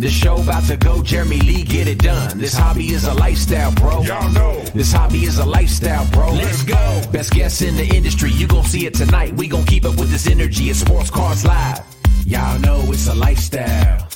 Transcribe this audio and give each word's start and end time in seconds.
This 0.00 0.14
show 0.14 0.36
about 0.36 0.64
to 0.68 0.78
go, 0.78 1.02
Jeremy 1.02 1.40
Lee, 1.40 1.62
get 1.62 1.86
it 1.86 1.98
done. 1.98 2.38
This 2.38 2.54
hobby 2.54 2.86
is 2.86 3.04
a 3.04 3.12
lifestyle, 3.12 3.70
bro. 3.72 4.00
Y'all 4.00 4.32
know. 4.32 4.58
This 4.74 4.90
hobby 4.90 5.24
is 5.24 5.38
a 5.38 5.44
lifestyle, 5.44 6.10
bro. 6.10 6.32
Let's 6.32 6.62
go. 6.62 7.02
Best 7.12 7.34
guests 7.34 7.60
in 7.60 7.76
the 7.76 7.84
industry, 7.84 8.30
you 8.30 8.46
gon' 8.46 8.64
see 8.64 8.86
it 8.86 8.94
tonight. 8.94 9.34
We 9.34 9.46
gon' 9.46 9.66
keep 9.66 9.84
up 9.84 9.98
with 9.98 10.10
this 10.10 10.26
energy 10.26 10.70
at 10.70 10.76
Sports 10.76 11.10
Cards 11.10 11.44
Live. 11.44 11.84
Y'all 12.24 12.58
know 12.60 12.80
it's 12.86 13.08
a 13.08 13.14
lifestyle. 13.14 14.08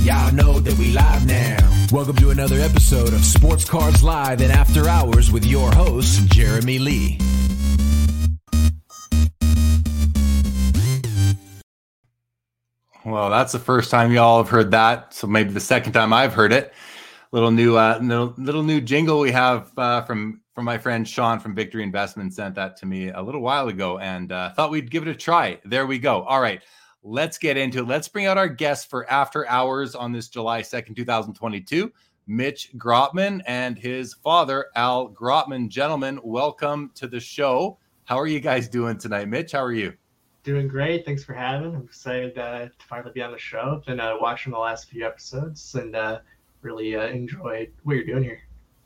Y'all 0.00 0.30
know 0.34 0.60
that 0.60 0.76
we 0.78 0.92
live 0.92 1.26
now. 1.26 1.86
Welcome 1.90 2.16
to 2.16 2.28
another 2.28 2.60
episode 2.60 3.14
of 3.14 3.24
Sports 3.24 3.64
Cards 3.64 4.02
Live 4.02 4.42
and 4.42 4.52
After 4.52 4.90
Hours 4.90 5.32
with 5.32 5.46
your 5.46 5.72
host, 5.72 6.30
Jeremy 6.32 6.78
Lee. 6.78 7.18
Well, 13.10 13.28
that's 13.28 13.50
the 13.50 13.58
first 13.58 13.90
time 13.90 14.12
y'all 14.12 14.38
have 14.38 14.48
heard 14.48 14.70
that, 14.70 15.12
so 15.12 15.26
maybe 15.26 15.52
the 15.52 15.58
second 15.58 15.94
time 15.94 16.12
I've 16.12 16.32
heard 16.32 16.52
it. 16.52 16.72
Little 17.32 17.50
new, 17.50 17.76
uh, 17.76 17.98
little, 18.00 18.34
little 18.38 18.62
new 18.62 18.80
jingle 18.80 19.18
we 19.18 19.32
have 19.32 19.76
uh, 19.76 20.02
from 20.02 20.42
from 20.54 20.64
my 20.64 20.78
friend 20.78 21.08
Sean 21.08 21.40
from 21.40 21.54
Victory 21.54 21.82
Investment 21.82 22.32
sent 22.34 22.54
that 22.54 22.76
to 22.76 22.86
me 22.86 23.08
a 23.08 23.20
little 23.20 23.40
while 23.40 23.66
ago, 23.66 23.98
and 23.98 24.30
uh, 24.30 24.50
thought 24.50 24.70
we'd 24.70 24.92
give 24.92 25.02
it 25.02 25.08
a 25.08 25.14
try. 25.14 25.58
There 25.64 25.86
we 25.86 25.98
go. 25.98 26.22
All 26.22 26.40
right, 26.40 26.62
let's 27.02 27.36
get 27.36 27.56
into 27.56 27.80
it. 27.80 27.88
Let's 27.88 28.06
bring 28.06 28.26
out 28.26 28.38
our 28.38 28.48
guest 28.48 28.88
for 28.88 29.10
After 29.10 29.44
Hours 29.48 29.96
on 29.96 30.12
this 30.12 30.28
July 30.28 30.62
second, 30.62 30.94
two 30.94 31.04
thousand 31.04 31.34
twenty-two. 31.34 31.92
Mitch 32.28 32.70
Gropman 32.76 33.42
and 33.46 33.76
his 33.76 34.14
father, 34.14 34.66
Al 34.76 35.08
Gropman. 35.08 35.68
Gentlemen, 35.68 36.20
welcome 36.22 36.92
to 36.94 37.08
the 37.08 37.18
show. 37.18 37.76
How 38.04 38.18
are 38.18 38.28
you 38.28 38.38
guys 38.38 38.68
doing 38.68 38.98
tonight? 38.98 39.28
Mitch, 39.28 39.50
how 39.52 39.64
are 39.64 39.72
you? 39.72 39.94
Doing 40.42 40.68
great. 40.68 41.04
Thanks 41.04 41.22
for 41.22 41.34
having. 41.34 41.74
I'm 41.74 41.84
excited 41.84 42.38
uh, 42.38 42.66
to 42.66 42.86
finally 42.88 43.12
be 43.12 43.22
on 43.22 43.32
the 43.32 43.38
show. 43.38 43.82
Been 43.86 44.00
uh, 44.00 44.14
watching 44.20 44.52
the 44.52 44.58
last 44.58 44.88
few 44.88 45.06
episodes 45.06 45.74
and 45.74 45.94
uh, 45.94 46.20
really 46.62 46.96
uh, 46.96 47.08
enjoyed 47.08 47.72
what 47.82 47.96
you're 47.96 48.06
doing 48.06 48.24
here. 48.24 48.40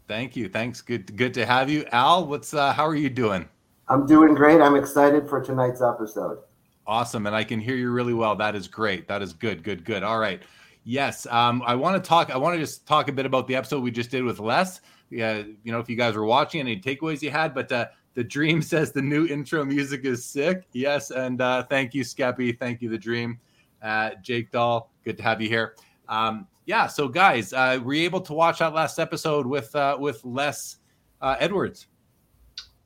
Thank 0.09 0.37
you. 0.37 0.49
Thanks. 0.49 0.83
Good 0.83 1.17
good 1.17 1.33
to 1.35 1.47
have 1.47 1.71
you. 1.71 1.87
Al, 1.93 2.27
what's 2.27 2.53
uh 2.53 2.73
how 2.73 2.87
are 2.87 2.95
you 2.95 3.09
doing? 3.09 3.49
I'm 3.89 4.07
doing 4.07 4.35
great. 4.35 4.61
I'm 4.61 4.77
excited 4.77 5.29
for 5.29 5.41
tonight's 5.41 5.81
episode. 5.81 6.39
Awesome. 6.87 7.27
And 7.27 7.35
I 7.35 7.45
can 7.45 7.61
hear 7.61 7.77
you 7.77 7.91
really 7.91 8.15
well. 8.15 8.37
That 8.37 8.55
is 8.55 8.69
great. 8.69 9.09
That 9.09 9.23
is 9.23 9.33
good. 9.33 9.63
Good, 9.63 9.85
good. 9.85 10.03
All 10.03 10.19
right. 10.19 10.43
Yes. 10.85 11.27
Um, 11.31 11.63
I 11.65 11.75
want 11.75 12.03
to 12.03 12.07
talk, 12.07 12.31
I 12.31 12.37
want 12.37 12.55
to 12.55 12.61
just 12.61 12.87
talk 12.87 13.09
a 13.09 13.13
bit 13.13 13.25
about 13.25 13.47
the 13.47 13.57
episode 13.57 13.83
we 13.83 13.91
just 13.91 14.11
did 14.11 14.23
with 14.23 14.39
Les. 14.39 14.81
Yeah, 15.09 15.43
you 15.63 15.73
know, 15.73 15.79
if 15.79 15.89
you 15.89 15.97
guys 15.97 16.15
were 16.15 16.25
watching 16.25 16.61
any 16.61 16.79
takeaways 16.79 17.23
you 17.23 17.31
had, 17.31 17.55
but 17.55 17.73
uh 17.73 17.87
the 18.15 18.25
dream 18.25 18.63
says 18.63 18.93
the 18.93 19.03
new 19.03 19.27
intro 19.27 19.65
music 19.65 20.05
is 20.05 20.25
sick. 20.25 20.65
Yes, 20.73 21.11
and 21.11 21.41
uh 21.41 21.63
thank 21.65 21.95
you, 21.95 22.05
Skeppy. 22.05 22.59
Thank 22.59 22.83
you, 22.83 22.89
the 22.89 22.99
dream. 22.99 23.39
Uh 23.83 24.11
Jake 24.23 24.51
Dahl, 24.51 24.93
good 25.05 25.17
to 25.19 25.23
have 25.23 25.41
you 25.41 25.49
here. 25.49 25.75
Um, 26.09 26.47
yeah, 26.67 26.87
so 26.87 27.09
guys, 27.09 27.53
uh, 27.53 27.79
were 27.83 27.95
you 27.95 28.05
able 28.05 28.21
to 28.23 28.33
watch 28.33 28.59
that 28.61 28.73
last 28.73 28.99
episode 28.99 29.47
with 29.47 29.75
uh, 29.77 29.97
with 29.99 30.25
Les 30.25 30.79
uh, 31.21 31.37
Edwards? 31.39 31.89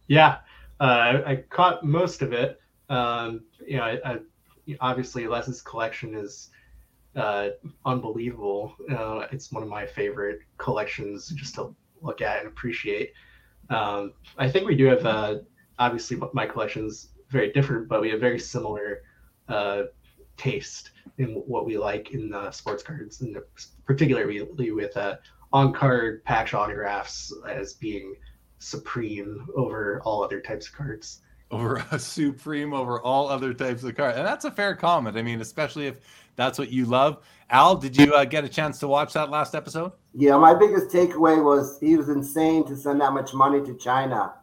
Yeah, 0.08 0.38
uh, 0.80 0.84
I, 0.84 1.30
I 1.30 1.36
caught 1.50 1.84
most 1.84 2.22
of 2.22 2.32
it. 2.32 2.60
Um, 2.88 3.42
you 3.66 3.76
know, 3.76 3.84
I, 3.84 3.98
I, 4.04 4.18
obviously 4.80 5.26
Les's 5.26 5.62
collection 5.62 6.14
is 6.14 6.50
uh, 7.14 7.50
unbelievable. 7.84 8.74
Uh, 8.90 9.26
it's 9.30 9.52
one 9.52 9.62
of 9.62 9.68
my 9.68 9.86
favorite 9.86 10.40
collections 10.56 11.28
just 11.28 11.54
to 11.56 11.74
look 12.00 12.20
at 12.20 12.38
and 12.38 12.48
appreciate. 12.48 13.12
Um, 13.70 14.12
I 14.36 14.48
think 14.48 14.66
we 14.66 14.76
do 14.76 14.86
have 14.86 15.04
uh, 15.04 15.38
obviously 15.78 16.18
my 16.32 16.46
collection's 16.46 17.08
very 17.28 17.52
different, 17.52 17.88
but 17.88 18.00
we 18.00 18.10
have 18.10 18.20
very 18.20 18.38
similar 18.38 19.02
uh, 19.48 19.84
taste 20.36 20.92
in 21.18 21.28
what 21.46 21.66
we 21.66 21.76
like 21.76 22.12
in 22.12 22.32
sports 22.52 22.82
cards, 22.82 23.20
and 23.20 23.36
particularly 23.84 24.70
with 24.70 24.96
uh, 24.96 25.16
on-card 25.52 26.24
patch 26.24 26.54
autographs 26.54 27.32
as 27.48 27.74
being 27.74 28.14
supreme 28.58 29.46
over 29.56 30.00
all 30.04 30.22
other 30.22 30.40
types 30.40 30.68
of 30.68 30.74
cards. 30.74 31.20
Over 31.50 31.82
a 31.90 31.98
supreme 31.98 32.74
over 32.74 33.00
all 33.00 33.28
other 33.28 33.54
types 33.54 33.82
of 33.82 33.96
cards, 33.96 34.18
and 34.18 34.26
that's 34.26 34.44
a 34.44 34.50
fair 34.50 34.74
comment. 34.74 35.16
I 35.16 35.22
mean, 35.22 35.40
especially 35.40 35.86
if 35.86 35.96
that's 36.36 36.58
what 36.58 36.70
you 36.70 36.84
love. 36.84 37.24
Al, 37.50 37.74
did 37.74 37.96
you 37.96 38.14
uh, 38.14 38.24
get 38.24 38.44
a 38.44 38.48
chance 38.48 38.78
to 38.80 38.88
watch 38.88 39.14
that 39.14 39.30
last 39.30 39.54
episode? 39.54 39.92
Yeah, 40.12 40.36
my 40.36 40.54
biggest 40.54 40.88
takeaway 40.88 41.42
was 41.42 41.78
he 41.80 41.96
was 41.96 42.10
insane 42.10 42.66
to 42.66 42.76
send 42.76 43.00
that 43.00 43.12
much 43.12 43.32
money 43.32 43.64
to 43.64 43.74
China. 43.74 44.34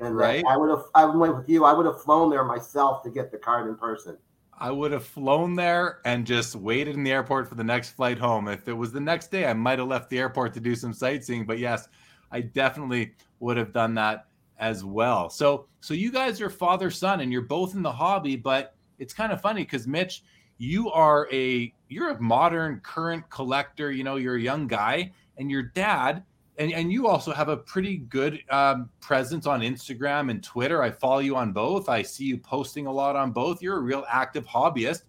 And 0.00 0.16
Right. 0.16 0.44
I 0.48 0.56
would 0.56 0.70
have, 0.70 0.84
I 0.94 1.04
went 1.04 1.36
with 1.36 1.48
you. 1.48 1.64
I 1.64 1.72
would 1.72 1.86
have 1.86 2.02
flown 2.02 2.28
there 2.28 2.44
myself 2.44 3.02
to 3.04 3.10
get 3.10 3.30
the 3.30 3.38
card 3.38 3.68
in 3.68 3.76
person. 3.76 4.18
I 4.58 4.70
would 4.70 4.92
have 4.92 5.04
flown 5.04 5.54
there 5.54 6.00
and 6.04 6.26
just 6.26 6.56
waited 6.56 6.96
in 6.96 7.04
the 7.04 7.12
airport 7.12 7.48
for 7.48 7.54
the 7.54 7.64
next 7.64 7.90
flight 7.90 8.18
home. 8.18 8.48
If 8.48 8.66
it 8.68 8.72
was 8.72 8.92
the 8.92 9.00
next 9.00 9.30
day, 9.30 9.46
I 9.46 9.54
might 9.54 9.78
have 9.78 9.88
left 9.88 10.10
the 10.10 10.18
airport 10.18 10.54
to 10.54 10.60
do 10.60 10.74
some 10.74 10.92
sightseeing. 10.92 11.46
But 11.46 11.58
yes, 11.58 11.88
I 12.30 12.40
definitely 12.40 13.12
would 13.40 13.56
have 13.56 13.72
done 13.72 13.94
that 13.94 14.26
as 14.62 14.84
well. 14.84 15.28
So, 15.28 15.66
so 15.80 15.92
you 15.92 16.10
guys 16.10 16.40
are 16.40 16.48
father 16.48 16.90
son, 16.90 17.20
and 17.20 17.30
you're 17.30 17.42
both 17.42 17.74
in 17.74 17.82
the 17.82 17.92
hobby. 17.92 18.36
But 18.36 18.74
it's 18.98 19.12
kind 19.12 19.32
of 19.32 19.42
funny 19.42 19.64
because 19.64 19.86
Mitch, 19.86 20.22
you 20.56 20.90
are 20.90 21.28
a 21.32 21.74
you're 21.88 22.10
a 22.10 22.20
modern 22.20 22.80
current 22.80 23.28
collector. 23.28 23.90
You 23.90 24.04
know, 24.04 24.16
you're 24.16 24.36
a 24.36 24.40
young 24.40 24.66
guy, 24.66 25.12
and 25.36 25.50
your 25.50 25.62
dad. 25.62 26.24
And, 26.58 26.70
and 26.70 26.92
you 26.92 27.08
also 27.08 27.32
have 27.32 27.48
a 27.48 27.56
pretty 27.56 27.96
good 27.96 28.38
um, 28.50 28.90
presence 29.00 29.46
on 29.46 29.62
Instagram 29.62 30.30
and 30.30 30.44
Twitter. 30.44 30.82
I 30.82 30.90
follow 30.90 31.20
you 31.20 31.34
on 31.34 31.52
both. 31.52 31.88
I 31.88 32.02
see 32.02 32.24
you 32.24 32.36
posting 32.36 32.86
a 32.86 32.92
lot 32.92 33.16
on 33.16 33.32
both. 33.32 33.62
You're 33.62 33.78
a 33.78 33.80
real 33.80 34.04
active 34.06 34.46
hobbyist. 34.46 35.04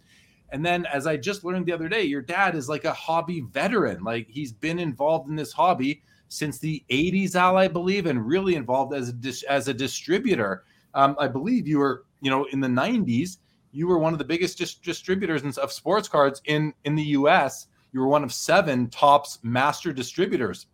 And 0.51 0.65
then, 0.65 0.85
as 0.85 1.05
I 1.05 1.17
just 1.17 1.43
learned 1.43 1.65
the 1.65 1.73
other 1.73 1.89
day, 1.89 2.03
your 2.03 2.21
dad 2.21 2.55
is 2.55 2.69
like 2.69 2.85
a 2.85 2.93
hobby 2.93 3.41
veteran. 3.41 4.03
Like 4.05 4.29
he's 4.29 4.53
been 4.53 4.79
involved 4.79 5.29
in 5.29 5.35
this 5.35 5.51
hobby 5.51 6.01
since 6.33 6.59
the 6.59 6.83
80s, 6.89 7.35
Al, 7.35 7.57
I 7.57 7.67
believe, 7.67 8.05
and 8.05 8.25
really 8.25 8.55
involved 8.55 8.94
as 8.94 9.09
a 9.09 9.13
dis- 9.13 9.44
as 9.44 9.67
a 9.67 9.73
distributor. 9.73 10.63
Um, 10.94 11.16
I 11.19 11.27
believe 11.27 11.67
you 11.67 11.79
were, 11.79 12.05
you 12.21 12.29
know, 12.29 12.45
in 12.51 12.59
the 12.59 12.67
90s, 12.67 13.38
you 13.71 13.88
were 13.88 13.97
one 13.97 14.13
of 14.13 14.19
the 14.19 14.25
biggest 14.25 14.57
dis- 14.57 14.75
distributors 14.75 15.57
of 15.57 15.71
sports 15.71 16.07
cards 16.07 16.41
in 16.45 16.73
in 16.85 16.95
the 16.95 17.03
U.S. 17.03 17.67
You 17.91 17.99
were 17.99 18.07
one 18.07 18.23
of 18.23 18.33
seven 18.33 18.89
Topps 18.89 19.39
master 19.44 19.94
distributors. 19.94 20.67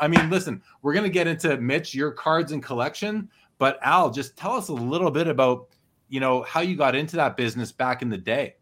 I 0.00 0.08
mean, 0.08 0.30
listen, 0.30 0.62
we're 0.80 0.94
going 0.94 1.04
to 1.04 1.10
get 1.10 1.26
into 1.26 1.56
Mitch, 1.58 1.94
your 1.94 2.12
cards 2.12 2.52
and 2.52 2.62
collection, 2.62 3.28
but 3.58 3.78
Al, 3.82 4.10
just 4.10 4.36
tell 4.36 4.52
us 4.52 4.68
a 4.68 4.72
little 4.72 5.10
bit 5.10 5.28
about, 5.28 5.68
you 6.08 6.18
know, 6.18 6.42
how 6.42 6.60
you 6.60 6.76
got 6.76 6.94
into 6.94 7.16
that 7.16 7.36
business 7.36 7.70
back 7.70 8.00
in 8.00 8.08
the 8.08 8.16
day. 8.16 8.56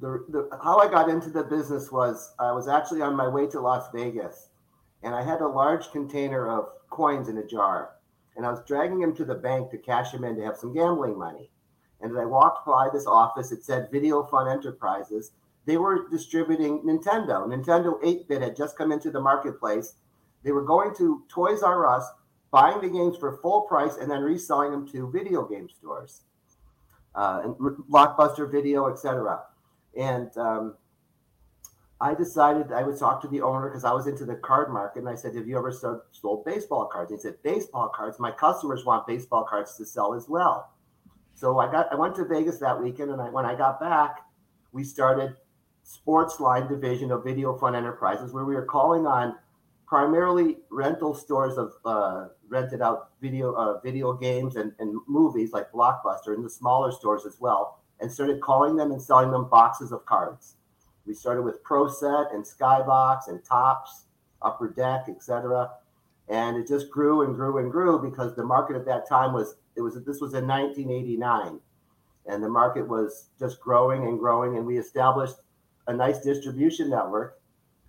The, 0.00 0.24
the 0.28 0.58
how 0.62 0.78
I 0.78 0.88
got 0.88 1.08
into 1.08 1.30
the 1.30 1.44
business 1.44 1.90
was 1.90 2.34
I 2.38 2.52
was 2.52 2.68
actually 2.68 3.00
on 3.00 3.14
my 3.14 3.28
way 3.28 3.46
to 3.46 3.60
Las 3.60 3.88
Vegas, 3.94 4.50
and 5.04 5.14
I 5.14 5.22
had 5.22 5.42
a 5.42 5.46
large 5.46 5.90
container 5.92 6.48
of 6.48 6.70
coins 6.88 7.28
in 7.28 7.36
a 7.36 7.46
jar, 7.46 7.90
and 8.36 8.46
I 8.46 8.50
was 8.50 8.64
dragging 8.66 9.02
him 9.02 9.14
to 9.16 9.24
the 9.24 9.34
bank 9.34 9.70
to 9.70 9.78
cash 9.78 10.12
him 10.12 10.24
in 10.24 10.36
to 10.36 10.44
have 10.44 10.56
some 10.56 10.72
gambling 10.72 11.18
money. 11.18 11.50
And 12.00 12.10
as 12.10 12.16
I 12.18 12.24
walked 12.24 12.66
by 12.66 12.88
this 12.92 13.06
office, 13.06 13.52
it 13.52 13.64
said 13.64 13.90
Video 13.92 14.24
Fun 14.24 14.48
Enterprises. 14.48 15.32
They 15.66 15.76
were 15.76 16.08
distributing 16.08 16.80
Nintendo. 16.80 17.46
Nintendo 17.46 17.98
8 18.02 18.28
bit 18.28 18.42
had 18.42 18.56
just 18.56 18.76
come 18.76 18.92
into 18.92 19.10
the 19.10 19.20
marketplace. 19.20 19.94
They 20.42 20.52
were 20.52 20.64
going 20.64 20.94
to 20.96 21.22
Toys 21.28 21.62
R 21.62 21.86
Us, 21.86 22.10
buying 22.50 22.80
the 22.80 22.88
games 22.88 23.16
for 23.18 23.38
full 23.42 23.62
price, 23.62 23.96
and 23.96 24.10
then 24.10 24.22
reselling 24.22 24.72
them 24.72 24.88
to 24.88 25.10
video 25.10 25.46
game 25.46 25.68
stores, 25.68 26.22
uh, 27.14 27.42
and 27.44 27.54
Blockbuster 27.56 28.50
Video, 28.50 28.90
etc. 28.90 29.42
And 29.98 30.36
um, 30.38 30.74
I 32.00 32.14
decided 32.14 32.72
I 32.72 32.82
would 32.82 32.98
talk 32.98 33.22
to 33.22 33.28
the 33.28 33.40
owner 33.40 33.68
because 33.68 33.84
I 33.84 33.92
was 33.92 34.06
into 34.06 34.24
the 34.24 34.34
card 34.36 34.72
market. 34.72 35.00
And 35.00 35.08
I 35.08 35.14
said, 35.14 35.34
Have 35.36 35.46
you 35.46 35.56
ever 35.56 35.72
sold, 35.72 36.00
sold 36.12 36.44
baseball 36.44 36.86
cards? 36.86 37.10
And 37.10 37.18
he 37.18 37.22
said, 37.22 37.36
Baseball 37.42 37.88
cards. 37.94 38.18
My 38.18 38.30
customers 38.30 38.84
want 38.84 39.06
baseball 39.06 39.44
cards 39.44 39.76
to 39.76 39.84
sell 39.84 40.14
as 40.14 40.28
well. 40.28 40.70
So 41.34 41.58
I 41.58 41.70
got 41.70 41.92
I 41.92 41.96
went 41.96 42.14
to 42.16 42.24
Vegas 42.24 42.58
that 42.58 42.80
weekend, 42.80 43.10
and 43.10 43.20
I, 43.20 43.28
when 43.28 43.44
I 43.44 43.54
got 43.54 43.80
back, 43.80 44.20
we 44.72 44.84
started 44.84 45.34
sports 45.82 46.40
line 46.40 46.68
division 46.68 47.10
of 47.10 47.24
Video 47.24 47.56
Fun 47.58 47.74
Enterprises, 47.74 48.32
where 48.32 48.44
we 48.44 48.54
were 48.54 48.64
calling 48.64 49.06
on 49.06 49.36
primarily 49.86 50.58
rental 50.70 51.14
stores 51.14 51.58
of 51.58 51.72
uh, 51.84 52.28
rented 52.48 52.80
out 52.80 53.10
video 53.20 53.52
uh, 53.54 53.80
video 53.80 54.12
games 54.12 54.56
and, 54.56 54.72
and 54.78 55.00
movies 55.06 55.52
like 55.52 55.70
Blockbuster, 55.72 56.34
and 56.34 56.44
the 56.44 56.50
smaller 56.50 56.92
stores 56.92 57.26
as 57.26 57.36
well, 57.40 57.80
and 58.00 58.10
started 58.10 58.40
calling 58.40 58.76
them 58.76 58.92
and 58.92 59.02
selling 59.02 59.30
them 59.30 59.48
boxes 59.48 59.90
of 59.90 60.06
cards. 60.06 60.54
We 61.06 61.14
started 61.14 61.42
with 61.42 61.62
ProSet 61.62 62.34
and 62.34 62.44
Skybox 62.44 63.28
and 63.28 63.44
Topps, 63.44 64.04
Upper 64.42 64.68
Deck, 64.68 65.06
etc. 65.08 65.70
And 66.28 66.56
it 66.56 66.66
just 66.66 66.90
grew 66.90 67.22
and 67.22 67.34
grew 67.34 67.58
and 67.58 67.70
grew 67.70 67.98
because 67.98 68.34
the 68.34 68.44
market 68.44 68.76
at 68.76 68.86
that 68.86 69.08
time 69.08 69.32
was 69.32 69.56
it 69.76 69.82
was 69.82 69.94
this 70.04 70.20
was 70.20 70.34
in 70.34 70.46
1989, 70.46 71.58
and 72.26 72.42
the 72.42 72.48
market 72.48 72.88
was 72.88 73.26
just 73.38 73.60
growing 73.60 74.06
and 74.06 74.18
growing, 74.18 74.56
and 74.56 74.64
we 74.64 74.78
established 74.78 75.36
a 75.86 75.92
nice 75.92 76.20
distribution 76.20 76.88
network, 76.88 77.38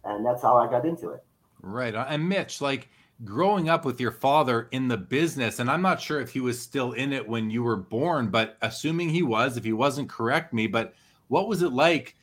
and 0.03 0.25
that's 0.25 0.41
how 0.41 0.57
I 0.57 0.69
got 0.69 0.85
into 0.85 1.11
it. 1.11 1.23
Right. 1.61 1.95
Uh, 1.95 2.05
And 2.09 2.27
Mitch, 2.27 2.59
like 2.59 2.89
growing 3.23 3.69
up 3.69 3.85
with 3.85 4.01
your 4.01 4.11
father 4.11 4.67
in 4.71 4.87
the 4.87 4.97
business, 4.97 5.59
and 5.59 5.69
I'm 5.69 5.81
not 5.81 6.01
sure 6.01 6.19
if 6.19 6.31
he 6.31 6.41
was 6.41 6.59
still 6.59 6.91
in 6.91 7.13
it 7.13 7.27
when 7.27 7.49
you 7.49 7.63
were 7.63 7.77
born, 7.77 8.27
but 8.27 8.57
assuming 8.61 9.09
he 9.09 9.23
was, 9.23 9.55
if 9.55 9.63
he 9.63 9.73
wasn't, 9.73 10.09
correct 10.09 10.53
me. 10.53 10.67
But 10.67 10.93
what 11.27 11.47
was 11.47 11.61
it 11.61 11.71
like 11.71 12.15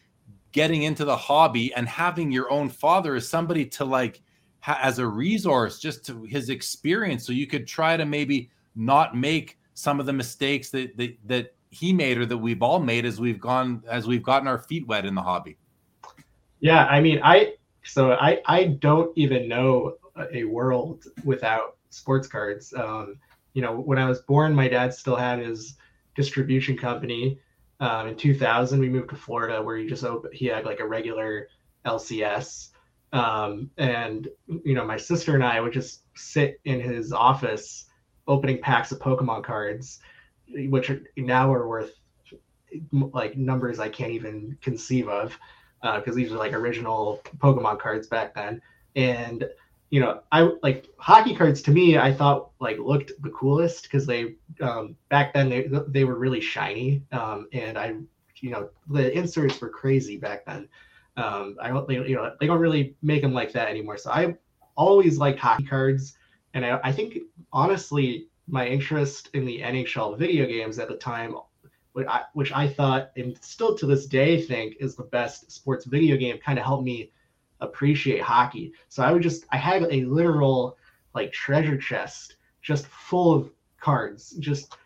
getting 0.52 0.82
into 0.82 1.04
the 1.04 1.16
hobby 1.16 1.72
and 1.74 1.88
having 1.88 2.30
your 2.30 2.50
own 2.50 2.68
father 2.68 3.14
as 3.14 3.28
somebody 3.28 3.66
to 3.66 3.84
like 3.84 4.22
ha- 4.60 4.78
as 4.82 4.98
a 4.98 5.06
resource 5.06 5.78
just 5.78 6.04
to 6.06 6.22
his 6.24 6.48
experience. 6.48 7.26
So 7.26 7.32
you 7.32 7.46
could 7.46 7.66
try 7.66 7.96
to 7.96 8.06
maybe 8.06 8.50
not 8.74 9.16
make 9.16 9.58
some 9.74 10.00
of 10.00 10.06
the 10.06 10.12
mistakes 10.12 10.70
that 10.70 10.96
that, 10.96 11.16
that 11.26 11.54
he 11.70 11.92
made 11.92 12.18
or 12.18 12.26
that 12.26 12.36
we've 12.36 12.62
all 12.62 12.78
made 12.78 13.04
as 13.04 13.20
we've 13.20 13.40
gone 13.40 13.82
as 13.88 14.06
we've 14.06 14.22
gotten 14.22 14.46
our 14.46 14.58
feet 14.58 14.86
wet 14.86 15.06
in 15.06 15.14
the 15.14 15.22
hobby. 15.22 15.56
Yeah 16.60 16.84
i 16.86 17.00
mean 17.00 17.20
i 17.24 17.54
so 17.82 18.12
i 18.12 18.40
i 18.46 18.64
don't 18.64 19.16
even 19.16 19.48
know 19.48 19.96
a 20.32 20.44
world 20.44 21.04
without 21.24 21.76
sports 21.90 22.28
cards. 22.28 22.72
Um 22.74 23.16
you 23.54 23.62
know 23.62 23.74
when 23.74 23.98
i 23.98 24.08
was 24.08 24.20
born 24.20 24.54
my 24.54 24.68
dad 24.68 24.94
still 24.94 25.16
had 25.16 25.38
his 25.38 25.76
distribution 26.14 26.76
company 26.76 27.38
um, 27.82 28.08
in 28.08 28.16
2000 28.16 28.80
we 28.80 28.88
moved 28.88 29.10
to 29.10 29.16
florida 29.16 29.60
where 29.62 29.76
he 29.76 29.86
just 29.86 30.04
opened 30.04 30.32
he 30.34 30.46
had 30.46 30.64
like 30.64 30.80
a 30.80 30.86
regular 30.86 31.48
lcs 31.84 32.70
um, 33.12 33.70
and 33.76 34.28
you 34.64 34.74
know 34.74 34.84
my 34.84 34.96
sister 34.96 35.34
and 35.34 35.44
i 35.44 35.60
would 35.60 35.72
just 35.72 36.02
sit 36.14 36.60
in 36.64 36.80
his 36.80 37.12
office 37.12 37.86
opening 38.26 38.58
packs 38.58 38.92
of 38.92 38.98
pokemon 38.98 39.44
cards 39.44 40.00
which 40.68 40.90
are, 40.90 41.02
now 41.16 41.52
are 41.52 41.68
worth 41.68 41.92
like 42.90 43.36
numbers 43.36 43.78
i 43.78 43.88
can't 43.88 44.12
even 44.12 44.56
conceive 44.62 45.08
of 45.08 45.38
because 45.82 46.14
uh, 46.14 46.16
these 46.16 46.32
are 46.32 46.36
like 46.36 46.52
original 46.52 47.20
pokemon 47.38 47.78
cards 47.78 48.06
back 48.06 48.34
then. 48.34 48.62
And 48.94 49.48
you 49.92 50.00
know 50.00 50.20
i 50.32 50.40
like 50.64 50.88
hockey 50.96 51.36
cards 51.36 51.62
to 51.62 51.70
me 51.70 51.96
i 51.96 52.12
thought 52.12 52.50
like 52.60 52.78
looked 52.78 53.12
the 53.22 53.30
coolest 53.30 53.84
because 53.84 54.04
they 54.06 54.34
um, 54.60 54.96
back 55.08 55.32
then 55.32 55.48
they 55.48 55.68
they 55.88 56.02
were 56.04 56.18
really 56.18 56.40
shiny 56.40 57.04
um, 57.12 57.46
and 57.52 57.78
i 57.78 57.94
you 58.40 58.50
know 58.50 58.68
the 58.88 59.16
inserts 59.16 59.60
were 59.60 59.68
crazy 59.68 60.16
back 60.16 60.44
then 60.44 60.68
um, 61.16 61.56
I 61.60 61.68
don't, 61.68 61.88
you 61.90 62.16
know, 62.16 62.34
they 62.40 62.46
don't 62.46 62.60
really 62.60 62.96
make 63.02 63.22
them 63.22 63.32
like 63.32 63.52
that 63.52 63.68
anymore. 63.68 63.98
So 63.98 64.10
I 64.10 64.34
always 64.76 65.18
liked 65.18 65.38
hockey 65.38 65.64
cards, 65.64 66.16
and 66.54 66.64
I, 66.64 66.80
I 66.82 66.92
think 66.92 67.18
honestly, 67.52 68.28
my 68.48 68.66
interest 68.66 69.28
in 69.34 69.44
the 69.44 69.60
NHL 69.60 70.18
video 70.18 70.46
games 70.46 70.78
at 70.78 70.88
the 70.88 70.96
time, 70.96 71.36
which 71.92 72.06
I, 72.08 72.22
which 72.32 72.52
I 72.52 72.66
thought, 72.66 73.10
and 73.16 73.36
still 73.42 73.76
to 73.76 73.86
this 73.86 74.06
day 74.06 74.40
think, 74.40 74.76
is 74.80 74.96
the 74.96 75.04
best 75.04 75.52
sports 75.52 75.84
video 75.84 76.16
game, 76.16 76.38
kind 76.38 76.58
of 76.58 76.64
helped 76.64 76.84
me 76.84 77.12
appreciate 77.62 78.20
hockey. 78.20 78.72
So 78.88 79.02
I 79.02 79.12
would 79.12 79.22
just, 79.22 79.44
I 79.50 79.56
had 79.56 79.82
a 79.84 80.04
literal 80.04 80.76
like 81.14 81.32
treasure 81.32 81.78
chest 81.78 82.36
just 82.62 82.86
full 82.86 83.32
of 83.34 83.50
cards, 83.80 84.30
just 84.38 84.76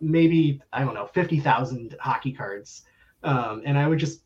maybe 0.00 0.60
I 0.72 0.84
don't 0.84 0.94
know, 0.94 1.06
fifty 1.06 1.40
thousand 1.40 1.96
hockey 2.00 2.32
cards, 2.32 2.82
um, 3.22 3.62
and 3.64 3.78
I 3.78 3.88
would 3.88 3.98
just 3.98 4.20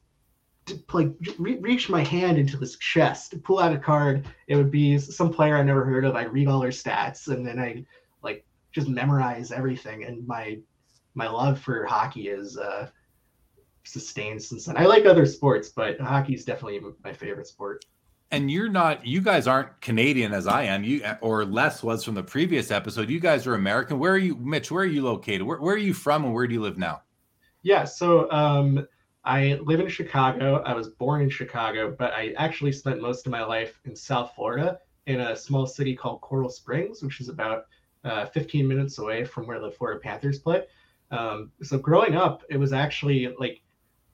like 0.92 1.10
re- 1.38 1.58
reach 1.58 1.88
my 1.88 2.04
hand 2.04 2.38
into 2.38 2.56
this 2.56 2.76
chest, 2.76 3.42
pull 3.42 3.58
out 3.58 3.72
a 3.72 3.78
card. 3.78 4.26
It 4.48 4.56
would 4.56 4.70
be 4.70 4.98
some 4.98 5.32
player 5.32 5.56
I 5.56 5.62
never 5.62 5.84
heard 5.84 6.04
of. 6.04 6.14
I 6.16 6.24
read 6.24 6.48
all 6.48 6.60
their 6.60 6.70
stats, 6.70 7.28
and 7.28 7.46
then 7.46 7.58
I 7.58 7.84
like 8.22 8.44
just 8.72 8.88
memorize 8.88 9.50
everything. 9.50 10.04
And 10.04 10.26
my 10.26 10.58
my 11.14 11.28
love 11.28 11.58
for 11.58 11.86
hockey 11.86 12.28
is 12.28 12.58
uh, 12.58 12.90
sustained 13.88 14.42
since 14.42 14.66
then. 14.66 14.76
I 14.76 14.84
like 14.84 15.06
other 15.06 15.26
sports, 15.26 15.68
but 15.68 16.00
hockey 16.00 16.34
is 16.34 16.44
definitely 16.44 16.80
my 17.02 17.12
favorite 17.12 17.46
sport. 17.46 17.84
And 18.30 18.50
you're 18.50 18.68
not, 18.68 19.06
you 19.06 19.22
guys 19.22 19.46
aren't 19.46 19.80
Canadian 19.80 20.34
as 20.34 20.46
I 20.46 20.64
am. 20.64 20.84
You 20.84 21.02
or 21.22 21.46
less 21.46 21.82
was 21.82 22.04
from 22.04 22.14
the 22.14 22.22
previous 22.22 22.70
episode. 22.70 23.08
You 23.08 23.20
guys 23.20 23.46
are 23.46 23.54
American. 23.54 23.98
Where 23.98 24.12
are 24.12 24.18
you, 24.18 24.36
Mitch? 24.36 24.70
Where 24.70 24.82
are 24.82 24.86
you 24.86 25.02
located? 25.02 25.42
Where, 25.42 25.58
where 25.58 25.74
are 25.74 25.78
you 25.78 25.94
from, 25.94 26.24
and 26.24 26.34
where 26.34 26.46
do 26.46 26.52
you 26.52 26.60
live 26.60 26.76
now? 26.76 27.02
Yeah, 27.62 27.84
so 27.84 28.30
um, 28.30 28.86
I 29.24 29.54
live 29.64 29.80
in 29.80 29.88
Chicago. 29.88 30.62
I 30.64 30.74
was 30.74 30.88
born 30.88 31.22
in 31.22 31.30
Chicago, 31.30 31.94
but 31.98 32.12
I 32.12 32.34
actually 32.36 32.72
spent 32.72 33.00
most 33.00 33.26
of 33.26 33.32
my 33.32 33.42
life 33.42 33.80
in 33.86 33.96
South 33.96 34.32
Florida 34.34 34.78
in 35.06 35.20
a 35.20 35.34
small 35.34 35.66
city 35.66 35.96
called 35.96 36.20
Coral 36.20 36.50
Springs, 36.50 37.02
which 37.02 37.20
is 37.20 37.30
about 37.30 37.64
uh, 38.04 38.26
15 38.26 38.68
minutes 38.68 38.98
away 38.98 39.24
from 39.24 39.46
where 39.46 39.58
the 39.58 39.70
Florida 39.70 40.00
Panthers 40.00 40.38
play. 40.38 40.64
Um, 41.10 41.50
so 41.62 41.78
growing 41.78 42.14
up, 42.14 42.44
it 42.50 42.58
was 42.58 42.72
actually 42.72 43.34
like 43.38 43.62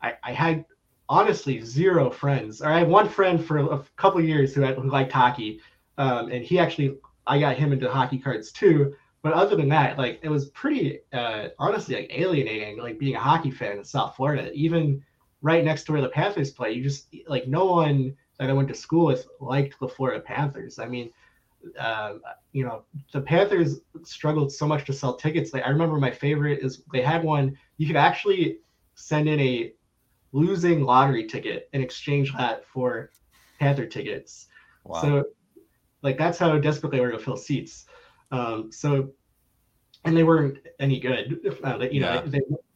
I, 0.04 0.14
I, 0.22 0.32
had 0.32 0.64
honestly 1.08 1.60
zero 1.62 2.10
friends. 2.10 2.60
I 2.60 2.78
had 2.78 2.88
one 2.88 3.08
friend 3.08 3.42
for 3.44 3.58
a 3.58 3.82
couple 3.96 4.20
years 4.20 4.54
who, 4.54 4.60
had, 4.60 4.76
who 4.76 4.90
liked 4.90 5.12
hockey, 5.12 5.60
um, 5.98 6.30
and 6.30 6.44
he 6.44 6.58
actually 6.58 6.96
I 7.26 7.40
got 7.40 7.56
him 7.56 7.72
into 7.72 7.90
hockey 7.90 8.18
cards 8.18 8.52
too. 8.52 8.94
But 9.22 9.32
other 9.32 9.56
than 9.56 9.70
that, 9.70 9.96
like 9.96 10.20
it 10.22 10.28
was 10.28 10.50
pretty 10.50 11.00
uh, 11.12 11.48
honestly 11.58 11.94
like 11.94 12.10
alienating, 12.12 12.78
like 12.78 12.98
being 12.98 13.16
a 13.16 13.20
hockey 13.20 13.50
fan 13.50 13.78
in 13.78 13.84
South 13.84 14.14
Florida. 14.16 14.52
Even 14.52 15.02
right 15.40 15.64
next 15.64 15.84
to 15.84 15.92
where 15.92 16.02
the 16.02 16.08
Panthers 16.08 16.50
play, 16.50 16.72
you 16.72 16.82
just 16.82 17.14
like 17.26 17.48
no 17.48 17.64
one 17.64 18.14
that 18.38 18.50
I 18.50 18.52
went 18.52 18.68
to 18.68 18.74
school 18.74 19.06
with 19.06 19.26
liked 19.40 19.80
the 19.80 19.88
Florida 19.88 20.20
Panthers. 20.20 20.78
I 20.78 20.86
mean, 20.86 21.10
uh, 21.78 22.14
you 22.52 22.64
know, 22.64 22.82
the 23.12 23.22
Panthers 23.22 23.80
struggled 24.02 24.52
so 24.52 24.66
much 24.66 24.84
to 24.86 24.92
sell 24.92 25.16
tickets. 25.16 25.54
Like 25.54 25.64
I 25.64 25.70
remember 25.70 25.96
my 25.96 26.10
favorite 26.10 26.62
is 26.62 26.82
they 26.92 27.00
had 27.00 27.24
one 27.24 27.56
you 27.78 27.86
could 27.86 27.96
actually 27.96 28.58
send 28.94 29.28
in 29.28 29.40
a 29.40 29.72
losing 30.34 30.82
lottery 30.82 31.24
ticket 31.24 31.70
and 31.72 31.82
exchange 31.82 32.32
that 32.36 32.66
for 32.66 33.10
Panther 33.60 33.86
tickets. 33.86 34.48
Wow. 34.84 35.00
So 35.00 35.24
like 36.02 36.18
that's 36.18 36.36
how 36.38 36.58
desperately 36.58 36.98
they 36.98 37.04
were 37.04 37.12
to 37.12 37.18
fill 37.18 37.36
seats. 37.36 37.86
Um, 38.30 38.70
so, 38.70 39.10
and 40.04 40.14
they 40.14 40.24
weren't 40.24 40.58
any 40.80 40.98
good. 40.98 41.40
Uh, 41.62 41.78
they, 41.78 41.90
you 41.92 42.00
yeah. 42.00 42.14
know, 42.16 42.26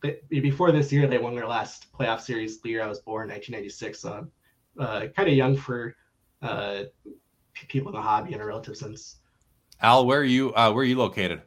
they, 0.03 0.21
they, 0.31 0.41
before 0.41 0.73
this 0.73 0.91
year, 0.93 1.07
they 1.07 1.19
won 1.19 1.35
their 1.35 1.47
last 1.47 1.93
playoff 1.93 2.21
series 2.21 2.61
the 2.63 2.71
year 2.71 2.83
I 2.83 2.87
was 2.87 3.01
born, 3.01 3.29
1996. 3.29 4.01
So, 4.01 4.27
uh, 4.79 5.07
kind 5.15 5.29
of 5.29 5.35
young 5.35 5.57
for 5.57 5.95
uh, 6.41 6.85
people 7.69 7.91
in 7.91 7.97
the 7.97 8.03
hobby 8.03 8.33
in 8.33 8.41
a 8.41 8.47
relative 8.47 8.77
sense. 8.77 9.17
Al, 9.83 10.07
where 10.07 10.21
are 10.21 10.25
you? 10.25 10.55
Uh, 10.55 10.71
where 10.71 10.83
are 10.83 10.87
you 10.87 10.97
located? 10.97 11.43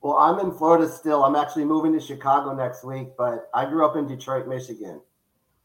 Well, 0.00 0.16
I'm 0.16 0.38
in 0.40 0.52
Florida 0.52 0.88
still. 0.88 1.22
I'm 1.22 1.36
actually 1.36 1.64
moving 1.64 1.92
to 1.92 2.00
Chicago 2.00 2.54
next 2.54 2.82
week, 2.82 3.08
but 3.16 3.48
I 3.54 3.66
grew 3.66 3.86
up 3.86 3.96
in 3.96 4.06
Detroit, 4.06 4.48
Michigan. 4.48 5.00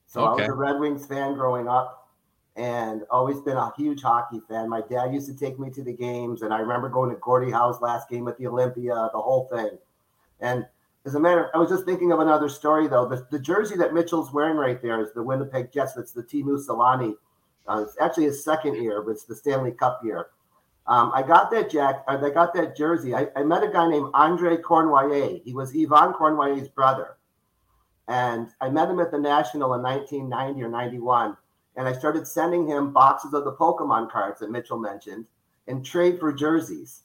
So 0.10 0.25
okay. 0.25 0.44
I 0.44 0.48
was 0.48 0.50
a 0.50 0.58
Red 0.58 0.80
Wings 0.80 1.06
fan 1.06 1.36
growing 1.36 1.68
up 1.68 2.10
and 2.56 3.04
always 3.12 3.39
been 3.42 3.58
a 3.58 3.72
huge 3.78 4.01
hockey 4.01 4.42
fan. 4.50 4.68
My 4.68 4.82
dad 4.82 5.13
used 5.13 5.28
to 5.28 5.36
take 5.36 5.60
me 5.60 5.70
to 5.70 5.84
the 5.84 5.94
games, 5.94 6.42
and 6.42 6.51
I 6.51 6.60
remember 6.60 6.89
going 6.89 7.12
to 7.12 7.16
Gordie 7.18 7.51
Howe's 7.51 7.80
last 7.80 8.10
game 8.10 8.28
at 8.28 8.36
the 8.39 8.48
Olympia, 8.48 9.10
the 9.13 9.22
whole 9.22 9.48
thing. 9.54 9.78
And 10.39 10.66
as 11.06 11.13
a 11.13 11.20
matter, 11.20 11.51
I 11.54 11.60
was 11.60 11.70
just 11.70 11.86
thinking 11.86 12.12
of 12.12 12.20
another 12.22 12.50
story 12.50 12.88
though. 12.88 13.08
The, 13.08 13.25
the 13.30 13.39
jersey 13.39 13.78
that 13.78 13.94
Mitchell's 13.94 14.34
wearing 14.34 14.58
right 14.58 14.82
there 14.82 15.00
is 15.00 15.13
the 15.13 15.22
Winnipeg 15.22 15.72
Jets. 15.72 15.96
It's 15.96 16.12
the 16.12 16.24
Teemu 16.24 16.66
Selanne. 16.66 17.16
Uh, 17.68 17.84
it's 17.84 17.96
actually 18.01 18.25
his 18.25 18.44
second 18.44 18.82
year, 18.82 19.04
but 19.04 19.12
it's 19.12 19.25
the 19.25 19.36
Stanley 19.36 19.72
Cup 19.72 20.01
year. 20.04 20.28
Um, 20.88 21.12
I 21.13 21.22
got 21.22 21.51
that 21.51 21.70
jack. 21.70 22.04
I 22.08 22.18
got 22.32 22.51
that 22.56 22.75
jersey. 22.75 23.13
I, 23.13 23.28
I 23.36 23.44
met 23.44 23.63
a 23.63 23.70
guy 23.70 23.88
named 23.88 24.10
Andre 24.16 24.58
Cournoyer. 24.58 25.39
He 25.44 25.54
was 25.54 25.72
Yvan 25.75 26.13
Cournoyer's 26.13 26.68
brother, 26.68 27.18
and 28.10 28.50
I 28.60 28.70
met 28.70 28.89
him 28.89 29.00
at 29.00 29.12
the 29.12 29.20
National 29.20 29.74
in 29.75 29.82
1990 29.82 30.63
or 30.63 30.70
91 30.70 31.38
and 31.80 31.88
I 31.88 31.94
started 31.94 32.28
sending 32.28 32.68
him 32.68 32.92
boxes 32.92 33.34
of 33.34 33.46
the 33.46 33.54
Pokemon 33.54 34.12
cards 34.12 34.42
that 34.42 34.51
Mitchell 34.51 34.78
mentioned 34.78 35.25
and 35.68 35.86
trade 35.86 36.20
for 36.20 36.34
jerseys. 36.34 37.04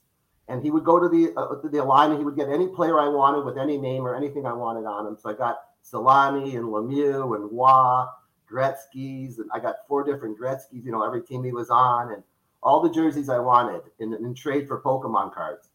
And 0.48 0.64
he 0.64 0.70
would 0.72 0.84
go 0.84 0.98
to 0.98 1.08
the 1.08 1.32
uh, 1.36 1.54
to 1.62 1.68
the 1.68 1.82
and 1.82 2.18
he 2.18 2.24
would 2.24 2.36
get 2.36 2.48
any 2.48 2.66
player 2.66 2.98
I 2.98 3.08
wanted 3.08 3.44
with 3.44 3.56
any 3.56 3.78
name 3.78 4.04
or 4.04 4.16
anything 4.16 4.46
I 4.46 4.52
wanted 4.52 4.84
on 4.84 5.06
him. 5.06 5.16
So 5.16 5.30
I 5.30 5.34
got 5.34 5.58
Selanne 5.84 6.56
and 6.56 6.66
Lemieux 6.66 7.36
and 7.36 7.50
Wah, 7.52 8.08
Gretzky's, 8.50 9.38
and 9.38 9.48
I 9.54 9.60
got 9.60 9.86
four 9.86 10.02
different 10.02 10.38
Gretzky's. 10.38 10.84
You 10.84 10.90
know, 10.90 11.04
every 11.04 11.22
team 11.22 11.44
he 11.44 11.52
was 11.52 11.70
on, 11.70 12.12
and 12.12 12.22
all 12.62 12.82
the 12.82 12.90
jerseys 12.90 13.28
I 13.28 13.38
wanted 13.38 13.82
in, 14.00 14.12
in 14.12 14.34
trade 14.34 14.66
for 14.66 14.82
Pokemon 14.82 15.32
cards. 15.32 15.68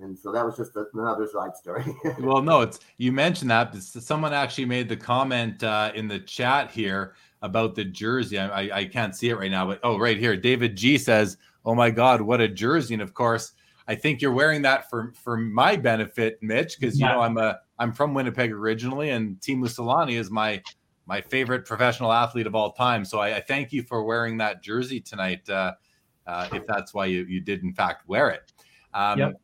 And 0.00 0.18
so 0.18 0.32
that 0.32 0.44
was 0.44 0.56
just 0.56 0.72
another 0.94 1.26
side 1.26 1.56
story. 1.56 1.84
well, 2.20 2.42
no, 2.42 2.62
it's 2.62 2.80
you 2.98 3.12
mentioned 3.12 3.50
that 3.50 3.74
someone 3.76 4.32
actually 4.32 4.64
made 4.64 4.88
the 4.88 4.96
comment 4.96 5.62
uh, 5.62 5.92
in 5.94 6.08
the 6.08 6.18
chat 6.18 6.70
here 6.70 7.14
about 7.42 7.74
the 7.74 7.84
jersey. 7.84 8.38
I, 8.38 8.78
I 8.78 8.84
can't 8.86 9.14
see 9.14 9.28
it 9.28 9.36
right 9.36 9.50
now, 9.50 9.66
but 9.66 9.78
oh, 9.84 9.98
right 9.98 10.18
here, 10.18 10.36
David 10.36 10.76
G 10.76 10.98
says, 10.98 11.36
"Oh 11.64 11.74
my 11.74 11.90
God, 11.90 12.20
what 12.20 12.40
a 12.40 12.48
jersey!" 12.48 12.94
And 12.94 13.02
of 13.02 13.14
course, 13.14 13.52
I 13.86 13.94
think 13.94 14.20
you're 14.20 14.32
wearing 14.32 14.62
that 14.62 14.90
for 14.90 15.12
for 15.22 15.36
my 15.36 15.76
benefit, 15.76 16.38
Mitch, 16.42 16.78
because 16.78 16.98
you 16.98 17.06
yeah. 17.06 17.12
know 17.12 17.20
I'm 17.20 17.38
a 17.38 17.60
I'm 17.78 17.92
from 17.92 18.14
Winnipeg 18.14 18.50
originally, 18.50 19.10
and 19.10 19.38
Teemu 19.40 19.66
Selanne 19.66 20.18
is 20.18 20.30
my 20.30 20.60
my 21.06 21.20
favorite 21.20 21.66
professional 21.66 22.12
athlete 22.12 22.46
of 22.46 22.54
all 22.54 22.72
time. 22.72 23.04
So 23.04 23.20
I, 23.20 23.36
I 23.36 23.40
thank 23.40 23.72
you 23.72 23.82
for 23.82 24.04
wearing 24.04 24.38
that 24.38 24.62
jersey 24.62 25.00
tonight, 25.00 25.48
uh, 25.48 25.74
uh, 26.26 26.48
if 26.52 26.66
that's 26.66 26.94
why 26.94 27.06
you 27.06 27.24
you 27.26 27.40
did 27.40 27.62
in 27.62 27.72
fact 27.72 28.08
wear 28.08 28.30
it. 28.30 28.52
Um, 28.94 29.18
yep. 29.18 29.40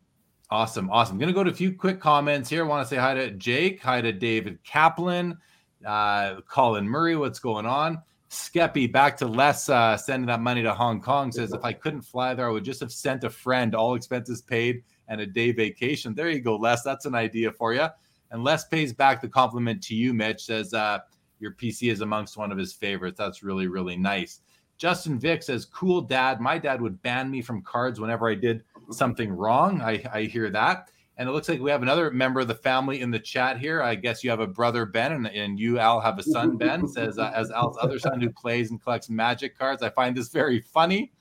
Awesome, 0.52 0.90
awesome. 0.90 1.14
I'm 1.14 1.20
gonna 1.20 1.32
go 1.32 1.44
to 1.44 1.50
a 1.50 1.54
few 1.54 1.72
quick 1.72 2.00
comments 2.00 2.50
here. 2.50 2.64
I 2.64 2.66
want 2.66 2.84
to 2.84 2.92
say 2.92 3.00
hi 3.00 3.14
to 3.14 3.30
Jake, 3.30 3.80
hi 3.80 4.00
to 4.00 4.12
David 4.12 4.58
Kaplan. 4.64 5.38
Uh, 5.86 6.40
Colin 6.40 6.88
Murray, 6.88 7.14
what's 7.14 7.38
going 7.38 7.66
on? 7.66 8.02
Skeppy 8.30 8.90
back 8.90 9.16
to 9.18 9.28
Les 9.28 9.68
uh, 9.68 9.96
sending 9.96 10.26
that 10.26 10.40
money 10.40 10.62
to 10.64 10.74
Hong 10.74 11.00
Kong 11.00 11.30
says 11.30 11.52
if 11.52 11.64
I 11.64 11.72
couldn't 11.72 12.02
fly 12.02 12.34
there, 12.34 12.48
I 12.48 12.50
would 12.50 12.64
just 12.64 12.80
have 12.80 12.92
sent 12.92 13.22
a 13.22 13.30
friend, 13.30 13.76
all 13.76 13.94
expenses 13.94 14.42
paid, 14.42 14.82
and 15.06 15.20
a 15.20 15.26
day 15.26 15.52
vacation. 15.52 16.16
There 16.16 16.28
you 16.28 16.40
go, 16.40 16.56
Les. 16.56 16.82
That's 16.82 17.06
an 17.06 17.14
idea 17.14 17.52
for 17.52 17.72
you. 17.72 17.86
And 18.32 18.42
Les 18.42 18.66
pays 18.66 18.92
back 18.92 19.20
the 19.20 19.28
compliment 19.28 19.80
to 19.84 19.94
you, 19.94 20.12
Mitch. 20.12 20.46
Says 20.46 20.74
uh, 20.74 20.98
your 21.38 21.54
PC 21.54 21.92
is 21.92 22.00
amongst 22.00 22.36
one 22.36 22.50
of 22.50 22.58
his 22.58 22.72
favorites. 22.72 23.18
That's 23.18 23.44
really, 23.44 23.68
really 23.68 23.96
nice. 23.96 24.40
Justin 24.78 25.16
Vick 25.16 25.44
says, 25.44 25.64
Cool 25.64 26.00
dad. 26.00 26.40
My 26.40 26.58
dad 26.58 26.80
would 26.80 27.00
ban 27.02 27.30
me 27.30 27.40
from 27.40 27.62
cards 27.62 28.00
whenever 28.00 28.28
I 28.28 28.34
did 28.34 28.64
something 28.90 29.30
wrong. 29.32 29.80
I, 29.80 30.02
I 30.12 30.22
hear 30.22 30.50
that. 30.50 30.90
And 31.16 31.28
it 31.28 31.32
looks 31.32 31.50
like 31.50 31.60
we 31.60 31.70
have 31.70 31.82
another 31.82 32.10
member 32.10 32.40
of 32.40 32.48
the 32.48 32.54
family 32.54 33.02
in 33.02 33.10
the 33.10 33.18
chat 33.18 33.58
here. 33.58 33.82
I 33.82 33.94
guess 33.94 34.24
you 34.24 34.30
have 34.30 34.40
a 34.40 34.46
brother, 34.46 34.86
Ben, 34.86 35.12
and, 35.12 35.26
and 35.26 35.60
you, 35.60 35.78
Al, 35.78 36.00
have 36.00 36.18
a 36.18 36.22
son, 36.22 36.56
Ben, 36.56 36.88
says, 36.88 37.18
uh, 37.18 37.30
as 37.34 37.50
Al's 37.50 37.76
other 37.78 37.98
son 37.98 38.22
who 38.22 38.30
plays 38.30 38.70
and 38.70 38.82
collects 38.82 39.10
magic 39.10 39.58
cards. 39.58 39.82
I 39.82 39.90
find 39.90 40.16
this 40.16 40.28
very 40.28 40.60
funny. 40.60 41.12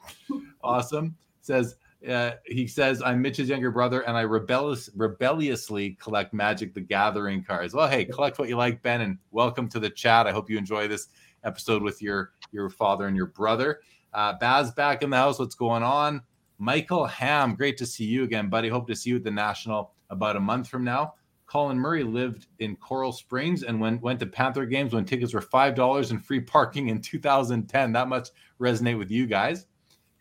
Awesome. 0.64 1.18
Says, 1.42 1.76
uh, 2.08 2.32
he 2.46 2.66
says, 2.66 3.02
I'm 3.04 3.22
Mitch's 3.22 3.50
younger 3.50 3.72
brother 3.72 4.02
and 4.02 4.16
I 4.16 4.22
rebellious, 4.22 4.90
rebelliously 4.96 5.98
collect 6.02 6.34
Magic 6.34 6.74
the 6.74 6.80
Gathering 6.80 7.44
cards. 7.44 7.74
Well, 7.74 7.90
hey, 7.90 8.06
collect 8.06 8.40
what 8.40 8.48
you 8.48 8.56
like, 8.56 8.82
Ben, 8.82 9.02
and 9.02 9.18
welcome 9.32 9.68
to 9.68 9.82
the 9.82 9.90
chat. 9.90 10.28
I 10.28 10.32
hope 10.32 10.50
you 10.50 10.58
enjoy 10.58 10.88
this 10.88 11.10
episode 11.44 11.84
with 11.84 12.02
your, 12.02 12.32
your 12.54 12.70
father 12.70 13.08
and 13.08 13.18
your 13.18 13.26
brother. 13.26 13.82
Uh, 14.14 14.34
Baz 14.40 14.72
back 14.72 15.02
in 15.02 15.10
the 15.10 15.18
house. 15.18 15.40
What's 15.40 15.56
going 15.56 15.84
on? 15.84 16.22
Michael 16.60 17.06
Ham, 17.06 17.56
great 17.56 17.78
to 17.78 17.86
see 17.86 18.04
you 18.04 18.24
again, 18.24 18.50
buddy. 18.50 18.68
Hope 18.70 18.88
to 18.88 18.96
see 18.96 19.10
you 19.12 19.16
at 19.16 19.24
the 19.24 19.32
National 19.32 19.94
about 20.10 20.36
a 20.36 20.40
month 20.40 20.68
from 20.68 20.84
now. 20.84 21.14
Colin 21.48 21.80
Murray 21.80 22.04
lived 22.04 22.46
in 22.60 22.76
Coral 22.76 23.12
Springs 23.12 23.64
and 23.64 23.80
went 23.80 24.02
went 24.04 24.20
to 24.20 24.28
Panther 24.28 24.66
games 24.68 24.94
when 24.94 25.06
tickets 25.06 25.34
were 25.34 25.42
five 25.42 25.74
dollars 25.74 26.12
and 26.12 26.24
free 26.24 26.42
parking 26.42 26.90
in 26.90 27.02
2010. 27.02 27.92
That 27.92 28.08
much 28.08 28.30
resonate 28.60 29.00
with 29.00 29.10
you 29.10 29.26
guys. 29.26 29.66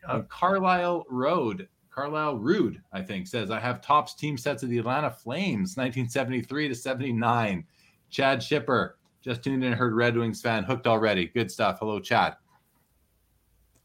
Uh, 0.07 0.21
Carlisle 0.21 1.05
Road, 1.09 1.67
Carlisle 1.91 2.37
Rude, 2.37 2.81
I 2.93 3.01
think, 3.01 3.27
says 3.27 3.51
I 3.51 3.59
have 3.59 3.81
Topps 3.81 4.15
team 4.15 4.37
sets 4.37 4.63
of 4.63 4.69
the 4.69 4.79
Atlanta 4.79 5.11
Flames, 5.11 5.75
1973 5.77 6.69
to 6.69 6.75
79. 6.75 7.65
Chad 8.09 8.41
Shipper 8.41 8.97
just 9.21 9.43
tuned 9.43 9.63
in, 9.63 9.73
heard 9.73 9.93
Red 9.93 10.17
Wings 10.17 10.41
fan 10.41 10.63
hooked 10.63 10.87
already. 10.87 11.27
Good 11.27 11.51
stuff. 11.51 11.79
Hello, 11.79 11.99
Chad. 11.99 12.37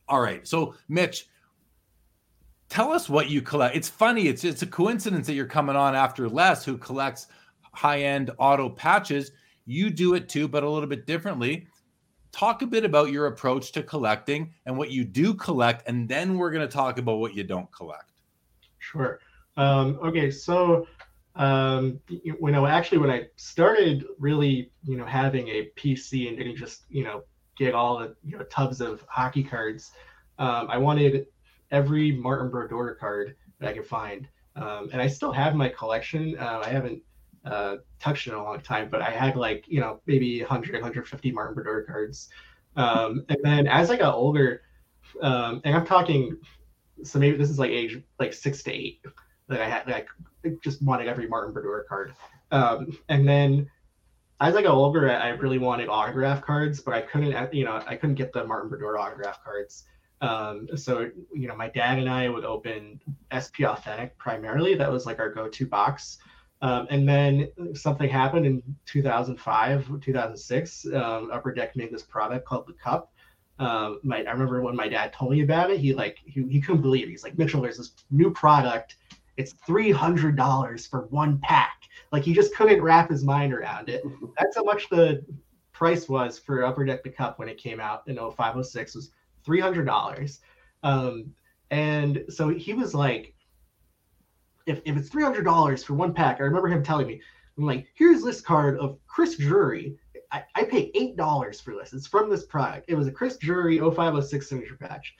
All 0.08 0.20
right, 0.20 0.46
so 0.46 0.74
Mitch, 0.88 1.28
tell 2.74 2.92
us 2.92 3.08
what 3.08 3.30
you 3.30 3.40
collect. 3.40 3.76
It's 3.76 3.88
funny. 3.88 4.26
It's 4.26 4.42
it's 4.42 4.62
a 4.62 4.66
coincidence 4.66 5.28
that 5.28 5.34
you're 5.34 5.46
coming 5.46 5.76
on 5.76 5.94
after 5.94 6.28
Les, 6.28 6.64
who 6.64 6.76
collects 6.76 7.28
high 7.72 8.00
end 8.00 8.32
auto 8.38 8.68
patches. 8.68 9.30
You 9.64 9.90
do 9.90 10.14
it 10.14 10.28
too, 10.28 10.48
but 10.48 10.64
a 10.64 10.68
little 10.68 10.88
bit 10.88 11.06
differently. 11.06 11.68
Talk 12.32 12.62
a 12.62 12.66
bit 12.66 12.84
about 12.84 13.12
your 13.12 13.28
approach 13.28 13.70
to 13.72 13.82
collecting 13.84 14.52
and 14.66 14.76
what 14.76 14.90
you 14.90 15.04
do 15.04 15.34
collect, 15.34 15.88
and 15.88 16.08
then 16.08 16.36
we're 16.36 16.50
going 16.50 16.66
to 16.66 16.72
talk 16.72 16.98
about 16.98 17.18
what 17.18 17.32
you 17.34 17.44
don't 17.44 17.70
collect. 17.70 18.10
Sure. 18.80 19.20
Um, 19.56 20.00
okay, 20.04 20.32
so 20.32 20.88
um, 21.36 22.00
you 22.08 22.36
know, 22.40 22.66
actually, 22.66 22.98
when 22.98 23.10
I 23.10 23.28
started 23.36 24.04
really, 24.18 24.72
you 24.82 24.96
know, 24.96 25.06
having 25.06 25.46
a 25.46 25.70
PC 25.76 26.26
and 26.26 26.36
didn't 26.36 26.56
just, 26.56 26.86
you 26.90 27.04
know, 27.04 27.22
get 27.56 27.72
all 27.72 28.00
the 28.00 28.16
you 28.24 28.36
know 28.36 28.44
tubs 28.46 28.80
of 28.80 29.04
hockey 29.08 29.44
cards, 29.44 29.92
um, 30.40 30.68
I 30.68 30.76
wanted 30.76 31.26
every 31.70 32.12
Martin 32.12 32.50
Brodeur 32.50 32.94
card 32.94 33.36
that 33.58 33.70
I 33.70 33.72
could 33.72 33.86
find. 33.86 34.28
Um, 34.56 34.90
and 34.92 35.02
I 35.02 35.06
still 35.08 35.32
have 35.32 35.54
my 35.54 35.68
collection. 35.68 36.36
Uh, 36.38 36.62
I 36.64 36.68
haven't 36.68 37.02
uh, 37.44 37.76
touched 37.98 38.26
it 38.26 38.30
in 38.30 38.36
a 38.36 38.42
long 38.42 38.60
time, 38.60 38.88
but 38.90 39.02
I 39.02 39.10
had 39.10 39.36
like, 39.36 39.64
you 39.68 39.80
know, 39.80 40.00
maybe 40.06 40.40
100, 40.40 40.72
150 40.74 41.32
Martin 41.32 41.54
Brodeur 41.54 41.82
cards. 41.82 42.28
Um, 42.76 43.24
and 43.28 43.38
then 43.42 43.66
as 43.66 43.90
I 43.90 43.96
got 43.96 44.14
older, 44.14 44.62
um, 45.20 45.60
and 45.64 45.76
I'm 45.76 45.86
talking, 45.86 46.36
so 47.02 47.18
maybe 47.18 47.36
this 47.36 47.50
is 47.50 47.58
like 47.58 47.70
age 47.70 48.02
like 48.18 48.32
six 48.32 48.62
to 48.64 48.72
eight 48.72 49.00
that 49.48 49.60
I 49.60 49.68
had, 49.68 49.86
like 49.86 50.08
just 50.62 50.82
wanted 50.82 51.08
every 51.08 51.28
Martin 51.28 51.52
Brodeur 51.52 51.84
card. 51.88 52.14
Um, 52.50 52.96
and 53.08 53.28
then 53.28 53.70
as 54.40 54.56
I 54.56 54.62
got 54.62 54.74
older, 54.74 55.10
I 55.10 55.28
really 55.30 55.58
wanted 55.58 55.88
autograph 55.88 56.42
cards, 56.42 56.80
but 56.80 56.94
I 56.94 57.02
couldn't, 57.02 57.52
you 57.54 57.64
know, 57.64 57.82
I 57.86 57.96
couldn't 57.96 58.16
get 58.16 58.32
the 58.32 58.44
Martin 58.44 58.68
Brodeur 58.68 58.98
autograph 58.98 59.42
cards. 59.44 59.84
Um, 60.24 60.68
so 60.74 61.10
you 61.34 61.48
know, 61.48 61.56
my 61.56 61.68
dad 61.68 61.98
and 61.98 62.08
I 62.08 62.28
would 62.28 62.44
open 62.44 63.00
SP 63.28 63.64
Authentic 63.66 64.16
primarily. 64.16 64.74
That 64.74 64.90
was 64.90 65.04
like 65.04 65.18
our 65.18 65.28
go-to 65.28 65.66
box. 65.66 66.18
Um, 66.62 66.86
and 66.88 67.06
then 67.06 67.50
something 67.74 68.08
happened 68.08 68.46
in 68.46 68.62
2005, 68.86 70.00
2006. 70.00 70.86
Um, 70.86 71.30
Upper 71.30 71.52
Deck 71.52 71.76
made 71.76 71.92
this 71.92 72.02
product 72.02 72.46
called 72.46 72.66
the 72.66 72.72
Cup. 72.72 73.12
Um, 73.58 74.00
my, 74.02 74.24
I 74.24 74.30
remember 74.30 74.62
when 74.62 74.74
my 74.74 74.88
dad 74.88 75.12
told 75.12 75.32
me 75.32 75.42
about 75.42 75.70
it, 75.70 75.78
he 75.78 75.92
like 75.92 76.18
he, 76.24 76.42
he 76.48 76.60
couldn't 76.60 76.80
believe 76.80 77.06
it. 77.08 77.10
He's 77.10 77.22
like, 77.22 77.36
Mitchell, 77.36 77.60
there's 77.60 77.76
this 77.76 77.92
new 78.10 78.30
product. 78.30 78.96
It's 79.36 79.52
three 79.66 79.92
hundred 79.92 80.36
dollars 80.36 80.86
for 80.86 81.02
one 81.08 81.38
pack. 81.42 81.82
Like 82.12 82.22
he 82.22 82.32
just 82.32 82.54
couldn't 82.54 82.80
wrap 82.80 83.10
his 83.10 83.24
mind 83.24 83.52
around 83.52 83.90
it. 83.90 84.02
That's 84.38 84.56
how 84.56 84.64
much 84.64 84.88
the 84.88 85.22
price 85.72 86.08
was 86.08 86.38
for 86.38 86.64
Upper 86.64 86.86
Deck 86.86 87.02
the 87.02 87.10
Cup 87.10 87.38
when 87.38 87.48
it 87.48 87.58
came 87.58 87.78
out 87.78 88.04
in 88.06 88.16
0506 88.16 88.94
was 88.94 89.10
three 89.44 89.60
hundred 89.60 89.84
dollars. 89.84 90.40
Um, 90.82 91.32
and 91.70 92.24
so 92.28 92.48
he 92.48 92.74
was 92.74 92.94
like, 92.94 93.34
if, 94.66 94.80
if 94.84 94.96
it's 94.96 95.08
three 95.08 95.22
hundred 95.22 95.44
dollars 95.44 95.82
for 95.84 95.94
one 95.94 96.14
pack, 96.14 96.40
I 96.40 96.44
remember 96.44 96.68
him 96.68 96.82
telling 96.82 97.06
me, 97.06 97.20
I'm 97.56 97.64
like, 97.64 97.86
here's 97.94 98.22
this 98.22 98.40
card 98.40 98.78
of 98.78 98.98
Chris 99.06 99.36
Drury. 99.36 99.96
I, 100.32 100.42
I 100.54 100.64
paid 100.64 100.90
eight 100.94 101.16
dollars 101.16 101.60
for 101.60 101.74
this. 101.74 101.92
It's 101.92 102.06
from 102.06 102.28
this 102.28 102.44
product. 102.44 102.86
It 102.88 102.94
was 102.94 103.06
a 103.06 103.12
Chris 103.12 103.36
Drury 103.36 103.78
0506 103.78 104.48
signature 104.48 104.76
patch. 104.76 105.14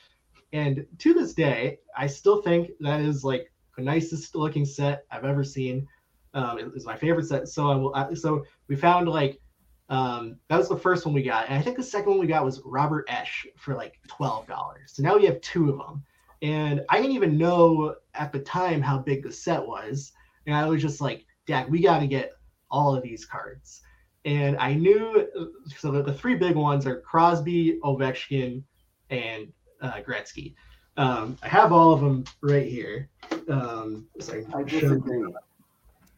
And 0.53 0.87
to 0.99 1.15
this 1.15 1.35
day, 1.35 1.79
I 1.97 2.07
still 2.07 2.41
think 2.43 2.71
that 2.81 3.01
is 3.01 3.25
like 3.25 3.51
the 3.77 3.83
nicest 3.83 4.35
looking 4.35 4.65
set 4.65 5.05
I've 5.11 5.25
ever 5.25 5.45
seen. 5.45 5.87
Um, 6.33 6.59
it, 6.59 6.67
it's 6.75 6.87
my 6.87 6.97
favorite 6.97 7.27
set. 7.27 7.49
So 7.49 7.71
I 7.71 7.75
will. 7.75 8.17
So 8.17 8.45
we 8.69 8.77
found 8.77 9.09
like 9.09 9.41
um, 9.89 10.37
that 10.49 10.57
was 10.57 10.69
the 10.69 10.77
first 10.77 11.05
one 11.05 11.15
we 11.15 11.23
got, 11.23 11.49
and 11.49 11.59
I 11.59 11.63
think 11.63 11.77
the 11.77 11.83
second 11.83 12.11
one 12.11 12.19
we 12.19 12.27
got 12.27 12.45
was 12.45 12.63
Robert 12.65 13.09
Esche 13.09 13.47
for 13.57 13.75
like 13.75 13.99
twelve 14.09 14.47
dollars. 14.47 14.93
So 14.95 15.03
now 15.03 15.17
we 15.17 15.27
have 15.27 15.41
two 15.41 15.71
of 15.71 15.79
them, 15.79 16.03
and 16.43 16.83
I 16.89 17.01
didn't 17.01 17.17
even 17.17 17.37
know 17.37 17.97
at 18.15 18.33
the 18.33 18.39
time 18.39 18.81
how 18.81 18.99
big 18.99 19.23
the 19.23 19.33
set 19.33 19.65
was, 19.65 20.13
and 20.47 20.57
I 20.57 20.67
was 20.67 20.81
just 20.81 21.01
like, 21.01 21.27
"Dad, 21.47 21.71
we 21.71 21.83
got 21.83 22.01
to 22.01 22.07
get 22.07 22.33
all 22.71 22.97
of 22.97 23.03
these 23.03 23.27
cards." 23.27 23.83
And 24.25 24.57
I 24.57 24.73
knew 24.73 25.29
so 25.77 25.91
the, 25.91 26.03
the 26.03 26.15
three 26.15 26.35
big 26.35 26.57
ones 26.57 26.87
are 26.87 27.01
Crosby, 27.01 27.79
Ovechkin, 27.85 28.63
and 29.11 29.53
uh, 29.83 30.01
Gretzky. 30.01 30.55
Um, 30.97 31.37
I 31.43 31.49
have 31.49 31.73
all 31.73 31.93
of 31.93 32.01
them 32.01 32.25
right 32.41 32.67
here. 32.67 33.11
Um, 33.49 34.07
so 34.21 34.43
I, 34.55 34.61
I 34.61 34.63
disagree. 34.63 35.27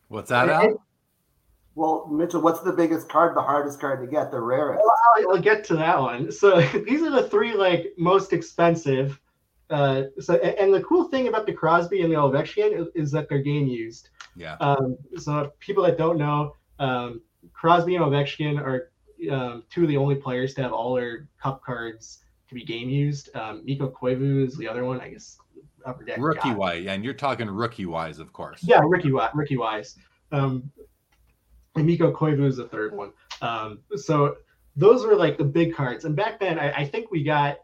What's 0.08 0.30
that, 0.30 0.48
Al? 0.48 0.85
Well, 1.76 2.08
Mitchell, 2.10 2.40
what's 2.40 2.60
the 2.60 2.72
biggest 2.72 3.06
card, 3.10 3.36
the 3.36 3.42
hardest 3.42 3.78
card 3.80 4.00
to 4.00 4.06
get, 4.06 4.30
the 4.30 4.40
rarest? 4.40 4.82
Well, 4.82 4.96
I'll, 5.16 5.36
I'll 5.36 5.42
get 5.42 5.62
to 5.64 5.76
that 5.76 6.00
one. 6.00 6.32
So 6.32 6.60
these 6.86 7.02
are 7.02 7.10
the 7.10 7.28
three 7.28 7.52
like 7.52 7.92
most 7.98 8.32
expensive. 8.32 9.20
Uh, 9.68 10.04
so 10.18 10.36
and 10.36 10.72
the 10.72 10.82
cool 10.82 11.04
thing 11.08 11.28
about 11.28 11.44
the 11.44 11.52
Crosby 11.52 12.00
and 12.00 12.10
the 12.10 12.16
Ovechkin 12.16 12.80
is, 12.80 12.86
is 12.94 13.12
that 13.12 13.28
they're 13.28 13.42
game 13.42 13.66
used. 13.66 14.08
Yeah. 14.34 14.56
Um, 14.60 14.96
so 15.18 15.52
people 15.60 15.84
that 15.84 15.98
don't 15.98 16.16
know, 16.16 16.56
um, 16.78 17.20
Crosby 17.52 17.96
and 17.96 18.04
Ovechkin 18.04 18.58
are 18.58 18.90
um, 19.30 19.64
two 19.68 19.82
of 19.82 19.88
the 19.88 19.98
only 19.98 20.14
players 20.14 20.54
to 20.54 20.62
have 20.62 20.72
all 20.72 20.94
their 20.94 21.28
cup 21.42 21.62
cards 21.62 22.24
to 22.48 22.54
be 22.54 22.64
game 22.64 22.88
used. 22.88 23.28
Um, 23.36 23.62
Mikko 23.66 23.90
Koivu 23.90 24.46
is 24.46 24.56
the 24.56 24.66
other 24.66 24.84
one, 24.84 25.00
I 25.00 25.10
guess. 25.10 25.38
Upper 25.84 26.04
deck 26.04 26.18
rookie 26.18 26.54
wise, 26.54 26.86
and 26.86 27.04
you're 27.04 27.14
talking 27.14 27.48
rookie 27.48 27.86
wise, 27.86 28.18
of 28.18 28.32
course. 28.32 28.60
Yeah, 28.62 28.80
rookie 28.82 29.12
wise. 29.12 29.30
Rookie 29.34 29.56
wise. 29.56 29.96
Um, 30.32 30.72
and 31.76 31.86
Mikko 31.86 32.12
Koivu 32.12 32.46
is 32.46 32.56
the 32.56 32.68
third 32.68 32.94
one. 32.94 33.12
Um, 33.42 33.80
so 33.96 34.36
those 34.76 35.04
were 35.04 35.14
like 35.14 35.38
the 35.38 35.44
big 35.44 35.74
cards. 35.74 36.04
And 36.04 36.16
back 36.16 36.40
then, 36.40 36.58
I, 36.58 36.70
I 36.72 36.84
think 36.84 37.10
we 37.10 37.22
got, 37.22 37.58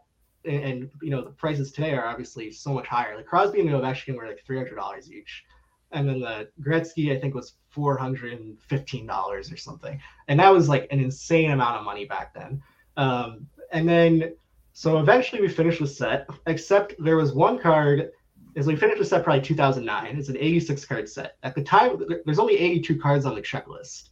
and, 0.45 0.63
and, 0.63 0.89
you 1.01 1.09
know, 1.09 1.23
the 1.23 1.31
prices 1.31 1.71
today 1.71 1.93
are 1.93 2.05
obviously 2.05 2.51
so 2.51 2.73
much 2.73 2.87
higher. 2.87 3.15
The 3.17 3.23
Crosby 3.23 3.59
and 3.59 3.69
Ovechkin 3.69 4.15
were 4.15 4.27
like 4.27 4.43
three 4.45 4.57
hundred 4.57 4.75
dollars 4.75 5.11
each, 5.11 5.43
and 5.91 6.07
then 6.07 6.19
the 6.19 6.49
Gretzky 6.61 7.15
I 7.15 7.19
think 7.19 7.33
was 7.33 7.53
four 7.69 7.97
hundred 7.97 8.33
and 8.39 8.59
fifteen 8.61 9.05
dollars 9.05 9.51
or 9.51 9.57
something, 9.57 9.99
and 10.27 10.39
that 10.39 10.51
was 10.51 10.67
like 10.69 10.87
an 10.91 10.99
insane 10.99 11.51
amount 11.51 11.77
of 11.77 11.85
money 11.85 12.05
back 12.05 12.33
then. 12.33 12.61
Um, 12.97 13.47
and 13.71 13.87
then 13.87 14.35
so 14.73 14.99
eventually 14.99 15.41
we 15.41 15.47
finished 15.47 15.79
the 15.79 15.87
set, 15.87 16.27
except 16.47 16.95
there 16.99 17.17
was 17.17 17.33
one 17.33 17.59
card. 17.59 18.11
As 18.55 18.67
we 18.67 18.75
finished 18.75 18.99
the 18.99 19.05
set 19.05 19.23
probably 19.23 19.41
2009. 19.41 20.17
It's 20.17 20.29
an 20.29 20.37
86 20.37 20.85
card 20.85 21.09
set. 21.09 21.37
At 21.43 21.55
the 21.55 21.63
time, 21.63 22.03
there's 22.25 22.39
only 22.39 22.57
82 22.57 22.99
cards 22.99 23.25
on 23.25 23.35
the 23.35 23.41
checklist. 23.41 24.09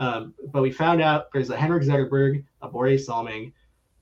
Um, 0.00 0.34
but 0.52 0.62
we 0.62 0.72
found 0.72 1.00
out 1.00 1.32
there's 1.32 1.50
a 1.50 1.56
Henrik 1.56 1.84
Zetterberg, 1.84 2.44
a 2.62 2.68
Borje 2.68 3.00
Salming, 3.00 3.52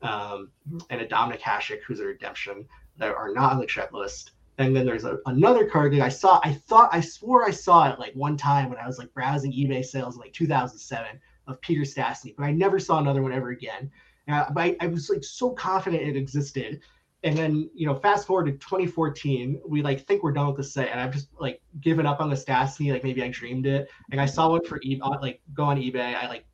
um, 0.01 0.51
and 0.91 1.01
a 1.01 1.07
Dominik 1.07 1.41
Hasek, 1.41 1.81
who's 1.87 2.01
a 2.01 2.07
redemption, 2.07 2.67
that 2.97 3.15
are 3.15 3.33
not 3.33 3.53
on 3.53 3.61
the 3.61 3.67
checklist. 3.67 4.31
And 4.59 4.75
then 4.75 4.87
there's 4.87 5.05
a, 5.05 5.19
another 5.27 5.67
card 5.67 5.93
that 5.93 6.01
I 6.01 6.09
saw. 6.09 6.41
I 6.45 6.53
thought 6.53 6.91
I 6.93 7.01
swore 7.01 7.47
I 7.47 7.51
saw 7.51 7.91
it 7.91 7.99
like 7.99 8.13
one 8.15 8.37
time 8.37 8.69
when 8.69 8.79
I 8.79 8.87
was 8.87 8.99
like 8.99 9.13
browsing 9.15 9.53
eBay 9.53 9.85
sales 9.85 10.15
in 10.15 10.21
like 10.21 10.33
2007 10.33 11.21
of 11.47 11.61
Peter 11.61 11.83
Stastny, 11.83 12.35
but 12.37 12.45
I 12.45 12.53
never 12.53 12.79
saw 12.79 12.99
another 12.99 13.23
one 13.23 13.33
ever 13.33 13.51
again. 13.51 13.91
Uh, 14.29 14.45
but 14.53 14.61
I, 14.61 14.77
I 14.81 14.87
was 14.87 15.11
like 15.11 15.25
so 15.25 15.51
confident 15.51 16.03
it 16.03 16.17
existed. 16.17 16.81
And 17.25 17.37
then, 17.37 17.71
you 17.75 17.87
know, 17.87 17.95
fast 17.95 18.27
forward 18.27 18.47
to 18.47 18.53
2014, 18.53 19.61
we 19.67 19.81
like 19.83 20.07
think 20.07 20.23
we're 20.25 20.33
done 20.33 20.49
with 20.49 20.57
the 20.57 20.65
set, 20.65 20.89
and 20.89 21.01
I've 21.01 21.13
just 21.13 21.29
like 21.39 21.61
given 21.81 22.05
up 22.05 22.21
on 22.21 22.29
the 22.29 22.37
Stastny. 22.37 22.93
Like 22.93 23.05
maybe 23.05 23.23
I 23.23 23.29
dreamed 23.29 23.67
it, 23.67 23.89
like 24.11 24.19
I 24.21 24.27
saw 24.27 24.51
one 24.51 24.65
for 24.65 24.81
eBay, 24.81 25.21
like 25.23 25.41
go 25.55 25.65
on 25.65 25.77
eBay. 25.77 26.17
I 26.17 26.27
like 26.27 26.45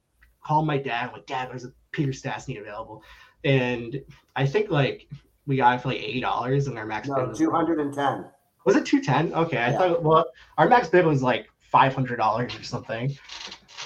called 0.45 0.67
my 0.67 0.77
dad. 0.77 1.07
I'm 1.09 1.13
like, 1.13 1.27
Dad, 1.27 1.49
there's 1.51 1.65
a 1.65 1.73
Peter 1.93 2.13
Stastny 2.13 2.61
available, 2.61 3.03
and 3.45 3.99
I 4.37 4.45
think 4.47 4.71
like 4.71 5.09
we 5.47 5.57
got 5.57 5.77
it 5.79 5.81
for 5.83 5.89
like 5.89 5.99
eighty 6.03 6.21
dollars, 6.21 6.67
and 6.67 6.77
our 6.77 6.85
max 6.85 7.09
No, 7.09 7.15
bid 7.15 7.29
was 7.29 7.39
two 7.39 7.51
hundred 7.51 7.81
and 7.81 7.93
ten. 7.95 8.27
was 8.67 8.77
it 8.77 8.85
two 8.85 9.01
ten? 9.01 9.33
Okay, 9.33 9.65
I 9.65 9.73
thought 9.73 10.03
well 10.03 10.27
our 10.59 10.69
max 10.69 10.89
bid 10.89 11.07
was 11.07 11.23
like 11.23 11.49
five 11.61 11.95
hundred 11.95 12.17
dollars 12.17 12.55
or 12.55 12.63
something, 12.63 13.17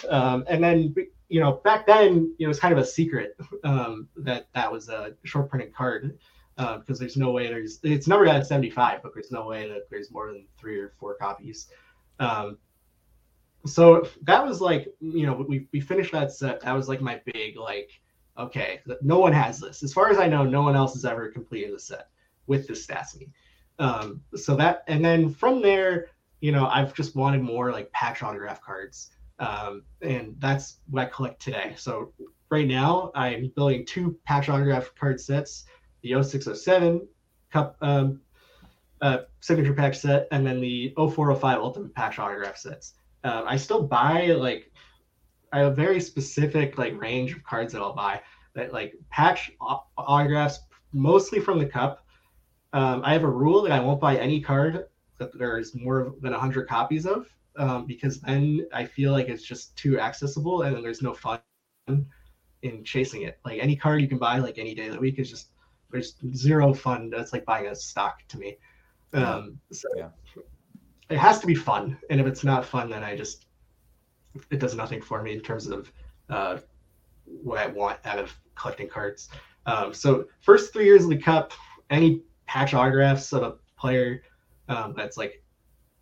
um, 0.08 0.44
and 0.48 0.62
then 0.62 0.94
you 1.28 1.38
know 1.38 1.60
back 1.64 1.86
then 1.86 2.14
you 2.14 2.36
know, 2.40 2.46
it 2.46 2.48
was 2.48 2.58
kind 2.58 2.72
of 2.72 2.78
a 2.78 2.84
secret 2.84 3.36
um, 3.62 4.08
that 4.16 4.48
that 4.54 4.70
was 4.70 4.88
a 4.88 5.14
short 5.22 5.48
printed 5.48 5.72
card 5.72 6.18
uh, 6.58 6.78
because 6.78 6.98
there's 6.98 7.16
no 7.16 7.30
way 7.30 7.48
there's 7.48 7.80
it's 7.82 8.06
numbered 8.06 8.28
at 8.28 8.46
75 8.46 9.02
but 9.02 9.14
there's 9.14 9.30
no 9.30 9.46
way 9.46 9.68
that 9.68 9.88
there's 9.90 10.10
more 10.10 10.28
than 10.28 10.46
three 10.58 10.78
or 10.78 10.92
four 10.98 11.14
copies. 11.14 11.68
Um, 12.18 12.58
so 13.66 14.08
that 14.22 14.44
was 14.44 14.60
like 14.60 14.88
you 15.00 15.26
know 15.26 15.44
we, 15.48 15.66
we 15.72 15.80
finished 15.80 16.12
that 16.12 16.32
set. 16.32 16.60
That 16.60 16.72
was 16.72 16.88
like 16.88 17.00
my 17.00 17.20
big 17.32 17.56
like 17.56 17.90
okay 18.38 18.80
no 19.02 19.18
one 19.18 19.32
has 19.32 19.60
this. 19.60 19.82
As 19.82 19.92
far 19.92 20.10
as 20.10 20.18
i 20.18 20.26
know 20.26 20.44
no 20.44 20.62
one 20.62 20.76
else 20.76 20.94
has 20.94 21.04
ever 21.04 21.28
completed 21.28 21.74
the 21.74 21.78
set 21.78 22.08
with 22.46 22.66
this 22.66 22.86
Stastny. 22.86 23.28
um 23.78 24.20
so 24.34 24.56
that 24.56 24.84
and 24.88 25.04
then 25.04 25.30
from 25.30 25.62
there 25.62 26.08
you 26.40 26.50
know 26.50 26.66
i've 26.66 26.94
just 26.94 27.14
wanted 27.14 27.42
more 27.42 27.70
like 27.72 27.90
patch 27.92 28.22
autograph 28.22 28.60
cards. 28.60 29.10
Um 29.38 29.84
and 30.00 30.34
that's 30.38 30.78
what 30.90 31.02
i 31.02 31.06
collect 31.06 31.40
today. 31.40 31.74
So 31.76 32.12
right 32.50 32.66
now 32.66 33.12
i'm 33.14 33.52
building 33.54 33.86
two 33.86 34.18
patch 34.24 34.48
autograph 34.48 34.92
card 34.98 35.20
sets 35.20 35.64
the 36.02 36.22
0607 36.22 37.06
cup 37.50 37.76
um, 37.80 38.20
uh, 39.00 39.18
signature 39.40 39.74
patch 39.74 39.98
set 39.98 40.28
and 40.30 40.46
then 40.46 40.60
the 40.60 40.94
0405 40.96 41.58
ultimate 41.58 41.94
patch 41.94 42.18
autograph 42.18 42.56
sets. 42.56 42.94
Um, 43.24 43.44
I 43.46 43.56
still 43.56 43.82
buy 43.82 44.26
like 44.28 44.70
a 45.52 45.70
very 45.70 46.00
specific 46.00 46.78
like 46.78 46.98
range 47.00 47.32
of 47.32 47.44
cards 47.44 47.72
that 47.72 47.82
I'll 47.82 47.94
buy 47.94 48.20
that 48.54 48.72
like 48.72 48.94
patch 49.10 49.52
au- 49.60 49.84
autographs 49.98 50.60
mostly 50.92 51.40
from 51.40 51.58
the 51.58 51.66
cup. 51.66 52.06
Um, 52.72 53.02
I 53.04 53.12
have 53.12 53.24
a 53.24 53.30
rule 53.30 53.62
that 53.62 53.72
I 53.72 53.80
won't 53.80 54.00
buy 54.00 54.16
any 54.16 54.40
card 54.40 54.86
that 55.18 55.38
there's 55.38 55.74
more 55.74 56.14
than 56.20 56.32
100 56.32 56.68
copies 56.68 57.06
of 57.06 57.26
um, 57.56 57.86
because 57.86 58.20
then 58.20 58.66
I 58.72 58.84
feel 58.84 59.12
like 59.12 59.28
it's 59.28 59.42
just 59.42 59.76
too 59.76 59.98
accessible 60.00 60.62
and 60.62 60.74
then 60.74 60.82
there's 60.82 61.02
no 61.02 61.12
fun 61.12 61.40
in 61.86 62.84
chasing 62.84 63.22
it. 63.22 63.38
Like 63.44 63.58
any 63.60 63.76
card 63.76 64.00
you 64.00 64.08
can 64.08 64.18
buy 64.18 64.38
like 64.38 64.58
any 64.58 64.74
day 64.74 64.86
of 64.86 64.94
the 64.94 65.00
week 65.00 65.18
is 65.18 65.28
just 65.28 65.50
there's 65.92 66.16
zero 66.34 66.72
fun. 66.74 67.10
That's 67.10 67.32
like 67.32 67.44
buying 67.44 67.66
a 67.66 67.74
stock 67.74 68.22
to 68.28 68.38
me. 68.38 68.56
Um, 69.12 69.58
so 69.70 69.88
Yeah. 69.96 70.08
it 71.10 71.18
has 71.18 71.38
to 71.40 71.46
be 71.46 71.54
fun, 71.54 71.98
and 72.10 72.20
if 72.20 72.26
it's 72.26 72.42
not 72.44 72.64
fun, 72.64 72.90
then 72.90 73.04
I 73.04 73.14
just 73.16 73.46
it 74.50 74.58
does 74.58 74.74
nothing 74.74 75.02
for 75.02 75.22
me 75.22 75.34
in 75.34 75.40
terms 75.40 75.66
of 75.66 75.92
uh, 76.30 76.58
what 77.26 77.58
I 77.58 77.66
want 77.66 77.98
out 78.04 78.18
of 78.18 78.34
collecting 78.54 78.88
cards. 78.88 79.28
Um, 79.66 79.92
so 79.92 80.26
first 80.40 80.72
three 80.72 80.86
years 80.86 81.04
of 81.04 81.10
the 81.10 81.18
cup, 81.18 81.52
any 81.90 82.22
patch 82.46 82.72
autographs 82.74 83.32
of 83.32 83.42
a 83.42 83.54
player 83.76 84.22
um, 84.68 84.94
that's 84.96 85.16
like 85.16 85.42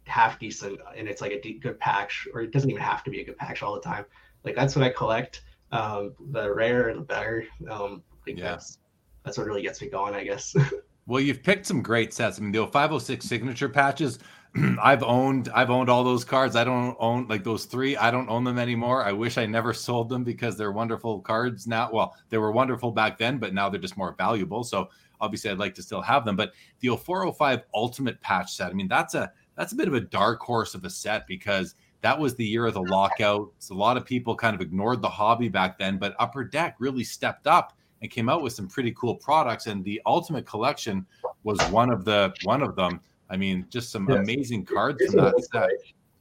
half 0.07 0.39
decent 0.39 0.81
and 0.97 1.09
it's 1.09 1.21
like 1.21 1.33
a 1.33 1.41
de- 1.41 1.59
good 1.59 1.79
patch, 1.79 2.29
or 2.33 2.43
it 2.43 2.53
doesn't 2.53 2.71
even 2.71 2.83
have 2.83 3.03
to 3.05 3.11
be 3.11 3.21
a 3.21 3.25
good 3.25 3.37
patch 3.37 3.63
all 3.63 3.75
the 3.75 3.81
time. 3.81 4.05
Like 4.45 4.55
that's 4.55 4.77
what 4.77 4.85
I 4.85 4.91
collect. 4.91 5.43
Um, 5.73 6.15
the 6.31 6.53
rarer, 6.53 6.95
the 6.95 7.01
better. 7.01 7.45
Um, 7.69 8.03
like 8.27 8.39
Yeah. 8.39 8.53
that's 8.53 8.79
that's 9.25 9.39
what 9.39 9.47
really 9.47 9.63
gets 9.63 9.81
me 9.81 9.89
going, 9.89 10.15
I 10.15 10.25
guess. 10.25 10.55
Well, 11.11 11.21
you've 11.21 11.43
picked 11.43 11.67
some 11.67 11.83
great 11.83 12.15
sets. 12.15 12.39
I 12.39 12.43
mean, 12.43 12.53
the 12.53 12.65
506 12.69 13.27
signature 13.27 13.69
patches. 13.69 14.21
I've 14.81 15.03
owned. 15.03 15.49
I've 15.53 15.71
owned 15.71 15.91
all 15.91 16.05
those 16.05 16.25
cards. 16.25 16.55
I 16.55 16.63
don't 16.63 16.97
own 17.01 17.27
like 17.27 17.43
those 17.43 17.65
three. 17.65 17.97
I 17.97 18.13
don't 18.13 18.29
own 18.29 18.45
them 18.45 18.61
anymore. 18.61 19.05
I 19.05 19.11
wish 19.11 19.37
I 19.37 19.45
never 19.45 19.73
sold 19.73 20.09
them 20.09 20.23
because 20.23 20.57
they're 20.57 20.71
wonderful 20.71 21.21
cards 21.21 21.67
now. 21.67 21.91
Well, 21.93 22.15
they 22.29 22.39
were 22.39 22.53
wonderful 22.53 22.93
back 22.93 23.19
then, 23.19 23.39
but 23.39 23.55
now 23.55 23.69
they're 23.69 23.81
just 23.81 23.97
more 23.97 24.15
valuable. 24.19 24.63
So 24.63 24.89
obviously, 25.21 25.51
I'd 25.51 25.59
like 25.59 25.75
to 25.75 25.83
still 25.83 26.01
have 26.01 26.25
them. 26.25 26.37
But 26.37 26.53
the 26.79 26.97
0405 26.97 27.63
Ultimate 27.75 28.21
Patch 28.21 28.55
set. 28.55 28.71
I 28.71 28.75
mean, 28.75 28.87
that's 28.87 29.15
a 29.15 29.33
that's 29.57 29.73
a 29.73 29.77
bit 29.77 29.89
of 29.89 29.95
a 29.95 30.01
dark 30.01 30.41
horse 30.41 30.77
of 30.77 30.85
a 30.85 30.91
set 30.91 31.27
because 31.27 31.75
that 32.03 32.17
was 32.17 32.37
the 32.37 32.47
year 32.47 32.67
of 32.67 32.75
the 32.75 32.83
lockout. 32.83 33.51
So 33.59 33.75
a 33.75 33.77
lot 33.77 33.97
of 33.97 34.05
people 34.05 34.37
kind 34.37 34.55
of 34.55 34.61
ignored 34.61 35.03
the 35.03 35.09
hobby 35.09 35.49
back 35.49 35.77
then, 35.77 35.99
but 35.99 36.15
Upper 36.21 36.45
Deck 36.45 36.77
really 36.79 37.03
stepped 37.03 37.49
up 37.49 37.77
and 38.03 38.11
came 38.11 38.29
out 38.29 38.43
with 38.43 38.53
some 38.53 38.69
pretty 38.69 38.93
cool 38.93 39.15
products. 39.17 39.67
And 39.67 39.85
the 39.85 40.01
Ultimate 40.07 40.47
Collection 40.47 41.07
was 41.45 41.61
one 41.71 41.91
of 41.91 42.05
the 42.05 42.33
one 42.45 42.63
of 42.63 42.77
them. 42.77 43.01
I 43.29 43.37
mean, 43.37 43.67
just 43.71 43.91
some 43.91 44.09
Yes. 44.09 44.19
amazing 44.19 44.65
cards 44.65 45.05
from 45.07 45.17
that 45.17 45.49
set. 45.53 45.71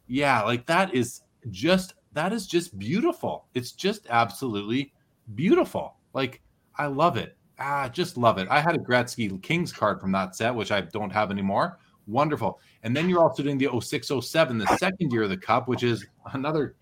Yeah, 0.08 0.42
like 0.44 0.66
that 0.68 0.94
is 0.94 1.22
just 1.50 1.96
that 2.14 2.34
is 2.34 2.48
just 2.48 2.78
beautiful. 2.78 3.46
It's 3.54 3.72
just 3.72 4.08
absolutely 4.10 4.94
beautiful. 5.36 5.96
Like 6.14 6.42
I 6.78 6.88
love 6.88 7.18
it. 7.18 7.38
Ah, 7.60 7.90
just 7.90 8.18
love 8.18 8.38
it. 8.38 8.48
I 8.50 8.62
had 8.62 8.76
a 8.76 8.80
Gretzky 8.80 9.42
Kings 9.44 9.72
card 9.72 10.00
from 10.00 10.12
that 10.14 10.36
set, 10.36 10.56
which 10.56 10.72
I 10.72 10.82
don't 10.82 11.12
have 11.12 11.30
anymore. 11.30 11.78
Wonderful. 12.08 12.60
And 12.84 12.96
then 12.96 13.10
you're 13.10 13.22
also 13.22 13.44
doing 13.44 13.58
the 13.58 13.68
0607, 13.68 14.58
the 14.58 14.78
second 14.78 15.12
year 15.12 15.24
of 15.24 15.30
the 15.30 15.38
cup, 15.38 15.68
which 15.68 15.84
is 15.84 16.08
another 16.34 16.76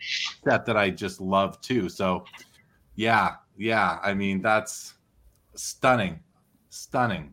set 0.47 0.65
that 0.65 0.77
I 0.77 0.89
just 0.89 1.19
love 1.19 1.59
too. 1.61 1.89
So 1.89 2.23
yeah, 2.97 3.35
yeah. 3.57 3.99
I 4.03 4.13
mean, 4.13 4.41
that's 4.41 4.95
stunning, 5.55 6.19
stunning. 6.69 7.31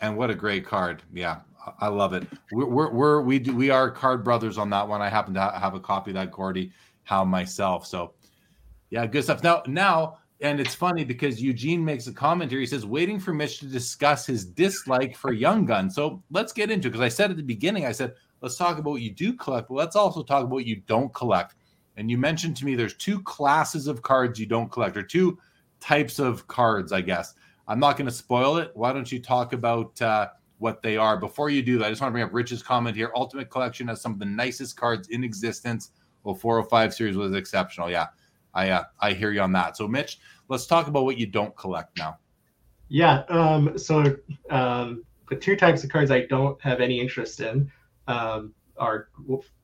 And 0.00 0.16
what 0.16 0.30
a 0.30 0.34
great 0.34 0.64
card. 0.64 1.02
Yeah, 1.12 1.40
I- 1.80 1.88
love 1.88 2.12
it. 2.12 2.28
We're, 2.52 2.66
we're, 2.66 2.90
we're 2.92 3.20
we 3.22 3.40
do 3.40 3.56
we 3.56 3.70
are 3.70 3.90
card 3.90 4.22
brothers 4.22 4.58
on 4.58 4.70
that 4.70 4.86
one. 4.86 5.02
I 5.02 5.08
happen 5.08 5.34
to 5.34 5.40
have 5.40 5.74
a 5.74 5.80
copy 5.80 6.10
of 6.10 6.14
that 6.14 6.30
Gordie 6.30 6.70
Howe 7.02 7.24
myself. 7.24 7.86
So 7.86 8.12
yeah, 8.90 9.06
good 9.06 9.24
stuff. 9.24 9.42
Now 9.42 9.62
now 9.66 10.18
and 10.40 10.60
it's 10.60 10.74
funny 10.74 11.04
because 11.04 11.40
Eugene 11.40 11.82
makes 11.82 12.06
a 12.06 12.12
comment 12.12 12.50
here. 12.50 12.60
He 12.60 12.66
says, 12.66 12.84
waiting 12.84 13.18
for 13.18 13.32
Mitch 13.32 13.58
to 13.60 13.66
discuss 13.66 14.26
his 14.26 14.44
dislike 14.44 15.16
for 15.16 15.32
Young 15.32 15.64
Gun. 15.64 15.88
So 15.88 16.22
let's 16.30 16.52
get 16.52 16.70
into 16.70 16.88
it. 16.88 16.90
Because 16.90 17.04
I 17.04 17.08
said 17.08 17.30
at 17.30 17.38
the 17.38 17.42
beginning, 17.42 17.86
I 17.86 17.92
said, 17.92 18.14
let's 18.42 18.56
talk 18.56 18.78
about 18.78 18.90
what 18.90 19.00
you 19.00 19.12
do 19.12 19.32
collect, 19.32 19.68
but 19.68 19.76
let's 19.76 19.96
also 19.96 20.22
talk 20.22 20.40
about 20.40 20.50
what 20.50 20.66
you 20.66 20.76
don't 20.86 21.12
collect. 21.14 21.54
And 21.96 22.10
you 22.10 22.18
mentioned 22.18 22.56
to 22.58 22.64
me 22.64 22.74
there's 22.74 22.94
two 22.94 23.22
classes 23.22 23.86
of 23.86 24.02
cards 24.02 24.38
you 24.38 24.46
don't 24.46 24.70
collect, 24.70 24.96
or 24.96 25.02
two 25.02 25.38
types 25.80 26.18
of 26.18 26.46
cards, 26.48 26.92
I 26.92 27.00
guess. 27.00 27.34
I'm 27.68 27.80
not 27.80 27.96
going 27.96 28.06
to 28.06 28.14
spoil 28.14 28.58
it. 28.58 28.70
Why 28.74 28.92
don't 28.92 29.10
you 29.10 29.20
talk 29.20 29.52
about 29.52 30.00
uh, 30.00 30.28
what 30.58 30.82
they 30.82 30.96
are? 30.96 31.16
Before 31.16 31.50
you 31.50 31.62
do 31.62 31.78
that, 31.78 31.86
I 31.86 31.90
just 31.90 32.00
want 32.00 32.10
to 32.10 32.12
bring 32.12 32.24
up 32.24 32.32
Rich's 32.32 32.62
comment 32.62 32.96
here. 32.96 33.10
Ultimate 33.14 33.50
Collection 33.50 33.88
has 33.88 34.00
some 34.00 34.12
of 34.12 34.18
the 34.18 34.26
nicest 34.26 34.76
cards 34.76 35.08
in 35.08 35.24
existence. 35.24 35.90
Well, 36.22 36.34
405 36.34 36.94
series 36.94 37.16
was 37.16 37.34
exceptional. 37.34 37.90
Yeah, 37.90 38.06
I 38.54 38.70
uh, 38.70 38.84
I 39.00 39.12
hear 39.12 39.32
you 39.32 39.40
on 39.40 39.52
that. 39.52 39.76
So, 39.76 39.88
Mitch, 39.88 40.18
let's 40.48 40.66
talk 40.66 40.86
about 40.86 41.04
what 41.04 41.18
you 41.18 41.26
don't 41.26 41.56
collect 41.56 41.98
now. 41.98 42.18
Yeah. 42.88 43.24
Um, 43.28 43.76
so 43.76 44.16
um, 44.50 45.04
the 45.28 45.36
two 45.36 45.56
types 45.56 45.82
of 45.84 45.90
cards 45.90 46.10
I 46.10 46.26
don't 46.26 46.60
have 46.62 46.80
any 46.80 47.00
interest 47.00 47.40
in 47.40 47.70
um, 48.06 48.54
are 48.76 49.08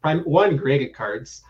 prime, 0.00 0.20
one 0.20 0.56
graded 0.56 0.94
cards. 0.94 1.42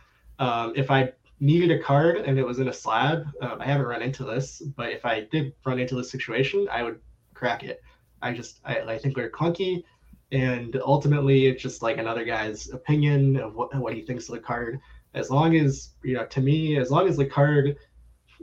Um, 0.43 0.73
if 0.75 0.91
I 0.91 1.13
needed 1.39 1.71
a 1.71 1.79
card 1.81 2.17
and 2.17 2.37
it 2.37 2.45
was 2.45 2.59
in 2.59 2.67
a 2.67 2.73
slab, 2.73 3.29
um, 3.41 3.61
I 3.61 3.65
haven't 3.65 3.87
run 3.87 4.03
into 4.03 4.25
this, 4.25 4.61
but 4.77 4.91
if 4.91 5.07
I 5.07 5.29
did 5.31 5.55
run 5.65 5.79
into 5.79 5.95
this 5.95 6.11
situation, 6.11 6.67
I 6.69 6.83
would 6.83 6.99
crack 7.33 7.63
it. 7.63 7.81
I 8.23 8.33
just 8.33 8.59
I, 8.65 8.81
I 8.81 8.99
think 8.99 9.15
they're 9.15 9.31
clunky, 9.31 9.85
and 10.33 10.77
ultimately 10.85 11.47
it's 11.47 11.63
just 11.63 11.81
like 11.81 11.99
another 11.99 12.25
guy's 12.25 12.71
opinion 12.71 13.37
of 13.37 13.55
what 13.55 13.73
what 13.77 13.95
he 13.95 14.03
thinks 14.03 14.29
of 14.29 14.35
the 14.35 14.41
card. 14.41 14.81
As 15.15 15.31
long 15.31 15.55
as 15.55 15.91
you 16.03 16.15
know, 16.15 16.27
to 16.27 16.41
me, 16.41 16.77
as 16.77 16.91
long 16.91 17.07
as 17.07 17.17
the 17.17 17.27
card 17.27 17.77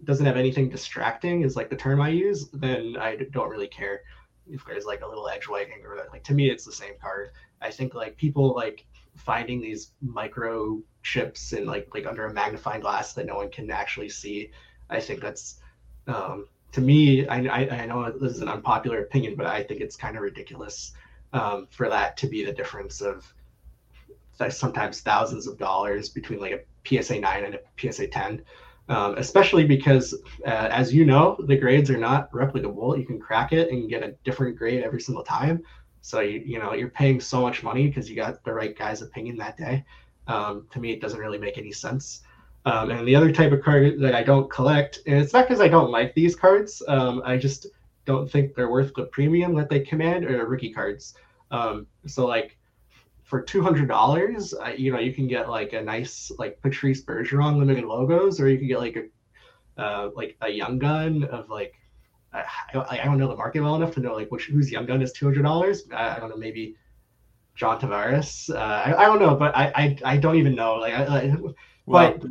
doesn't 0.05 0.25
have 0.25 0.37
anything 0.37 0.69
distracting 0.69 1.41
is 1.41 1.57
like 1.57 1.69
the 1.69 1.75
term 1.75 1.99
I 1.99 2.09
use, 2.09 2.49
then 2.53 2.95
I 2.97 3.17
don't 3.31 3.49
really 3.49 3.67
care 3.67 4.03
if 4.49 4.65
there's 4.65 4.85
like 4.85 5.01
a 5.01 5.07
little 5.07 5.27
edge 5.27 5.49
wagging 5.49 5.83
or 5.85 6.07
like 6.13 6.23
to 6.23 6.33
me 6.33 6.49
it's 6.49 6.63
the 6.63 6.71
same 6.71 6.93
card. 7.01 7.31
I 7.61 7.71
think 7.71 7.93
like 7.93 8.15
people 8.15 8.55
like 8.55 8.85
finding 9.19 9.61
these 9.61 9.91
micro 10.01 10.81
chips 11.03 11.53
and 11.53 11.65
like 11.65 11.87
like 11.93 12.05
under 12.05 12.25
a 12.25 12.33
magnifying 12.33 12.81
glass 12.81 13.13
that 13.13 13.25
no 13.25 13.35
one 13.35 13.49
can 13.49 13.69
actually 13.71 14.09
see. 14.09 14.51
I 14.89 14.99
think 14.99 15.21
that's 15.21 15.59
um, 16.07 16.47
to 16.71 16.81
me. 16.81 17.27
I, 17.27 17.37
I 17.45 17.81
I 17.81 17.85
know 17.85 18.11
this 18.11 18.33
is 18.33 18.41
an 18.41 18.49
unpopular 18.49 19.01
opinion, 19.01 19.35
but 19.35 19.45
I 19.45 19.63
think 19.63 19.81
it's 19.81 19.95
kind 19.95 20.15
of 20.15 20.23
ridiculous 20.23 20.93
um, 21.33 21.67
for 21.69 21.89
that 21.89 22.17
to 22.17 22.27
be 22.27 22.43
the 22.43 22.53
difference 22.53 23.01
of 23.01 23.31
th- 24.37 24.53
sometimes 24.53 25.01
thousands 25.01 25.47
of 25.47 25.57
dollars 25.57 26.09
between 26.09 26.39
like 26.39 26.53
a 26.53 26.61
PSA 26.87 27.19
nine 27.19 27.45
and 27.45 27.55
a 27.55 27.59
PSA 27.77 28.07
ten 28.07 28.43
um, 28.89 29.15
especially 29.17 29.65
because, 29.65 30.15
uh, 30.45 30.67
as 30.71 30.91
you 30.91 31.05
know, 31.05 31.37
the 31.45 31.55
grades 31.55 31.91
are 31.91 31.97
not 31.97 32.31
replicable. 32.31 32.97
You 32.97 33.05
can 33.05 33.19
crack 33.19 33.53
it 33.53 33.71
and 33.71 33.87
get 33.87 34.01
a 34.01 34.15
different 34.23 34.57
grade 34.57 34.83
every 34.83 34.99
single 34.99 35.23
time. 35.23 35.61
So 36.01 36.21
you 36.21 36.41
you 36.45 36.59
know 36.59 36.73
you're 36.73 36.89
paying 36.89 37.19
so 37.19 37.41
much 37.41 37.63
money 37.63 37.87
because 37.87 38.09
you 38.09 38.15
got 38.15 38.43
the 38.43 38.53
right 38.53 38.77
guy's 38.77 39.01
opinion 39.01 39.37
that 39.37 39.57
day. 39.57 39.85
Um, 40.27 40.67
to 40.71 40.79
me, 40.79 40.91
it 40.91 41.01
doesn't 41.01 41.19
really 41.19 41.37
make 41.37 41.57
any 41.57 41.71
sense. 41.71 42.21
Um, 42.65 42.91
and 42.91 43.07
the 43.07 43.15
other 43.15 43.31
type 43.31 43.51
of 43.51 43.63
card 43.63 43.99
that 43.99 44.13
I 44.13 44.21
don't 44.21 44.49
collect, 44.51 44.99
and 45.07 45.17
it's 45.17 45.33
not 45.33 45.47
because 45.47 45.61
I 45.61 45.67
don't 45.67 45.91
like 45.91 46.13
these 46.13 46.35
cards. 46.35 46.83
Um, 46.87 47.21
I 47.25 47.37
just 47.37 47.67
don't 48.05 48.29
think 48.29 48.53
they're 48.53 48.69
worth 48.69 48.93
the 48.93 49.05
premium 49.05 49.55
that 49.55 49.69
they 49.69 49.79
command, 49.79 50.25
or 50.25 50.45
rookie 50.45 50.73
cards. 50.73 51.15
Um, 51.51 51.87
so 52.05 52.27
like 52.27 52.57
for 53.23 53.41
two 53.41 53.61
hundred 53.61 53.87
dollars, 53.87 54.53
you 54.77 54.91
know, 54.91 54.99
you 54.99 55.13
can 55.13 55.27
get 55.27 55.49
like 55.49 55.73
a 55.73 55.81
nice 55.81 56.31
like 56.37 56.61
Patrice 56.61 57.03
Bergeron 57.03 57.57
limited 57.57 57.85
logos, 57.85 58.39
or 58.39 58.49
you 58.49 58.57
can 58.57 58.67
get 58.67 58.79
like 58.79 58.97
a 58.97 59.81
uh, 59.81 60.09
like 60.15 60.35
a 60.41 60.49
young 60.49 60.77
gun 60.77 61.23
of 61.25 61.49
like 61.49 61.73
I, 62.33 62.45
I, 62.73 63.05
don't 63.05 63.17
know 63.17 63.27
the 63.27 63.35
market 63.35 63.61
well 63.61 63.75
enough 63.75 63.93
to 63.95 63.99
know 63.99 64.13
like 64.13 64.31
which 64.31 64.45
whose 64.45 64.71
young 64.71 64.85
gun 64.85 65.01
is 65.01 65.11
two 65.11 65.25
hundred 65.25 65.43
dollars. 65.43 65.83
I, 65.91 66.15
I, 66.15 66.19
don't 66.19 66.29
know, 66.29 66.37
maybe 66.37 66.75
John 67.55 67.79
Tavares. 67.79 68.53
Uh, 68.53 68.57
I, 68.57 69.03
I 69.03 69.05
don't 69.05 69.19
know, 69.19 69.35
but 69.35 69.55
I, 69.55 69.71
I, 69.75 69.97
I 70.13 70.17
don't 70.17 70.35
even 70.35 70.55
know. 70.55 70.75
Like, 70.75 70.93
I, 70.93 71.35
well, 71.85 72.17
but 72.19 72.23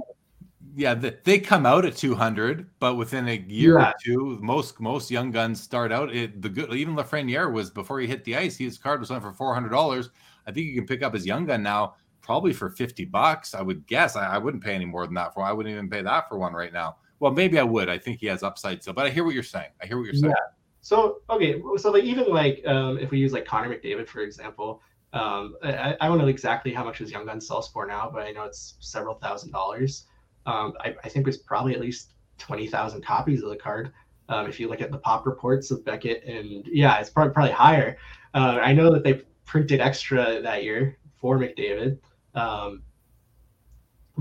yeah, 0.76 0.94
the, 0.94 1.18
they 1.24 1.40
come 1.40 1.66
out 1.66 1.84
at 1.84 1.96
200, 1.96 2.70
but 2.78 2.94
within 2.94 3.26
a 3.28 3.44
year 3.48 3.80
yeah. 3.80 3.90
or 3.90 3.94
two, 4.04 4.38
most 4.40 4.78
most 4.78 5.10
young 5.10 5.32
guns 5.32 5.60
start 5.60 5.90
out. 5.90 6.14
It, 6.14 6.40
the 6.40 6.48
good 6.48 6.72
even 6.72 6.94
Lafreniere 6.94 7.52
was 7.52 7.70
before 7.70 7.98
he 7.98 8.06
hit 8.06 8.22
the 8.24 8.36
ice. 8.36 8.56
His 8.56 8.78
card 8.78 9.00
was 9.00 9.10
on 9.10 9.20
for 9.20 9.32
four 9.32 9.54
hundred 9.54 9.70
dollars. 9.70 10.10
I 10.46 10.52
think 10.52 10.66
you 10.66 10.74
can 10.74 10.86
pick 10.86 11.02
up 11.02 11.12
his 11.12 11.26
young 11.26 11.44
gun 11.44 11.62
now 11.62 11.96
probably 12.28 12.52
for 12.52 12.68
50 12.68 13.06
bucks. 13.06 13.54
I 13.54 13.62
would 13.62 13.86
guess. 13.86 14.14
I, 14.14 14.34
I, 14.34 14.38
wouldn't 14.38 14.62
pay 14.62 14.74
any 14.74 14.84
more 14.84 15.06
than 15.06 15.14
that 15.14 15.32
for. 15.32 15.42
I 15.42 15.50
wouldn't 15.50 15.72
even 15.72 15.88
pay 15.88 16.02
that 16.02 16.28
for 16.28 16.36
one 16.36 16.52
right 16.52 16.74
now. 16.74 16.96
Well, 17.20 17.32
maybe 17.32 17.58
I 17.58 17.64
would. 17.64 17.88
I 17.88 17.98
think 17.98 18.20
he 18.20 18.26
has 18.26 18.42
upside 18.42 18.82
still, 18.82 18.94
but 18.94 19.06
I 19.06 19.10
hear 19.10 19.24
what 19.24 19.34
you're 19.34 19.42
saying. 19.42 19.70
I 19.82 19.86
hear 19.86 19.98
what 19.98 20.04
you're 20.04 20.14
saying. 20.14 20.30
Yeah. 20.36 20.54
So 20.80 21.18
okay, 21.28 21.60
so 21.76 21.90
like 21.90 22.04
even 22.04 22.28
like 22.28 22.62
um, 22.66 22.98
if 22.98 23.10
we 23.10 23.18
use 23.18 23.32
like 23.32 23.44
Connor 23.44 23.68
McDavid 23.68 24.06
for 24.08 24.20
example, 24.20 24.80
um, 25.12 25.56
I, 25.62 25.96
I 26.00 26.08
don't 26.08 26.18
know 26.18 26.28
exactly 26.28 26.72
how 26.72 26.84
much 26.84 26.98
his 26.98 27.10
young 27.10 27.26
gun 27.26 27.40
sells 27.40 27.68
for 27.68 27.86
now, 27.86 28.10
but 28.12 28.22
I 28.22 28.30
know 28.30 28.44
it's 28.44 28.76
several 28.80 29.16
thousand 29.16 29.50
dollars. 29.50 30.06
Um, 30.46 30.74
I, 30.80 30.94
I 31.04 31.08
think 31.08 31.24
there's 31.24 31.38
probably 31.38 31.74
at 31.74 31.80
least 31.80 32.12
twenty 32.38 32.66
thousand 32.66 33.04
copies 33.04 33.42
of 33.42 33.50
the 33.50 33.56
card. 33.56 33.92
Um, 34.28 34.46
if 34.46 34.60
you 34.60 34.68
look 34.68 34.80
at 34.80 34.92
the 34.92 34.98
pop 34.98 35.26
reports 35.26 35.70
of 35.70 35.84
Beckett, 35.84 36.24
and 36.24 36.66
yeah, 36.66 36.98
it's 36.98 37.10
probably 37.10 37.32
probably 37.32 37.52
higher. 37.52 37.98
Uh, 38.34 38.58
I 38.62 38.72
know 38.72 38.92
that 38.92 39.02
they 39.02 39.22
printed 39.44 39.80
extra 39.80 40.40
that 40.42 40.62
year 40.62 40.98
for 41.16 41.38
McDavid. 41.38 41.98
Um, 42.34 42.82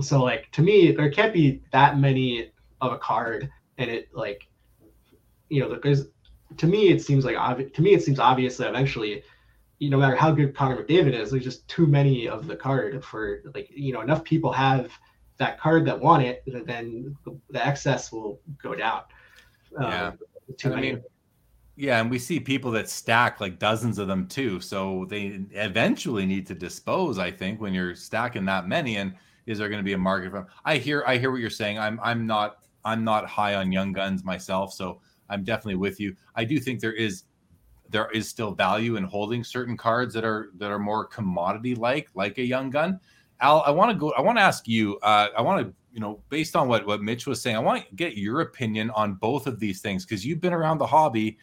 so 0.02 0.24
like 0.24 0.52
to 0.54 0.62
me, 0.62 0.92
there 0.92 1.12
can't 1.12 1.34
be 1.34 1.62
that 1.72 2.00
many 2.00 2.52
of 2.82 2.94
a 2.94 2.98
card, 2.98 3.50
and 3.78 3.90
it 3.90 4.10
like, 4.14 4.48
you 5.50 5.62
know, 5.62 5.70
because 5.70 6.08
to 6.58 6.68
me 6.68 6.90
it 6.90 7.02
seems 7.02 7.26
like 7.26 7.38
obvious. 7.38 7.72
To 7.74 7.82
me, 7.82 7.94
it 7.94 8.04
seems 8.04 8.20
obvious 8.20 8.58
that 8.58 8.70
eventually, 8.70 9.24
you 9.80 9.90
know, 9.90 9.98
no 9.98 10.02
matter 10.02 10.16
how 10.16 10.32
good 10.32 10.56
Connor 10.56 10.84
McDavid 10.84 11.14
is, 11.14 11.32
there's 11.32 11.44
just 11.44 11.68
too 11.68 11.88
many 11.88 12.28
of 12.28 12.48
the 12.48 12.56
card 12.56 13.04
for 13.04 13.42
like 13.54 13.70
you 13.72 13.94
know 13.94 14.02
enough 14.02 14.24
people 14.24 14.52
have 14.52 14.92
that 15.38 15.60
card 15.60 15.86
that 15.86 16.00
want 16.00 16.24
it, 16.24 16.44
then 16.66 17.16
the 17.50 17.66
excess 17.66 18.12
will 18.12 18.42
go 18.62 18.74
down. 18.74 19.02
Yeah, 19.80 20.08
um, 20.08 20.74
I 20.74 20.82
mean, 20.82 21.04
yeah, 21.78 22.02
and 22.02 22.10
we 22.10 22.18
see 22.18 22.40
people 22.40 22.72
that 22.72 22.90
stack 22.90 23.40
like 23.40 23.60
dozens 23.60 24.00
of 24.00 24.08
them 24.08 24.28
too. 24.28 24.60
So 24.60 25.06
they 25.10 25.40
eventually 25.52 26.26
need 26.26 26.48
to 26.48 26.56
dispose. 26.56 27.20
I 27.20 27.30
think 27.30 27.62
when 27.62 27.72
you're 27.72 27.94
stacking 27.94 28.46
that 28.46 28.68
many, 28.68 28.98
and 28.98 29.14
is 29.46 29.60
there 29.60 29.70
going 29.70 29.80
to 29.80 29.86
be 29.86 29.94
a 29.94 29.98
market 29.98 30.32
for? 30.32 30.38
Them? 30.38 30.48
I 30.66 30.78
hear, 30.78 31.04
I 31.06 31.18
hear 31.18 31.30
what 31.30 31.40
you're 31.40 31.52
saying. 31.52 31.78
I'm, 31.78 32.00
I'm 32.02 32.26
not, 32.26 32.64
I'm 32.88 33.04
not 33.04 33.28
high 33.28 33.56
on 33.56 33.72
young 33.72 33.92
guns 33.92 34.24
myself, 34.24 34.74
so 34.74 35.02
I'm 35.30 35.44
definitely 35.44 35.76
with 35.76 36.00
you. 36.00 36.16
I 36.36 36.46
do 36.46 36.60
think 36.60 36.80
there 36.80 36.94
is, 36.94 37.24
there 37.90 38.10
is 38.12 38.30
still 38.30 38.52
value 38.52 38.96
in 38.96 39.04
holding 39.04 39.44
certain 39.44 39.76
cards 39.76 40.14
that 40.14 40.24
are 40.24 40.50
that 40.58 40.72
are 40.72 40.80
more 40.80 41.06
commodity 41.06 41.76
like, 41.76 42.10
like 42.16 42.38
a 42.38 42.44
young 42.44 42.70
gun. 42.70 43.00
Al, 43.40 43.62
I 43.66 43.72
want 43.72 43.92
to 43.92 43.98
go. 43.98 44.12
I 44.18 44.22
want 44.22 44.38
to 44.38 44.42
ask 44.42 44.68
you. 44.68 44.98
Uh, 45.00 45.28
I 45.38 45.42
want 45.42 45.68
to, 45.68 45.74
you 45.94 46.00
know, 46.00 46.22
based 46.30 46.56
on 46.56 46.68
what 46.68 46.86
what 46.88 47.02
Mitch 47.02 47.28
was 47.28 47.42
saying, 47.42 47.56
I 47.56 47.60
want 47.60 47.88
to 47.88 47.96
get 47.96 48.18
your 48.18 48.42
opinion 48.42 48.90
on 48.92 49.16
both 49.16 49.48
of 49.48 49.60
these 49.60 49.82
things 49.82 50.06
because 50.06 50.26
you've 50.26 50.42
been 50.42 50.54
around 50.54 50.80
the 50.80 50.88
hobby 50.88 51.38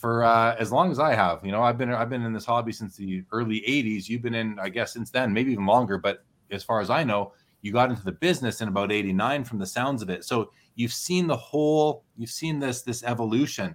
for 0.00 0.24
uh, 0.24 0.56
as 0.58 0.72
long 0.72 0.90
as 0.90 0.98
I 0.98 1.14
have. 1.14 1.44
You 1.44 1.52
know, 1.52 1.62
I've 1.62 1.76
been 1.76 1.92
I've 1.92 2.08
been 2.08 2.24
in 2.24 2.32
this 2.32 2.46
hobby 2.46 2.72
since 2.72 2.96
the 2.96 3.22
early 3.32 3.62
'80s. 3.68 4.08
You've 4.08 4.22
been 4.22 4.34
in, 4.34 4.58
I 4.58 4.70
guess, 4.70 4.94
since 4.94 5.10
then, 5.10 5.32
maybe 5.32 5.52
even 5.52 5.66
longer. 5.66 5.98
But 5.98 6.24
as 6.50 6.64
far 6.64 6.80
as 6.80 6.88
I 6.88 7.04
know, 7.04 7.32
you 7.60 7.70
got 7.70 7.90
into 7.90 8.02
the 8.02 8.12
business 8.12 8.60
in 8.62 8.68
about 8.68 8.90
'89, 8.90 9.44
from 9.44 9.58
the 9.58 9.66
sounds 9.66 10.00
of 10.00 10.08
it. 10.08 10.24
So 10.24 10.50
you've 10.80 10.92
seen 10.92 11.26
the 11.26 11.36
whole, 11.36 12.04
you've 12.16 12.30
seen 12.30 12.58
this 12.58 12.82
this 12.82 13.04
evolution. 13.04 13.74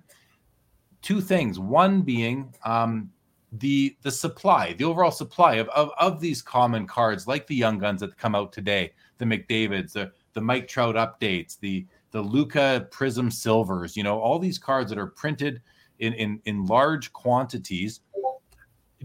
Two 1.01 1.21
things. 1.21 1.59
One 1.59 2.01
being 2.01 2.53
um, 2.65 3.11
the 3.51 3.95
the 4.01 4.11
supply, 4.11 4.73
the 4.73 4.85
overall 4.85 5.11
supply 5.11 5.55
of, 5.55 5.69
of 5.69 5.91
of 5.99 6.19
these 6.19 6.41
common 6.41 6.87
cards, 6.87 7.27
like 7.27 7.45
the 7.45 7.55
young 7.55 7.77
guns 7.77 8.01
that 8.01 8.17
come 8.17 8.33
out 8.33 8.51
today, 8.51 8.91
the 9.19 9.25
McDavid's, 9.25 9.93
the 9.93 10.11
the 10.33 10.41
Mike 10.41 10.67
Trout 10.67 10.95
updates, 10.95 11.59
the 11.59 11.85
the 12.11 12.21
Luka 12.21 12.87
Prism 12.91 13.29
Silvers. 13.29 13.95
You 13.95 14.03
know, 14.03 14.19
all 14.19 14.39
these 14.39 14.57
cards 14.57 14.89
that 14.89 14.97
are 14.97 15.07
printed 15.07 15.61
in 15.99 16.13
in, 16.13 16.41
in 16.45 16.65
large 16.65 17.13
quantities 17.13 18.01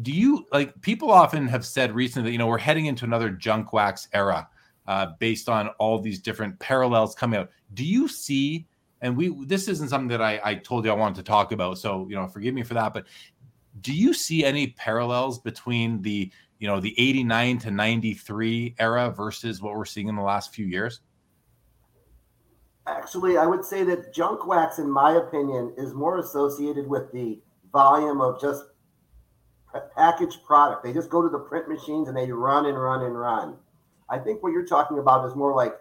do 0.02 0.12
you 0.12 0.46
like 0.52 0.80
people 0.80 1.10
often 1.10 1.46
have 1.46 1.66
said 1.66 1.92
recently 1.94 2.28
that 2.28 2.32
you 2.32 2.38
know 2.38 2.46
we're 2.46 2.58
heading 2.58 2.86
into 2.86 3.04
another 3.04 3.28
junk 3.28 3.72
wax 3.72 4.08
era 4.12 4.48
uh, 4.90 5.12
based 5.20 5.48
on 5.48 5.68
all 5.78 6.00
these 6.00 6.18
different 6.18 6.58
parallels 6.58 7.14
coming 7.14 7.38
out 7.38 7.48
do 7.74 7.84
you 7.84 8.08
see 8.08 8.66
and 9.02 9.16
we 9.16 9.32
this 9.46 9.68
isn't 9.68 9.88
something 9.88 10.08
that 10.08 10.20
I, 10.20 10.40
I 10.42 10.54
told 10.56 10.84
you 10.84 10.90
i 10.90 10.94
wanted 10.94 11.14
to 11.16 11.22
talk 11.22 11.52
about 11.52 11.78
so 11.78 12.08
you 12.08 12.16
know 12.16 12.26
forgive 12.26 12.54
me 12.54 12.64
for 12.64 12.74
that 12.74 12.92
but 12.92 13.06
do 13.82 13.94
you 13.94 14.12
see 14.12 14.44
any 14.44 14.66
parallels 14.72 15.38
between 15.38 16.02
the 16.02 16.28
you 16.58 16.66
know 16.66 16.80
the 16.80 16.92
89 16.98 17.58
to 17.58 17.70
93 17.70 18.74
era 18.80 19.14
versus 19.16 19.62
what 19.62 19.76
we're 19.76 19.84
seeing 19.84 20.08
in 20.08 20.16
the 20.16 20.22
last 20.22 20.52
few 20.52 20.66
years 20.66 21.00
Actually, 22.86 23.36
I 23.38 23.46
would 23.46 23.64
say 23.64 23.84
that 23.84 24.12
junk 24.12 24.46
wax, 24.48 24.78
in 24.78 24.90
my 24.90 25.12
opinion, 25.12 25.74
is 25.76 25.94
more 25.94 26.18
associated 26.18 26.88
with 26.88 27.12
the 27.12 27.38
volume 27.70 28.20
of 28.20 28.40
just 28.40 28.64
packaged 29.94 30.42
product. 30.44 30.82
They 30.82 30.92
just 30.92 31.08
go 31.08 31.22
to 31.22 31.28
the 31.28 31.38
print 31.38 31.68
machines 31.68 32.08
and 32.08 32.16
they 32.16 32.32
run 32.32 32.66
and 32.66 32.76
run 32.76 33.04
and 33.04 33.16
run. 33.16 33.56
I 34.10 34.18
think 34.18 34.42
what 34.42 34.52
you're 34.52 34.66
talking 34.66 34.98
about 34.98 35.24
is 35.26 35.36
more 35.36 35.54
like 35.54 35.74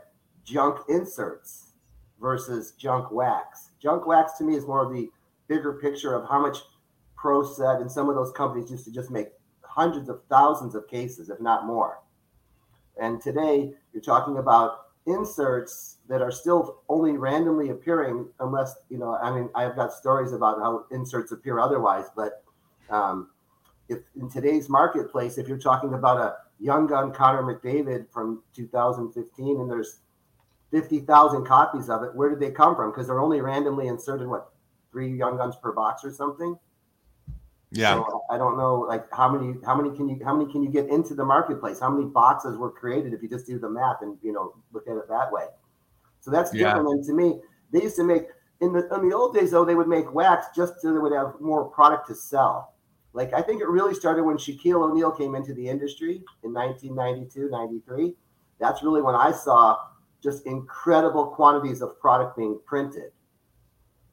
junk 0.45 0.79
inserts 0.87 1.73
versus 2.21 2.73
junk 2.77 3.11
wax. 3.11 3.69
Junk 3.81 4.05
wax 4.05 4.33
to 4.37 4.43
me 4.43 4.55
is 4.55 4.67
more 4.67 4.85
of 4.85 4.93
the 4.93 5.09
bigger 5.47 5.73
picture 5.73 6.13
of 6.13 6.29
how 6.29 6.39
much 6.39 6.57
Pro 7.17 7.43
Set 7.43 7.81
and 7.81 7.91
some 7.91 8.07
of 8.07 8.15
those 8.15 8.31
companies 8.31 8.69
used 8.71 8.85
to 8.85 8.91
just 8.91 9.09
make 9.09 9.29
hundreds 9.61 10.09
of 10.09 10.21
thousands 10.29 10.75
of 10.75 10.87
cases, 10.87 11.29
if 11.29 11.39
not 11.39 11.65
more. 11.65 11.99
And 13.01 13.21
today 13.21 13.73
you're 13.93 14.03
talking 14.03 14.37
about 14.37 14.89
inserts 15.05 15.97
that 16.07 16.21
are 16.21 16.31
still 16.31 16.81
only 16.89 17.17
randomly 17.17 17.69
appearing 17.69 18.27
unless 18.39 18.75
you 18.89 18.97
know 18.97 19.15
i 19.23 19.33
mean 19.33 19.49
i've 19.55 19.75
got 19.75 19.91
stories 19.91 20.33
about 20.33 20.59
how 20.59 20.85
inserts 20.91 21.31
appear 21.31 21.59
otherwise 21.59 22.05
but 22.15 22.43
um, 22.89 23.29
if 23.87 23.99
in 24.19 24.29
today's 24.29 24.69
marketplace 24.69 25.37
if 25.37 25.47
you're 25.47 25.57
talking 25.57 25.93
about 25.93 26.17
a 26.17 26.35
young 26.59 26.87
gun 26.87 27.11
connor 27.11 27.43
mcdavid 27.43 28.09
from 28.11 28.43
2015 28.53 29.59
and 29.59 29.69
there's 29.69 30.01
50000 30.71 31.45
copies 31.45 31.89
of 31.89 32.03
it 32.03 32.13
where 32.13 32.29
did 32.29 32.39
they 32.39 32.51
come 32.51 32.75
from 32.75 32.91
because 32.91 33.07
they're 33.07 33.21
only 33.21 33.41
randomly 33.41 33.87
inserted 33.87 34.27
what 34.27 34.51
three 34.91 35.15
young 35.15 35.37
guns 35.37 35.55
per 35.61 35.71
box 35.71 36.03
or 36.03 36.11
something 36.11 36.57
yeah. 37.71 37.95
So 37.95 38.23
I 38.29 38.37
don't 38.37 38.57
know 38.57 38.75
like 38.79 39.05
how 39.13 39.29
many 39.29 39.55
how 39.63 39.75
many 39.75 39.95
can 39.95 40.09
you 40.09 40.19
how 40.25 40.35
many 40.35 40.51
can 40.51 40.63
you 40.63 40.69
get 40.69 40.89
into 40.89 41.13
the 41.13 41.23
marketplace? 41.23 41.79
How 41.79 41.89
many 41.89 42.07
boxes 42.07 42.57
were 42.57 42.71
created 42.71 43.13
if 43.13 43.21
you 43.21 43.29
just 43.29 43.45
do 43.45 43.59
the 43.59 43.69
math 43.69 43.97
and 44.01 44.17
you 44.23 44.31
know 44.31 44.55
look 44.71 44.87
at 44.87 44.97
it 44.97 45.07
that 45.07 45.31
way? 45.31 45.45
So 46.19 46.31
that's 46.31 46.53
yeah. 46.53 46.73
different. 46.73 46.89
And 46.89 47.05
to 47.05 47.13
me, 47.13 47.39
they 47.71 47.83
used 47.83 47.95
to 47.97 48.03
make 48.03 48.23
in 48.61 48.73
the 48.73 48.89
in 48.95 49.07
the 49.07 49.15
old 49.15 49.35
days 49.35 49.51
though 49.51 49.65
they 49.65 49.75
would 49.75 49.87
make 49.87 50.11
wax 50.13 50.47
just 50.55 50.81
so 50.81 50.93
they 50.93 50.99
would 50.99 51.13
have 51.13 51.33
more 51.39 51.65
product 51.65 52.07
to 52.07 52.15
sell. 52.15 52.73
Like 53.13 53.33
I 53.33 53.41
think 53.41 53.61
it 53.61 53.67
really 53.67 53.93
started 53.93 54.23
when 54.23 54.37
Shaquille 54.37 54.89
O'Neal 54.89 55.11
came 55.11 55.35
into 55.35 55.53
the 55.53 55.67
industry 55.67 56.23
in 56.43 56.53
1992, 56.53 57.49
93. 57.49 58.15
That's 58.59 58.83
really 58.83 59.01
when 59.01 59.15
I 59.15 59.31
saw 59.31 59.77
just 60.21 60.45
incredible 60.45 61.27
quantities 61.27 61.81
of 61.81 61.99
product 61.99 62.37
being 62.37 62.59
printed. 62.65 63.11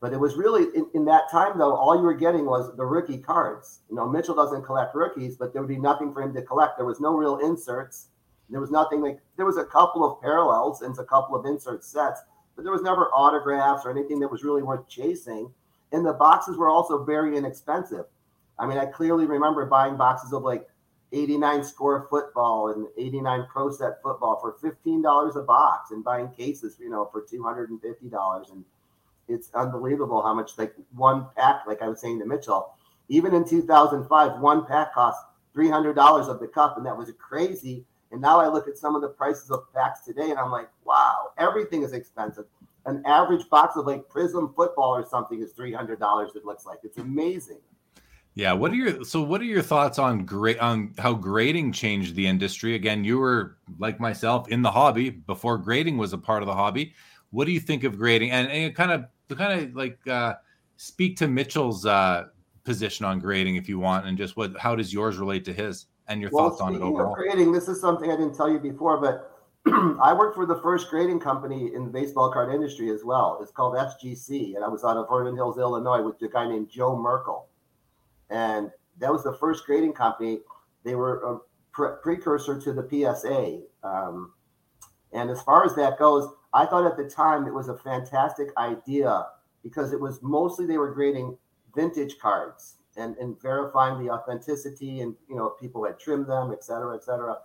But 0.01 0.13
it 0.13 0.21
was 0.21 0.37
really 0.37 0.65
in, 0.75 0.87
in, 0.95 1.05
that 1.07 1.31
time 1.31 1.59
though, 1.59 1.75
all 1.75 1.97
you 1.97 2.03
were 2.03 2.15
getting 2.15 2.45
was 2.47 2.75
the 2.77 2.85
rookie 2.85 3.19
cards. 3.19 3.81
You 3.91 3.97
know, 3.97 4.09
Mitchell 4.09 4.35
doesn't 4.35 4.63
collect 4.63 4.95
rookies, 4.95 5.37
but 5.37 5.53
there 5.53 5.63
would 5.63 5.69
be 5.69 5.79
nothing 5.79 6.13
for 6.13 6.23
him 6.23 6.35
to 6.35 6.43
collect. 6.43 6.77
There 6.77 6.87
was 6.87 7.01
no 7.01 7.15
real 7.15 7.39
inserts. 7.39 8.09
There 8.49 8.61
was 8.61 8.71
nothing 8.71 9.01
like 9.01 9.21
there 9.37 9.47
was 9.47 9.57
a 9.57 9.65
couple 9.65 10.05
of 10.05 10.21
parallels 10.21 10.83
and 10.83 10.97
a 10.99 11.05
couple 11.05 11.35
of 11.35 11.47
insert 11.47 11.83
sets, 11.83 12.21
but 12.55 12.63
there 12.63 12.73
was 12.73 12.83
never 12.83 13.07
autographs 13.07 13.85
or 13.85 13.91
anything 13.91 14.21
that 14.21 14.31
was 14.31 14.45
really 14.45 14.63
worth 14.63 14.89
chasing. 14.89 15.53
And 15.93 16.05
the 16.05 16.13
boxes 16.13 16.57
were 16.57 16.69
also 16.69 17.05
very 17.05 17.37
inexpensive. 17.37 18.05
I 18.59 18.67
mean, 18.67 18.79
I 18.79 18.87
clearly 18.87 19.27
remember 19.27 19.67
buying 19.67 19.97
boxes 19.97 20.33
of 20.33 20.43
like 20.43 20.69
89 21.13 21.65
score 21.65 22.07
football 22.11 22.73
and 22.73 22.87
89 22.97 23.47
pro 23.51 23.71
set 23.71 24.03
football 24.03 24.41
for 24.41 24.57
$15 24.63 25.37
a 25.37 25.43
box 25.43 25.91
and 25.91 26.03
buying 26.03 26.29
cases, 26.31 26.77
you 26.81 26.91
know, 26.91 27.09
for 27.13 27.23
$250 27.23 28.53
and 28.53 28.65
it's 29.29 29.51
unbelievable 29.55 30.23
how 30.23 30.35
much 30.35 30.59
like 30.59 30.75
one 30.95 31.27
pack, 31.37 31.63
like 31.67 31.83
I 31.83 31.89
was 31.89 32.01
saying 32.01 32.21
to 32.21 32.27
Mitchell, 32.27 32.73
even 33.09 33.35
in 33.35 33.47
2005, 33.47 34.41
one 34.41 34.67
pack 34.67 34.95
cost 34.95 35.19
$300 35.57 35.97
of 36.29 36.41
the 36.41 36.47
cup, 36.47 36.77
and 36.77 36.87
that 36.87 36.97
was 36.97 37.11
crazy. 37.19 37.85
And 38.13 38.21
now 38.21 38.41
I 38.41 38.49
look 38.49 38.69
at 38.69 38.79
some 38.79 38.95
of 38.95 39.03
the 39.03 39.09
prices 39.09 39.51
of 39.51 39.73
packs 39.75 40.05
today, 40.05 40.31
and 40.31 40.39
I'm 40.39 40.51
like, 40.51 40.69
wow, 40.85 41.31
everything 41.39 41.83
is 41.83 41.93
expensive. 41.93 42.45
An 42.85 43.03
average 43.05 43.49
box 43.49 43.77
of 43.77 43.87
like 43.87 44.09
Prism 44.09 44.53
football 44.55 44.95
or 44.95 45.05
something 45.05 45.43
is 45.43 45.53
$300. 45.55 46.37
It 46.37 46.45
looks 46.45 46.67
like 46.67 46.79
it's 46.85 46.99
amazing. 46.99 47.59
Yeah. 48.37 48.53
What 48.53 48.71
are 48.71 48.75
your 48.75 49.03
so? 49.03 49.23
What 49.23 49.41
are 49.41 49.45
your 49.45 49.63
thoughts 49.63 49.99
on 49.99 50.27
great 50.27 50.59
on 50.59 50.93
how 50.99 51.15
grading 51.15 51.73
changed 51.73 52.15
the 52.15 52.27
industry? 52.27 52.75
Again, 52.75 53.03
you 53.03 53.19
were 53.19 53.57
like 53.79 53.99
myself 53.99 54.49
in 54.49 54.61
the 54.61 54.71
hobby 54.71 55.09
before 55.09 55.57
grading 55.57 55.97
was 55.97 56.13
a 56.13 56.19
part 56.19 56.43
of 56.43 56.47
the 56.47 56.55
hobby 56.55 56.95
What 57.31 57.47
do 57.47 57.53
you 57.53 57.61
think 57.61 57.83
of 57.83 57.97
grading? 57.97 58.33
And, 58.33 58.49
and 58.49 58.75
kind 58.75 58.93
of 58.93 59.07
kind 59.39 59.61
of 59.61 59.75
like 59.75 59.99
uh, 60.07 60.35
speak 60.77 61.17
to 61.17 61.29
Mitchell's 61.29 61.87
uh, 61.87 62.27
position 62.65 63.07
on 63.07 63.21
grading 63.21 63.57
if 63.57 63.71
you 63.71 63.79
want, 63.79 64.07
and 64.07 64.19
just 64.19 64.37
what 64.37 64.55
how 64.59 64.77
does 64.77 64.93
yours 64.93 65.17
relate 65.17 65.47
to 65.47 65.55
his 65.55 65.87
and 66.09 66.21
your 66.21 66.31
well, 66.31 66.51
thoughts 66.51 66.61
on 66.61 66.75
it 66.75 66.83
overall? 66.83 67.15
grading, 67.15 67.53
this 67.53 67.69
is 67.69 67.81
something 67.81 68.11
I 68.11 68.17
didn't 68.17 68.35
tell 68.35 68.51
you 68.51 68.59
before, 68.59 69.01
but 69.01 69.33
I 70.01 70.13
worked 70.13 70.37
for 70.37 70.45
the 70.45 70.61
first 70.61 70.91
grading 70.91 71.21
company 71.21 71.75
in 71.75 71.85
the 71.87 71.91
baseball 71.91 72.31
card 72.31 72.55
industry 72.55 72.91
as 72.91 73.03
well. 73.03 73.39
It's 73.41 73.51
called 73.51 73.77
FGC, 73.77 74.57
and 74.57 74.63
I 74.65 74.69
was 74.69 74.85
out 74.85 74.99
of 74.99 75.09
Vernon 75.09 75.35
Hills, 75.35 75.59
Illinois, 75.59 76.03
with 76.03 76.21
a 76.21 76.29
guy 76.29 76.47
named 76.47 76.69
Joe 76.69 76.97
Merkel, 76.97 77.49
and 78.31 78.71
that 78.99 79.13
was 79.13 79.23
the 79.23 79.37
first 79.39 79.67
grading 79.67 79.93
company. 79.93 80.41
They 80.85 80.95
were 80.95 81.23
a 81.23 81.39
pre- 81.73 81.97
precursor 82.03 82.61
to 82.61 82.73
the 82.73 82.87
PSA. 82.89 83.61
Um, 83.87 84.33
and 85.13 85.31
as 85.31 85.43
far 85.43 85.65
as 85.65 85.75
that 85.77 85.99
goes, 85.99 86.29
I 86.53 86.67
thought 86.67 86.87
at 86.87 86.97
the 86.97 87.09
time 87.09 87.47
it 87.47 87.55
was 87.55 87.69
a 87.69 87.77
fantastic 87.79 88.49
idea 88.57 89.27
because 89.63 89.93
it 89.93 90.01
was 90.01 90.23
mostly 90.23 90.67
they 90.67 90.79
were 90.79 90.93
grading 90.93 91.37
vintage 91.75 92.19
cards 92.19 92.77
and, 92.97 93.17
and 93.17 93.41
verifying 93.41 94.03
the 94.03 94.11
authenticity 94.11 95.01
and 95.01 95.15
you 95.29 95.37
know 95.37 95.51
people 95.51 95.85
had 95.85 95.99
trimmed 95.99 96.27
them, 96.27 96.53
et 96.53 96.65
cetera, 96.65 96.95
et 96.95 97.05
cetera. 97.05 97.39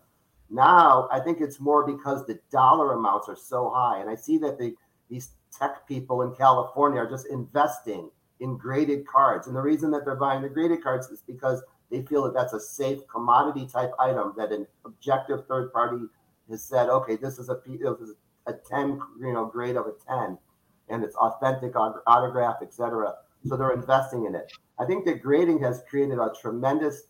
Now 0.50 1.08
I 1.12 1.20
think 1.20 1.42
it's 1.42 1.60
more 1.60 1.86
because 1.86 2.26
the 2.26 2.40
dollar 2.52 2.94
amounts 2.94 3.28
are 3.28 3.36
so 3.36 3.70
high, 3.74 4.00
and 4.00 4.10
I 4.10 4.16
see 4.16 4.38
that 4.40 4.58
the 4.58 4.76
these 5.10 5.32
tech 5.58 5.86
people 5.88 6.22
in 6.22 6.34
California 6.34 7.02
are 7.02 7.10
just 7.10 7.28
investing 7.28 8.10
in 8.42 8.58
graded 8.58 9.08
cards, 9.08 9.48
and 9.48 9.56
the 9.56 9.62
reason 9.62 9.92
that 9.92 10.04
they're 10.04 10.16
buying 10.16 10.42
the 10.42 10.50
graded 10.50 10.84
cards 10.84 11.08
is 11.08 11.22
because 11.22 11.64
they 11.90 12.02
feel 12.02 12.24
that 12.24 12.34
that's 12.34 12.54
a 12.54 12.60
safe 12.60 13.00
commodity 13.08 13.68
type 13.68 13.92
item 14.00 14.34
that 14.38 14.52
an 14.52 14.68
objective 14.86 15.46
third 15.48 15.72
party 15.72 16.06
has 16.50 16.64
said, 16.64 16.90
okay, 16.90 17.16
this 17.16 17.38
is 17.38 17.50
a 17.50 17.60
a 18.48 18.54
ten 18.68 19.00
you 19.20 19.34
know 19.34 19.46
grade 19.46 19.76
of 19.76 19.86
a 19.86 19.94
ten, 20.08 20.38
and 20.90 21.04
it's 21.04 21.16
authentic 21.16 21.74
autograph, 21.76 22.58
etc. 22.62 23.14
So 23.46 23.56
they're 23.56 23.72
investing 23.72 24.26
in 24.26 24.36
it. 24.36 24.52
I 24.80 24.86
think 24.86 25.06
that 25.06 25.22
grading 25.22 25.62
has 25.64 25.84
created 25.90 26.18
a 26.18 26.32
tremendous 26.42 27.04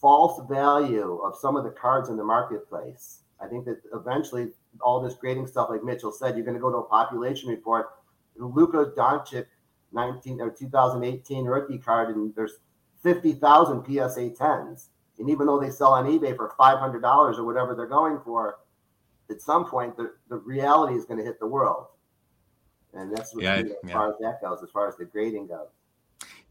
false 0.00 0.40
value 0.48 1.20
of 1.24 1.34
some 1.36 1.56
of 1.56 1.64
the 1.64 1.70
cards 1.70 2.08
in 2.08 2.16
the 2.16 2.24
marketplace. 2.24 3.22
I 3.40 3.46
think 3.46 3.64
that 3.66 3.80
eventually 3.94 4.48
all 4.80 5.00
this 5.00 5.14
grading 5.14 5.46
stuff, 5.46 5.68
like 5.70 5.82
Mitchell 5.82 6.12
said, 6.12 6.36
you're 6.36 6.44
going 6.44 6.56
to 6.56 6.60
go 6.60 6.70
to 6.70 6.78
a 6.78 6.84
population 6.84 7.48
report. 7.48 7.88
Luka 8.38 8.92
Doncic, 8.96 9.46
19 9.96 10.40
or 10.40 10.50
2018 10.50 11.44
rookie 11.44 11.78
card, 11.78 12.14
and 12.14 12.32
there's 12.36 12.58
50,000 13.02 13.84
PSA 13.84 14.30
10s. 14.30 14.88
And 15.18 15.30
even 15.30 15.46
though 15.46 15.58
they 15.58 15.70
sell 15.70 15.92
on 15.92 16.04
eBay 16.04 16.36
for 16.36 16.54
$500 16.58 17.38
or 17.38 17.44
whatever 17.44 17.74
they're 17.74 17.86
going 17.86 18.20
for, 18.24 18.58
at 19.30 19.40
some 19.40 19.64
point 19.64 19.96
the, 19.96 20.12
the 20.28 20.36
reality 20.36 20.94
is 20.94 21.04
going 21.06 21.18
to 21.18 21.24
hit 21.24 21.40
the 21.40 21.46
world. 21.46 21.86
And 22.92 23.14
that's 23.14 23.34
what, 23.34 23.42
yeah, 23.42 23.58
you 23.58 23.64
know, 23.64 23.70
as 23.70 23.88
yeah. 23.88 23.92
far 23.92 24.10
as 24.10 24.14
that 24.20 24.42
goes, 24.42 24.62
as 24.62 24.70
far 24.70 24.88
as 24.88 24.96
the 24.96 25.04
grading 25.04 25.48
goes. 25.48 25.68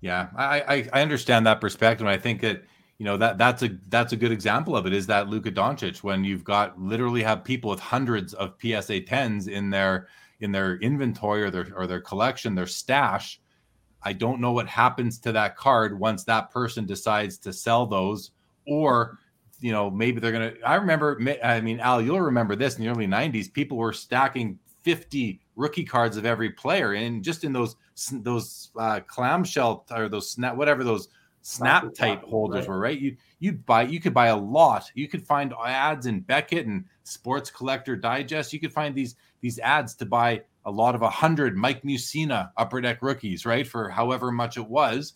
Yeah, 0.01 0.27
I, 0.35 0.61
I, 0.61 0.89
I 0.93 1.01
understand 1.01 1.45
that 1.47 1.61
perspective. 1.61 2.05
I 2.05 2.17
think 2.17 2.41
that 2.41 2.63
you 2.97 3.05
know 3.05 3.17
that 3.17 3.37
that's 3.37 3.63
a 3.63 3.69
that's 3.89 4.13
a 4.13 4.15
good 4.15 4.31
example 4.31 4.75
of 4.75 4.85
it. 4.85 4.93
Is 4.93 5.07
that 5.07 5.27
Luka 5.27 5.51
Doncic 5.51 6.03
when 6.03 6.23
you've 6.23 6.43
got 6.43 6.79
literally 6.79 7.23
have 7.23 7.43
people 7.43 7.71
with 7.71 7.79
hundreds 7.79 8.33
of 8.35 8.53
PSA 8.61 9.01
tens 9.01 9.47
in 9.47 9.69
their 9.71 10.07
in 10.39 10.51
their 10.51 10.77
inventory 10.77 11.43
or 11.43 11.49
their 11.49 11.67
or 11.75 11.87
their 11.87 12.01
collection, 12.01 12.55
their 12.55 12.67
stash. 12.67 13.39
I 14.03 14.13
don't 14.13 14.39
know 14.39 14.51
what 14.51 14.67
happens 14.67 15.17
to 15.19 15.31
that 15.31 15.55
card 15.55 15.99
once 15.99 16.23
that 16.25 16.51
person 16.51 16.85
decides 16.85 17.37
to 17.39 17.53
sell 17.53 17.85
those, 17.85 18.31
or 18.67 19.17
you 19.59 19.71
know 19.71 19.89
maybe 19.89 20.19
they're 20.19 20.31
gonna. 20.31 20.53
I 20.65 20.75
remember. 20.75 21.19
I 21.43 21.61
mean, 21.61 21.79
Al, 21.79 22.01
you'll 22.01 22.21
remember 22.21 22.55
this 22.55 22.75
in 22.75 22.83
the 22.83 22.89
early 22.89 23.07
'90s. 23.07 23.51
People 23.51 23.77
were 23.77 23.93
stacking 23.93 24.59
50 24.83 25.41
rookie 25.55 25.83
cards 25.83 26.17
of 26.17 26.25
every 26.25 26.51
player, 26.51 26.93
and 26.93 27.23
just 27.23 27.43
in 27.43 27.51
those 27.53 27.75
those 28.11 28.69
uh, 28.77 28.99
clamshell 29.07 29.85
or 29.91 30.07
those 30.09 30.29
snap 30.29 30.55
whatever 30.55 30.83
those 30.83 31.09
snap 31.41 31.93
type 31.93 32.23
holders 32.23 32.61
right. 32.61 32.69
were 32.69 32.79
right. 32.79 32.99
You 32.99 33.15
you'd 33.39 33.65
buy 33.65 33.83
you 33.83 33.99
could 33.99 34.13
buy 34.13 34.27
a 34.27 34.37
lot. 34.37 34.91
You 34.95 35.07
could 35.07 35.25
find 35.25 35.53
ads 35.63 36.05
in 36.05 36.21
Beckett 36.21 36.65
and 36.65 36.85
Sports 37.03 37.49
Collector 37.49 37.95
Digest. 37.95 38.51
You 38.51 38.59
could 38.59 38.73
find 38.73 38.93
these 38.93 39.15
these 39.45 39.59
ads 39.59 39.93
to 39.93 40.07
buy 40.07 40.41
a 40.65 40.71
lot 40.71 40.95
of 40.95 41.03
a 41.03 41.09
hundred 41.09 41.55
Mike 41.55 41.83
Mussina 41.83 42.49
upper 42.57 42.81
deck 42.81 43.03
rookies, 43.03 43.45
right? 43.45 43.67
For 43.67 43.89
however 43.89 44.31
much 44.31 44.57
it 44.57 44.67
was. 44.67 45.13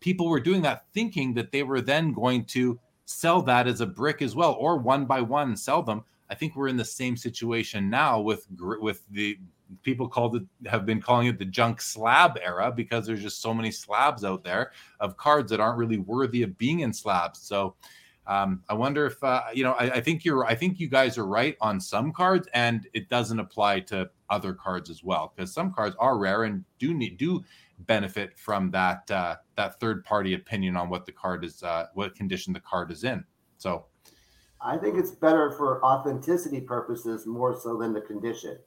People 0.00 0.28
were 0.28 0.40
doing 0.40 0.62
that 0.62 0.86
thinking 0.92 1.32
that 1.34 1.52
they 1.52 1.62
were 1.62 1.80
then 1.80 2.12
going 2.12 2.44
to 2.46 2.80
sell 3.04 3.40
that 3.42 3.68
as 3.68 3.80
a 3.80 3.86
brick 3.86 4.20
as 4.20 4.34
well, 4.34 4.56
or 4.58 4.78
one 4.78 5.06
by 5.06 5.20
one 5.20 5.56
sell 5.56 5.80
them. 5.80 6.02
I 6.28 6.34
think 6.34 6.56
we're 6.56 6.66
in 6.66 6.76
the 6.76 6.84
same 6.84 7.16
situation 7.16 7.88
now 7.88 8.20
with 8.20 8.48
with 8.58 9.04
the 9.12 9.38
people 9.84 10.08
called 10.08 10.34
it 10.34 10.42
have 10.66 10.84
been 10.84 11.00
calling 11.00 11.28
it 11.28 11.38
the 11.38 11.44
junk 11.44 11.80
slab 11.80 12.36
era 12.42 12.72
because 12.72 13.06
there's 13.06 13.22
just 13.22 13.40
so 13.40 13.54
many 13.54 13.70
slabs 13.70 14.24
out 14.24 14.42
there 14.42 14.72
of 14.98 15.16
cards 15.16 15.52
that 15.52 15.60
aren't 15.60 15.78
really 15.78 15.98
worthy 15.98 16.42
of 16.42 16.58
being 16.58 16.80
in 16.80 16.92
slabs. 16.92 17.38
So 17.38 17.76
um, 18.28 18.62
I 18.68 18.74
wonder 18.74 19.06
if 19.06 19.24
uh, 19.24 19.42
you 19.54 19.64
know. 19.64 19.72
I, 19.72 19.90
I, 19.90 20.00
think 20.02 20.22
you're. 20.22 20.44
I 20.44 20.54
think 20.54 20.78
you 20.78 20.86
guys 20.86 21.16
are 21.16 21.26
right 21.26 21.56
on 21.62 21.80
some 21.80 22.12
cards, 22.12 22.46
and 22.52 22.86
it 22.92 23.08
doesn't 23.08 23.40
apply 23.40 23.80
to 23.80 24.10
other 24.28 24.52
cards 24.52 24.90
as 24.90 25.02
well 25.02 25.32
because 25.34 25.52
some 25.54 25.72
cards 25.72 25.96
are 25.98 26.18
rare 26.18 26.44
and 26.44 26.62
do 26.78 26.92
need 26.92 27.16
do 27.16 27.42
benefit 27.80 28.38
from 28.38 28.70
that 28.72 29.10
uh, 29.10 29.36
that 29.56 29.80
third 29.80 30.04
party 30.04 30.34
opinion 30.34 30.76
on 30.76 30.90
what 30.90 31.06
the 31.06 31.12
card 31.12 31.42
is, 31.42 31.62
uh, 31.62 31.86
what 31.94 32.14
condition 32.14 32.52
the 32.52 32.60
card 32.60 32.90
is 32.90 33.02
in. 33.02 33.24
So 33.56 33.86
I 34.60 34.76
think 34.76 34.98
it's 34.98 35.12
better 35.12 35.52
for 35.52 35.82
authenticity 35.82 36.60
purposes 36.60 37.26
more 37.26 37.58
so 37.58 37.78
than 37.78 37.94
the 37.94 38.02
condition. 38.02 38.58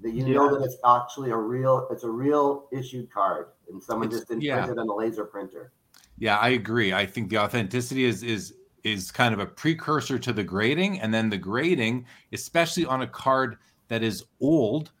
That 0.00 0.12
you 0.12 0.24
yeah. 0.24 0.34
know 0.34 0.56
that 0.56 0.64
it's 0.64 0.78
actually 0.86 1.30
a 1.30 1.36
real, 1.36 1.88
it's 1.90 2.04
a 2.04 2.10
real 2.10 2.68
issued 2.70 3.10
card, 3.10 3.48
and 3.68 3.82
someone 3.82 4.06
it's, 4.06 4.18
just 4.18 4.28
didn't 4.28 4.42
yeah. 4.42 4.58
print 4.58 4.78
it 4.78 4.80
on 4.80 4.88
a 4.88 4.94
laser 4.94 5.24
printer. 5.24 5.72
Yeah, 6.18 6.36
I 6.38 6.50
agree. 6.50 6.92
I 6.92 7.06
think 7.06 7.30
the 7.30 7.38
authenticity 7.38 8.04
is 8.04 8.22
is 8.22 8.54
is 8.84 9.10
kind 9.10 9.34
of 9.34 9.40
a 9.40 9.46
precursor 9.46 10.18
to 10.18 10.32
the 10.32 10.42
grading, 10.42 11.00
and 11.00 11.12
then 11.12 11.28
the 11.30 11.38
grading, 11.38 12.06
especially 12.32 12.86
on 12.86 13.02
a 13.02 13.06
card 13.06 13.56
that 13.88 14.02
is 14.02 14.24
old, 14.40 14.92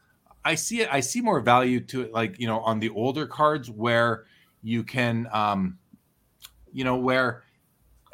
I 0.44 0.54
see 0.54 0.80
it. 0.80 0.88
I 0.92 1.00
see 1.00 1.20
more 1.20 1.40
value 1.40 1.80
to 1.80 2.02
it, 2.02 2.12
like 2.12 2.38
you 2.38 2.46
know, 2.46 2.60
on 2.60 2.78
the 2.78 2.90
older 2.90 3.26
cards 3.26 3.70
where 3.70 4.26
you 4.62 4.82
can, 4.84 5.28
um, 5.32 5.78
you 6.72 6.84
know, 6.84 6.96
where 6.96 7.44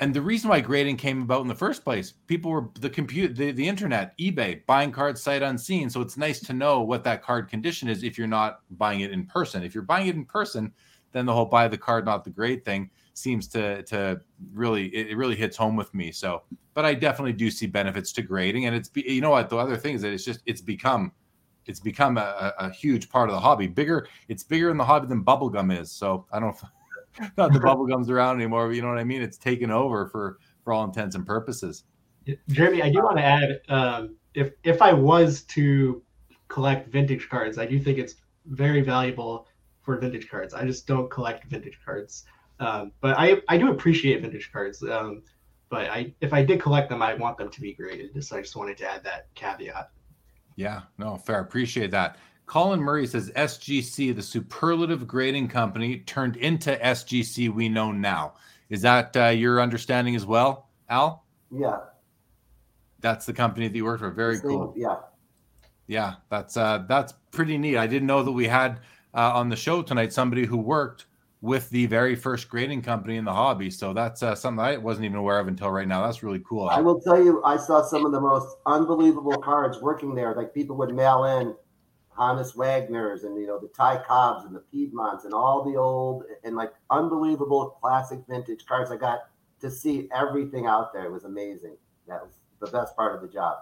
and 0.01 0.12
the 0.12 0.23
reason 0.23 0.51
why 0.51 0.61
grading 0.61 0.97
came 0.97 1.23
about 1.23 1.43
in 1.43 1.49
the 1.49 1.55
first 1.55 1.85
place 1.85 2.14
people 2.27 2.51
were 2.51 2.69
the 2.81 2.90
compute 2.90 3.37
the, 3.37 3.53
the 3.53 3.67
internet 3.67 4.17
ebay 4.19 4.64
buying 4.67 4.90
cards 4.90 5.23
sight 5.23 5.43
unseen 5.43 5.88
so 5.88 6.01
it's 6.01 6.17
nice 6.17 6.40
to 6.40 6.53
know 6.53 6.81
what 6.81 7.05
that 7.05 7.23
card 7.23 7.49
condition 7.49 7.88
is 7.88 8.03
if 8.03 8.19
you're 8.19 8.27
not 8.27 8.61
buying 8.73 9.01
it 9.01 9.12
in 9.12 9.25
person 9.27 9.62
if 9.62 9.75
you're 9.75 9.85
buying 9.85 10.09
it 10.09 10.17
in 10.17 10.25
person 10.25 10.73
then 11.14 11.24
the 11.24 11.33
whole 11.33 11.46
buy 11.46 11.68
the 11.68 11.79
card 11.79 12.05
not 12.05 12.24
the 12.24 12.31
grade 12.31 12.64
thing 12.64 12.90
seems 13.14 13.46
to 13.48 13.83
to 13.85 14.20
really 14.53 14.87
it 14.88 15.16
really 15.16 15.37
hits 15.37 15.57
home 15.57 15.77
with 15.77 15.94
me. 15.94 16.12
So 16.12 16.42
but 16.74 16.85
i 16.85 16.92
definitely 16.92 17.33
do 17.33 17.50
see 17.50 17.66
benefits 17.66 18.12
to 18.12 18.22
grading. 18.22 18.66
And 18.66 18.77
it's 18.77 18.90
you 18.94 19.20
know 19.20 19.31
what 19.31 19.48
the 19.48 19.57
other 19.57 19.77
thing 19.77 19.94
is 19.94 20.03
that 20.03 20.12
it's 20.12 20.24
just 20.24 20.40
it's 20.44 20.61
become 20.61 21.12
it's 21.66 21.81
become 21.81 22.18
a, 22.18 22.53
a 22.59 22.70
huge 22.70 23.09
part 23.09 23.31
of 23.31 23.35
the 23.35 23.40
hobby. 23.40 23.68
Bigger 23.68 24.09
it's 24.29 24.42
bigger 24.42 24.70
in 24.70 24.77
the 24.77 24.85
hobby 24.85 25.07
than 25.07 25.24
bubblegum 25.24 25.81
is. 25.81 25.90
So 25.90 26.27
i 26.33 26.38
don't 26.38 26.57
not 27.38 27.53
the 27.53 27.61
bubble 27.61 27.87
gums 27.87 28.11
around 28.11 28.37
anymore, 28.37 28.66
but 28.66 28.74
you 28.74 28.83
know 28.83 28.88
what 28.88 28.98
I 28.98 29.05
mean? 29.05 29.22
It's 29.22 29.38
taken 29.38 29.70
over 29.70 30.09
for 30.09 30.38
for 30.64 30.72
all 30.72 30.85
intents 30.85 31.14
and 31.14 31.24
purposes. 31.24 31.85
Jeremy, 32.48 32.83
I 32.83 32.90
do 32.90 33.03
want 33.03 33.18
to 33.18 33.24
add 33.24 33.61
um, 33.68 34.16
if 34.35 34.53
if 34.64 34.83
I 34.83 34.92
was 34.92 35.42
to 35.42 36.03
collect 36.48 36.88
vintage 36.88 37.29
cards, 37.29 37.59
I 37.59 37.66
do 37.66 37.79
think 37.79 37.98
it's 37.98 38.16
very 38.46 38.81
valuable 38.83 39.46
for 39.85 39.97
vintage 39.99 40.29
cards. 40.29 40.55
I 40.55 40.64
just 40.64 40.87
don't 40.87 41.11
collect 41.11 41.44
vintage 41.44 41.79
cards, 41.85 42.25
um, 42.61 42.92
but 43.01 43.16
I 43.18 43.42
I 43.49 43.59
do 43.59 43.70
appreciate 43.70 44.20
vintage 44.23 44.51
cards. 44.53 44.83
Um, 44.83 45.23
but 45.68 45.87
I 45.90 46.14
if 46.20 46.33
I 46.33 46.42
did 46.44 46.61
collect 46.61 46.88
them, 46.88 47.03
I 47.03 47.14
want 47.14 47.38
them 47.38 47.51
to 47.51 47.61
be 47.61 47.75
graded. 47.75 48.23
So 48.25 48.37
I 48.37 48.40
just 48.40 48.57
wanted 48.57 48.77
to 48.79 48.90
add 48.90 49.05
that 49.05 49.29
caveat. 49.35 49.90
Yeah, 50.57 50.83
no, 50.99 51.16
fair. 51.16 51.40
Appreciate 51.40 51.90
that. 51.90 52.16
Colin 52.47 52.81
Murray 52.81 53.07
says 53.07 53.31
SGC, 53.31 54.14
the 54.14 54.23
superlative 54.23 55.07
grading 55.07 55.49
company, 55.49 55.99
turned 56.01 56.37
into 56.37 56.77
SGC 56.77 57.53
we 57.53 57.68
know 57.68 57.90
now. 57.90 58.35
Is 58.68 58.83
that 58.83 59.16
uh, 59.16 59.29
your 59.29 59.61
understanding 59.61 60.14
as 60.14 60.27
well, 60.27 60.68
Al? 60.88 61.25
Yeah. 61.51 61.79
That's 63.01 63.27
the 63.27 63.33
company 63.33 63.68
that 63.68 63.77
you 63.77 63.85
worked 63.85 64.01
for. 64.01 64.11
Very 64.11 64.37
Same, 64.37 64.51
cool. 64.51 64.75
Yeah. 64.77 64.97
Yeah, 65.87 66.14
that's 66.31 66.57
uh, 66.57 66.85
that's 66.88 67.12
pretty 67.31 67.59
neat. 67.59 67.77
I 67.77 67.87
didn't 67.87 68.07
know 68.07 68.23
that 68.23 68.33
we 68.33 68.47
had 68.47 68.81
uh, 69.14 69.33
on 69.35 69.48
the 69.48 69.57
show 69.57 69.83
tonight 69.83 70.12
somebody 70.12 70.44
who 70.44 70.57
worked 70.57 71.07
with 71.40 71.68
the 71.70 71.85
very 71.87 72.16
first 72.16 72.48
grading 72.48 72.81
company 72.81 73.16
in 73.16 73.24
the 73.24 73.33
hobby. 73.33 73.70
So 73.70 73.92
that's 73.92 74.22
uh, 74.22 74.35
something 74.35 74.64
I 74.64 74.79
wasn't 74.79 75.05
even 75.05 75.18
aware 75.18 75.38
of 75.38 75.46
until 75.46 75.70
right 75.70 75.87
now. 75.87 76.05
That's 76.05 76.22
really 76.22 76.42
cool. 76.48 76.68
I 76.68 76.81
will 76.81 77.00
tell 77.00 77.22
you, 77.22 77.42
I 77.44 77.59
saw 77.59 77.83
some 77.85 78.07
of 78.07 78.12
the 78.12 78.20
most 78.20 78.57
unbelievable 78.64 79.37
cards 79.38 79.81
working 79.83 80.14
there. 80.14 80.35
Like 80.35 80.55
people 80.55 80.74
would 80.77 80.94
mail 80.94 81.24
in 81.24 81.55
Honus 82.16 82.57
Wagner's 82.57 83.24
and 83.24 83.38
you 83.38 83.46
know 83.46 83.59
the 83.59 83.68
Ty 83.68 84.05
Cobbs 84.07 84.46
and 84.46 84.55
the 84.55 84.64
Piedmonts 84.72 85.24
and 85.24 85.35
all 85.35 85.70
the 85.70 85.77
old 85.77 86.24
and 86.44 86.57
like 86.57 86.72
unbelievable 86.90 87.77
classic 87.81 88.20
vintage 88.29 88.64
cards. 88.66 88.90
I 88.90 88.96
got 88.96 89.29
to 89.61 89.70
see 89.70 90.09
everything 90.14 90.66
out 90.66 90.94
there. 90.94 91.05
It 91.05 91.12
was 91.12 91.24
amazing. 91.24 91.77
That 92.09 92.22
was 92.22 92.38
the 92.61 92.66
best 92.68 92.96
part 92.96 93.14
of 93.14 93.20
the 93.20 93.29
job. 93.29 93.57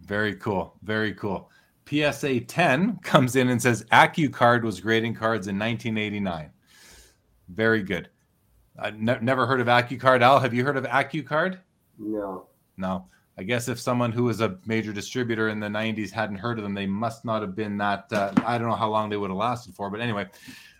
Very 0.00 0.34
cool. 0.36 0.74
Very 0.82 1.12
cool. 1.12 1.50
PSA 1.88 2.40
10 2.40 2.98
comes 3.02 3.36
in 3.36 3.50
and 3.50 3.60
says 3.60 3.84
AccuCard 3.92 4.62
was 4.62 4.80
grading 4.80 5.14
cards 5.14 5.48
in 5.48 5.58
1989. 5.58 6.50
Very 7.48 7.82
good. 7.82 8.08
I 8.78 8.90
ne- 8.90 9.18
never 9.20 9.46
heard 9.46 9.60
of 9.60 9.66
AccuCard. 9.66 10.22
Al, 10.22 10.40
have 10.40 10.54
you 10.54 10.64
heard 10.64 10.76
of 10.76 10.84
AccuCard? 10.84 11.58
No. 11.98 12.46
No. 12.76 13.06
I 13.36 13.42
guess 13.42 13.68
if 13.68 13.80
someone 13.80 14.12
who 14.12 14.24
was 14.24 14.40
a 14.40 14.58
major 14.64 14.92
distributor 14.92 15.48
in 15.48 15.60
the 15.60 15.66
90s 15.66 16.10
hadn't 16.10 16.36
heard 16.36 16.58
of 16.58 16.64
them, 16.64 16.74
they 16.74 16.86
must 16.86 17.24
not 17.24 17.42
have 17.42 17.56
been 17.56 17.76
that. 17.78 18.06
Uh, 18.12 18.32
I 18.44 18.58
don't 18.58 18.68
know 18.68 18.76
how 18.76 18.88
long 18.88 19.10
they 19.10 19.16
would 19.16 19.30
have 19.30 19.36
lasted 19.36 19.74
for, 19.74 19.90
but 19.90 20.00
anyway, 20.00 20.26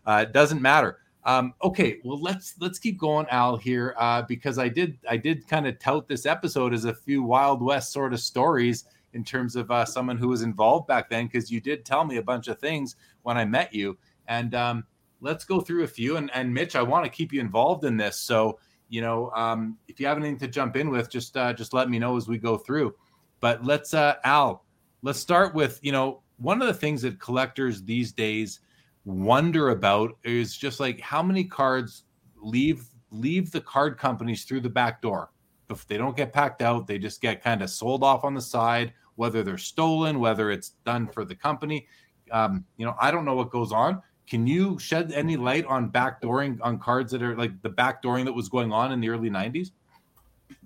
uh, 0.06 0.24
it 0.26 0.32
doesn't 0.32 0.62
matter. 0.62 1.00
Um, 1.24 1.54
okay, 1.62 2.00
well 2.04 2.20
let's 2.20 2.54
let's 2.60 2.78
keep 2.78 2.98
going, 2.98 3.26
Al 3.30 3.56
here, 3.56 3.94
uh, 3.98 4.22
because 4.22 4.58
I 4.58 4.68
did 4.68 4.98
I 5.08 5.16
did 5.16 5.48
kind 5.48 5.66
of 5.66 5.78
tout 5.78 6.06
this 6.06 6.26
episode 6.26 6.74
as 6.74 6.84
a 6.84 6.94
few 6.94 7.22
Wild 7.22 7.62
West 7.62 7.92
sort 7.92 8.12
of 8.12 8.20
stories 8.20 8.84
in 9.14 9.24
terms 9.24 9.56
of 9.56 9.70
uh, 9.70 9.84
someone 9.84 10.18
who 10.18 10.28
was 10.28 10.42
involved 10.42 10.86
back 10.86 11.08
then, 11.08 11.26
because 11.26 11.50
you 11.50 11.60
did 11.60 11.84
tell 11.84 12.04
me 12.04 12.16
a 12.16 12.22
bunch 12.22 12.48
of 12.48 12.58
things 12.58 12.96
when 13.22 13.38
I 13.38 13.44
met 13.44 13.72
you, 13.72 13.96
and 14.28 14.54
um, 14.54 14.84
let's 15.20 15.44
go 15.44 15.60
through 15.60 15.84
a 15.84 15.88
few. 15.88 16.16
And, 16.16 16.30
and 16.34 16.52
Mitch, 16.52 16.76
I 16.76 16.82
want 16.82 17.04
to 17.04 17.10
keep 17.10 17.32
you 17.32 17.40
involved 17.40 17.84
in 17.84 17.96
this, 17.96 18.16
so 18.16 18.58
you 18.88 19.00
know 19.00 19.30
um, 19.30 19.78
if 19.88 19.98
you 19.98 20.06
have 20.06 20.18
anything 20.18 20.38
to 20.38 20.48
jump 20.48 20.76
in 20.76 20.90
with, 20.90 21.10
just 21.10 21.36
uh, 21.36 21.52
just 21.52 21.72
let 21.72 21.88
me 21.88 21.98
know 21.98 22.16
as 22.16 22.28
we 22.28 22.38
go 22.38 22.56
through. 22.56 22.94
But 23.40 23.64
let's 23.64 23.94
uh, 23.94 24.16
Al, 24.24 24.64
let's 25.02 25.18
start 25.18 25.54
with 25.54 25.80
you 25.82 25.92
know 25.92 26.22
one 26.36 26.60
of 26.60 26.68
the 26.68 26.74
things 26.74 27.02
that 27.02 27.20
collectors 27.20 27.82
these 27.82 28.12
days 28.12 28.60
wonder 29.04 29.70
about 29.70 30.16
is 30.24 30.56
just 30.56 30.80
like 30.80 31.00
how 31.00 31.22
many 31.22 31.44
cards 31.44 32.04
leave 32.36 32.86
leave 33.10 33.50
the 33.52 33.60
card 33.60 33.98
companies 33.98 34.44
through 34.44 34.60
the 34.60 34.68
back 34.68 35.00
door. 35.00 35.30
If 35.70 35.86
they 35.86 35.96
don't 35.96 36.16
get 36.16 36.32
packed 36.32 36.62
out, 36.62 36.86
they 36.86 36.98
just 36.98 37.20
get 37.20 37.42
kind 37.42 37.62
of 37.62 37.70
sold 37.70 38.02
off 38.02 38.24
on 38.24 38.34
the 38.34 38.40
side, 38.40 38.92
whether 39.16 39.42
they're 39.42 39.58
stolen, 39.58 40.20
whether 40.20 40.50
it's 40.50 40.70
done 40.84 41.08
for 41.08 41.24
the 41.24 41.34
company. 41.34 41.86
Um, 42.30 42.64
you 42.76 42.86
know, 42.86 42.94
I 43.00 43.10
don't 43.10 43.24
know 43.24 43.34
what 43.34 43.50
goes 43.50 43.72
on. 43.72 44.02
Can 44.28 44.46
you 44.46 44.78
shed 44.78 45.12
any 45.12 45.36
light 45.36 45.66
on 45.66 45.90
backdooring 45.90 46.58
on 46.62 46.78
cards 46.78 47.12
that 47.12 47.22
are 47.22 47.36
like 47.36 47.60
the 47.62 47.70
backdooring 47.70 48.24
that 48.24 48.32
was 48.32 48.48
going 48.48 48.72
on 48.72 48.92
in 48.92 49.00
the 49.00 49.10
early 49.10 49.30
90s? 49.30 49.70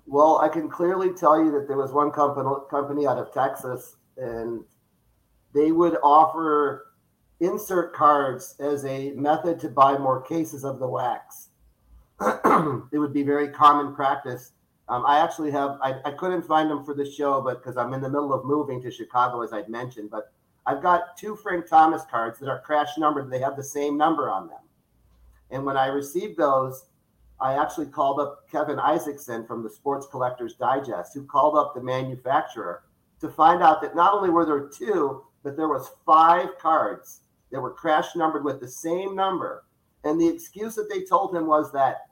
Well, 0.07 0.39
I 0.39 0.49
can 0.49 0.71
clearly 0.71 1.13
tell 1.13 1.43
you 1.45 1.51
that 1.53 1.67
there 1.69 1.77
was 1.77 1.93
one 1.93 2.11
company 2.11 2.49
company 2.71 3.07
out 3.07 3.19
of 3.19 3.33
Texas, 3.33 3.97
and 4.17 4.65
they 5.55 5.73
would 5.73 5.99
offer 6.03 6.87
insert 7.41 7.95
cards 7.95 8.55
as 8.59 8.85
a 8.85 9.13
method 9.13 9.61
to 9.61 9.69
buy 9.69 9.99
more 9.99 10.23
cases 10.23 10.65
of 10.65 10.79
the 10.79 10.89
wax. 10.89 11.49
it 12.21 12.99
would 12.99 13.13
be 13.13 13.23
very 13.23 13.49
common 13.49 13.95
practice. 13.95 14.53
Um, 14.88 15.05
I 15.07 15.18
actually 15.20 15.51
have, 15.51 15.79
I, 15.83 15.96
I 16.05 16.12
couldn't 16.12 16.42
find 16.42 16.70
them 16.70 16.85
for 16.85 16.94
the 16.94 17.11
show, 17.11 17.42
but 17.42 17.62
because 17.62 17.77
I'm 17.77 17.92
in 17.92 18.01
the 18.01 18.09
middle 18.09 18.33
of 18.33 18.44
moving 18.44 18.81
to 18.83 18.90
Chicago, 18.90 19.42
as 19.42 19.53
I'd 19.53 19.68
mentioned, 19.68 20.11
but 20.11 20.33
I've 20.66 20.83
got 20.83 21.16
two 21.16 21.37
Frank 21.37 21.68
Thomas 21.68 22.03
cards 22.11 22.38
that 22.38 22.48
are 22.48 22.61
crash 22.61 22.96
numbered. 22.96 23.31
They 23.31 23.38
have 23.40 23.57
the 23.57 23.62
same 23.62 23.96
number 23.96 24.31
on 24.31 24.48
them. 24.48 24.61
And 25.51 25.64
when 25.64 25.77
I 25.77 25.87
received 25.87 26.38
those, 26.38 26.87
I 27.40 27.55
actually 27.55 27.87
called 27.87 28.20
up 28.20 28.48
Kevin 28.51 28.79
Isaacson 28.79 29.46
from 29.46 29.62
the 29.62 29.70
Sports 29.70 30.07
Collectors 30.11 30.55
Digest, 30.55 31.14
who 31.14 31.24
called 31.24 31.57
up 31.57 31.74
the 31.74 31.83
manufacturer 31.83 32.83
to 33.20 33.29
find 33.29 33.62
out 33.62 33.81
that 33.83 33.94
not 33.94 34.14
only 34.14 34.31
were 34.31 34.44
there 34.44 34.68
two, 34.68 35.24
but 35.42 35.57
there 35.57 35.68
was 35.68 35.90
five 36.05 36.59
cards 36.59 37.20
that 37.51 37.61
were 37.61 37.72
crash 37.72 38.16
numbered 38.16 38.44
with 38.44 38.61
the 38.61 38.68
same 38.68 39.14
number. 39.14 39.64
And 40.05 40.20
the 40.20 40.29
excuse 40.29 40.74
that 40.74 40.90
they 40.90 41.03
told 41.03 41.35
him 41.35 41.46
was 41.46 41.72
that 41.72 42.08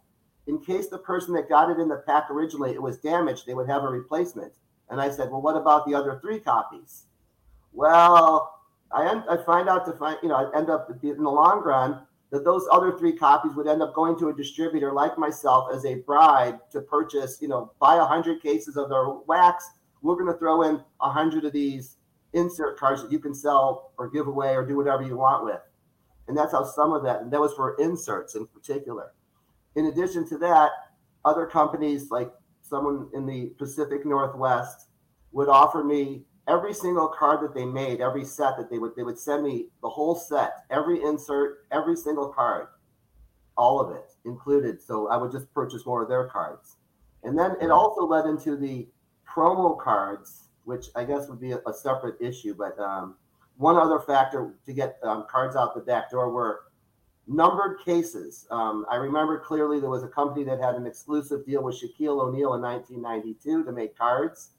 in 0.46 0.60
case 0.60 0.88
the 0.88 0.98
person 0.98 1.34
that 1.34 1.48
got 1.48 1.70
it 1.70 1.78
in 1.78 1.88
the 1.88 2.02
pack 2.06 2.30
originally 2.30 2.72
it 2.72 2.82
was 2.82 2.98
damaged, 2.98 3.46
they 3.46 3.54
would 3.54 3.68
have 3.68 3.82
a 3.82 3.88
replacement. 3.88 4.52
And 4.88 5.00
I 5.00 5.10
said, 5.10 5.30
well, 5.30 5.42
what 5.42 5.56
about 5.56 5.86
the 5.86 5.94
other 5.94 6.18
three 6.20 6.38
copies? 6.38 7.04
Well, 7.72 8.62
I, 8.92 9.10
end, 9.10 9.24
I 9.28 9.36
find 9.44 9.68
out 9.68 9.84
to 9.86 9.92
find, 9.92 10.16
you 10.22 10.28
know, 10.28 10.36
I 10.36 10.56
end 10.56 10.70
up 10.70 10.88
in 11.02 11.22
the 11.22 11.30
long 11.30 11.62
run 11.62 12.06
that 12.30 12.44
those 12.44 12.66
other 12.70 12.96
three 12.96 13.12
copies 13.12 13.54
would 13.54 13.66
end 13.66 13.82
up 13.82 13.94
going 13.94 14.18
to 14.18 14.28
a 14.28 14.34
distributor 14.34 14.92
like 14.92 15.18
myself 15.18 15.68
as 15.74 15.84
a 15.84 15.96
bribe 15.96 16.58
to 16.70 16.80
purchase, 16.80 17.38
you 17.40 17.48
know, 17.48 17.72
buy 17.80 17.96
a 17.96 18.04
hundred 18.04 18.42
cases 18.42 18.76
of 18.76 18.88
their 18.88 19.08
wax. 19.26 19.68
We're 20.02 20.14
going 20.14 20.32
to 20.32 20.38
throw 20.38 20.62
in 20.62 20.80
a 21.00 21.10
hundred 21.10 21.44
of 21.44 21.52
these 21.52 21.96
insert 22.32 22.78
cards 22.78 23.02
that 23.02 23.10
you 23.10 23.18
can 23.18 23.34
sell 23.34 23.92
or 23.98 24.08
give 24.08 24.28
away 24.28 24.54
or 24.54 24.64
do 24.64 24.76
whatever 24.76 25.02
you 25.02 25.16
want 25.16 25.44
with. 25.44 25.60
And 26.28 26.36
that's 26.36 26.52
how 26.52 26.64
some 26.64 26.92
of 26.92 27.02
that, 27.04 27.22
and 27.22 27.32
that 27.32 27.40
was 27.40 27.54
for 27.54 27.76
inserts 27.80 28.34
in 28.34 28.46
particular. 28.46 29.12
In 29.76 29.86
addition 29.86 30.26
to 30.28 30.38
that, 30.38 30.70
other 31.24 31.46
companies 31.46 32.10
like 32.10 32.32
someone 32.62 33.08
in 33.14 33.26
the 33.26 33.46
Pacific 33.58 34.04
Northwest 34.04 34.88
would 35.32 35.48
offer 35.48 35.84
me 35.84 36.24
every 36.48 36.74
single 36.74 37.08
card 37.08 37.42
that 37.42 37.54
they 37.54 37.64
made, 37.64 38.00
every 38.00 38.24
set 38.24 38.56
that 38.56 38.70
they 38.70 38.78
would 38.78 38.96
they 38.96 39.02
would 39.02 39.18
send 39.18 39.44
me 39.44 39.68
the 39.82 39.88
whole 39.88 40.14
set, 40.14 40.64
every 40.70 41.02
insert, 41.02 41.66
every 41.70 41.96
single 41.96 42.28
card, 42.28 42.68
all 43.56 43.80
of 43.80 43.94
it 43.94 44.14
included. 44.24 44.82
So 44.82 45.08
I 45.08 45.16
would 45.16 45.30
just 45.30 45.52
purchase 45.52 45.86
more 45.86 46.02
of 46.02 46.08
their 46.08 46.26
cards. 46.26 46.76
And 47.22 47.38
then 47.38 47.56
it 47.60 47.70
also 47.70 48.06
led 48.06 48.26
into 48.26 48.56
the 48.56 48.88
promo 49.28 49.78
cards 49.78 50.46
which 50.66 50.86
I 50.96 51.04
guess 51.04 51.28
would 51.28 51.40
be 51.40 51.52
a, 51.52 51.60
a 51.66 51.72
separate 51.72 52.20
issue. 52.20 52.54
But 52.54 52.78
um, 52.78 53.14
one 53.56 53.76
other 53.76 54.00
factor 54.00 54.54
to 54.66 54.72
get 54.72 54.98
um, 55.02 55.24
cards 55.30 55.56
out 55.56 55.74
the 55.74 55.80
back 55.80 56.10
door 56.10 56.30
were 56.30 56.64
numbered 57.26 57.78
cases. 57.84 58.46
Um, 58.50 58.86
I 58.90 58.96
remember 58.96 59.38
clearly 59.38 59.80
there 59.80 59.90
was 59.90 60.02
a 60.02 60.08
company 60.08 60.44
that 60.44 60.60
had 60.60 60.74
an 60.74 60.86
exclusive 60.86 61.44
deal 61.44 61.62
with 61.62 61.76
Shaquille 61.76 62.20
O'Neal 62.20 62.54
in 62.54 62.62
1992 62.62 63.64
to 63.64 63.72
make 63.72 63.96
cards. 63.96 64.50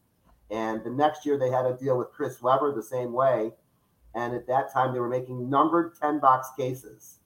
And 0.52 0.84
the 0.84 0.90
next 0.90 1.26
year 1.26 1.38
they 1.38 1.50
had 1.50 1.66
a 1.66 1.78
deal 1.78 1.98
with 1.98 2.12
Chris 2.12 2.42
Webber 2.42 2.74
the 2.74 2.84
same 2.84 3.14
way. 3.14 3.52
And 4.16 4.34
at 4.34 4.48
that 4.48 4.72
time 4.74 4.94
they 4.94 5.00
were 5.00 5.10
making 5.10 5.50
numbered 5.50 5.96
10 6.00 6.20
box 6.20 6.50
cases. 6.58 7.20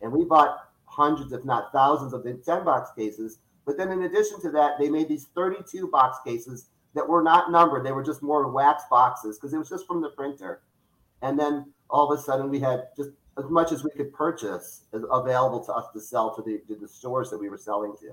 And 0.00 0.12
we 0.12 0.24
bought 0.24 0.68
hundreds, 0.84 1.32
if 1.32 1.44
not 1.44 1.72
thousands, 1.72 2.12
of 2.12 2.24
the 2.24 2.34
10 2.34 2.64
box 2.64 2.90
cases. 2.96 3.38
But 3.64 3.76
then 3.76 3.90
in 3.90 4.02
addition 4.02 4.40
to 4.42 4.50
that, 4.50 4.78
they 4.78 4.90
made 4.90 5.08
these 5.08 5.28
32 5.34 5.88
box 5.88 6.18
cases 6.24 6.66
that 6.94 7.08
were 7.08 7.22
not 7.22 7.50
numbered. 7.50 7.86
They 7.86 7.92
were 7.92 8.02
just 8.02 8.22
more 8.22 8.50
wax 8.50 8.84
boxes 8.90 9.38
because 9.38 9.54
it 9.54 9.58
was 9.58 9.68
just 9.68 9.86
from 9.86 10.02
the 10.02 10.10
printer. 10.10 10.60
And 11.22 11.38
then 11.38 11.72
all 11.88 12.10
of 12.10 12.18
a 12.18 12.22
sudden 12.22 12.50
we 12.50 12.60
had 12.60 12.88
just 12.96 13.10
as 13.38 13.44
much 13.48 13.72
as 13.72 13.82
we 13.82 13.90
could 13.90 14.12
purchase 14.12 14.82
available 14.92 15.64
to 15.64 15.72
us 15.72 15.86
to 15.92 16.00
sell 16.00 16.34
to 16.36 16.42
the, 16.42 16.60
to 16.68 16.78
the 16.78 16.88
stores 16.88 17.30
that 17.30 17.38
we 17.38 17.48
were 17.48 17.58
selling 17.58 17.94
to. 18.00 18.12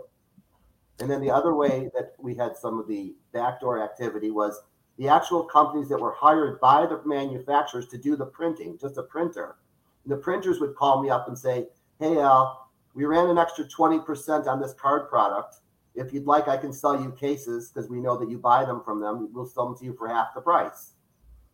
And 0.99 1.09
then 1.09 1.21
the 1.21 1.31
other 1.31 1.53
way 1.53 1.89
that 1.93 2.13
we 2.17 2.35
had 2.35 2.57
some 2.57 2.79
of 2.79 2.87
the 2.87 3.15
backdoor 3.31 3.83
activity 3.83 4.31
was 4.31 4.61
the 4.97 5.07
actual 5.07 5.43
companies 5.43 5.87
that 5.89 5.99
were 5.99 6.13
hired 6.13 6.59
by 6.59 6.85
the 6.85 7.01
manufacturers 7.05 7.87
to 7.87 7.97
do 7.97 8.15
the 8.15 8.25
printing, 8.25 8.77
just 8.77 8.97
a 8.97 9.03
printer. 9.03 9.55
And 10.03 10.11
the 10.11 10.17
printers 10.17 10.59
would 10.59 10.75
call 10.75 11.01
me 11.01 11.09
up 11.09 11.27
and 11.27 11.37
say, 11.37 11.67
Hey, 11.99 12.17
Al, 12.17 12.69
we 12.93 13.05
ran 13.05 13.29
an 13.29 13.37
extra 13.37 13.65
20% 13.65 14.47
on 14.47 14.61
this 14.61 14.73
card 14.73 15.09
product 15.09 15.57
if 15.95 16.13
you'd 16.13 16.25
like, 16.25 16.47
I 16.47 16.57
can 16.57 16.71
sell 16.71 17.01
you 17.01 17.11
cases 17.11 17.69
because 17.69 17.89
we 17.89 17.99
know 17.99 18.17
that 18.17 18.29
you 18.29 18.37
buy 18.37 18.63
them 18.65 18.81
from 18.83 19.01
them. 19.01 19.29
We'll 19.33 19.45
sell 19.45 19.65
them 19.65 19.77
to 19.77 19.85
you 19.85 19.93
for 19.93 20.07
half 20.07 20.33
the 20.33 20.41
price. 20.41 20.91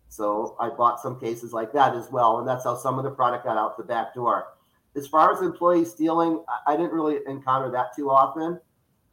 So 0.09 0.55
I 0.59 0.69
bought 0.69 0.99
some 1.01 1.19
cases 1.19 1.51
like 1.53 1.73
that 1.73 1.95
as 1.95 2.09
well, 2.11 2.39
and 2.39 2.47
that's 2.47 2.63
how 2.63 2.75
some 2.75 2.97
of 2.97 3.03
the 3.03 3.11
product 3.11 3.45
got 3.45 3.57
out 3.57 3.77
the 3.77 3.83
back 3.83 4.13
door. 4.13 4.53
As 4.95 5.07
far 5.07 5.33
as 5.33 5.41
employee 5.41 5.85
stealing, 5.85 6.43
I 6.65 6.77
didn't 6.77 6.93
really 6.93 7.17
encounter 7.27 7.69
that 7.71 7.95
too 7.95 8.09
often. 8.09 8.59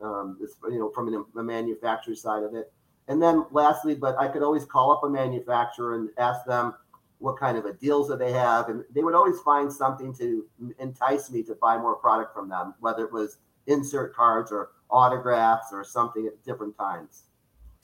Um, 0.00 0.36
you 0.68 0.80
know, 0.80 0.90
from 0.90 1.06
an, 1.06 1.24
a 1.36 1.42
manufacturer 1.44 2.16
side 2.16 2.42
of 2.42 2.56
it. 2.56 2.72
And 3.06 3.22
then 3.22 3.46
lastly, 3.52 3.94
but 3.94 4.18
I 4.18 4.26
could 4.26 4.42
always 4.42 4.64
call 4.64 4.90
up 4.90 5.04
a 5.04 5.08
manufacturer 5.08 5.94
and 5.94 6.08
ask 6.18 6.44
them 6.44 6.74
what 7.18 7.38
kind 7.38 7.56
of 7.56 7.66
a 7.66 7.72
deals 7.74 8.08
that 8.08 8.18
they 8.18 8.32
have, 8.32 8.68
and 8.68 8.82
they 8.92 9.04
would 9.04 9.14
always 9.14 9.38
find 9.40 9.72
something 9.72 10.12
to 10.14 10.44
entice 10.80 11.30
me 11.30 11.44
to 11.44 11.54
buy 11.54 11.78
more 11.78 11.94
product 11.94 12.34
from 12.34 12.48
them, 12.48 12.74
whether 12.80 13.04
it 13.04 13.12
was 13.12 13.38
insert 13.68 14.12
cards 14.12 14.50
or 14.50 14.70
autographs 14.90 15.68
or 15.72 15.84
something 15.84 16.26
at 16.26 16.44
different 16.44 16.76
times. 16.76 17.26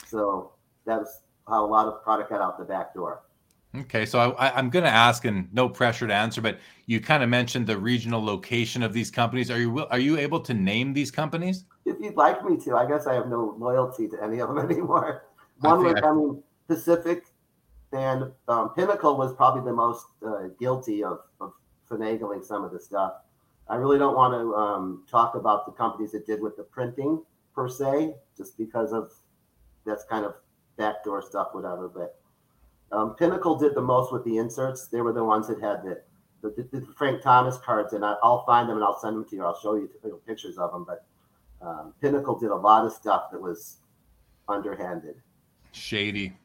So 0.04 0.54
that's 0.84 1.22
how 1.48 1.64
a 1.64 1.66
lot 1.66 1.86
of 1.86 2.02
product 2.02 2.30
got 2.30 2.40
out 2.40 2.58
the 2.58 2.64
back 2.64 2.94
door. 2.94 3.22
Okay, 3.76 4.06
so 4.06 4.32
I, 4.32 4.58
am 4.58 4.70
going 4.70 4.84
to 4.84 4.90
ask, 4.90 5.26
and 5.26 5.52
no 5.52 5.68
pressure 5.68 6.06
to 6.06 6.14
answer, 6.14 6.40
but 6.40 6.58
you 6.86 7.00
kind 7.00 7.22
of 7.22 7.28
mentioned 7.28 7.66
the 7.66 7.76
regional 7.76 8.24
location 8.24 8.82
of 8.82 8.94
these 8.94 9.10
companies. 9.10 9.50
Are 9.50 9.60
you 9.60 9.86
are 9.86 9.98
you 9.98 10.16
able 10.16 10.40
to 10.40 10.54
name 10.54 10.94
these 10.94 11.10
companies? 11.10 11.64
If 11.84 11.96
you'd 12.00 12.16
like 12.16 12.42
me 12.44 12.56
to, 12.64 12.76
I 12.76 12.88
guess 12.88 13.06
I 13.06 13.14
have 13.14 13.28
no 13.28 13.54
loyalty 13.58 14.08
to 14.08 14.22
any 14.22 14.40
of 14.40 14.48
them 14.48 14.58
anymore. 14.70 15.26
One 15.60 15.84
was, 15.84 15.94
I, 16.02 16.08
I 16.08 16.12
mean, 16.14 16.42
Pacific, 16.66 17.26
and 17.92 18.32
um, 18.48 18.70
Pinnacle 18.74 19.18
was 19.18 19.34
probably 19.34 19.62
the 19.62 19.76
most 19.76 20.06
uh, 20.26 20.48
guilty 20.58 21.04
of, 21.04 21.20
of 21.40 21.52
finagling 21.90 22.42
some 22.44 22.64
of 22.64 22.72
the 22.72 22.80
stuff. 22.80 23.14
I 23.68 23.76
really 23.76 23.98
don't 23.98 24.16
want 24.16 24.32
to 24.32 24.54
um, 24.54 25.04
talk 25.10 25.34
about 25.34 25.66
the 25.66 25.72
companies 25.72 26.12
that 26.12 26.26
did 26.26 26.40
with 26.40 26.56
the 26.56 26.62
printing 26.62 27.22
per 27.54 27.68
se, 27.68 28.14
just 28.36 28.56
because 28.56 28.94
of 28.94 29.12
that's 29.84 30.04
kind 30.04 30.24
of 30.24 30.34
backdoor 30.78 31.20
stuff, 31.22 31.48
whatever. 31.52 31.88
But 31.88 32.18
um, 32.96 33.14
Pinnacle 33.16 33.58
did 33.58 33.74
the 33.74 33.82
most 33.82 34.12
with 34.12 34.24
the 34.24 34.38
inserts. 34.38 34.86
They 34.86 35.02
were 35.02 35.12
the 35.12 35.24
ones 35.24 35.48
that 35.48 35.60
had 35.60 35.82
the 35.82 36.00
the, 36.40 36.50
the 36.72 36.86
Frank 36.96 37.20
Thomas 37.20 37.58
cards, 37.58 37.92
and 37.92 38.04
I, 38.04 38.14
will 38.22 38.44
find 38.46 38.68
them 38.68 38.76
and 38.76 38.84
I'll 38.84 38.98
send 39.00 39.16
them 39.16 39.24
to 39.28 39.36
you. 39.36 39.44
I'll 39.44 39.58
show 39.60 39.74
you 39.74 39.90
pictures 40.26 40.56
of 40.56 40.72
them. 40.72 40.86
But 40.86 41.04
um, 41.60 41.92
Pinnacle 42.00 42.38
did 42.38 42.50
a 42.50 42.56
lot 42.56 42.86
of 42.86 42.92
stuff 42.92 43.30
that 43.32 43.42
was 43.42 43.78
underhanded, 44.48 45.16
shady. 45.72 46.36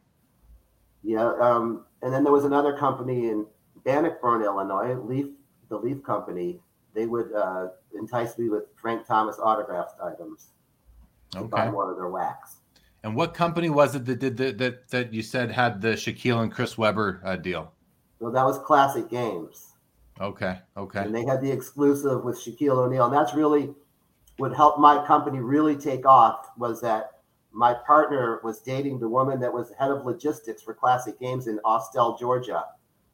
Yeah, 1.03 1.33
um, 1.39 1.85
and 2.01 2.13
then 2.13 2.23
there 2.23 2.33
was 2.33 2.45
another 2.45 2.75
company 2.75 3.29
in 3.29 3.45
Bannockburn, 3.85 4.41
Illinois, 4.43 4.95
Leaf, 4.95 5.27
the 5.69 5.77
Leaf 5.77 6.01
Company. 6.03 6.59
They 6.95 7.05
would 7.05 7.33
uh, 7.33 7.67
entice 7.95 8.37
me 8.37 8.49
with 8.49 8.63
Frank 8.75 9.05
Thomas 9.05 9.37
autographed 9.37 9.99
items 10.01 10.49
to 11.31 11.39
Okay. 11.39 11.47
buy 11.47 11.69
more 11.71 11.91
of 11.91 11.97
their 11.97 12.09
wax. 12.09 12.57
And 13.03 13.15
what 13.15 13.33
company 13.33 13.69
was 13.69 13.95
it 13.95 14.05
that 14.05 14.19
did 14.19 14.37
the, 14.37 14.51
that 14.53 14.87
that 14.89 15.13
you 15.13 15.21
said 15.21 15.51
had 15.51 15.81
the 15.81 15.89
Shaquille 15.89 16.41
and 16.41 16.51
Chris 16.51 16.77
Webber 16.77 17.21
uh, 17.25 17.35
deal? 17.35 17.73
Well, 18.19 18.31
that 18.31 18.45
was 18.45 18.59
Classic 18.59 19.09
Games. 19.09 19.73
Okay. 20.21 20.59
Okay. 20.77 20.99
and 20.99 21.13
they 21.13 21.25
had 21.25 21.41
the 21.41 21.51
exclusive 21.51 22.23
with 22.23 22.37
Shaquille 22.37 22.77
O'Neal. 22.77 23.05
And 23.05 23.13
that's 23.13 23.33
really 23.33 23.73
what 24.37 24.53
helped 24.53 24.79
my 24.79 25.05
company 25.05 25.39
really 25.39 25.75
take 25.75 26.05
off 26.05 26.49
was 26.57 26.81
that 26.81 27.19
my 27.51 27.73
partner 27.73 28.39
was 28.43 28.61
dating 28.61 28.99
the 28.99 29.07
woman 29.09 29.39
that 29.39 29.53
was 29.53 29.71
head 29.77 29.91
of 29.91 30.05
logistics 30.05 30.61
for 30.61 30.73
Classic 30.73 31.19
Games 31.19 31.47
in 31.47 31.59
Austell, 31.65 32.17
Georgia. 32.17 32.63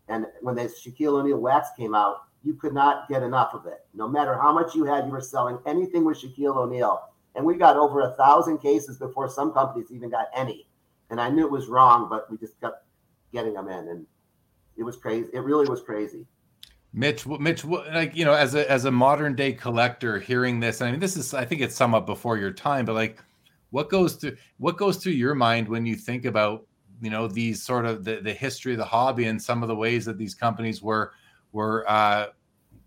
And 0.07 0.25
when 0.41 0.55
the 0.55 0.63
Shaquille 0.63 1.19
O'Neal 1.19 1.39
wax 1.39 1.69
came 1.77 1.93
out, 1.93 2.23
you 2.43 2.53
could 2.53 2.73
not 2.73 3.09
get 3.09 3.21
enough 3.21 3.53
of 3.53 3.65
it. 3.65 3.85
No 3.93 4.07
matter 4.07 4.37
how 4.37 4.53
much 4.53 4.75
you 4.75 4.85
had, 4.85 5.05
you 5.05 5.11
were 5.11 5.21
selling 5.21 5.59
anything 5.65 6.05
with 6.05 6.21
Shaquille 6.21 6.55
O'Neal. 6.55 7.08
And 7.35 7.45
we 7.45 7.55
got 7.55 7.77
over 7.77 8.01
a 8.01 8.11
thousand 8.11 8.59
cases 8.59 8.97
before 8.97 9.29
some 9.29 9.53
companies 9.53 9.91
even 9.91 10.09
got 10.09 10.27
any. 10.35 10.67
And 11.09 11.19
I 11.19 11.29
knew 11.29 11.45
it 11.45 11.51
was 11.51 11.67
wrong, 11.67 12.07
but 12.09 12.29
we 12.29 12.37
just 12.37 12.59
kept 12.59 12.85
getting 13.31 13.53
them 13.53 13.67
in. 13.67 13.87
And 13.87 14.05
it 14.77 14.83
was 14.83 14.97
crazy. 14.97 15.29
It 15.33 15.39
really 15.39 15.67
was 15.67 15.81
crazy. 15.81 16.25
Mitch, 16.91 17.27
Mitch, 17.27 17.63
like 17.65 18.15
you 18.15 18.25
know, 18.25 18.33
as 18.33 18.55
a 18.55 18.69
as 18.69 18.85
a 18.85 18.91
modern 18.91 19.35
day 19.35 19.53
collector, 19.53 20.17
hearing 20.17 20.59
this, 20.59 20.81
I 20.81 20.89
mean, 20.89 20.99
this 20.99 21.17
is, 21.17 21.35
I 21.35 21.45
think 21.45 21.61
it's 21.61 21.75
somewhat 21.75 22.07
before 22.07 22.37
your 22.37 22.51
time, 22.51 22.85
but 22.85 22.95
like, 22.95 23.19
what 23.69 23.89
goes 23.89 24.15
through 24.15 24.35
what 24.57 24.75
goes 24.77 24.97
through 24.97 25.11
your 25.11 25.35
mind 25.35 25.67
when 25.67 25.85
you 25.85 25.95
think 25.95 26.25
about 26.25 26.65
you 26.99 27.11
know 27.11 27.27
these 27.27 27.61
sort 27.61 27.85
of 27.85 28.03
the, 28.03 28.21
the 28.21 28.33
history 28.33 28.71
of 28.71 28.79
the 28.79 28.85
hobby 28.85 29.25
and 29.25 29.39
some 29.39 29.61
of 29.61 29.69
the 29.69 29.75
ways 29.75 30.03
that 30.05 30.17
these 30.17 30.33
companies 30.33 30.81
were 30.81 31.13
were 31.51 31.85
uh, 31.87 32.27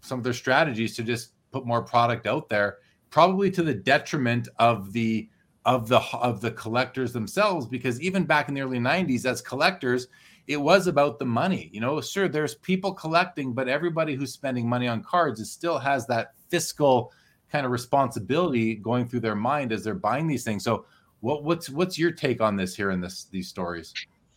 some 0.01 0.19
of 0.19 0.25
their 0.25 0.33
strategies 0.33 0.97
to 0.97 1.05
just 1.05 1.33
put 1.53 1.67
more 1.67 1.83
product 1.83 2.27
out 2.27 2.49
there, 2.49 2.79
probably 3.13 3.51
to 3.53 3.63
the 3.63 3.75
detriment 3.75 4.49
of 4.59 4.93
the 4.93 5.29
of 5.65 5.87
the 5.87 6.01
of 6.15 6.41
the 6.41 6.51
collectors 6.51 7.13
themselves, 7.13 7.69
because 7.69 8.01
even 8.01 8.25
back 8.25 8.49
in 8.49 8.55
the 8.55 8.63
early 8.63 8.81
'90s, 8.81 9.25
as 9.25 9.41
collectors, 9.41 10.09
it 10.49 10.57
was 10.57 10.89
about 10.89 11.21
the 11.21 11.25
money. 11.25 11.71
You 11.73 11.81
know, 11.81 12.01
sure, 12.01 12.27
there's 12.27 12.57
people 12.57 12.93
collecting, 12.93 13.53
but 13.53 13.69
everybody 13.69 14.17
who's 14.17 14.33
spending 14.33 14.69
money 14.69 14.89
on 14.89 15.05
cards 15.05 15.39
is 15.39 15.53
still 15.53 15.79
has 15.79 16.05
that 16.09 16.33
fiscal 16.49 17.13
kind 17.53 17.65
of 17.65 17.71
responsibility 17.71 18.75
going 18.75 19.07
through 19.07 19.21
their 19.21 19.37
mind 19.37 19.71
as 19.71 19.85
they're 19.85 19.95
buying 19.95 20.27
these 20.27 20.43
things. 20.43 20.65
So, 20.65 20.87
what 21.21 21.45
what's 21.45 21.71
what's 21.71 21.97
your 21.97 22.11
take 22.11 22.41
on 22.41 22.57
this 22.57 22.75
here 22.75 22.91
in 22.91 23.01
this 23.01 23.27
these 23.31 23.47
stories? 23.47 23.95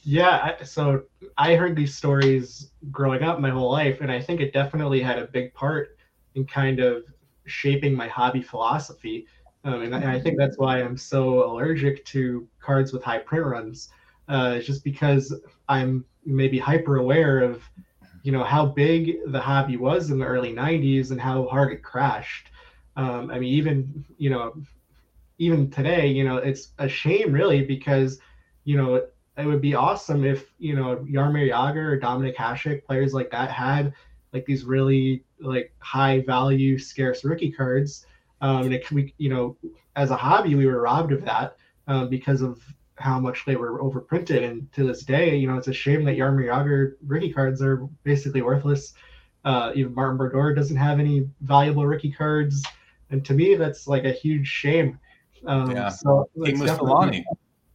Yeah, 0.08 0.64
so 0.64 1.02
I 1.36 1.56
heard 1.56 1.76
these 1.76 1.96
stories 1.96 2.70
growing 2.92 3.24
up 3.24 3.40
my 3.40 3.50
whole 3.50 3.72
life, 3.72 4.02
and 4.02 4.12
I 4.12 4.22
think 4.22 4.40
it 4.40 4.54
definitely 4.54 5.02
had 5.02 5.18
a 5.18 5.26
big 5.26 5.52
part 5.56 5.98
in 6.36 6.46
kind 6.46 6.80
of 6.80 7.06
shaping 7.46 7.94
my 7.94 8.08
hobby 8.08 8.42
philosophy. 8.42 9.28
Um, 9.64 9.82
and, 9.82 9.96
I, 9.96 10.00
and 10.00 10.12
I 10.12 10.20
think 10.20 10.38
that's 10.38 10.58
why 10.58 10.82
I'm 10.82 10.98
so 10.98 11.44
allergic 11.52 12.06
to 12.06 12.48
cards 12.60 12.94
with 12.94 13.04
high 13.04 13.18
print 13.18 13.46
runs, 13.46 13.90
uh, 14.28 14.60
just 14.60 14.84
because 14.84 15.34
I'm 15.68 16.06
maybe 16.26 16.60
hyper 16.60 16.98
aware 16.98 17.40
of, 17.40 17.64
you 18.24 18.32
know, 18.32 18.44
how 18.44 18.66
big 18.66 19.18
the 19.28 19.40
hobby 19.40 19.78
was 19.78 20.12
in 20.12 20.20
the 20.20 20.26
early 20.26 20.54
'90s 20.54 21.12
and 21.12 21.20
how 21.20 21.48
hard 21.48 21.74
it 21.74 21.84
crashed. 21.84 22.50
Um, 22.96 23.30
I 23.32 23.40
mean, 23.40 23.54
even 23.54 24.06
you 24.18 24.30
know, 24.30 24.54
even 25.38 25.70
today, 25.70 26.08
you 26.08 26.24
know, 26.24 26.38
it's 26.38 26.70
a 26.80 26.88
shame 26.88 27.32
really 27.32 27.64
because, 27.64 28.20
you 28.64 28.78
know, 28.78 29.06
it 29.38 29.46
would 29.46 29.62
be 29.62 29.76
awesome 29.76 30.24
if 30.24 30.54
you 30.60 30.76
know 30.76 30.98
Jaromir 30.98 31.52
Jagr 31.52 31.94
or 31.94 32.00
Dominik 32.00 32.36
Hasek, 32.36 32.86
players 32.86 33.14
like 33.14 33.32
that, 33.32 33.52
had 33.52 33.94
like 34.32 34.46
these 34.46 34.64
really 34.64 35.25
like 35.40 35.74
high 35.80 36.22
value 36.22 36.78
scarce 36.78 37.24
rookie 37.24 37.52
cards. 37.52 38.06
Um, 38.42 38.66
and 38.66 38.74
it 38.74 38.92
we 38.92 39.14
you 39.18 39.30
know 39.30 39.58
as 39.96 40.12
a 40.12 40.16
hobby 40.16 40.56
we 40.56 40.66
were 40.66 40.82
robbed 40.82 41.12
of 41.12 41.24
that 41.26 41.58
um, 41.88 42.10
because 42.10 42.42
of 42.42 42.62
how 42.98 43.20
much 43.20 43.46
they 43.46 43.56
were 43.56 43.82
overprinted. 43.82 44.44
And 44.44 44.72
to 44.74 44.86
this 44.88 45.04
day, 45.04 45.36
you 45.36 45.48
know, 45.48 45.58
it's 45.58 45.68
a 45.68 45.74
shame 45.74 46.04
that 46.06 46.18
Jaromir 46.18 46.48
Jagr 46.48 46.94
rookie 47.06 47.32
cards 47.34 47.62
are 47.62 47.88
basically 48.04 48.42
worthless. 48.42 48.94
Uh, 49.44 49.72
even 49.76 49.94
Martin 49.94 50.18
Brodeur 50.18 50.54
doesn't 50.56 50.78
have 50.78 51.00
any 51.00 51.30
valuable 51.42 51.86
rookie 51.86 52.12
cards, 52.12 52.64
and 53.12 53.24
to 53.26 53.34
me 53.34 53.56
that's 53.56 53.88
like 53.88 54.04
a 54.06 54.12
huge 54.12 54.48
shame. 54.48 55.00
Um, 55.46 55.72
Yeah. 55.72 55.90
So 55.90 56.30
King 56.36 56.56
it's 56.56 56.62
definitely- 56.62 56.94
Mussolani, 56.94 57.24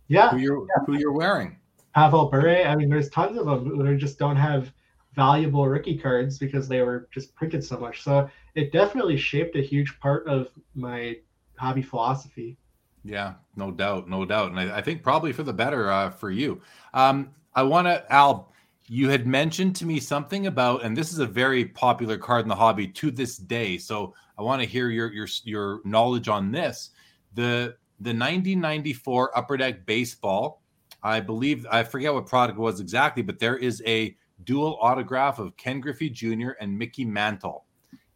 yeah, 0.09 0.31
who 0.31 0.39
you're 0.39 0.67
who 0.87 0.99
you're 0.99 1.13
wearing. 1.13 1.57
Pavel 1.95 2.27
Bure. 2.27 2.67
I 2.67 2.75
mean, 2.77 2.89
there's 2.89 3.09
tons 3.11 3.37
of 3.39 3.47
them 3.47 3.65
who 3.65 3.97
just 3.97 4.19
don't 4.19 4.37
have 4.37 4.73
valuable 5.15 5.67
rookie 5.67 5.99
cards 5.99 6.39
because 6.39 6.69
they 6.69 6.83
were 6.83 7.09
just 7.13 7.35
printed 7.35 7.65
so 7.65 7.79
much. 7.79 8.03
So 8.03 8.29
it 8.55 8.73
definitely 8.73 9.17
shaped 9.17 9.57
a 9.57 9.63
huge 9.63 9.99
part 10.01 10.27
of 10.27 10.49
my 10.75 11.17
hobby 11.57 11.83
philosophy. 11.83 12.57
Yeah, 13.05 13.35
no 13.57 13.71
doubt, 13.71 14.09
no 14.09 14.25
doubt, 14.25 14.51
and 14.51 14.61
I, 14.61 14.79
I 14.79 14.83
think 14.83 15.03
probably 15.03 15.33
for 15.33 15.43
the 15.43 15.53
better 15.53 15.91
uh, 15.91 16.11
for 16.11 16.31
you. 16.31 16.61
Um, 16.93 17.31
I 17.55 17.63
want 17.63 17.87
to, 17.87 18.05
Al. 18.13 18.53
You 18.93 19.09
had 19.09 19.25
mentioned 19.25 19.77
to 19.77 19.87
me 19.87 20.01
something 20.01 20.49
about, 20.49 20.83
and 20.83 20.97
this 20.97 21.13
is 21.13 21.21
a 21.21 21.27
very 21.27 21.65
popular 21.65 22.19
card 22.19 22.43
in 22.43 22.49
the 22.49 22.57
hobby 22.57 22.89
to 22.89 23.13
this 23.13 23.37
day. 23.37 23.79
So 23.79 24.15
I 24.37 24.43
want 24.43 24.61
to 24.63 24.69
hear 24.69 24.89
your 24.89 25.13
your 25.13 25.29
your 25.45 25.81
knowledge 25.85 26.29
on 26.29 26.51
this. 26.51 26.91
The 27.35 27.77
the 28.01 28.11
1994 28.11 29.39
Upper 29.39 29.57
Deck 29.57 29.87
Baseball, 29.87 30.61
I 31.03 31.21
believe 31.21 31.67
I 31.71 31.85
forget 31.85 32.13
what 32.13 32.27
product 32.27 32.59
it 32.59 32.63
was 32.63 32.81
exactly, 32.81 33.23
but 33.23 33.39
there 33.39 33.57
is 33.57 33.83
a 33.87 34.17
dual 34.45 34.79
autograph 34.81 35.39
of 35.39 35.57
Ken 35.57 35.81
Griffey 35.81 36.11
Jr. 36.11 36.51
and 36.61 36.77
Mickey 36.77 37.05
Mantle 37.05 37.65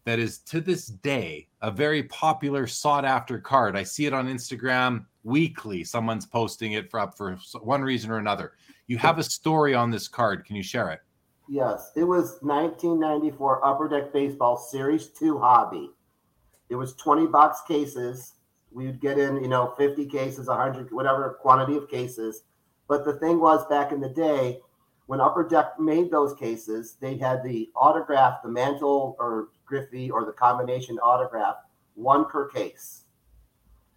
that 0.05 0.19
is 0.19 0.39
to 0.39 0.61
this 0.61 0.87
day 0.87 1.49
a 1.63 1.71
very 1.71 2.03
popular 2.05 2.67
sought 2.67 3.05
after 3.05 3.39
card. 3.39 3.77
I 3.77 3.83
see 3.83 4.07
it 4.07 4.13
on 4.13 4.29
Instagram 4.29 5.07
weekly. 5.23 5.83
Someone's 5.83 6.27
posting 6.27 6.73
it 6.73 6.91
for 6.91 7.01
up 7.01 7.17
for 7.17 7.39
one 7.61 7.83
reason 7.83 8.11
or 8.11 8.19
another. 8.19 8.53
You 8.87 8.99
have 8.99 9.19
a 9.19 9.23
story 9.23 9.75
on 9.75 9.91
this 9.91 10.09
card. 10.09 10.45
Can 10.45 10.57
you 10.57 10.63
share 10.63 10.91
it? 10.91 11.01
Yes, 11.49 11.93
it 11.97 12.05
was 12.05 12.39
1994 12.43 13.65
Upper 13.65 13.89
Deck 13.89 14.13
Baseball 14.13 14.57
Series 14.57 15.09
2 15.09 15.39
hobby. 15.39 15.91
It 16.69 16.77
was 16.77 16.95
20 16.95 17.27
box 17.27 17.61
cases. 17.67 18.35
We 18.71 18.87
would 18.87 19.01
get 19.01 19.19
in, 19.19 19.37
you 19.37 19.49
know, 19.49 19.75
50 19.77 20.07
cases, 20.07 20.49
100, 20.49 20.91
whatever 20.93 21.39
quantity 21.41 21.77
of 21.77 21.89
cases. 21.89 22.43
But 22.89 23.05
the 23.05 23.15
thing 23.15 23.41
was, 23.41 23.67
back 23.67 23.93
in 23.93 24.01
the 24.01 24.09
day, 24.09 24.61
when 25.07 25.21
Upper 25.21 25.47
Deck 25.47 25.79
made 25.79 26.11
those 26.11 26.35
cases, 26.35 26.97
they 27.01 27.17
had 27.17 27.43
the 27.43 27.71
autograph, 27.77 28.43
the 28.43 28.49
Mantle 28.49 29.17
or 29.19 29.49
Griffey 29.67 30.11
or 30.11 30.25
the 30.25 30.33
combination 30.33 30.99
autograph, 30.99 31.57
one 31.95 32.25
per 32.27 32.49
case. 32.49 33.05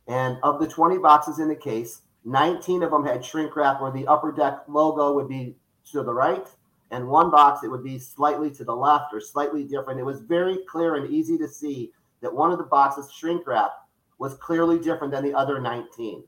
And 0.08 0.38
of 0.44 0.60
the 0.60 0.68
20 0.68 0.98
boxes 0.98 1.40
in 1.40 1.48
the 1.48 1.56
case, 1.56 2.02
19 2.26 2.84
of 2.84 2.92
them 2.92 3.06
had 3.06 3.24
shrink 3.24 3.56
wrap 3.56 3.82
where 3.82 3.92
the 3.92 4.08
Upper 4.08 4.32
Deck 4.32 4.60
logo 4.68 5.14
would 5.14 5.30
be 5.30 5.56
to 5.92 6.04
the 6.04 6.14
right 6.14 6.48
and 6.92 7.08
one 7.08 7.30
box 7.30 7.64
it 7.64 7.70
would 7.70 7.84
be 7.84 8.00
slightly 8.00 8.50
to 8.52 8.64
the 8.64 8.76
left 8.76 9.14
or 9.14 9.20
slightly 9.20 9.64
different. 9.64 10.00
It 10.00 10.06
was 10.06 10.22
very 10.22 10.60
clear 10.70 10.96
and 10.96 11.10
easy 11.10 11.38
to 11.38 11.48
see 11.48 11.92
that 12.22 12.34
one 12.34 12.52
of 12.52 12.58
the 12.58 12.64
boxes 12.64 13.12
shrink 13.12 13.46
wrap 13.46 13.72
was 14.20 14.36
clearly 14.36 14.80
different 14.80 15.14
than 15.14 15.24
the 15.24 15.34
other 15.34 15.60
19. 15.60 16.24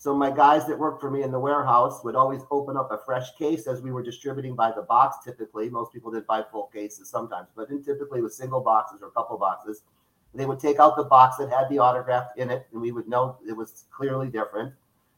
So 0.00 0.14
my 0.14 0.30
guys 0.30 0.66
that 0.66 0.78
worked 0.78 1.02
for 1.02 1.10
me 1.10 1.24
in 1.24 1.30
the 1.30 1.38
warehouse 1.38 2.02
would 2.04 2.16
always 2.16 2.40
open 2.50 2.74
up 2.74 2.90
a 2.90 2.96
fresh 3.04 3.34
case 3.34 3.66
as 3.66 3.82
we 3.82 3.92
were 3.92 4.02
distributing 4.02 4.56
by 4.56 4.72
the 4.72 4.80
box. 4.80 5.18
Typically, 5.22 5.68
most 5.68 5.92
people 5.92 6.10
did 6.10 6.26
buy 6.26 6.42
full 6.50 6.68
cases 6.72 7.10
sometimes, 7.10 7.48
but 7.54 7.68
in 7.68 7.84
typically 7.84 8.22
with 8.22 8.32
single 8.32 8.62
boxes 8.62 9.02
or 9.02 9.08
a 9.08 9.10
couple 9.10 9.36
boxes, 9.36 9.82
they 10.34 10.46
would 10.46 10.58
take 10.58 10.78
out 10.78 10.96
the 10.96 11.04
box 11.04 11.36
that 11.36 11.50
had 11.50 11.68
the 11.68 11.78
autograph 11.78 12.28
in 12.38 12.48
it, 12.48 12.66
and 12.72 12.80
we 12.80 12.92
would 12.92 13.08
know 13.08 13.36
it 13.46 13.52
was 13.54 13.84
clearly 13.94 14.28
different, 14.28 14.72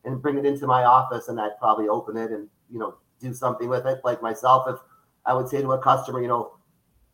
and 0.04 0.20
bring 0.20 0.36
it 0.36 0.44
into 0.44 0.66
my 0.66 0.82
office, 0.82 1.28
and 1.28 1.40
I'd 1.40 1.56
probably 1.60 1.86
open 1.86 2.16
it 2.16 2.32
and 2.32 2.48
you 2.68 2.80
know 2.80 2.96
do 3.20 3.32
something 3.32 3.68
with 3.68 3.86
it. 3.86 4.00
Like 4.02 4.20
myself, 4.20 4.66
if 4.68 4.80
I 5.24 5.32
would 5.32 5.48
say 5.48 5.62
to 5.62 5.70
a 5.70 5.78
customer, 5.78 6.20
you 6.20 6.26
know, 6.26 6.54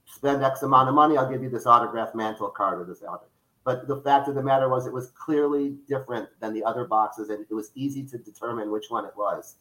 spend 0.07 0.43
X 0.43 0.63
amount 0.63 0.89
of 0.89 0.95
money, 0.95 1.19
I'll 1.19 1.31
give 1.31 1.43
you 1.43 1.51
this 1.51 1.67
autograph 1.67 2.15
mantle 2.15 2.49
card 2.49 2.81
or 2.81 2.87
this 2.87 3.03
autograph. 3.03 3.29
But 3.69 3.87
the 3.87 4.01
fact 4.01 4.29
of 4.29 4.35
the 4.35 4.43
matter 4.43 4.71
was, 4.71 4.87
it 4.87 4.95
was 4.95 5.11
clearly 5.11 5.77
different 5.87 6.31
than 6.41 6.55
the 6.55 6.65
other 6.65 6.87
boxes, 6.87 7.29
and 7.29 7.45
it 7.51 7.53
was 7.53 7.71
easy 7.75 8.03
to 8.03 8.17
determine 8.17 8.71
which 8.71 8.87
one 8.89 9.05
it 9.05 9.13
was. 9.15 9.57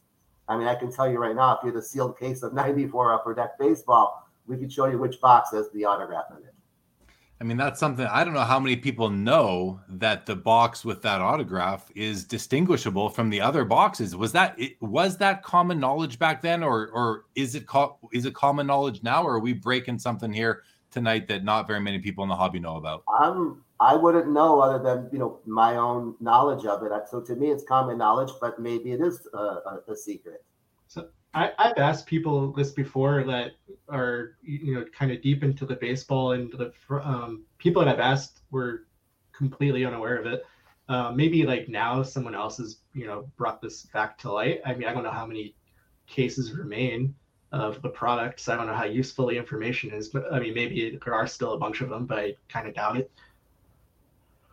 I 0.48 0.56
mean, 0.56 0.66
I 0.66 0.76
can 0.76 0.90
tell 0.90 1.10
you 1.10 1.18
right 1.18 1.36
now, 1.36 1.52
if 1.52 1.58
you 1.62 1.68
had 1.68 1.76
a 1.76 1.82
sealed 1.82 2.18
case 2.18 2.42
of 2.42 2.54
94 2.54 3.12
Upper 3.12 3.34
Deck 3.34 3.58
Baseball, 3.58 4.26
we 4.46 4.56
could 4.56 4.72
show 4.72 4.86
you 4.86 4.96
which 4.96 5.20
box 5.20 5.50
has 5.50 5.70
the 5.74 5.84
autograph 5.84 6.24
in 6.30 6.38
it. 6.38 6.54
I 7.38 7.44
mean, 7.44 7.58
that's 7.58 7.78
something 7.78 8.06
I 8.06 8.24
don't 8.24 8.32
know 8.32 8.40
how 8.40 8.58
many 8.58 8.76
people 8.76 9.10
know 9.10 9.78
that 9.90 10.24
the 10.24 10.36
box 10.36 10.86
with 10.86 11.02
that 11.02 11.20
autograph 11.20 11.90
is 11.94 12.24
distinguishable 12.24 13.10
from 13.10 13.28
the 13.28 13.42
other 13.42 13.66
boxes. 13.66 14.16
Was 14.16 14.32
that 14.32 14.58
was 14.80 15.18
that 15.18 15.42
common 15.42 15.78
knowledge 15.78 16.18
back 16.18 16.40
then, 16.40 16.62
or 16.62 16.88
or 16.94 17.26
is 17.34 17.54
it 17.54 17.66
co- 17.66 17.98
is 18.14 18.24
it 18.24 18.32
common 18.32 18.66
knowledge 18.66 19.02
now, 19.02 19.22
or 19.22 19.34
are 19.34 19.38
we 19.38 19.52
breaking 19.52 19.98
something 19.98 20.32
here 20.32 20.62
tonight 20.90 21.28
that 21.28 21.44
not 21.44 21.66
very 21.66 21.80
many 21.80 21.98
people 21.98 22.24
in 22.24 22.30
the 22.30 22.36
hobby 22.36 22.58
know 22.58 22.76
about? 22.76 23.04
I'm 23.20 23.62
I 23.80 23.94
wouldn't 23.94 24.30
know 24.30 24.60
other 24.60 24.82
than 24.82 25.08
you 25.12 25.18
know 25.18 25.40
my 25.46 25.76
own 25.76 26.14
knowledge 26.20 26.66
of 26.66 26.82
it. 26.82 26.92
So 27.10 27.20
to 27.20 27.36
me, 27.36 27.50
it's 27.50 27.64
common 27.64 27.98
knowledge, 27.98 28.32
but 28.40 28.58
maybe 28.58 28.92
it 28.92 29.00
is 29.00 29.26
a, 29.32 29.38
a, 29.38 29.80
a 29.88 29.96
secret. 29.96 30.44
I, 31.34 31.52
I've 31.58 31.78
asked 31.78 32.06
people 32.06 32.52
this 32.52 32.70
before 32.70 33.22
that 33.24 33.52
are 33.88 34.36
you 34.42 34.74
know 34.74 34.84
kind 34.96 35.12
of 35.12 35.22
deep 35.22 35.42
into 35.42 35.66
the 35.66 35.76
baseball 35.76 36.32
and 36.32 36.52
the 36.52 36.72
um, 37.02 37.44
people 37.58 37.84
that 37.84 37.94
I've 37.94 38.00
asked 38.00 38.40
were 38.50 38.86
completely 39.32 39.84
unaware 39.84 40.16
of 40.16 40.26
it. 40.26 40.44
Uh, 40.88 41.12
maybe 41.12 41.44
like 41.44 41.68
now 41.68 42.02
someone 42.02 42.34
else 42.34 42.56
has 42.56 42.78
you 42.94 43.06
know 43.06 43.28
brought 43.36 43.60
this 43.60 43.82
back 43.92 44.18
to 44.18 44.32
light. 44.32 44.60
I 44.64 44.74
mean, 44.74 44.88
I 44.88 44.94
don't 44.94 45.02
know 45.02 45.10
how 45.10 45.26
many 45.26 45.54
cases 46.06 46.52
remain 46.52 47.14
of 47.52 47.82
the 47.82 47.88
products. 47.88 48.48
I 48.48 48.56
don't 48.56 48.66
know 48.66 48.74
how 48.74 48.84
useful 48.84 49.26
the 49.26 49.36
information 49.36 49.92
is. 49.92 50.08
But 50.08 50.32
I 50.32 50.40
mean, 50.40 50.54
maybe 50.54 50.98
there 51.04 51.14
are 51.14 51.26
still 51.26 51.52
a 51.52 51.58
bunch 51.58 51.82
of 51.82 51.90
them, 51.90 52.06
but 52.06 52.18
I 52.18 52.34
kind 52.48 52.66
of 52.66 52.74
doubt 52.74 52.96
it. 52.96 53.10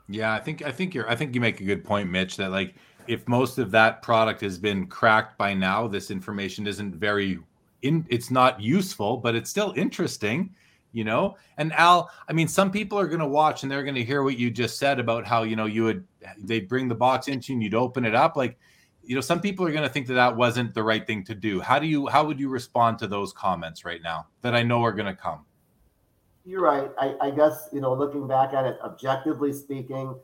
Yeah, 0.08 0.34
I 0.34 0.40
think 0.40 0.62
I 0.64 0.72
think 0.72 0.94
you're 0.94 1.10
I 1.10 1.16
think 1.16 1.34
you 1.34 1.42
make 1.42 1.62
a 1.62 1.64
good 1.64 1.84
point, 1.84 2.10
Mitch. 2.10 2.38
That 2.38 2.52
like 2.52 2.76
if 3.08 3.28
most 3.28 3.58
of 3.58 3.72
that 3.72 4.02
product 4.02 4.42
has 4.42 4.58
been 4.58 4.88
cracked 4.88 5.38
by 5.38 5.54
now, 5.54 5.88
this 5.88 6.12
information 6.12 6.68
isn't 6.68 6.96
very 6.96 7.40
in 7.82 8.06
it's 8.10 8.32
not 8.32 8.62
useful, 8.62 9.18
but 9.18 9.36
it's 9.36 9.50
still 9.50 9.74
interesting, 9.76 10.54
you 10.92 11.04
know? 11.04 11.38
And 11.58 11.74
Al, 11.74 12.10
I 12.28 12.34
mean, 12.34 12.48
some 12.48 12.72
people 12.72 13.00
are 13.00 13.08
gonna 13.08 13.28
watch 13.28 13.64
and 13.64 13.72
they're 13.72 13.84
gonna 13.84 14.02
hear 14.02 14.24
what 14.24 14.38
you 14.38 14.52
just 14.52 14.78
said 14.78 15.00
about 15.00 15.26
how, 15.26 15.44
you 15.44 15.56
know, 15.56 15.66
you 15.66 15.84
would 15.84 16.06
they'd 16.38 16.68
bring 16.68 16.88
the 16.88 16.96
box 16.96 17.28
into 17.28 17.52
you 17.52 17.56
and 17.56 17.64
you'd 17.64 17.76
open 17.76 18.06
it 18.06 18.16
up. 18.16 18.36
Like, 18.36 18.60
you 19.04 19.16
know, 19.16 19.22
some 19.22 19.42
people 19.42 19.66
are 19.66 19.72
gonna 19.72 19.90
think 19.90 20.06
that 20.08 20.14
that 20.16 20.36
wasn't 20.36 20.74
the 20.76 20.84
right 20.84 21.06
thing 21.06 21.24
to 21.26 21.36
do. 21.36 21.60
How 21.62 21.80
do 21.80 21.88
you 21.88 22.08
how 22.08 22.26
would 22.26 22.40
you 22.40 22.50
respond 22.50 23.00
to 23.00 23.08
those 23.08 23.34
comments 23.34 23.86
right 23.86 24.02
now 24.04 24.28
that 24.42 24.56
I 24.56 24.62
know 24.62 24.84
are 24.84 24.94
gonna 24.94 25.16
come? 25.16 25.46
You're 26.46 26.62
right. 26.62 26.92
I, 27.00 27.16
I 27.22 27.32
guess, 27.32 27.70
you 27.74 27.82
know, 27.82 27.94
looking 27.94 28.28
back 28.28 28.54
at 28.54 28.66
it, 28.66 28.78
objectively 28.84 29.52
speaking, 29.52 30.16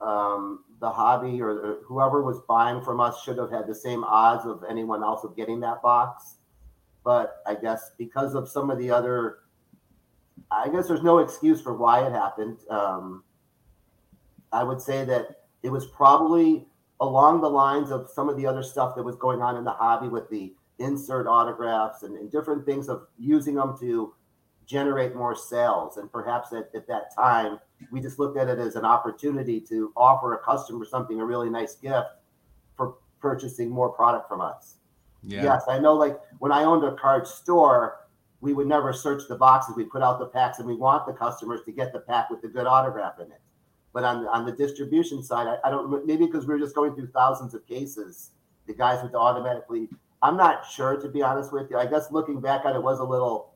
um, 0.00 0.64
the 0.80 0.88
hobby 0.88 1.42
or 1.42 1.78
whoever 1.84 2.22
was 2.22 2.40
buying 2.48 2.80
from 2.80 3.00
us 3.00 3.22
should 3.22 3.38
have 3.38 3.50
had 3.50 3.66
the 3.66 3.74
same 3.74 4.04
odds 4.04 4.46
of 4.46 4.62
anyone 4.68 5.02
else 5.02 5.24
of 5.24 5.36
getting 5.36 5.58
that 5.60 5.82
box. 5.82 6.36
But 7.04 7.42
I 7.44 7.56
guess 7.56 7.90
because 7.98 8.36
of 8.36 8.48
some 8.48 8.70
of 8.70 8.78
the 8.78 8.90
other, 8.90 9.38
I 10.52 10.68
guess 10.68 10.86
there's 10.86 11.02
no 11.02 11.18
excuse 11.18 11.60
for 11.60 11.74
why 11.74 12.06
it 12.06 12.12
happened. 12.12 12.58
Um, 12.70 13.24
I 14.52 14.62
would 14.62 14.80
say 14.80 15.04
that 15.04 15.46
it 15.64 15.70
was 15.70 15.86
probably 15.86 16.68
along 17.00 17.40
the 17.40 17.50
lines 17.50 17.90
of 17.90 18.08
some 18.08 18.28
of 18.28 18.36
the 18.36 18.46
other 18.46 18.62
stuff 18.62 18.94
that 18.94 19.02
was 19.02 19.16
going 19.16 19.42
on 19.42 19.56
in 19.56 19.64
the 19.64 19.72
hobby 19.72 20.08
with 20.08 20.30
the 20.30 20.54
insert 20.78 21.26
autographs 21.26 22.04
and, 22.04 22.16
and 22.16 22.30
different 22.30 22.64
things 22.64 22.88
of 22.88 23.06
using 23.18 23.56
them 23.56 23.76
to 23.80 24.14
generate 24.66 25.14
more 25.14 25.34
sales. 25.34 25.96
And 25.96 26.10
perhaps 26.10 26.52
at, 26.52 26.70
at 26.74 26.86
that 26.88 27.14
time, 27.14 27.58
we 27.90 28.00
just 28.00 28.18
looked 28.18 28.36
at 28.38 28.48
it 28.48 28.58
as 28.58 28.76
an 28.76 28.84
opportunity 28.84 29.60
to 29.60 29.92
offer 29.96 30.34
a 30.34 30.38
customer 30.38 30.84
something, 30.84 31.20
a 31.20 31.24
really 31.24 31.50
nice 31.50 31.74
gift 31.74 32.08
for 32.76 32.94
purchasing 33.20 33.70
more 33.70 33.90
product 33.90 34.28
from 34.28 34.40
us. 34.40 34.76
Yeah. 35.22 35.44
Yes, 35.44 35.64
I 35.68 35.78
know. 35.78 35.94
Like 35.94 36.18
when 36.38 36.52
I 36.52 36.64
owned 36.64 36.84
a 36.84 36.94
card 36.96 37.26
store, 37.26 37.98
we 38.40 38.52
would 38.52 38.66
never 38.66 38.92
search 38.92 39.22
the 39.28 39.36
boxes. 39.36 39.76
We 39.76 39.84
put 39.84 40.02
out 40.02 40.18
the 40.18 40.26
packs, 40.26 40.58
and 40.58 40.66
we 40.66 40.74
want 40.74 41.06
the 41.06 41.12
customers 41.12 41.60
to 41.64 41.72
get 41.72 41.92
the 41.92 42.00
pack 42.00 42.28
with 42.28 42.42
the 42.42 42.48
good 42.48 42.66
autograph 42.66 43.20
in 43.20 43.26
it. 43.26 43.40
But 43.92 44.04
on 44.04 44.26
on 44.26 44.44
the 44.44 44.52
distribution 44.52 45.22
side, 45.22 45.46
I, 45.46 45.68
I 45.68 45.70
don't 45.70 46.04
maybe 46.06 46.26
because 46.26 46.46
we 46.46 46.54
are 46.54 46.58
just 46.58 46.74
going 46.74 46.94
through 46.94 47.08
thousands 47.08 47.54
of 47.54 47.64
cases, 47.66 48.30
the 48.66 48.74
guys 48.74 49.02
would 49.02 49.14
automatically. 49.14 49.88
I'm 50.22 50.36
not 50.36 50.66
sure 50.66 51.00
to 51.00 51.08
be 51.08 51.22
honest 51.22 51.52
with 51.52 51.70
you. 51.70 51.78
I 51.78 51.86
guess 51.86 52.10
looking 52.10 52.40
back 52.40 52.64
at 52.64 52.74
it 52.74 52.82
was 52.82 52.98
a 52.98 53.04
little 53.04 53.51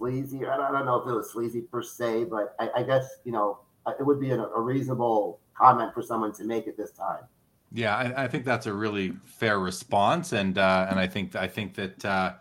sleazy. 0.00 0.46
I 0.46 0.56
don't, 0.56 0.86
know 0.86 0.96
if 0.96 1.06
it 1.06 1.12
was 1.12 1.30
sleazy 1.30 1.60
per 1.60 1.82
se, 1.82 2.24
but 2.24 2.56
I, 2.58 2.70
I 2.76 2.82
guess 2.82 3.06
you 3.24 3.32
know 3.32 3.58
it 3.86 4.04
would 4.04 4.18
be 4.18 4.30
a, 4.30 4.40
a, 4.40 4.60
reasonable 4.60 5.40
comment 5.54 5.92
for 5.92 6.02
someone 6.02 6.32
to 6.34 6.44
make 6.44 6.66
at 6.66 6.76
this 6.76 6.90
time. 6.90 7.24
Yeah, 7.72 7.96
I, 7.96 8.24
I 8.24 8.28
think 8.28 8.44
that's 8.44 8.66
a 8.66 8.72
really 8.72 9.12
fair 9.26 9.60
response, 9.60 10.32
and 10.32 10.56
uh, 10.56 10.86
and 10.90 10.98
I 10.98 11.06
think 11.06 11.36
I 11.36 11.46
think 11.46 11.74
that 11.74 12.04
uh, 12.04 12.34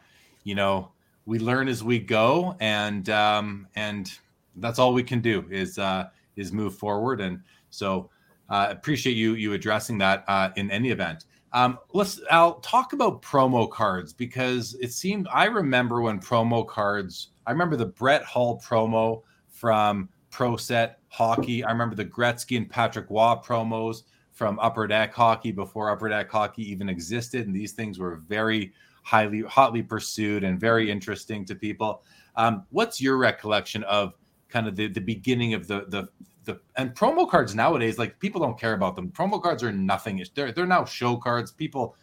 you 0.44 0.56
know 0.56 0.92
we 1.26 1.38
learn 1.38 1.68
as 1.68 1.84
we 1.84 2.00
go, 2.00 2.56
and 2.62 3.10
um, 3.10 3.68
and 3.76 4.12
that's 4.56 4.80
all 4.80 4.94
we 4.94 5.04
can 5.04 5.20
do 5.20 5.46
is 5.52 5.78
uh, 5.78 6.08
is 6.38 6.54
move 6.54 6.76
forward, 6.76 7.20
and 7.20 7.42
so 7.70 8.10
uh, 8.50 8.68
appreciate 8.70 9.18
you 9.18 9.34
you 9.34 9.54
addressing 9.54 9.98
that 9.98 10.24
uh, 10.28 10.50
in 10.56 10.72
any 10.72 10.92
event. 10.92 11.26
Um, 11.52 11.80
let's 11.94 12.22
I'll 12.30 12.60
talk 12.60 12.94
about 12.94 13.22
promo 13.22 13.70
cards 13.70 14.14
because 14.14 14.76
it 14.82 14.94
seemed 14.94 15.28
I 15.34 15.46
remember 15.46 16.02
when 16.02 16.20
promo 16.20 16.68
cards. 16.68 17.30
I 17.48 17.52
remember 17.52 17.76
the 17.76 17.88
Brett 17.88 18.24
Hull 18.24 18.62
promo 18.64 19.24
from 19.50 20.10
Pro 20.30 20.58
Set 20.58 21.00
Hockey. 21.08 21.64
I 21.64 21.72
remember 21.72 21.96
the 21.96 22.06
Gretzky 22.06 22.58
and 22.58 22.70
Patrick 22.70 23.10
Roy 23.10 23.36
promos 23.44 24.04
from 24.32 24.60
Upper 24.60 24.88
Deck 24.88 25.14
Hockey 25.14 25.52
before 25.52 25.90
Upper 25.90 26.08
Deck 26.08 26.30
Hockey 26.30 26.70
even 26.70 26.88
existed, 26.88 27.48
and 27.48 27.56
these 27.56 27.74
things 27.74 28.00
were 28.00 28.18
very 28.28 28.74
highly 29.04 29.42
hotly 29.42 29.82
pursued 29.82 30.44
and 30.44 30.60
very 30.60 30.92
interesting 30.92 31.46
to 31.46 31.56
people. 31.56 32.04
Um, 32.36 32.66
what's 32.70 33.02
your 33.02 33.18
recollection 33.18 33.84
of 33.86 34.14
kind 34.50 34.68
of 34.68 34.76
the, 34.76 34.88
the 34.88 35.02
beginning 35.02 35.56
of 35.56 35.68
the 35.68 35.86
the 35.88 36.08
the 36.50 36.60
and 36.76 36.96
promo 36.96 37.30
cards 37.30 37.54
nowadays, 37.54 37.98
like 37.98 38.20
people 38.20 38.42
don't 38.42 38.60
care 38.60 38.74
about 38.74 38.96
them. 38.96 39.10
Promo 39.12 39.42
cards 39.42 39.64
are 39.64 39.72
nothing. 39.72 40.24
They're 40.36 40.52
they're 40.52 40.66
now 40.66 40.86
show 40.86 41.16
cards. 41.16 41.52
People 41.52 41.96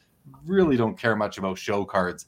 really 0.45 0.77
don't 0.77 0.99
care 0.99 1.17
much 1.17 1.39
about 1.39 1.59
show 1.59 1.85
cards. 1.85 2.27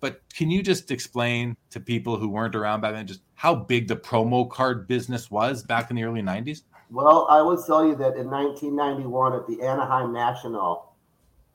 But 0.00 0.20
can 0.34 0.50
you 0.50 0.62
just 0.62 0.90
explain 0.90 1.56
to 1.70 1.80
people 1.80 2.18
who 2.18 2.28
weren't 2.28 2.54
around 2.54 2.82
back 2.82 2.92
then 2.92 3.06
just 3.06 3.22
how 3.34 3.54
big 3.54 3.88
the 3.88 3.96
promo 3.96 4.48
card 4.48 4.86
business 4.86 5.30
was 5.30 5.62
back 5.62 5.90
in 5.90 5.96
the 5.96 6.04
early 6.04 6.20
90s? 6.20 6.62
Well, 6.90 7.26
I 7.30 7.40
will 7.40 7.60
tell 7.60 7.84
you 7.84 7.96
that 7.96 8.16
in 8.16 8.30
1991 8.30 9.32
at 9.32 9.46
the 9.46 9.62
Anaheim 9.62 10.12
National, 10.12 10.92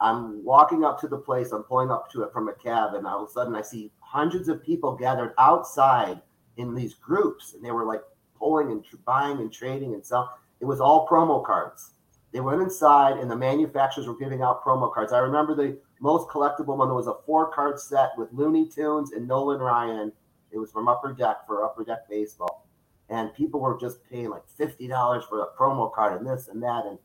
I'm 0.01 0.43
walking 0.43 0.83
up 0.83 0.99
to 1.01 1.07
the 1.07 1.17
place, 1.17 1.51
I'm 1.51 1.63
pulling 1.63 1.91
up 1.91 2.11
to 2.11 2.23
it 2.23 2.33
from 2.33 2.49
a 2.49 2.53
cab, 2.53 2.95
and 2.95 3.05
all 3.05 3.23
of 3.23 3.29
a 3.29 3.31
sudden 3.31 3.55
I 3.55 3.61
see 3.61 3.91
hundreds 3.99 4.49
of 4.49 4.63
people 4.63 4.95
gathered 4.95 5.33
outside 5.37 6.19
in 6.57 6.73
these 6.73 6.95
groups, 6.95 7.53
and 7.53 7.63
they 7.63 7.71
were 7.71 7.85
like 7.85 8.01
pulling 8.41 8.71
and 8.71 8.83
buying 9.05 9.37
and 9.37 9.53
trading 9.53 9.93
and 9.93 10.05
selling. 10.05 10.29
It 10.59 10.65
was 10.65 10.81
all 10.81 11.07
promo 11.07 11.45
cards. 11.45 11.91
They 12.33 12.39
went 12.39 12.61
inside 12.61 13.17
and 13.17 13.29
the 13.29 13.35
manufacturers 13.35 14.07
were 14.07 14.17
giving 14.17 14.41
out 14.41 14.63
promo 14.63 14.91
cards. 14.91 15.13
I 15.13 15.19
remember 15.19 15.53
the 15.53 15.77
most 15.99 16.27
collectible 16.29 16.77
one 16.77 16.93
was 16.93 17.07
a 17.07 17.15
four 17.25 17.51
card 17.51 17.79
set 17.79 18.11
with 18.17 18.29
Looney 18.31 18.67
Tunes 18.67 19.11
and 19.11 19.27
Nolan 19.27 19.59
Ryan. 19.59 20.11
It 20.51 20.57
was 20.57 20.71
from 20.71 20.87
Upper 20.87 21.13
Deck 21.13 21.45
for 21.45 21.63
Upper 21.63 21.83
Deck 21.83 22.09
Baseball. 22.09 22.67
And 23.09 23.33
people 23.35 23.59
were 23.59 23.77
just 23.79 23.99
paying 24.09 24.29
like 24.29 24.43
$50 24.59 25.27
for 25.27 25.41
a 25.41 25.51
promo 25.57 25.93
card 25.93 26.19
and 26.19 26.27
this 26.27 26.47
and 26.47 26.63
that. 26.63 26.85
And 26.85 26.97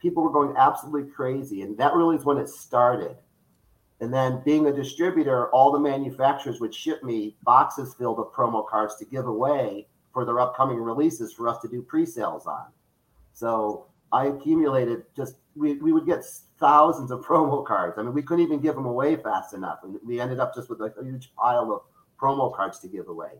people 0.00 0.22
were 0.22 0.32
going 0.32 0.56
absolutely 0.56 1.10
crazy. 1.10 1.62
And 1.62 1.76
that 1.78 1.94
really 1.94 2.16
is 2.16 2.24
when 2.24 2.38
it 2.38 2.48
started. 2.48 3.16
And 4.00 4.12
then 4.12 4.42
being 4.46 4.66
a 4.66 4.72
distributor, 4.72 5.50
all 5.50 5.70
the 5.70 5.78
manufacturers 5.78 6.58
would 6.60 6.74
ship 6.74 7.02
me 7.02 7.36
boxes 7.44 7.94
filled 7.94 8.18
of 8.18 8.32
promo 8.32 8.66
cards 8.66 8.96
to 8.96 9.04
give 9.04 9.26
away 9.26 9.86
for 10.12 10.24
their 10.24 10.40
upcoming 10.40 10.78
releases 10.78 11.32
for 11.32 11.48
us 11.48 11.58
to 11.62 11.68
do 11.68 11.82
pre-sales 11.82 12.46
on. 12.46 12.66
So 13.32 13.86
I 14.12 14.26
accumulated 14.26 15.04
just 15.16 15.36
we, 15.56 15.74
we 15.74 15.92
would 15.92 16.06
get 16.06 16.24
thousands 16.58 17.10
of 17.10 17.20
promo 17.24 17.64
cards. 17.64 17.98
I 17.98 18.02
mean, 18.02 18.14
we 18.14 18.22
couldn't 18.22 18.44
even 18.44 18.60
give 18.60 18.74
them 18.74 18.86
away 18.86 19.16
fast 19.16 19.54
enough, 19.54 19.80
and 19.82 19.98
we 20.04 20.20
ended 20.20 20.40
up 20.40 20.54
just 20.54 20.68
with 20.68 20.80
a, 20.80 20.92
a 21.00 21.04
huge 21.04 21.32
pile 21.34 21.72
of 21.72 21.82
promo 22.20 22.54
cards 22.54 22.78
to 22.80 22.88
give 22.88 23.08
away. 23.08 23.30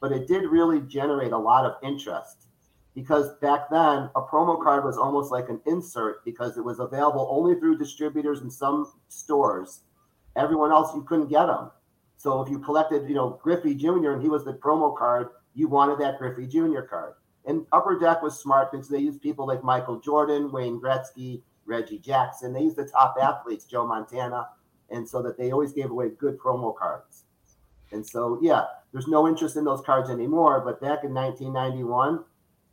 But 0.00 0.12
it 0.12 0.28
did 0.28 0.44
really 0.44 0.80
generate 0.82 1.32
a 1.32 1.38
lot 1.38 1.64
of 1.64 1.76
interest 1.82 2.46
because 2.94 3.36
back 3.40 3.70
then 3.70 4.10
a 4.16 4.22
promo 4.22 4.62
card 4.62 4.84
was 4.84 4.96
almost 4.96 5.30
like 5.30 5.48
an 5.48 5.60
insert 5.66 6.24
because 6.24 6.56
it 6.56 6.64
was 6.64 6.78
available 6.78 7.28
only 7.30 7.58
through 7.58 7.78
distributors 7.78 8.40
and 8.40 8.52
some 8.52 8.92
stores. 9.08 9.80
Everyone 10.36 10.70
else 10.70 10.94
you 10.94 11.02
couldn't 11.02 11.28
get 11.28 11.46
them. 11.46 11.70
So 12.16 12.42
if 12.42 12.50
you 12.50 12.58
collected, 12.58 13.08
you 13.08 13.14
know, 13.14 13.38
Griffey 13.42 13.74
Jr. 13.74 14.12
and 14.12 14.22
he 14.22 14.28
was 14.28 14.44
the 14.44 14.54
promo 14.54 14.96
card, 14.96 15.28
you 15.58 15.66
wanted 15.66 15.98
that 15.98 16.18
Griffey 16.18 16.46
Jr. 16.46 16.82
card. 16.82 17.14
And 17.44 17.66
Upper 17.72 17.98
Deck 17.98 18.22
was 18.22 18.38
smart 18.38 18.70
because 18.70 18.88
they 18.88 18.98
used 18.98 19.20
people 19.20 19.44
like 19.44 19.64
Michael 19.64 19.98
Jordan, 19.98 20.52
Wayne 20.52 20.80
Gretzky, 20.80 21.42
Reggie 21.66 21.98
Jackson. 21.98 22.52
They 22.52 22.60
used 22.60 22.76
the 22.76 22.86
top 22.86 23.16
athletes, 23.20 23.64
Joe 23.64 23.84
Montana, 23.84 24.48
and 24.90 25.08
so 25.08 25.20
that 25.22 25.36
they 25.36 25.50
always 25.50 25.72
gave 25.72 25.90
away 25.90 26.10
good 26.10 26.38
promo 26.38 26.76
cards. 26.76 27.24
And 27.90 28.06
so, 28.06 28.38
yeah, 28.40 28.66
there's 28.92 29.08
no 29.08 29.26
interest 29.26 29.56
in 29.56 29.64
those 29.64 29.80
cards 29.80 30.10
anymore. 30.10 30.60
But 30.64 30.80
back 30.80 31.02
in 31.02 31.12
1991, 31.12 32.22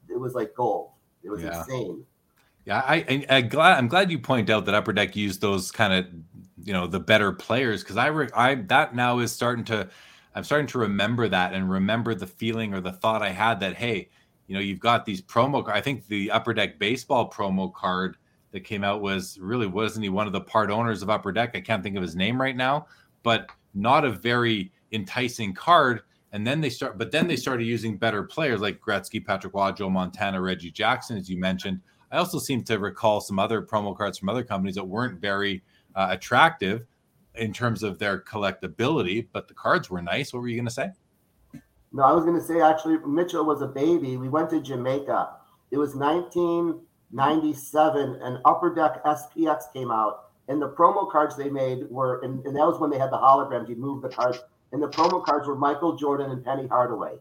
it 0.10 0.20
was 0.20 0.36
like 0.36 0.54
gold. 0.54 0.92
It 1.24 1.30
was 1.30 1.42
yeah. 1.42 1.60
insane. 1.60 2.06
Yeah, 2.66 2.84
I, 2.86 2.96
I, 2.96 3.26
I 3.38 3.42
glad 3.42 3.78
I'm 3.78 3.88
glad 3.88 4.12
you 4.12 4.20
point 4.20 4.50
out 4.50 4.66
that 4.66 4.76
Upper 4.76 4.94
Deck 4.94 5.16
used 5.16 5.42
those 5.42 5.72
kind 5.72 5.94
of 5.94 6.06
you 6.64 6.74
know 6.74 6.88
the 6.88 7.00
better 7.00 7.32
players 7.32 7.84
because 7.84 7.98
I 7.98 8.10
I 8.36 8.56
that 8.56 8.96
now 8.96 9.20
is 9.20 9.32
starting 9.32 9.66
to 9.66 9.88
I'm 10.36 10.44
starting 10.44 10.68
to 10.68 10.80
remember 10.80 11.30
that 11.30 11.54
and 11.54 11.70
remember 11.70 12.14
the 12.14 12.28
feeling 12.28 12.74
or 12.74 12.82
the 12.82 12.92
thought 12.92 13.24
I 13.24 13.30
had 13.30 13.60
that 13.62 13.76
hey, 13.76 14.10
you 14.48 14.54
know, 14.54 14.62
you've 14.62 14.80
got 14.80 15.06
these 15.06 15.22
promo. 15.22 15.68
I 15.68 15.82
think 15.82 16.08
the 16.08 16.30
Upper 16.30 16.54
Deck 16.54 16.78
baseball 16.78 17.30
promo 17.32 17.74
card 17.74 18.18
that 18.52 18.60
came 18.62 18.84
out 18.84 19.02
was 19.02 19.40
really 19.40 19.66
wasn't 19.66 20.04
he 20.04 20.10
one 20.10 20.28
of 20.28 20.34
the 20.34 20.42
part 20.42 20.70
owners 20.70 21.02
of 21.02 21.10
Upper 21.10 21.32
Deck? 21.32 21.56
I 21.56 21.62
can't 21.62 21.82
think 21.82 21.96
of 21.96 22.04
his 22.04 22.16
name 22.16 22.40
right 22.40 22.56
now, 22.56 22.88
but 23.24 23.50
not 23.74 24.06
a 24.06 24.12
very 24.12 24.72
enticing 24.92 25.54
card. 25.54 26.02
And 26.32 26.46
then 26.46 26.60
they 26.60 26.70
start, 26.70 26.98
but 26.98 27.12
then 27.12 27.28
they 27.28 27.38
started 27.38 27.66
using 27.66 27.98
better 27.98 28.22
players 28.24 28.60
like 28.60 28.82
Gretzky, 28.82 29.26
Patrick 29.26 29.54
Roy, 29.54 29.72
Joe 29.72 29.90
Montana, 29.90 30.42
Reggie 30.42 30.70
Jackson, 30.70 31.18
as 31.18 31.30
you 31.30 31.38
mentioned. 31.38 31.80
I 32.12 32.18
also 32.18 32.40
seem 32.40 32.64
to 32.66 32.78
recall 32.78 33.22
some 33.22 33.40
other 33.40 33.62
promo 33.62 33.98
cards 33.98 34.18
from 34.18 34.30
other 34.30 34.44
companies 34.44 34.76
that 34.76 34.84
weren't 34.84 35.20
very 35.20 35.64
uh, 35.96 36.08
attractive, 36.10 36.86
in 37.38 37.54
terms 37.54 37.84
of 37.84 38.00
their 38.00 38.20
collectability, 38.20 39.28
but 39.32 39.48
the 39.48 39.54
cards 39.54 39.90
were 39.90 40.02
nice. 40.02 40.34
What 40.34 40.42
were 40.42 40.48
you 40.48 40.56
going 40.56 40.66
to 40.66 40.72
say? 40.72 40.90
No, 41.92 42.04
I 42.04 42.12
was 42.12 42.26
going 42.26 42.38
to 42.38 42.44
say 42.44 42.62
actually, 42.62 42.98
Mitchell 43.06 43.46
was 43.46 43.62
a 43.62 43.68
baby. 43.68 44.18
We 44.18 44.28
went 44.28 44.50
to 44.50 44.60
Jamaica. 44.62 45.30
It 45.72 45.78
was 45.78 45.96
1997, 45.96 48.20
and 48.22 48.40
Upper 48.46 48.76
Deck 48.76 49.04
SPX 49.04 49.74
came 49.74 49.92
out, 49.92 50.30
and 50.48 50.62
the 50.62 50.70
promo 50.70 51.10
cards 51.10 51.36
they 51.38 51.50
made 51.50 51.90
were, 51.90 52.20
and, 52.22 52.46
and 52.46 52.56
that 52.56 52.66
was 52.66 52.80
when 52.80 52.90
they 52.90 53.00
had 53.00 53.12
the 53.12 53.18
holograms. 53.18 53.70
You 53.70 53.78
move 53.78 54.02
the 54.02 54.10
cards, 54.10 54.40
and 54.72 54.82
the 54.82 54.90
promo 54.90 55.24
cards 55.24 55.48
were 55.48 55.56
Michael 55.56 55.96
Jordan 55.96 56.32
and 56.32 56.44
Penny 56.44 56.68
Hardaway. 56.68 57.20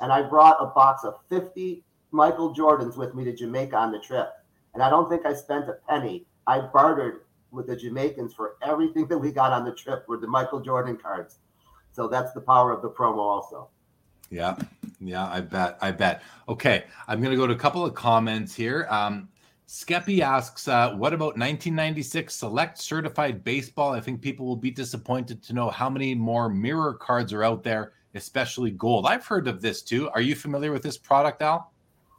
And 0.00 0.12
I 0.12 0.22
brought 0.22 0.56
a 0.60 0.66
box 0.66 1.04
of 1.04 1.14
50 1.28 1.84
Michael 2.10 2.54
Jordans 2.54 2.96
with 2.96 3.14
me 3.14 3.24
to 3.24 3.32
Jamaica 3.32 3.76
on 3.76 3.92
the 3.92 4.00
trip. 4.00 4.32
And 4.74 4.82
I 4.82 4.90
don't 4.90 5.08
think 5.08 5.24
I 5.26 5.34
spent 5.34 5.68
a 5.68 5.74
penny. 5.88 6.26
I 6.46 6.60
bartered 6.60 7.22
with 7.52 7.66
the 7.66 7.76
Jamaicans 7.76 8.34
for 8.34 8.56
everything 8.62 9.06
that 9.08 9.18
we 9.18 9.32
got 9.32 9.52
on 9.52 9.64
the 9.64 9.72
trip 9.72 10.06
were 10.08 10.16
the 10.16 10.26
Michael 10.26 10.60
Jordan 10.60 10.96
cards. 10.96 11.38
So 11.92 12.08
that's 12.08 12.32
the 12.32 12.40
power 12.40 12.72
of 12.72 12.82
the 12.82 12.90
promo 12.90 13.18
also. 13.18 13.68
Yeah. 14.30 14.56
Yeah, 15.00 15.28
I 15.28 15.40
bet. 15.40 15.78
I 15.80 15.90
bet. 15.90 16.22
Okay. 16.48 16.84
I'm 17.08 17.20
going 17.20 17.32
to 17.32 17.36
go 17.36 17.46
to 17.46 17.52
a 17.52 17.58
couple 17.58 17.84
of 17.84 17.94
comments 17.94 18.54
here. 18.54 18.86
Um, 18.90 19.28
Skeppy 19.66 20.20
asks, 20.20 20.66
uh, 20.66 20.94
what 20.94 21.12
about 21.12 21.38
1996 21.38 22.34
select 22.34 22.78
certified 22.78 23.44
baseball? 23.44 23.92
I 23.92 24.00
think 24.00 24.20
people 24.20 24.46
will 24.46 24.56
be 24.56 24.70
disappointed 24.70 25.42
to 25.44 25.52
know 25.52 25.70
how 25.70 25.88
many 25.88 26.14
more 26.14 26.48
mirror 26.48 26.94
cards 26.94 27.32
are 27.32 27.44
out 27.44 27.62
there, 27.62 27.92
especially 28.14 28.72
gold. 28.72 29.06
I've 29.06 29.24
heard 29.24 29.46
of 29.46 29.62
this 29.62 29.82
too. 29.82 30.10
Are 30.10 30.20
you 30.20 30.34
familiar 30.34 30.72
with 30.72 30.82
this 30.82 30.98
product, 30.98 31.40
Al? 31.40 31.72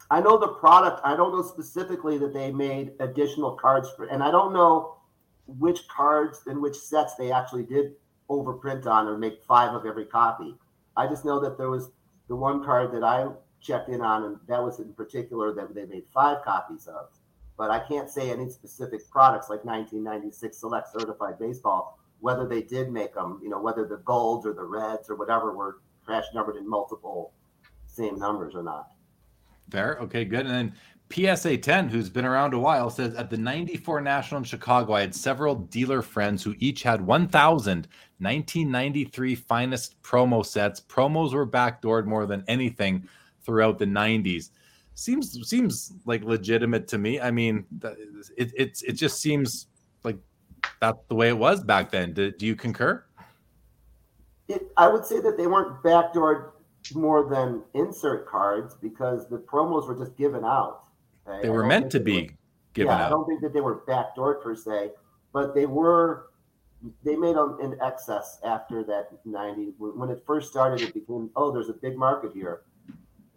I 0.09 0.21
know 0.21 0.37
the 0.37 0.47
product. 0.47 1.01
I 1.03 1.15
don't 1.15 1.33
know 1.33 1.41
specifically 1.41 2.17
that 2.19 2.33
they 2.33 2.51
made 2.51 2.93
additional 2.99 3.51
cards 3.51 3.89
for, 3.95 4.05
and 4.05 4.23
I 4.23 4.31
don't 4.31 4.53
know 4.53 4.95
which 5.45 5.87
cards 5.87 6.43
and 6.47 6.61
which 6.61 6.75
sets 6.75 7.15
they 7.15 7.31
actually 7.31 7.63
did 7.63 7.93
overprint 8.29 8.85
on 8.85 9.07
or 9.07 9.17
make 9.17 9.43
five 9.43 9.73
of 9.73 9.85
every 9.85 10.05
copy. 10.05 10.55
I 10.95 11.07
just 11.07 11.25
know 11.25 11.39
that 11.41 11.57
there 11.57 11.69
was 11.69 11.91
the 12.27 12.35
one 12.35 12.63
card 12.63 12.93
that 12.93 13.03
I 13.03 13.27
checked 13.59 13.89
in 13.89 14.01
on, 14.01 14.23
and 14.23 14.37
that 14.47 14.63
was 14.63 14.79
in 14.79 14.93
particular 14.93 15.53
that 15.53 15.75
they 15.75 15.85
made 15.85 16.05
five 16.13 16.43
copies 16.43 16.87
of. 16.87 17.09
But 17.57 17.69
I 17.69 17.79
can't 17.79 18.09
say 18.09 18.31
any 18.31 18.49
specific 18.49 19.09
products 19.09 19.49
like 19.49 19.63
1996 19.65 20.57
Select 20.57 20.87
Certified 20.91 21.37
Baseball, 21.37 21.99
whether 22.19 22.47
they 22.47 22.61
did 22.61 22.89
make 22.91 23.13
them, 23.13 23.39
you 23.43 23.49
know, 23.49 23.61
whether 23.61 23.85
the 23.85 23.97
golds 23.97 24.45
or 24.45 24.53
the 24.53 24.63
reds 24.63 25.09
or 25.09 25.15
whatever 25.15 25.55
were 25.55 25.81
crash 26.05 26.25
numbered 26.33 26.55
in 26.55 26.67
multiple 26.67 27.33
same 27.85 28.17
numbers 28.17 28.55
or 28.55 28.63
not. 28.63 28.87
Fair. 29.69 29.97
Okay, 30.01 30.25
good. 30.25 30.45
And 30.45 30.49
then 30.49 30.73
PSA 31.11 31.57
10, 31.57 31.89
who's 31.89 32.09
been 32.09 32.25
around 32.25 32.53
a 32.53 32.59
while, 32.59 32.89
says 32.89 33.15
at 33.15 33.29
the 33.29 33.37
94 33.37 34.01
National 34.01 34.39
in 34.39 34.43
Chicago, 34.43 34.93
I 34.93 35.01
had 35.01 35.15
several 35.15 35.55
dealer 35.55 36.01
friends 36.01 36.43
who 36.43 36.55
each 36.59 36.83
had 36.83 37.01
1,000 37.01 37.87
1993 38.21 39.33
finest 39.33 40.01
promo 40.03 40.45
sets. 40.45 40.79
Promos 40.79 41.33
were 41.33 41.47
backdoored 41.47 42.05
more 42.05 42.27
than 42.27 42.43
anything 42.47 43.07
throughout 43.43 43.79
the 43.79 43.85
90s. 43.85 44.51
Seems 44.93 45.49
seems 45.49 45.93
like 46.05 46.23
legitimate 46.23 46.87
to 46.89 46.99
me. 46.99 47.19
I 47.19 47.31
mean, 47.31 47.65
it 48.37 48.51
it, 48.55 48.83
it 48.87 48.91
just 48.91 49.19
seems 49.19 49.67
like 50.03 50.17
that's 50.79 50.99
the 51.07 51.15
way 51.15 51.29
it 51.29 51.37
was 51.37 51.63
back 51.63 51.89
then. 51.89 52.13
Do, 52.13 52.31
do 52.31 52.45
you 52.45 52.55
concur? 52.55 53.03
It, 54.47 54.71
I 54.77 54.87
would 54.87 55.05
say 55.05 55.19
that 55.21 55.37
they 55.37 55.47
weren't 55.47 55.81
backdoored 55.81 56.51
more 56.93 57.27
than 57.27 57.63
insert 57.73 58.27
cards 58.27 58.75
because 58.75 59.27
the 59.29 59.37
promos 59.37 59.87
were 59.87 59.97
just 59.97 60.15
given 60.15 60.43
out. 60.43 60.83
They 61.41 61.49
were 61.49 61.65
meant 61.65 61.91
to 61.91 61.99
be 61.99 62.23
were, 62.23 62.27
given 62.73 62.91
yeah, 62.91 63.03
out. 63.03 63.07
I 63.07 63.09
don't 63.09 63.25
think 63.25 63.41
that 63.41 63.53
they 63.53 63.61
were 63.61 63.81
backdoored 63.87 64.41
per 64.41 64.55
se, 64.55 64.91
but 65.33 65.53
they 65.53 65.65
were. 65.65 66.27
They 67.03 67.15
made 67.15 67.35
them 67.35 67.59
in 67.61 67.79
excess 67.79 68.39
after 68.43 68.83
that 68.85 69.09
90. 69.23 69.73
When 69.77 70.09
it 70.09 70.23
first 70.25 70.49
started, 70.49 70.81
it 70.81 70.95
became, 70.95 71.29
oh, 71.35 71.51
there's 71.51 71.69
a 71.69 71.73
big 71.73 71.95
market 71.95 72.31
here. 72.33 72.63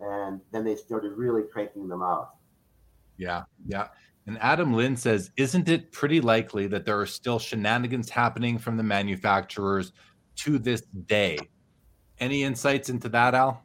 And 0.01 0.41
then 0.51 0.65
they 0.65 0.77
started 0.77 1.13
really 1.13 1.43
cranking 1.53 1.87
them 1.87 2.03
out. 2.03 2.37
Yeah. 3.19 3.43
Yeah. 3.67 3.89
And 4.27 4.39
Adam 4.41 4.73
Lynn 4.73 4.97
says, 4.97 5.31
Isn't 5.37 5.69
it 5.69 5.93
pretty 5.93 6.21
likely 6.21 6.67
that 6.69 6.85
there 6.85 6.99
are 6.99 7.07
still 7.07 7.39
shenanigans 7.39 8.09
happening 8.09 8.59
from 8.59 8.77
the 8.77 8.83
manufacturers 8.83 9.93
to 10.37 10.59
this 10.59 10.81
day? 11.07 11.39
Any 12.19 12.45
insights 12.45 12.89
into 12.89 13.09
that, 13.11 13.35
Al? 13.35 13.63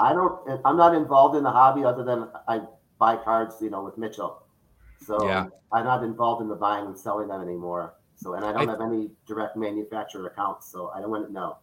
I 0.00 0.12
don't, 0.12 0.60
I'm 0.64 0.76
not 0.76 0.94
involved 0.94 1.36
in 1.36 1.44
the 1.44 1.50
hobby 1.50 1.84
other 1.84 2.02
than 2.02 2.28
I 2.48 2.60
buy 2.98 3.16
cards, 3.16 3.56
you 3.60 3.70
know, 3.70 3.84
with 3.84 3.98
Mitchell. 3.98 4.42
So 5.04 5.26
yeah. 5.26 5.46
I'm 5.72 5.84
not 5.84 6.02
involved 6.02 6.42
in 6.42 6.48
the 6.48 6.54
buying 6.54 6.86
and 6.86 6.98
selling 6.98 7.28
them 7.28 7.42
anymore. 7.42 7.94
So, 8.16 8.34
and 8.34 8.44
I 8.44 8.52
don't 8.52 8.68
I, 8.68 8.72
have 8.72 8.80
any 8.80 9.10
direct 9.26 9.56
manufacturer 9.56 10.26
accounts, 10.26 10.70
so 10.70 10.90
I 10.94 11.00
don't 11.00 11.10
want 11.10 11.26
to 11.26 11.32
know. 11.32 11.58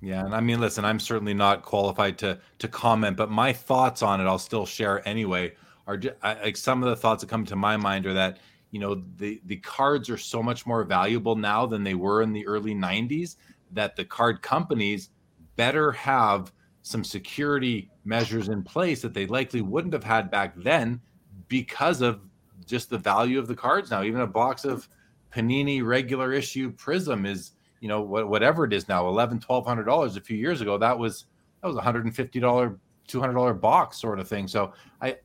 Yeah, 0.00 0.24
and 0.24 0.34
I 0.34 0.40
mean, 0.40 0.60
listen, 0.60 0.84
I'm 0.84 1.00
certainly 1.00 1.34
not 1.34 1.62
qualified 1.62 2.18
to 2.18 2.38
to 2.60 2.68
comment, 2.68 3.16
but 3.16 3.30
my 3.30 3.52
thoughts 3.52 4.02
on 4.02 4.20
it, 4.20 4.24
I'll 4.24 4.38
still 4.38 4.64
share 4.64 5.06
anyway. 5.06 5.54
Are 5.86 5.96
just, 5.96 6.14
I, 6.22 6.34
like 6.34 6.56
some 6.56 6.82
of 6.82 6.88
the 6.88 6.96
thoughts 6.96 7.22
that 7.22 7.28
come 7.28 7.44
to 7.46 7.56
my 7.56 7.76
mind 7.76 8.06
are 8.06 8.14
that 8.14 8.38
you 8.70 8.78
know 8.78 9.02
the 9.16 9.40
the 9.46 9.56
cards 9.56 10.08
are 10.08 10.16
so 10.16 10.42
much 10.42 10.66
more 10.66 10.84
valuable 10.84 11.34
now 11.34 11.66
than 11.66 11.82
they 11.82 11.94
were 11.94 12.22
in 12.22 12.32
the 12.32 12.46
early 12.46 12.74
'90s. 12.74 13.36
That 13.72 13.96
the 13.96 14.04
card 14.04 14.40
companies 14.40 15.10
better 15.56 15.92
have 15.92 16.52
some 16.82 17.04
security 17.04 17.90
measures 18.04 18.48
in 18.48 18.62
place 18.62 19.02
that 19.02 19.14
they 19.14 19.26
likely 19.26 19.60
wouldn't 19.60 19.92
have 19.92 20.04
had 20.04 20.30
back 20.30 20.54
then 20.56 21.00
because 21.48 22.00
of 22.00 22.20
just 22.66 22.90
the 22.90 22.98
value 22.98 23.38
of 23.38 23.48
the 23.48 23.54
cards 23.54 23.90
now. 23.90 24.02
Even 24.02 24.20
a 24.20 24.26
box 24.26 24.64
of 24.64 24.88
Panini 25.32 25.84
regular 25.84 26.32
issue 26.32 26.70
Prism 26.72 27.26
is, 27.26 27.52
you 27.80 27.88
know, 27.88 28.00
whatever 28.00 28.64
it 28.64 28.72
is 28.72 28.88
now, 28.88 29.06
eleven, 29.08 29.38
twelve 29.38 29.66
hundred 29.66 29.84
dollars. 29.84 30.16
A 30.16 30.20
few 30.20 30.36
years 30.36 30.60
ago, 30.60 30.78
that 30.78 30.98
was 30.98 31.26
that 31.62 31.68
was 31.68 31.76
a 31.76 31.80
hundred 31.80 32.04
and 32.04 32.14
fifty 32.14 32.40
dollar, 32.40 32.78
two 33.06 33.20
hundred 33.20 33.34
dollar 33.34 33.54
box 33.54 33.98
sort 34.00 34.18
of 34.18 34.28
thing. 34.28 34.48
So 34.48 34.72
I 35.00 35.16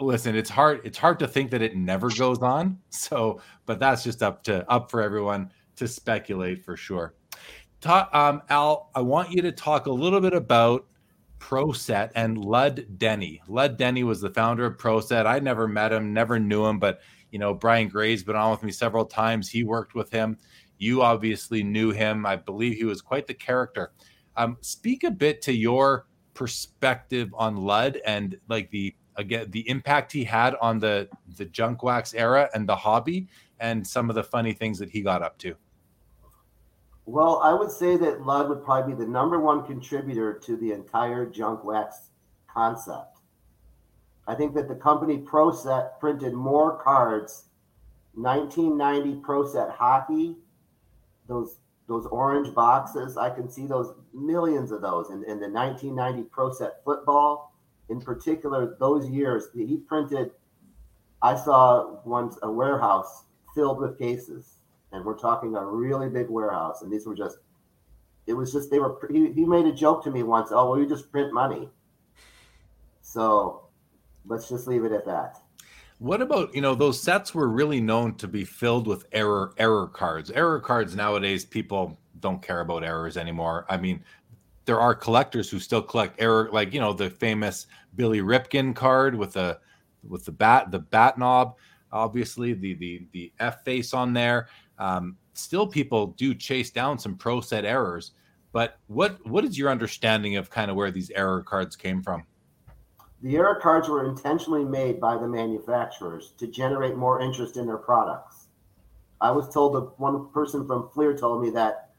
listen. 0.00 0.34
It's 0.36 0.50
hard. 0.50 0.80
It's 0.84 0.98
hard 0.98 1.18
to 1.18 1.28
think 1.28 1.50
that 1.50 1.62
it 1.62 1.76
never 1.76 2.08
goes 2.10 2.38
on. 2.38 2.78
So, 2.90 3.40
but 3.66 3.78
that's 3.78 4.02
just 4.02 4.22
up 4.22 4.42
to 4.44 4.68
up 4.70 4.90
for 4.90 5.02
everyone 5.02 5.50
to 5.76 5.86
speculate 5.86 6.64
for 6.64 6.76
sure. 6.76 7.14
Um, 7.86 8.42
Al, 8.48 8.90
I 8.94 9.00
want 9.00 9.30
you 9.30 9.42
to 9.42 9.52
talk 9.52 9.86
a 9.86 9.92
little 9.92 10.20
bit 10.20 10.34
about 10.34 10.86
ProSet 11.38 12.10
and 12.14 12.38
Lud 12.38 12.86
Denny. 12.98 13.42
Lud 13.48 13.76
Denny 13.76 14.02
was 14.04 14.20
the 14.20 14.30
founder 14.30 14.66
of 14.66 14.76
ProSet. 14.76 15.26
I 15.26 15.38
never 15.38 15.68
met 15.68 15.92
him, 15.92 16.12
never 16.12 16.38
knew 16.38 16.66
him, 16.66 16.78
but 16.78 17.00
you 17.30 17.38
know, 17.38 17.52
Brian 17.54 17.88
Gray's 17.88 18.22
been 18.22 18.36
on 18.36 18.50
with 18.50 18.62
me 18.62 18.72
several 18.72 19.04
times. 19.04 19.48
He 19.48 19.62
worked 19.62 19.94
with 19.94 20.10
him. 20.10 20.38
You 20.78 21.02
obviously 21.02 21.62
knew 21.62 21.90
him. 21.90 22.26
I 22.26 22.36
believe 22.36 22.76
he 22.76 22.84
was 22.84 23.02
quite 23.02 23.26
the 23.26 23.34
character. 23.34 23.92
Um, 24.36 24.56
speak 24.60 25.04
a 25.04 25.10
bit 25.10 25.42
to 25.42 25.52
your 25.52 26.06
perspective 26.34 27.34
on 27.34 27.56
Lud 27.56 27.98
and 28.06 28.36
like 28.48 28.70
the 28.70 28.94
again 29.16 29.50
the 29.50 29.68
impact 29.68 30.12
he 30.12 30.22
had 30.22 30.54
on 30.60 30.78
the 30.78 31.08
the 31.36 31.46
junk 31.46 31.82
wax 31.82 32.12
era 32.12 32.50
and 32.54 32.68
the 32.68 32.76
hobby 32.76 33.26
and 33.60 33.86
some 33.86 34.10
of 34.10 34.14
the 34.16 34.22
funny 34.22 34.52
things 34.52 34.78
that 34.78 34.90
he 34.90 35.00
got 35.00 35.22
up 35.22 35.38
to. 35.38 35.56
Well, 37.06 37.38
I 37.40 37.54
would 37.54 37.70
say 37.70 37.96
that 37.96 38.26
Lud 38.26 38.48
would 38.48 38.64
probably 38.64 38.92
be 38.92 39.04
the 39.04 39.08
number 39.08 39.38
one 39.38 39.64
contributor 39.64 40.34
to 40.40 40.56
the 40.56 40.72
entire 40.72 41.24
junk 41.24 41.62
wax 41.62 42.10
concept. 42.52 43.20
I 44.26 44.34
think 44.34 44.54
that 44.54 44.66
the 44.66 44.74
company 44.74 45.18
ProSet 45.18 46.00
printed 46.00 46.34
more 46.34 46.76
cards. 46.82 47.44
1990 48.14 49.20
ProSet 49.22 49.76
hockey, 49.76 50.36
those 51.28 51.58
those 51.86 52.06
orange 52.06 52.52
boxes, 52.52 53.16
I 53.16 53.30
can 53.30 53.48
see 53.48 53.68
those 53.68 53.94
millions 54.12 54.72
of 54.72 54.80
those. 54.82 55.10
and, 55.10 55.22
in 55.22 55.38
the 55.38 55.48
1990 55.48 56.28
ProSet 56.30 56.82
football, 56.84 57.54
in 57.88 58.00
particular, 58.00 58.76
those 58.80 59.08
years, 59.08 59.44
he 59.54 59.76
printed. 59.76 60.32
I 61.22 61.36
saw 61.36 62.00
once 62.04 62.36
a 62.42 62.50
warehouse 62.50 63.26
filled 63.54 63.78
with 63.78 63.96
cases 64.00 64.55
and 64.92 65.04
we're 65.04 65.18
talking 65.18 65.54
a 65.54 65.64
really 65.64 66.08
big 66.08 66.28
warehouse. 66.28 66.82
And 66.82 66.92
these 66.92 67.06
were 67.06 67.14
just, 67.14 67.38
it 68.26 68.34
was 68.34 68.52
just 68.52 68.70
they 68.70 68.78
were. 68.78 68.98
He, 69.10 69.32
he 69.32 69.44
made 69.44 69.66
a 69.66 69.72
joke 69.72 70.02
to 70.04 70.10
me 70.10 70.22
once. 70.22 70.50
Oh, 70.50 70.70
well, 70.70 70.80
you 70.80 70.88
just 70.88 71.10
print 71.10 71.32
money. 71.32 71.68
So 73.00 73.68
let's 74.26 74.48
just 74.48 74.66
leave 74.66 74.84
it 74.84 74.92
at 74.92 75.06
that. 75.06 75.38
What 75.98 76.20
about 76.20 76.54
you 76.54 76.60
know 76.60 76.74
those 76.74 77.00
sets 77.00 77.34
were 77.34 77.48
really 77.48 77.80
known 77.80 78.16
to 78.16 78.28
be 78.28 78.44
filled 78.44 78.86
with 78.86 79.06
error 79.12 79.54
error 79.56 79.86
cards. 79.86 80.30
Error 80.30 80.60
cards 80.60 80.94
nowadays 80.94 81.44
people 81.44 81.98
don't 82.20 82.42
care 82.42 82.60
about 82.60 82.84
errors 82.84 83.16
anymore. 83.16 83.64
I 83.68 83.76
mean, 83.76 84.04
there 84.66 84.80
are 84.80 84.94
collectors 84.94 85.48
who 85.48 85.58
still 85.58 85.80
collect 85.80 86.20
error, 86.20 86.50
like 86.52 86.74
you 86.74 86.80
know 86.80 86.92
the 86.92 87.08
famous 87.08 87.66
Billy 87.94 88.20
Ripken 88.20 88.74
card 88.74 89.14
with 89.14 89.32
the 89.32 89.58
with 90.06 90.24
the 90.24 90.32
bat 90.32 90.70
the 90.70 90.80
bat 90.80 91.16
knob, 91.16 91.56
obviously 91.92 92.52
the 92.52 92.74
the 92.74 93.06
the 93.12 93.32
F 93.38 93.64
face 93.64 93.94
on 93.94 94.12
there. 94.12 94.48
Um, 94.78 95.16
still, 95.34 95.66
people 95.66 96.08
do 96.08 96.34
chase 96.34 96.70
down 96.70 96.98
some 96.98 97.16
pro 97.16 97.40
set 97.40 97.64
errors. 97.64 98.12
But 98.52 98.78
what 98.86 99.18
what 99.26 99.44
is 99.44 99.58
your 99.58 99.70
understanding 99.70 100.36
of 100.36 100.50
kind 100.50 100.70
of 100.70 100.76
where 100.76 100.90
these 100.90 101.10
error 101.10 101.42
cards 101.42 101.76
came 101.76 102.02
from? 102.02 102.24
The 103.22 103.36
error 103.36 103.58
cards 103.60 103.88
were 103.88 104.06
intentionally 104.06 104.64
made 104.64 105.00
by 105.00 105.16
the 105.16 105.26
manufacturers 105.26 106.32
to 106.38 106.46
generate 106.46 106.96
more 106.96 107.20
interest 107.20 107.56
in 107.56 107.66
their 107.66 107.78
products. 107.78 108.48
I 109.20 109.30
was 109.30 109.48
told 109.48 109.74
that 109.74 109.98
one 109.98 110.30
person 110.30 110.66
from 110.66 110.90
Fleer 110.90 111.16
told 111.16 111.42
me 111.42 111.50
that 111.50 111.90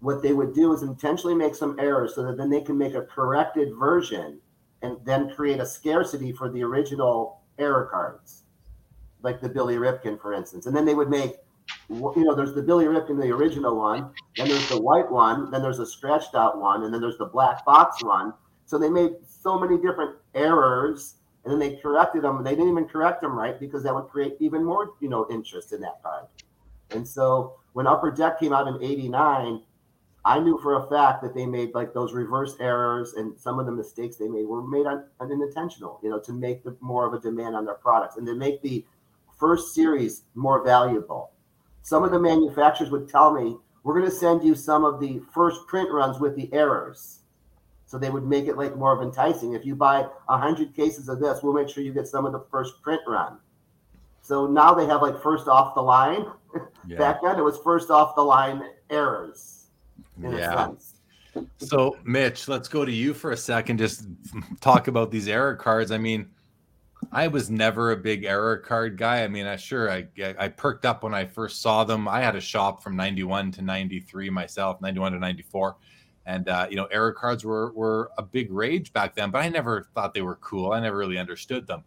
what 0.00 0.22
they 0.22 0.32
would 0.32 0.54
do 0.54 0.72
is 0.72 0.82
intentionally 0.82 1.34
make 1.34 1.54
some 1.54 1.78
errors 1.78 2.14
so 2.14 2.22
that 2.22 2.36
then 2.36 2.50
they 2.50 2.60
can 2.60 2.78
make 2.78 2.94
a 2.94 3.02
corrected 3.02 3.74
version 3.78 4.40
and 4.82 4.96
then 5.04 5.30
create 5.30 5.60
a 5.60 5.66
scarcity 5.66 6.32
for 6.32 6.48
the 6.48 6.62
original 6.62 7.40
error 7.58 7.88
cards, 7.90 8.44
like 9.22 9.40
the 9.40 9.48
Billy 9.48 9.76
Ripken, 9.76 10.20
for 10.20 10.32
instance. 10.32 10.66
And 10.66 10.74
then 10.74 10.86
they 10.86 10.94
would 10.94 11.10
make, 11.10 11.34
you 11.90 12.24
know, 12.24 12.34
there's 12.34 12.54
the 12.54 12.62
Billy 12.62 12.84
Ripken, 12.84 13.20
the 13.20 13.30
original 13.30 13.76
one, 13.76 14.10
then 14.36 14.48
there's 14.48 14.68
the 14.68 14.80
white 14.80 15.10
one, 15.10 15.50
then 15.50 15.60
there's 15.60 15.80
a 15.80 15.86
scratched 15.86 16.34
out 16.34 16.60
one, 16.60 16.84
and 16.84 16.94
then 16.94 17.00
there's 17.00 17.18
the 17.18 17.26
black 17.26 17.64
box 17.64 18.02
one. 18.02 18.32
So 18.64 18.78
they 18.78 18.88
made 18.88 19.12
so 19.26 19.58
many 19.58 19.76
different 19.76 20.16
errors 20.34 21.16
and 21.44 21.52
then 21.52 21.58
they 21.58 21.76
corrected 21.76 22.22
them. 22.22 22.44
They 22.44 22.50
didn't 22.50 22.68
even 22.68 22.86
correct 22.86 23.22
them 23.22 23.36
right 23.36 23.58
because 23.58 23.82
that 23.84 23.94
would 23.94 24.08
create 24.08 24.36
even 24.40 24.64
more, 24.64 24.92
you 25.00 25.08
know, 25.08 25.26
interest 25.30 25.72
in 25.72 25.80
that 25.80 26.02
card. 26.02 26.26
And 26.90 27.06
so 27.06 27.54
when 27.72 27.86
Upper 27.86 28.10
Deck 28.10 28.38
came 28.38 28.52
out 28.52 28.68
in 28.68 28.82
'89, 28.82 29.62
I 30.24 30.38
knew 30.38 30.58
for 30.58 30.76
a 30.76 30.88
fact 30.88 31.22
that 31.22 31.34
they 31.34 31.46
made 31.46 31.74
like 31.74 31.94
those 31.94 32.12
reverse 32.12 32.56
errors 32.60 33.14
and 33.14 33.38
some 33.38 33.58
of 33.58 33.66
the 33.66 33.72
mistakes 33.72 34.16
they 34.16 34.28
made 34.28 34.46
were 34.46 34.62
made 34.62 34.86
on, 34.86 35.04
unintentional, 35.18 35.98
you 36.02 36.10
know, 36.10 36.20
to 36.20 36.32
make 36.32 36.62
the, 36.62 36.76
more 36.80 37.06
of 37.06 37.14
a 37.14 37.18
demand 37.18 37.56
on 37.56 37.64
their 37.64 37.74
products 37.74 38.16
and 38.16 38.26
to 38.26 38.34
make 38.34 38.60
the 38.60 38.84
first 39.38 39.74
series 39.74 40.24
more 40.34 40.62
valuable. 40.62 41.32
Some 41.82 42.04
of 42.04 42.10
the 42.10 42.18
manufacturers 42.18 42.90
would 42.90 43.08
tell 43.08 43.32
me, 43.32 43.56
we're 43.82 43.98
going 43.98 44.10
to 44.10 44.16
send 44.16 44.44
you 44.44 44.54
some 44.54 44.84
of 44.84 45.00
the 45.00 45.20
first 45.32 45.66
print 45.66 45.90
runs 45.90 46.20
with 46.20 46.36
the 46.36 46.52
errors. 46.52 47.20
So 47.86 47.98
they 47.98 48.10
would 48.10 48.26
make 48.26 48.46
it 48.46 48.56
like 48.56 48.76
more 48.76 48.94
of 48.94 49.02
enticing. 49.02 49.54
If 49.54 49.66
you 49.66 49.74
buy 49.74 50.06
a 50.28 50.38
hundred 50.38 50.76
cases 50.76 51.08
of 51.08 51.18
this, 51.18 51.42
we'll 51.42 51.54
make 51.54 51.68
sure 51.68 51.82
you 51.82 51.92
get 51.92 52.06
some 52.06 52.24
of 52.24 52.32
the 52.32 52.44
first 52.50 52.80
print 52.82 53.00
run. 53.06 53.38
So 54.22 54.46
now 54.46 54.74
they 54.74 54.86
have 54.86 55.02
like 55.02 55.20
first 55.20 55.48
off 55.48 55.74
the 55.74 55.82
line. 55.82 56.26
Yeah. 56.86 56.98
Back 56.98 57.20
then 57.22 57.38
it 57.38 57.42
was 57.42 57.58
first 57.64 57.90
off 57.90 58.14
the 58.14 58.22
line 58.22 58.62
errors. 58.90 59.66
yeah. 60.20 60.70
So 61.58 61.96
Mitch, 62.04 62.48
let's 62.48 62.68
go 62.68 62.84
to 62.84 62.92
you 62.92 63.12
for 63.14 63.32
a 63.32 63.36
second. 63.36 63.78
Just 63.78 64.06
talk 64.60 64.88
about 64.88 65.10
these 65.10 65.28
error 65.28 65.54
cards. 65.56 65.90
I 65.90 65.98
mean, 65.98 66.28
I 67.12 67.26
was 67.26 67.50
never 67.50 67.90
a 67.90 67.96
big 67.96 68.24
error 68.24 68.56
card 68.56 68.96
guy. 68.96 69.24
I 69.24 69.28
mean, 69.28 69.46
I 69.46 69.56
sure 69.56 69.90
I 69.90 70.06
I 70.38 70.48
perked 70.48 70.84
up 70.84 71.02
when 71.02 71.14
I 71.14 71.24
first 71.24 71.60
saw 71.60 71.84
them. 71.84 72.06
I 72.06 72.20
had 72.20 72.36
a 72.36 72.40
shop 72.40 72.82
from 72.82 72.96
91 72.96 73.52
to 73.52 73.62
93 73.62 74.30
myself, 74.30 74.80
91 74.80 75.12
to 75.12 75.18
94 75.18 75.76
and 76.26 76.48
uh, 76.48 76.66
you 76.70 76.76
know 76.76 76.84
error 76.86 77.12
cards 77.12 77.44
were 77.44 77.72
were 77.72 78.10
a 78.18 78.22
big 78.22 78.50
rage 78.52 78.92
back 78.92 79.14
then 79.14 79.30
but 79.30 79.38
i 79.38 79.48
never 79.48 79.88
thought 79.94 80.14
they 80.14 80.22
were 80.22 80.36
cool 80.36 80.72
i 80.72 80.80
never 80.80 80.96
really 80.96 81.18
understood 81.18 81.66
them 81.66 81.82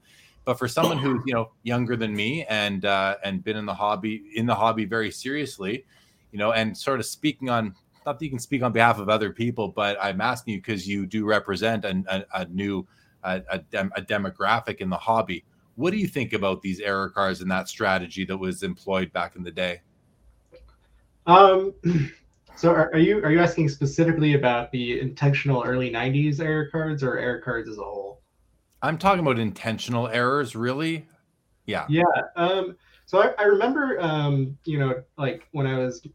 but 0.45 0.59
for 0.59 0.67
someone 0.67 0.97
who's 0.97 1.21
you 1.25 1.33
know 1.33 1.51
younger 1.63 1.95
than 1.95 2.13
me 2.13 2.43
and 2.45 2.85
uh, 2.85 3.15
and 3.23 3.43
been 3.43 3.57
in 3.57 3.65
the 3.65 3.73
hobby 3.73 4.23
in 4.35 4.45
the 4.45 4.55
hobby 4.55 4.85
very 4.85 5.11
seriously 5.11 5.85
you 6.31 6.39
know 6.39 6.51
and 6.51 6.77
sort 6.77 6.99
of 6.99 7.05
speaking 7.05 7.49
on 7.49 7.75
not 8.05 8.19
that 8.19 8.25
you 8.25 8.29
can 8.29 8.39
speak 8.39 8.61
on 8.63 8.71
behalf 8.71 8.99
of 8.99 9.07
other 9.07 9.31
people 9.31 9.67
but 9.67 9.97
i'm 10.01 10.19
asking 10.19 10.55
you 10.55 10.59
because 10.59 10.87
you 10.87 11.05
do 11.05 11.25
represent 11.25 11.85
a, 11.85 12.03
a, 12.09 12.41
a 12.41 12.45
new 12.45 12.85
a, 13.23 13.41
a, 13.49 13.59
dem- 13.59 13.91
a 13.95 14.01
demographic 14.01 14.77
in 14.77 14.89
the 14.89 14.97
hobby 14.97 15.43
what 15.75 15.91
do 15.91 15.97
you 15.97 16.07
think 16.07 16.33
about 16.33 16.61
these 16.61 16.79
error 16.79 17.09
cards 17.09 17.41
and 17.41 17.49
that 17.49 17.67
strategy 17.67 18.25
that 18.25 18.37
was 18.37 18.63
employed 18.63 19.11
back 19.11 19.35
in 19.35 19.43
the 19.43 19.51
day 19.51 19.81
um 21.25 21.73
So 22.55 22.69
are, 22.69 22.91
are, 22.93 22.99
you 22.99 23.17
are 23.23 23.31
you 23.31 23.39
asking 23.39 23.69
specifically 23.69 24.35
about 24.35 24.71
the 24.71 24.99
intentional 24.99 25.63
early 25.63 25.91
'90s 25.91 26.39
error 26.39 26.69
cards 26.71 27.03
or 27.03 27.17
error 27.17 27.41
cards 27.41 27.67
as 27.67 27.77
a 27.77 27.83
whole? 27.83 28.21
I'm 28.81 28.97
talking 28.97 29.21
about 29.21 29.39
intentional 29.39 30.07
errors, 30.07 30.55
really. 30.55 31.07
Yeah. 31.65 31.85
Yeah. 31.89 32.03
Um, 32.35 32.75
so 33.05 33.21
I, 33.21 33.33
I 33.39 33.43
remember, 33.43 33.97
um, 34.01 34.57
you 34.65 34.77
know, 34.77 35.01
like 35.17 35.47
when 35.51 35.65
I 35.65 35.79
was 35.79 36.05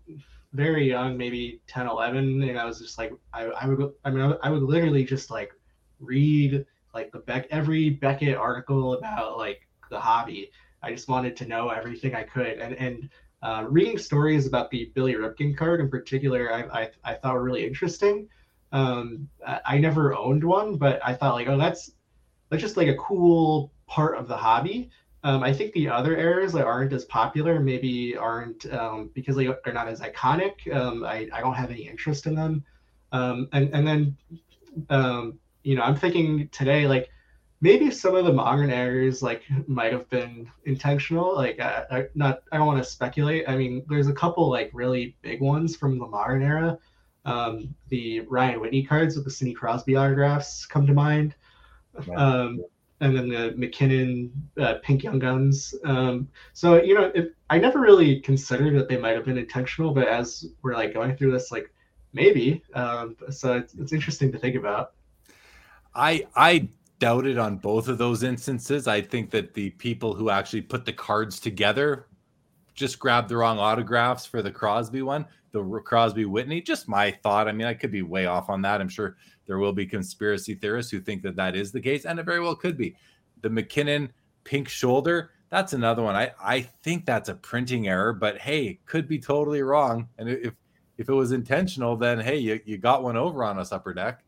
very 0.53 0.89
young, 0.89 1.17
maybe 1.17 1.61
10, 1.67 1.87
11, 1.87 2.43
and 2.43 2.59
I 2.59 2.65
was 2.65 2.79
just 2.79 2.99
like, 2.99 3.13
I, 3.33 3.45
I 3.45 3.67
would, 3.67 3.93
I 4.05 4.11
mean, 4.11 4.35
I 4.43 4.51
would 4.51 4.63
literally 4.63 5.05
just 5.05 5.31
like 5.31 5.53
read 5.99 6.67
like 6.99 7.13
the 7.13 7.21
Beck 7.21 7.47
every 7.51 7.91
Beckett 7.91 8.37
article 8.37 8.95
about 8.95 9.39
like 9.39 9.67
the 9.91 10.01
hobby. 10.01 10.51
I 10.83 10.93
just 10.93 11.09
wanted 11.09 11.37
to 11.39 11.47
know 11.47 11.69
everything 11.69 12.15
I 12.15 12.25
could, 12.25 12.59
and 12.59 12.75
and 12.75 13.09
uh, 13.43 13.65
reading 13.69 13.99
stories 13.99 14.47
about 14.47 14.71
the 14.71 14.91
Billy 14.95 15.15
Ripken 15.15 15.57
card 15.57 15.81
in 15.81 15.89
particular, 15.89 16.53
I, 16.53 16.81
I, 16.81 16.91
I 17.05 17.15
thought 17.15 17.35
were 17.35 17.45
really 17.45 17.65
interesting. 17.65 18.29
Um, 18.73 19.29
I, 19.47 19.61
I 19.65 19.79
never 19.79 20.17
owned 20.17 20.43
one, 20.43 20.77
but 20.77 21.01
I 21.05 21.15
thought 21.15 21.35
like, 21.35 21.49
oh, 21.49 21.59
that's 21.59 21.93
that's 22.51 22.63
just 22.63 22.77
like 22.77 22.89
a 22.89 22.97
cool 22.97 23.73
part 23.87 24.19
of 24.19 24.27
the 24.27 24.37
hobby. 24.37 24.91
Um, 25.25 25.43
I 25.43 25.53
think 25.53 25.73
the 25.73 25.89
other 25.89 26.17
errors 26.17 26.53
that 26.53 26.65
aren't 26.65 26.93
as 26.93 27.05
popular 27.05 27.61
maybe 27.61 28.17
aren't 28.17 28.73
um, 28.73 29.11
because 29.15 29.37
they, 29.37 29.49
they're 29.65 29.75
not 29.75 29.89
as 29.89 30.01
iconic. 30.01 30.55
Um, 30.75 31.05
I, 31.05 31.29
I 31.33 31.41
don't 31.41 31.55
have 31.55 31.71
any 31.71 31.89
interest 31.89 32.27
in 32.27 32.35
them. 32.35 32.65
Um, 33.13 33.49
and 33.53 33.73
and 33.75 33.87
then 33.87 34.17
um, 34.91 35.39
you 35.69 35.75
know 35.75 35.83
I'm 35.83 35.97
thinking 35.97 36.49
today 36.49 36.87
like 36.89 37.11
maybe 37.61 37.91
some 37.91 38.17
of 38.17 38.25
the 38.25 38.33
modern 38.33 38.71
errors 38.71 39.23
like 39.23 39.43
might 39.67 39.93
have 39.93 40.09
been 40.09 40.51
intentional 40.65 41.35
like 41.35 41.61
I, 41.61 41.85
I 41.91 42.05
not 42.15 42.43
i 42.51 42.57
don't 42.57 42.67
want 42.67 42.83
to 42.83 42.91
speculate. 42.91 43.47
I 43.47 43.55
mean 43.55 43.85
there's 43.87 44.09
a 44.09 44.15
couple 44.15 44.49
like 44.49 44.71
really 44.73 45.17
big 45.21 45.43
ones 45.43 45.77
from 45.77 45.99
the 45.99 46.07
modern 46.07 46.43
era. 46.43 46.79
Um, 47.27 47.75
the 47.91 48.21
ryan 48.21 48.61
whitney 48.61 48.83
cards 48.83 49.15
with 49.15 49.27
the 49.27 49.31
sidney 49.31 49.53
crosby 49.53 49.95
autographs 49.95 50.65
come 50.65 50.87
to 50.87 50.95
mind. 50.95 51.35
Um, 52.17 52.65
and 53.01 53.15
then 53.15 53.29
the 53.29 53.55
MacKinnon 53.57 54.33
uh, 54.59 54.75
pink 54.83 55.05
young 55.05 55.19
guns. 55.19 55.75
Um, 55.85 56.29
so 56.55 56.83
you 56.83 56.95
know 56.95 57.13
if, 57.15 57.27
i 57.51 57.59
never 57.59 57.81
really 57.81 58.21
considered 58.21 58.75
that 58.77 58.89
they 58.89 58.97
might 58.97 59.17
have 59.17 59.27
been 59.27 59.37
intentional 59.37 59.93
but 59.93 60.09
as 60.09 60.47
we're 60.63 60.77
like 60.77 60.95
going 60.95 61.15
through 61.15 61.33
this 61.33 61.53
like 61.53 61.71
maybe 62.15 62.63
um, 62.73 63.17
so 63.29 63.59
it's, 63.59 63.75
it's 63.75 63.93
interesting 63.93 64.33
to 64.33 64.39
think 64.39 64.57
about 64.57 64.93
I 65.99 66.27
I 66.37 66.69
doubted 67.01 67.39
on 67.39 67.57
both 67.57 67.89
of 67.89 67.99
those 67.99 68.23
instances. 68.23 68.87
I 68.87 69.01
think 69.01 69.31
that 69.31 69.55
the 69.55 69.71
people 69.71 70.15
who 70.15 70.31
actually 70.31 70.63
put 70.63 70.85
the 70.85 70.93
cards 70.93 71.39
together 71.39 72.07
just 72.75 72.99
grabbed 72.99 73.29
the 73.29 73.37
wrong 73.37 73.59
autographs 73.59 74.25
for 74.25 74.41
the 74.41 74.51
Crosby 74.51 75.03
one, 75.03 75.27
the 75.51 75.63
Crosby 75.85 76.25
Whitney. 76.25 76.61
Just 76.61 76.89
my 76.89 77.11
thought. 77.11 77.49
I 77.49 77.53
mean, 77.53 77.67
I 77.67 77.75
could 77.75 77.91
be 77.91 78.03
way 78.03 78.27
off 78.27 78.49
on 78.49 78.63
that. 78.63 78.81
I'm 78.81 78.89
sure 78.89 79.17
there 79.47 79.59
will 79.59 79.73
be 79.73 79.87
conspiracy 79.87 80.55
theorists 80.55 80.93
who 80.93 81.01
think 81.01 81.23
that 81.23 81.37
that 81.37 81.57
is 81.57 81.73
the 81.73 81.81
case, 81.81 82.05
and 82.05 82.19
it 82.19 82.25
very 82.25 82.41
well 82.41 82.55
could 82.55 82.79
be. 82.79 82.95
The 83.41 83.51
MacKinnon 83.51 84.13
pink 84.45 84.69
shoulder. 84.69 85.33
That's 85.51 85.73
another 85.73 86.03
one. 86.03 86.15
I, 86.15 86.33
I 86.41 86.61
think 86.83 87.07
that's 87.07 87.29
a 87.29 87.35
printing 87.35 87.89
error, 87.89 88.13
but 88.13 88.39
hey, 88.39 88.79
could 88.87 89.09
be 89.09 89.19
totally 89.19 89.63
wrong. 89.63 90.09
And 90.19 90.29
if 90.29 90.55
if 90.99 91.09
it 91.09 91.15
was 91.15 91.33
intentional, 91.33 91.97
then 91.97 92.21
hey, 92.21 92.37
you, 92.37 92.61
you 92.65 92.77
got 92.77 93.03
one 93.03 93.17
over 93.17 93.43
on 93.45 93.59
us, 93.59 93.73
upper 93.73 93.95
deck. 93.95 94.23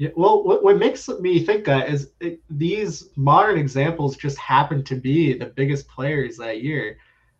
Yeah, 0.00 0.08
well, 0.16 0.42
what, 0.44 0.64
what 0.64 0.78
makes 0.78 1.06
me 1.10 1.44
think 1.44 1.66
that 1.66 1.90
is 1.90 2.12
it, 2.20 2.40
these 2.48 3.10
modern 3.16 3.58
examples 3.58 4.16
just 4.16 4.38
happen 4.38 4.82
to 4.84 4.94
be 4.94 5.34
the 5.36 5.44
biggest 5.44 5.86
players 5.88 6.38
that 6.38 6.62
year. 6.62 6.96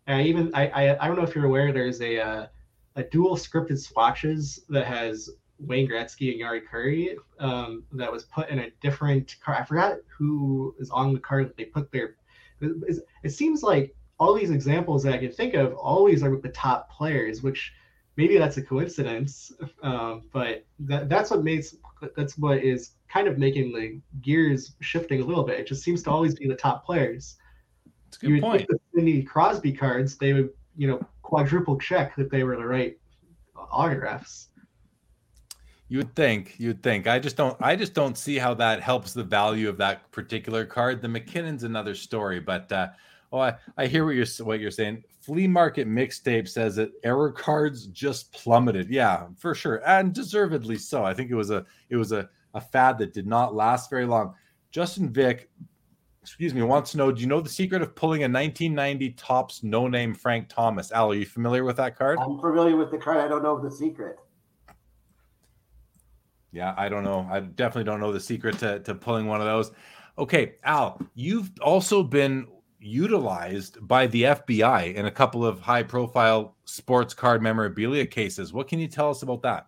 And 0.07 0.27
even 0.27 0.55
I, 0.55 0.67
I, 0.69 1.03
I 1.03 1.07
don't 1.07 1.17
know 1.17 1.23
if 1.23 1.35
you're 1.35 1.47
aware, 1.47 1.73
there's 1.73 2.03
a 2.03 2.21
uh, 2.21 2.47
a 2.97 3.05
dual 3.05 3.37
scripted 3.37 3.79
swatches 3.79 4.61
that 4.69 4.85
has 4.85 5.31
Wayne 5.59 5.89
Gretzky 5.89 6.33
and 6.33 6.41
Jari 6.43 6.61
Kurri 6.71 7.17
um, 7.39 7.85
that 7.93 8.13
was 8.13 8.25
put 8.25 8.51
in 8.51 8.59
a 8.59 8.71
different 8.83 9.37
car. 9.43 9.55
I 9.55 9.65
forgot 9.65 9.95
who 10.19 10.75
is 10.79 10.91
on 10.91 11.15
the 11.15 11.21
card 11.21 11.49
that 11.49 11.57
they 11.57 11.65
put 11.65 11.91
there. 11.91 12.17
It, 12.61 12.99
it 13.23 13.31
seems 13.31 13.63
like 13.63 13.97
all 14.19 14.35
these 14.35 14.51
examples 14.51 15.03
that 15.05 15.15
I 15.15 15.19
can 15.19 15.33
think 15.33 15.55
of 15.55 15.73
always 15.77 16.23
are 16.23 16.31
with 16.31 16.43
the 16.43 16.51
top 16.51 16.91
players, 16.91 17.43
which 17.43 17.73
maybe 18.21 18.37
that's 18.37 18.59
a 18.59 18.63
coincidence, 18.63 19.51
um, 19.83 20.25
but 20.31 20.67
that, 20.81 21.09
that's 21.09 21.31
what 21.31 21.43
makes 21.43 21.75
that's 22.15 22.37
what 22.37 22.59
is 22.59 22.91
kind 23.09 23.27
of 23.27 23.39
making 23.39 23.73
the 23.73 23.99
gears 24.21 24.75
shifting 24.81 25.23
a 25.23 25.25
little 25.25 25.43
bit. 25.43 25.59
It 25.59 25.67
just 25.67 25.83
seems 25.83 26.03
to 26.03 26.11
always 26.11 26.35
be 26.35 26.47
the 26.47 26.55
top 26.55 26.85
players. 26.85 27.37
That's 28.05 28.19
a 28.19 28.27
good 28.27 28.35
you 28.35 28.41
point. 28.43 28.69
The 28.93 29.23
Crosby 29.23 29.73
cards, 29.73 30.19
they 30.19 30.35
would 30.35 30.51
you 30.77 30.87
know 30.87 31.01
quadruple 31.23 31.79
check 31.79 32.15
that 32.17 32.31
they 32.31 32.45
were 32.45 32.57
the 32.57 32.67
right 32.67 32.99
autographs. 33.57 34.49
You 35.89 35.99
would 35.99 36.15
think. 36.15 36.57
You 36.59 36.69
would 36.69 36.83
think. 36.83 37.07
I 37.07 37.19
just 37.19 37.37
don't. 37.37 37.57
I 37.63 37.75
just 37.75 37.95
don't 37.95 38.19
see 38.19 38.37
how 38.37 38.53
that 38.55 38.83
helps 38.83 39.15
the 39.15 39.25
value 39.25 39.71
of 39.71 39.79
that 39.79 40.11
particular 40.13 40.67
card. 40.67 41.01
The 41.01 41.09
MacKinnon's 41.09 41.65
another 41.65 41.95
story, 41.95 42.39
but 42.39 42.71
uh, 42.71 42.89
oh, 43.33 43.39
I, 43.39 43.55
I 43.79 43.87
hear 43.87 44.05
what 44.05 44.15
you're 44.15 44.27
what 44.45 44.61
you're 44.61 44.71
saying 44.71 45.05
flea 45.21 45.47
market 45.47 45.87
mixtape 45.87 46.49
says 46.49 46.77
that 46.77 46.91
error 47.05 47.31
cards 47.31 47.87
just 47.87 48.33
plummeted. 48.33 48.89
Yeah, 48.89 49.27
for 49.37 49.55
sure, 49.55 49.83
and 49.87 50.13
deservedly 50.13 50.79
so. 50.79 51.05
I 51.05 51.15
think 51.15 51.31
it 51.31 51.35
was 51.35 51.51
a 51.51 51.65
it 51.89 51.97
was 51.97 52.13
a, 52.13 52.29
a 52.55 52.61
fad 52.61 52.99
that 52.99 53.13
did 53.13 53.27
not 53.27 53.55
last 53.55 53.91
very 53.91 54.07
long. 54.07 54.35
Justin 54.71 55.13
Vick, 55.13 55.51
excuse 56.23 56.55
me, 56.55 56.63
wants 56.63 56.93
to 56.93 56.99
know: 56.99 57.13
Do 57.13 57.21
you 57.21 57.27
know 57.27 57.41
the 57.41 57.49
secret 57.49 57.83
of 57.83 57.95
pulling 57.95 58.23
a 58.23 58.29
1990 58.29 59.11
Topps 59.13 59.63
no 59.63 59.89
name 59.89 60.15
Frank 60.15 60.49
Thomas? 60.49 60.93
Al, 60.93 61.13
are 61.13 61.15
you 61.15 61.27
familiar 61.27 61.65
with 61.65 61.77
that 61.77 61.97
card? 61.97 62.19
I'm 62.19 62.39
familiar 62.39 62.77
with 62.77 62.91
the 62.91 62.99
card. 62.99 63.19
I 63.19 63.29
don't 63.29 63.43
know 63.43 63.61
the 63.61 63.71
secret. 63.71 64.17
Yeah, 66.53 66.75
I 66.77 66.89
don't 66.89 67.05
know. 67.05 67.29
I 67.31 67.41
definitely 67.41 67.85
don't 67.85 68.01
know 68.01 68.13
the 68.13 68.21
secret 68.21 68.59
to, 68.59 68.81
to 68.81 68.95
pulling 68.95 69.27
one 69.27 69.41
of 69.41 69.47
those. 69.47 69.71
Okay, 70.19 70.57
Al, 70.65 71.01
you've 71.15 71.51
also 71.63 72.03
been 72.03 72.47
utilized 72.81 73.87
by 73.87 74.07
the 74.07 74.23
FBI 74.23 74.95
in 74.95 75.07
a 75.07 75.11
couple 75.11 75.45
of 75.45 75.61
high 75.61 75.83
profile 75.83 76.57
sports 76.65 77.15
card 77.15 77.43
memorabilia 77.43 78.07
cases. 78.07 78.53
What 78.53 78.69
can 78.69 78.79
you 78.79 78.89
tell 78.89 79.11
us 79.11 79.23
about 79.23 79.43
that? 79.43 79.67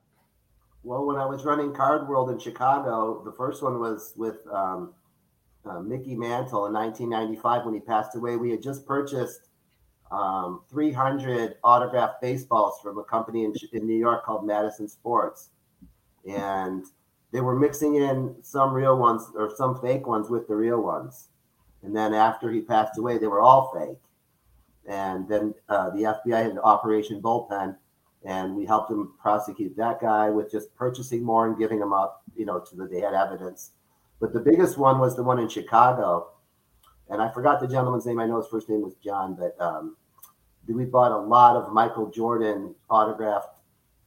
Well, 0.82 1.06
when 1.06 1.16
I 1.16 1.26
was 1.26 1.44
running 1.44 1.72
Card 1.72 2.08
World 2.08 2.30
in 2.30 2.38
Chicago, 2.38 3.22
the 3.24 3.32
first 3.32 3.62
one 3.62 3.78
was 3.78 4.14
with 4.16 4.38
um, 4.52 4.94
uh, 5.64 5.80
Mickey 5.80 6.16
Mantle 6.16 6.66
in 6.66 6.72
1995 6.72 7.64
when 7.64 7.74
he 7.74 7.80
passed 7.80 8.16
away. 8.16 8.36
We 8.36 8.50
had 8.50 8.62
just 8.62 8.84
purchased 8.84 9.48
um, 10.10 10.62
300 10.70 11.56
autographed 11.62 12.20
baseballs 12.20 12.80
from 12.82 12.98
a 12.98 13.04
company 13.04 13.44
in, 13.44 13.54
in 13.72 13.86
New 13.86 13.96
York 13.96 14.24
called 14.24 14.44
Madison 14.44 14.88
Sports. 14.88 15.50
And 16.28 16.84
they 17.32 17.40
were 17.40 17.58
mixing 17.58 17.96
in 17.96 18.36
some 18.42 18.72
real 18.72 18.98
ones 18.98 19.30
or 19.34 19.52
some 19.56 19.80
fake 19.80 20.06
ones 20.06 20.28
with 20.28 20.48
the 20.48 20.54
real 20.56 20.82
ones. 20.82 21.28
And 21.82 21.94
then 21.94 22.14
after 22.14 22.50
he 22.50 22.60
passed 22.60 22.98
away, 22.98 23.18
they 23.18 23.26
were 23.26 23.40
all 23.40 23.72
fake. 23.74 23.98
And 24.88 25.28
then 25.28 25.54
uh, 25.68 25.90
the 25.90 26.20
FBI 26.26 26.42
had 26.42 26.58
Operation 26.62 27.20
Bullpen, 27.20 27.76
and 28.24 28.54
we 28.54 28.66
helped 28.66 28.88
them 28.88 29.14
prosecute 29.20 29.76
that 29.76 30.00
guy 30.00 30.30
with 30.30 30.50
just 30.50 30.74
purchasing 30.74 31.22
more 31.22 31.46
and 31.46 31.58
giving 31.58 31.78
them 31.78 31.92
up, 31.92 32.22
you 32.36 32.44
know, 32.44 32.60
to 32.60 32.76
the 32.76 32.86
they 32.86 33.00
had 33.00 33.14
evidence. 33.14 33.72
But 34.20 34.32
the 34.32 34.40
biggest 34.40 34.78
one 34.78 34.98
was 34.98 35.16
the 35.16 35.22
one 35.22 35.38
in 35.38 35.48
Chicago, 35.48 36.28
and 37.08 37.20
I 37.20 37.30
forgot 37.32 37.60
the 37.60 37.68
gentleman's 37.68 38.06
name. 38.06 38.20
I 38.20 38.26
know 38.26 38.36
his 38.36 38.48
first 38.48 38.68
name 38.68 38.82
was 38.82 38.94
John, 38.96 39.34
but 39.34 39.60
um, 39.60 39.96
we 40.68 40.84
bought 40.84 41.12
a 41.12 41.18
lot 41.18 41.56
of 41.56 41.72
Michael 41.72 42.10
Jordan 42.10 42.74
autographed 42.88 43.48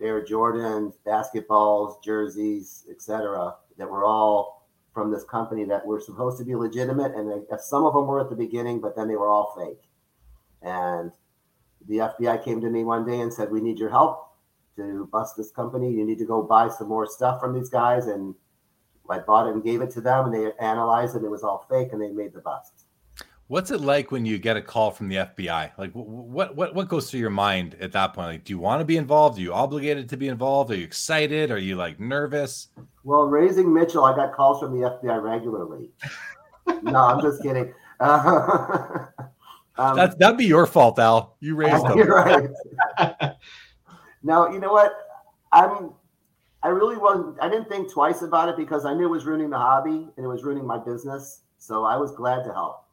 Air 0.02 0.26
Jordans, 0.26 0.94
basketballs, 1.06 2.04
jerseys, 2.04 2.86
etc. 2.90 3.56
That 3.78 3.90
were 3.90 4.04
all 4.04 4.55
from 4.96 5.12
this 5.12 5.26
company 5.26 5.66
that 5.66 5.86
were 5.86 6.00
supposed 6.00 6.40
to 6.40 6.46
be 6.46 6.56
legitimate, 6.56 7.14
and 7.14 7.30
they, 7.30 7.58
some 7.60 7.84
of 7.84 7.94
them 7.94 8.08
were 8.08 8.22
at 8.22 8.30
the 8.30 8.36
beginning, 8.36 8.80
but 8.80 8.96
then 8.96 9.10
they 9.10 9.18
were 9.18 9.28
all 9.28 9.54
fake. 9.56 9.84
And 10.64 11.12
the 11.88 11.98
FBI 11.98 12.44
came 12.44 12.62
to 12.62 12.70
me 12.70 12.84
one 12.84 13.06
day 13.06 13.20
and 13.20 13.32
said, 13.32 13.52
"We 13.52 13.62
need 13.62 13.78
your 13.78 13.92
help 13.92 14.32
to 14.78 15.08
bust 15.12 15.36
this 15.38 15.52
company. 15.52 15.92
You 15.92 16.06
need 16.06 16.18
to 16.20 16.26
go 16.26 16.42
buy 16.42 16.70
some 16.70 16.88
more 16.88 17.06
stuff 17.06 17.40
from 17.40 17.54
these 17.54 17.70
guys." 17.70 18.08
And 18.08 18.34
I 19.08 19.20
bought 19.20 19.48
it 19.48 19.54
and 19.54 19.64
gave 19.64 19.82
it 19.82 19.92
to 19.92 20.02
them, 20.02 20.26
and 20.26 20.34
they 20.34 20.54
analyzed 20.54 21.16
it. 21.16 21.24
It 21.24 21.30
was 21.30 21.44
all 21.44 21.68
fake, 21.70 21.90
and 21.92 22.02
they 22.02 22.10
made 22.10 22.34
the 22.34 22.42
bust. 22.42 22.75
What's 23.48 23.70
it 23.70 23.80
like 23.82 24.12
when 24.12 24.26
you 24.26 24.40
get 24.40 24.58
a 24.58 24.62
call 24.62 24.90
from 24.90 25.08
the 25.08 25.18
FBI? 25.18 25.72
Like, 25.78 25.92
what 25.92 26.56
what 26.56 26.74
what 26.74 26.90
goes 26.90 27.12
through 27.12 27.20
your 27.20 27.30
mind 27.30 27.76
at 27.80 27.92
that 27.92 28.14
point? 28.14 28.28
Like, 28.28 28.44
do 28.44 28.54
you 28.54 28.58
want 28.58 28.82
to 28.82 28.86
be 28.86 28.98
involved? 28.98 29.38
Are 29.38 29.42
you 29.42 29.54
obligated 29.54 30.10
to 30.10 30.18
be 30.18 30.30
involved? 30.30 30.72
Are 30.72 30.76
you 30.76 30.84
excited? 30.84 31.52
Are 31.52 31.60
you 31.60 31.76
like 31.76 32.00
nervous? 32.00 32.70
Well, 33.04 33.26
raising 33.28 33.72
Mitchell, 33.72 34.04
I 34.04 34.16
got 34.16 34.34
calls 34.34 34.60
from 34.60 34.80
the 34.80 34.90
FBI 34.90 35.22
regularly. 35.22 35.92
no, 36.82 37.00
I'm 37.00 37.22
just 37.22 37.44
kidding. 37.44 37.72
Uh, 38.00 39.06
um, 39.78 39.96
That's 39.96 40.16
that'd 40.16 40.40
be 40.40 40.46
your 40.46 40.66
fault, 40.66 40.98
Al. 40.98 41.36
You 41.40 41.56
raised 41.56 41.86
them. 41.86 42.00
You're 42.00 42.08
right. 42.08 42.50
now 44.24 44.52
you 44.52 44.60
know 44.60 44.74
what? 44.74 44.92
I'm 45.52 45.92
I 46.64 46.70
really 46.70 46.98
wasn't. 46.98 47.38
I 47.40 47.48
didn't 47.48 47.70
think 47.70 47.92
twice 47.92 48.24
about 48.24 48.50
it 48.50 48.58
because 48.58 48.86
I 48.86 48.96
knew 48.96 49.06
it 49.06 49.12
was 49.12 49.26
ruining 49.26 49.52
the 49.52 49.60
hobby 49.60 50.10
and 50.18 50.26
it 50.26 50.28
was 50.28 50.44
ruining 50.44 50.66
my 50.66 50.80
business. 50.80 51.42
So 51.60 51.86
I 51.86 51.96
was 51.96 52.12
glad 52.16 52.44
to 52.46 52.52
help. 52.52 52.85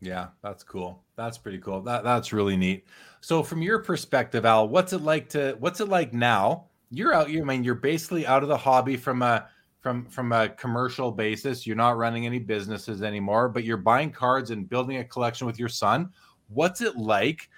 Yeah, 0.00 0.28
that's 0.42 0.62
cool. 0.64 1.02
That's 1.16 1.36
pretty 1.36 1.58
cool. 1.58 1.82
That 1.82 2.04
that's 2.04 2.32
really 2.32 2.56
neat. 2.56 2.86
So 3.20 3.42
from 3.42 3.60
your 3.60 3.80
perspective, 3.80 4.46
Al, 4.46 4.68
what's 4.68 4.92
it 4.92 5.02
like 5.02 5.28
to 5.30 5.56
what's 5.58 5.80
it 5.80 5.88
like 5.88 6.14
now? 6.14 6.66
You're 6.90 7.12
out. 7.12 7.28
You 7.30 7.42
I 7.42 7.44
mean 7.44 7.64
you're 7.64 7.74
basically 7.74 8.26
out 8.26 8.42
of 8.42 8.48
the 8.48 8.56
hobby 8.56 8.96
from 8.96 9.20
a 9.22 9.48
from 9.80 10.06
from 10.06 10.32
a 10.32 10.48
commercial 10.48 11.12
basis. 11.12 11.66
You're 11.66 11.76
not 11.76 11.98
running 11.98 12.24
any 12.24 12.38
businesses 12.38 13.02
anymore, 13.02 13.48
but 13.50 13.64
you're 13.64 13.76
buying 13.76 14.10
cards 14.10 14.50
and 14.50 14.68
building 14.68 14.96
a 14.96 15.04
collection 15.04 15.46
with 15.46 15.58
your 15.58 15.68
son. 15.68 16.10
What's 16.48 16.80
it 16.80 16.96
like 16.96 17.50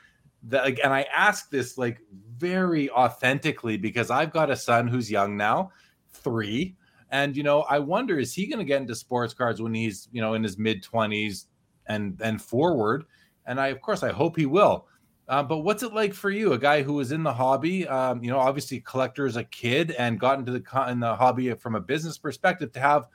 that 0.44 0.64
like, 0.64 0.80
and 0.82 0.92
I 0.92 1.02
ask 1.14 1.48
this 1.50 1.78
like 1.78 2.00
very 2.36 2.90
authentically 2.90 3.76
because 3.76 4.10
I've 4.10 4.32
got 4.32 4.50
a 4.50 4.56
son 4.56 4.88
who's 4.88 5.10
young 5.10 5.36
now, 5.36 5.70
three. 6.10 6.76
And 7.10 7.36
you 7.36 7.42
know, 7.44 7.60
I 7.62 7.78
wonder 7.78 8.18
is 8.18 8.34
he 8.34 8.46
going 8.46 8.58
to 8.58 8.64
get 8.64 8.80
into 8.80 8.94
sports 8.96 9.34
cards 9.34 9.62
when 9.62 9.74
he's, 9.74 10.08
you 10.12 10.20
know, 10.20 10.34
in 10.34 10.42
his 10.42 10.58
mid 10.58 10.82
20s 10.82 11.46
and 11.86 12.20
and 12.22 12.40
forward? 12.40 13.04
And 13.46 13.60
I 13.60 13.68
of 13.68 13.80
course 13.80 14.02
I 14.02 14.12
hope 14.12 14.36
he 14.36 14.46
will. 14.46 14.86
Uh, 15.28 15.42
but 15.42 15.58
what's 15.58 15.82
it 15.82 15.94
like 15.94 16.12
for 16.12 16.30
you, 16.30 16.52
a 16.52 16.58
guy 16.58 16.82
who 16.82 16.94
was 16.94 17.12
in 17.12 17.22
the 17.22 17.32
hobby, 17.32 17.86
um, 17.86 18.22
you 18.22 18.30
know, 18.30 18.38
obviously 18.38 18.80
collector 18.80 19.24
as 19.24 19.36
a 19.36 19.44
kid 19.44 19.92
and 19.92 20.18
got 20.18 20.38
into 20.38 20.52
the 20.52 20.86
in 20.88 21.00
the 21.00 21.14
hobby 21.14 21.52
from 21.54 21.74
a 21.74 21.80
business 21.80 22.18
perspective 22.18 22.72
to 22.72 22.80
have 22.80 23.06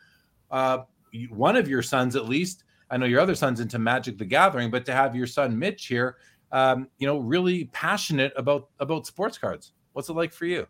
uh, 0.50 0.80
one 1.30 1.56
of 1.56 1.68
your 1.68 1.82
sons 1.82 2.16
at 2.16 2.28
least. 2.28 2.64
I 2.90 2.98
know 2.98 3.06
your 3.06 3.20
other 3.20 3.36
son's 3.36 3.60
into 3.60 3.78
Magic 3.78 4.18
the 4.18 4.26
Gathering, 4.26 4.72
but 4.72 4.86
to 4.86 4.94
have 4.94 5.16
your 5.16 5.28
son 5.28 5.60
Mitch 5.60 5.88
here, 5.88 6.16
um, 6.54 6.88
you 6.98 7.06
know, 7.06 7.18
really 7.18 7.66
passionate 7.66 8.32
about 8.38 8.70
about 8.80 9.06
sports 9.06 9.38
cards. 9.38 9.74
What's 9.92 10.10
it 10.10 10.14
like 10.14 10.32
for 10.32 10.46
you? 10.46 10.66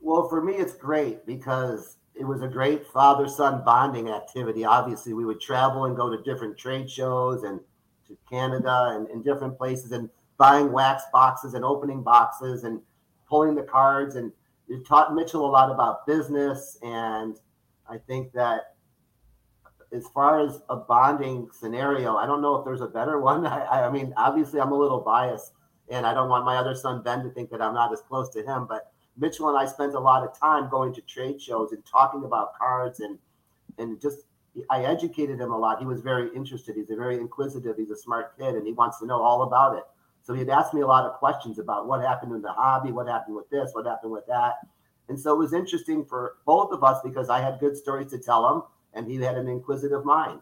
Well, 0.00 0.28
for 0.28 0.42
me, 0.42 0.54
it's 0.54 0.74
great 0.74 1.26
because 1.26 1.96
it 2.14 2.24
was 2.24 2.42
a 2.42 2.48
great 2.48 2.86
father 2.86 3.26
son 3.26 3.62
bonding 3.64 4.10
activity. 4.10 4.64
Obviously, 4.64 5.14
we 5.14 5.24
would 5.24 5.40
travel 5.40 5.86
and 5.86 5.96
go 5.96 6.14
to 6.14 6.22
different 6.22 6.58
trade 6.58 6.90
shows 6.90 7.42
and 7.44 7.60
to 8.06 8.16
Canada 8.28 8.90
and, 8.92 9.08
and 9.08 9.24
different 9.24 9.56
places 9.56 9.92
and 9.92 10.10
buying 10.36 10.72
wax 10.72 11.04
boxes 11.12 11.54
and 11.54 11.64
opening 11.64 12.02
boxes 12.02 12.64
and 12.64 12.80
pulling 13.28 13.54
the 13.54 13.62
cards. 13.62 14.16
And 14.16 14.32
it 14.68 14.86
taught 14.86 15.14
Mitchell 15.14 15.46
a 15.46 15.50
lot 15.50 15.70
about 15.70 16.06
business. 16.06 16.78
And 16.82 17.36
I 17.88 17.98
think 17.98 18.32
that 18.32 18.74
as 19.92 20.06
far 20.08 20.46
as 20.46 20.60
a 20.68 20.76
bonding 20.76 21.48
scenario, 21.52 22.16
I 22.16 22.26
don't 22.26 22.42
know 22.42 22.56
if 22.56 22.64
there's 22.64 22.80
a 22.80 22.86
better 22.86 23.20
one. 23.20 23.46
I, 23.46 23.86
I 23.86 23.90
mean, 23.90 24.12
obviously, 24.16 24.60
I'm 24.60 24.72
a 24.72 24.78
little 24.78 25.00
biased, 25.00 25.52
and 25.88 26.06
I 26.06 26.14
don't 26.14 26.28
want 26.28 26.44
my 26.44 26.56
other 26.56 26.74
son 26.74 27.02
Ben 27.02 27.22
to 27.24 27.30
think 27.30 27.50
that 27.50 27.62
I'm 27.62 27.74
not 27.74 27.92
as 27.92 28.02
close 28.02 28.30
to 28.30 28.42
him. 28.42 28.66
But 28.68 28.91
Mitchell 29.16 29.48
and 29.48 29.58
I 29.58 29.66
spent 29.70 29.94
a 29.94 30.00
lot 30.00 30.24
of 30.24 30.38
time 30.38 30.70
going 30.70 30.94
to 30.94 31.00
trade 31.02 31.40
shows 31.40 31.72
and 31.72 31.84
talking 31.84 32.24
about 32.24 32.58
cards, 32.58 33.00
and 33.00 33.18
and 33.78 34.00
just 34.00 34.20
I 34.70 34.84
educated 34.84 35.40
him 35.40 35.52
a 35.52 35.58
lot. 35.58 35.78
He 35.78 35.86
was 35.86 36.00
very 36.00 36.34
interested. 36.34 36.76
He's 36.76 36.90
a 36.90 36.96
very 36.96 37.16
inquisitive. 37.16 37.76
He's 37.76 37.90
a 37.90 37.96
smart 37.96 38.36
kid, 38.38 38.54
and 38.54 38.66
he 38.66 38.72
wants 38.72 38.98
to 38.98 39.06
know 39.06 39.20
all 39.22 39.42
about 39.42 39.76
it. 39.76 39.84
So 40.22 40.34
he'd 40.34 40.50
ask 40.50 40.72
me 40.72 40.82
a 40.82 40.86
lot 40.86 41.04
of 41.04 41.14
questions 41.14 41.58
about 41.58 41.88
what 41.88 42.00
happened 42.00 42.32
in 42.32 42.42
the 42.42 42.52
hobby, 42.52 42.92
what 42.92 43.08
happened 43.08 43.34
with 43.34 43.50
this, 43.50 43.70
what 43.72 43.86
happened 43.86 44.12
with 44.12 44.26
that. 44.26 44.54
And 45.08 45.18
so 45.18 45.34
it 45.34 45.38
was 45.38 45.52
interesting 45.52 46.04
for 46.04 46.36
both 46.46 46.72
of 46.72 46.84
us 46.84 47.00
because 47.02 47.28
I 47.28 47.40
had 47.40 47.58
good 47.58 47.76
stories 47.76 48.10
to 48.10 48.18
tell 48.18 48.48
him 48.48 48.62
and 48.94 49.10
he 49.10 49.16
had 49.16 49.36
an 49.36 49.48
inquisitive 49.48 50.04
mind. 50.04 50.40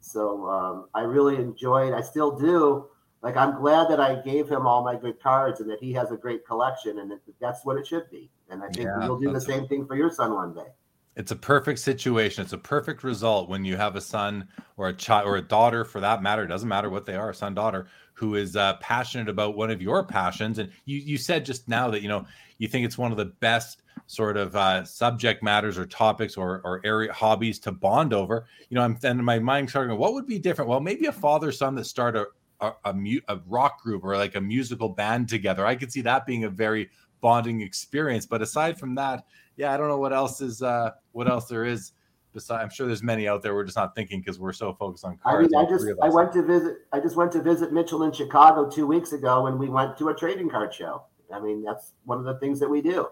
So 0.00 0.48
um, 0.48 0.86
I 0.94 1.02
really 1.02 1.36
enjoyed. 1.36 1.92
I 1.92 2.00
still 2.00 2.30
do. 2.36 2.86
Like 3.22 3.36
I'm 3.36 3.60
glad 3.60 3.88
that 3.88 4.00
I 4.00 4.16
gave 4.16 4.48
him 4.48 4.66
all 4.66 4.82
my 4.82 4.96
good 4.96 5.20
cards 5.20 5.60
and 5.60 5.70
that 5.70 5.80
he 5.80 5.92
has 5.92 6.10
a 6.10 6.16
great 6.16 6.44
collection, 6.46 6.98
and 6.98 7.12
that's 7.40 7.64
what 7.64 7.76
it 7.76 7.86
should 7.86 8.10
be. 8.10 8.30
And 8.50 8.62
I 8.62 8.68
think 8.68 8.86
yeah, 8.86 9.04
you'll 9.04 9.20
do 9.20 9.32
the 9.32 9.40
same 9.40 9.68
thing 9.68 9.86
for 9.86 9.96
your 9.96 10.10
son 10.10 10.34
one 10.34 10.52
day. 10.54 10.66
It's 11.14 11.30
a 11.30 11.36
perfect 11.36 11.78
situation. 11.78 12.42
It's 12.42 12.54
a 12.54 12.58
perfect 12.58 13.04
result 13.04 13.48
when 13.48 13.64
you 13.64 13.76
have 13.76 13.96
a 13.96 14.00
son 14.00 14.48
or 14.76 14.88
a 14.88 14.94
child 14.94 15.28
or 15.28 15.36
a 15.36 15.42
daughter, 15.42 15.84
for 15.84 16.00
that 16.00 16.22
matter. 16.22 16.44
It 16.44 16.48
doesn't 16.48 16.68
matter 16.68 16.90
what 16.90 17.04
they 17.04 17.14
are, 17.14 17.32
son, 17.32 17.54
daughter, 17.54 17.86
who 18.14 18.34
is 18.34 18.56
uh, 18.56 18.74
passionate 18.78 19.28
about 19.28 19.56
one 19.56 19.70
of 19.70 19.80
your 19.80 20.04
passions. 20.04 20.58
And 20.58 20.72
you 20.84 20.98
you 20.98 21.16
said 21.16 21.44
just 21.44 21.68
now 21.68 21.90
that 21.90 22.02
you 22.02 22.08
know 22.08 22.26
you 22.58 22.66
think 22.66 22.84
it's 22.84 22.98
one 22.98 23.12
of 23.12 23.18
the 23.18 23.26
best 23.26 23.82
sort 24.06 24.36
of 24.36 24.56
uh, 24.56 24.84
subject 24.84 25.42
matters 25.42 25.78
or 25.78 25.86
topics 25.86 26.36
or, 26.36 26.60
or 26.64 26.80
area 26.84 27.12
hobbies 27.12 27.58
to 27.60 27.72
bond 27.72 28.12
over, 28.12 28.46
you 28.68 28.74
know, 28.74 28.82
I'm 28.82 28.98
then 29.00 29.24
my 29.24 29.38
mind 29.38 29.70
starting, 29.70 29.96
what 29.96 30.12
would 30.12 30.26
be 30.26 30.38
different? 30.38 30.68
Well, 30.68 30.80
maybe 30.80 31.06
a 31.06 31.12
father 31.12 31.52
son 31.52 31.74
that 31.76 31.84
start 31.84 32.16
a 32.16 32.26
a, 32.62 32.72
a, 32.86 32.94
mu- 32.94 33.20
a 33.28 33.38
rock 33.46 33.82
group 33.82 34.04
or 34.04 34.16
like 34.16 34.36
a 34.36 34.40
musical 34.40 34.88
band 34.88 35.28
together. 35.28 35.66
I 35.66 35.74
could 35.74 35.92
see 35.92 36.00
that 36.02 36.24
being 36.24 36.44
a 36.44 36.48
very 36.48 36.88
bonding 37.20 37.60
experience. 37.60 38.24
But 38.24 38.40
aside 38.40 38.78
from 38.78 38.94
that, 38.94 39.24
yeah, 39.56 39.72
I 39.72 39.76
don't 39.76 39.88
know 39.88 39.98
what 39.98 40.12
else 40.12 40.40
is 40.40 40.62
uh, 40.62 40.92
what 41.12 41.28
else 41.28 41.46
there 41.46 41.64
is. 41.64 41.92
Besides, 42.32 42.62
I'm 42.62 42.70
sure 42.70 42.86
there's 42.86 43.02
many 43.02 43.28
out 43.28 43.42
there. 43.42 43.54
We're 43.54 43.64
just 43.64 43.76
not 43.76 43.94
thinking 43.94 44.20
because 44.20 44.38
we're 44.38 44.54
so 44.54 44.72
focused 44.72 45.04
on 45.04 45.18
cards. 45.18 45.52
I 45.54 45.58
mean, 45.58 45.66
I 45.66 45.68
just 45.68 45.86
I 46.02 46.08
went 46.08 46.32
to 46.32 46.42
visit. 46.42 46.78
I 46.90 47.00
just 47.00 47.14
went 47.14 47.30
to 47.32 47.42
visit 47.42 47.74
Mitchell 47.74 48.04
in 48.04 48.12
Chicago 48.12 48.70
two 48.70 48.86
weeks 48.86 49.12
ago, 49.12 49.48
and 49.48 49.58
we 49.58 49.68
went 49.68 49.98
to 49.98 50.08
a 50.08 50.14
trading 50.14 50.48
card 50.48 50.72
show. 50.72 51.02
I 51.30 51.40
mean, 51.40 51.62
that's 51.62 51.92
one 52.04 52.18
of 52.18 52.24
the 52.24 52.38
things 52.38 52.58
that 52.60 52.68
we 52.68 52.80
do. 52.80 53.08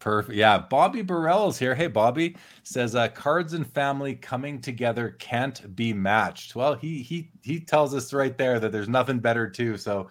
Perfect. 0.00 0.36
Yeah. 0.36 0.58
Bobby 0.58 1.02
Burrell 1.02 1.48
is 1.48 1.58
here. 1.58 1.74
Hey, 1.74 1.88
Bobby 1.88 2.36
says 2.62 2.94
uh, 2.94 3.08
cards 3.08 3.52
and 3.54 3.66
family 3.74 4.14
coming 4.14 4.60
together 4.60 5.16
can't 5.18 5.74
be 5.74 5.92
matched. 5.92 6.54
Well, 6.54 6.74
he 6.74 7.02
he 7.02 7.30
he 7.42 7.58
tells 7.60 7.94
us 7.94 8.12
right 8.12 8.36
there 8.38 8.60
that 8.60 8.70
there's 8.70 8.88
nothing 8.88 9.18
better 9.18 9.50
too. 9.50 9.76
So, 9.76 10.08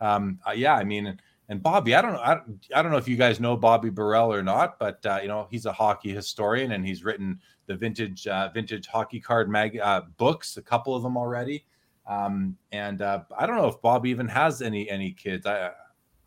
um, 0.00 0.38
uh, 0.46 0.52
yeah, 0.52 0.74
I 0.74 0.84
mean, 0.84 1.20
and 1.48 1.62
Bobby, 1.62 1.96
I 1.96 2.02
don't 2.02 2.12
know, 2.12 2.20
I, 2.20 2.40
I 2.76 2.82
don't 2.82 2.92
know 2.92 2.96
if 2.98 3.08
you 3.08 3.16
guys 3.16 3.40
know 3.40 3.56
Bobby 3.56 3.90
Burrell 3.90 4.32
or 4.32 4.42
not, 4.42 4.78
but 4.78 5.04
uh, 5.04 5.18
you 5.20 5.28
know, 5.28 5.48
he's 5.50 5.66
a 5.66 5.72
hockey 5.72 6.10
historian 6.14 6.72
and 6.72 6.86
he's 6.86 7.04
written 7.04 7.40
the 7.66 7.74
vintage 7.74 8.26
uh, 8.28 8.50
vintage 8.54 8.86
hockey 8.86 9.18
card 9.20 9.48
mag 9.50 9.78
uh, 9.80 10.02
books, 10.16 10.56
a 10.58 10.62
couple 10.62 10.94
of 10.94 11.02
them 11.02 11.16
already. 11.16 11.64
Um, 12.06 12.56
and 12.70 13.02
uh, 13.02 13.22
I 13.36 13.46
don't 13.46 13.56
know 13.56 13.66
if 13.68 13.80
Bobby 13.82 14.10
even 14.10 14.28
has 14.28 14.62
any 14.62 14.88
any 14.88 15.10
kids. 15.12 15.44
I 15.44 15.72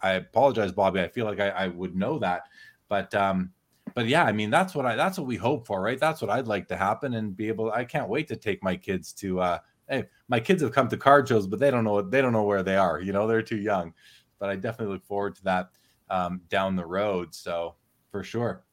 I 0.01 0.13
apologize, 0.13 0.71
Bobby. 0.71 0.99
I 1.01 1.07
feel 1.07 1.25
like 1.25 1.39
I, 1.39 1.49
I 1.49 1.67
would 1.69 1.95
know 1.95 2.19
that. 2.19 2.43
But 2.89 3.13
um, 3.13 3.51
but 3.93 4.07
yeah, 4.07 4.23
I 4.23 4.31
mean 4.31 4.49
that's 4.49 4.75
what 4.75 4.85
I 4.85 4.95
that's 4.95 5.17
what 5.17 5.27
we 5.27 5.35
hope 5.35 5.65
for, 5.65 5.81
right? 5.81 5.99
That's 5.99 6.21
what 6.21 6.31
I'd 6.31 6.47
like 6.47 6.67
to 6.69 6.77
happen 6.77 7.15
and 7.15 7.35
be 7.35 7.47
able. 7.47 7.71
I 7.71 7.83
can't 7.83 8.09
wait 8.09 8.27
to 8.29 8.35
take 8.35 8.63
my 8.63 8.75
kids 8.75 9.13
to 9.13 9.39
uh 9.39 9.59
hey, 9.89 10.05
my 10.27 10.39
kids 10.39 10.61
have 10.61 10.71
come 10.71 10.87
to 10.89 10.97
card 10.97 11.27
shows, 11.27 11.47
but 11.47 11.59
they 11.59 11.71
don't 11.71 11.83
know 11.83 12.01
they 12.01 12.21
don't 12.21 12.33
know 12.33 12.43
where 12.43 12.63
they 12.63 12.77
are. 12.77 12.99
You 12.99 13.13
know, 13.13 13.27
they're 13.27 13.41
too 13.41 13.57
young. 13.57 13.93
But 14.39 14.49
I 14.49 14.55
definitely 14.55 14.93
look 14.93 15.05
forward 15.05 15.35
to 15.35 15.43
that 15.45 15.69
um, 16.09 16.41
down 16.49 16.75
the 16.75 16.85
road. 16.85 17.33
So 17.33 17.75
for 18.11 18.23
sure. 18.23 18.63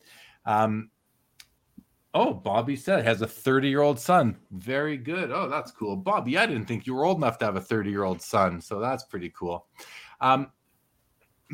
Um, 0.45 0.91
oh, 2.13 2.35
Bobby 2.35 2.77
said 2.77 3.05
has 3.05 3.23
a 3.23 3.27
30 3.27 3.69
year 3.69 3.81
old 3.81 3.99
son. 3.99 4.37
Very 4.51 4.97
good. 4.97 5.31
Oh, 5.31 5.49
that's 5.49 5.71
cool. 5.71 5.97
Bobby, 5.97 6.37
I 6.39 6.47
didn't 6.47 6.67
think 6.67 6.87
you 6.87 6.95
were 6.95 7.05
old 7.05 7.19
enough 7.19 7.39
to 7.39 7.45
have 7.47 7.57
a 7.57 7.61
30 7.61 7.91
year 7.91 8.05
old 8.05 8.21
son. 8.21 8.61
So 8.61 8.79
that's 8.79 9.05
pretty 9.05 9.31
cool. 9.31 9.67
Um, 10.21 10.51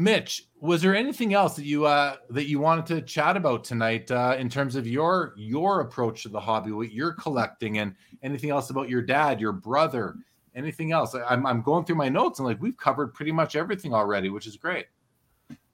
Mitch, 0.00 0.46
was 0.60 0.80
there 0.80 0.96
anything 0.96 1.34
else 1.34 1.56
that 1.56 1.66
you 1.66 1.84
uh, 1.84 2.16
that 2.30 2.48
you 2.48 2.58
wanted 2.58 2.86
to 2.86 3.02
chat 3.02 3.36
about 3.36 3.64
tonight 3.64 4.10
uh, 4.10 4.34
in 4.38 4.48
terms 4.48 4.74
of 4.74 4.86
your 4.86 5.34
your 5.36 5.80
approach 5.80 6.22
to 6.22 6.30
the 6.30 6.40
hobby, 6.40 6.72
what 6.72 6.90
you're 6.90 7.12
collecting, 7.12 7.78
and 7.78 7.94
anything 8.22 8.48
else 8.48 8.70
about 8.70 8.88
your 8.88 9.02
dad, 9.02 9.40
your 9.40 9.52
brother, 9.52 10.16
anything 10.54 10.92
else? 10.92 11.14
I'm 11.14 11.46
I'm 11.46 11.60
going 11.60 11.84
through 11.84 11.96
my 11.96 12.08
notes 12.08 12.38
and 12.38 12.48
like 12.48 12.60
we've 12.62 12.78
covered 12.78 13.12
pretty 13.12 13.32
much 13.32 13.56
everything 13.56 13.92
already, 13.92 14.30
which 14.30 14.46
is 14.46 14.56
great. 14.56 14.86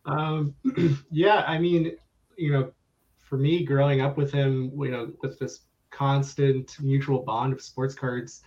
Um, 0.06 0.56
yeah, 1.12 1.44
I 1.46 1.58
mean, 1.58 1.92
you 2.36 2.52
know, 2.52 2.72
for 3.18 3.38
me, 3.38 3.64
growing 3.64 4.00
up 4.00 4.16
with 4.16 4.32
him, 4.32 4.72
you 4.76 4.90
know, 4.90 5.12
with 5.22 5.38
this 5.38 5.60
constant 5.90 6.76
mutual 6.80 7.22
bond 7.22 7.52
of 7.52 7.62
sports 7.62 7.94
cards, 7.94 8.42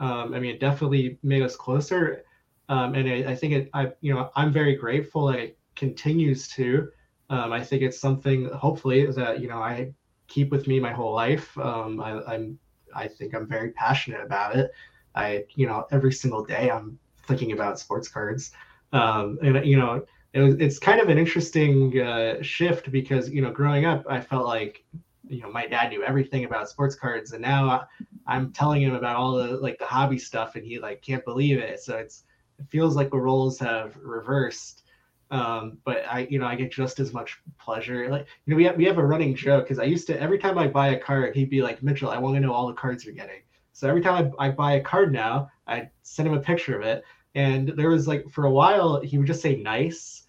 um, 0.00 0.34
I 0.34 0.40
mean, 0.40 0.56
it 0.56 0.60
definitely 0.60 1.18
made 1.22 1.42
us 1.42 1.54
closer. 1.54 2.24
Um, 2.70 2.94
and 2.94 3.08
I, 3.08 3.32
I, 3.32 3.34
think 3.34 3.52
it, 3.52 3.70
I, 3.74 3.90
you 4.00 4.14
know, 4.14 4.30
I'm 4.36 4.52
very 4.52 4.76
grateful 4.76 5.26
that 5.26 5.40
it 5.40 5.58
continues 5.74 6.46
to. 6.50 6.88
Um, 7.28 7.52
I 7.52 7.64
think 7.64 7.82
it's 7.82 7.98
something, 7.98 8.48
hopefully, 8.50 9.06
that 9.06 9.40
you 9.40 9.48
know 9.48 9.58
I 9.58 9.92
keep 10.28 10.52
with 10.52 10.68
me 10.68 10.78
my 10.78 10.92
whole 10.92 11.12
life. 11.12 11.58
Um, 11.58 12.00
I, 12.00 12.22
I'm, 12.32 12.58
I 12.94 13.08
think 13.08 13.34
I'm 13.34 13.48
very 13.48 13.72
passionate 13.72 14.22
about 14.24 14.54
it. 14.54 14.70
I, 15.16 15.46
you 15.56 15.66
know, 15.66 15.86
every 15.90 16.12
single 16.12 16.44
day 16.44 16.70
I'm 16.70 16.96
thinking 17.26 17.50
about 17.50 17.80
sports 17.80 18.06
cards, 18.06 18.52
um, 18.92 19.40
and 19.42 19.66
you 19.66 19.76
know, 19.76 20.06
it 20.32 20.40
was, 20.40 20.54
it's 20.60 20.78
kind 20.78 21.00
of 21.00 21.08
an 21.08 21.18
interesting 21.18 22.00
uh, 22.00 22.40
shift 22.40 22.92
because 22.92 23.28
you 23.30 23.42
know, 23.42 23.50
growing 23.50 23.84
up, 23.84 24.04
I 24.08 24.20
felt 24.20 24.46
like 24.46 24.84
you 25.28 25.42
know 25.42 25.50
my 25.50 25.66
dad 25.66 25.90
knew 25.90 26.04
everything 26.04 26.44
about 26.44 26.68
sports 26.68 26.94
cards, 26.94 27.32
and 27.32 27.42
now 27.42 27.84
I, 28.28 28.36
am 28.36 28.52
telling 28.52 28.80
him 28.80 28.94
about 28.94 29.16
all 29.16 29.32
the 29.32 29.56
like 29.56 29.80
the 29.80 29.86
hobby 29.86 30.18
stuff, 30.18 30.54
and 30.54 30.64
he 30.64 30.78
like 30.78 31.02
can't 31.02 31.24
believe 31.24 31.58
it. 31.58 31.80
So 31.80 31.96
it's 31.96 32.22
it 32.60 32.68
feels 32.68 32.96
like 32.96 33.10
the 33.10 33.18
roles 33.18 33.58
have 33.58 33.96
reversed. 33.96 34.82
Um, 35.30 35.78
but 35.84 36.04
I, 36.10 36.26
you 36.30 36.38
know, 36.38 36.46
I 36.46 36.56
get 36.56 36.72
just 36.72 36.98
as 36.98 37.12
much 37.12 37.38
pleasure. 37.58 38.08
Like, 38.10 38.26
you 38.44 38.50
know, 38.50 38.56
we 38.56 38.64
have 38.64 38.76
we 38.76 38.84
have 38.84 38.98
a 38.98 39.06
running 39.06 39.34
joke 39.34 39.64
because 39.64 39.78
I 39.78 39.84
used 39.84 40.06
to 40.08 40.20
every 40.20 40.38
time 40.38 40.58
I 40.58 40.66
buy 40.66 40.88
a 40.88 40.98
card, 40.98 41.36
he'd 41.36 41.50
be 41.50 41.62
like, 41.62 41.82
Mitchell, 41.82 42.10
I 42.10 42.18
want 42.18 42.34
to 42.34 42.40
know 42.40 42.52
all 42.52 42.66
the 42.66 42.74
cards 42.74 43.04
you're 43.04 43.14
getting. 43.14 43.42
So 43.72 43.88
every 43.88 44.02
time 44.02 44.32
I, 44.38 44.48
I 44.48 44.50
buy 44.50 44.72
a 44.72 44.80
card 44.80 45.12
now, 45.12 45.48
I 45.66 45.88
send 46.02 46.28
him 46.28 46.34
a 46.34 46.40
picture 46.40 46.78
of 46.78 46.84
it. 46.84 47.04
And 47.36 47.68
there 47.68 47.90
was 47.90 48.08
like 48.08 48.28
for 48.28 48.46
a 48.46 48.50
while 48.50 49.00
he 49.00 49.18
would 49.18 49.28
just 49.28 49.40
say 49.40 49.54
nice, 49.54 50.26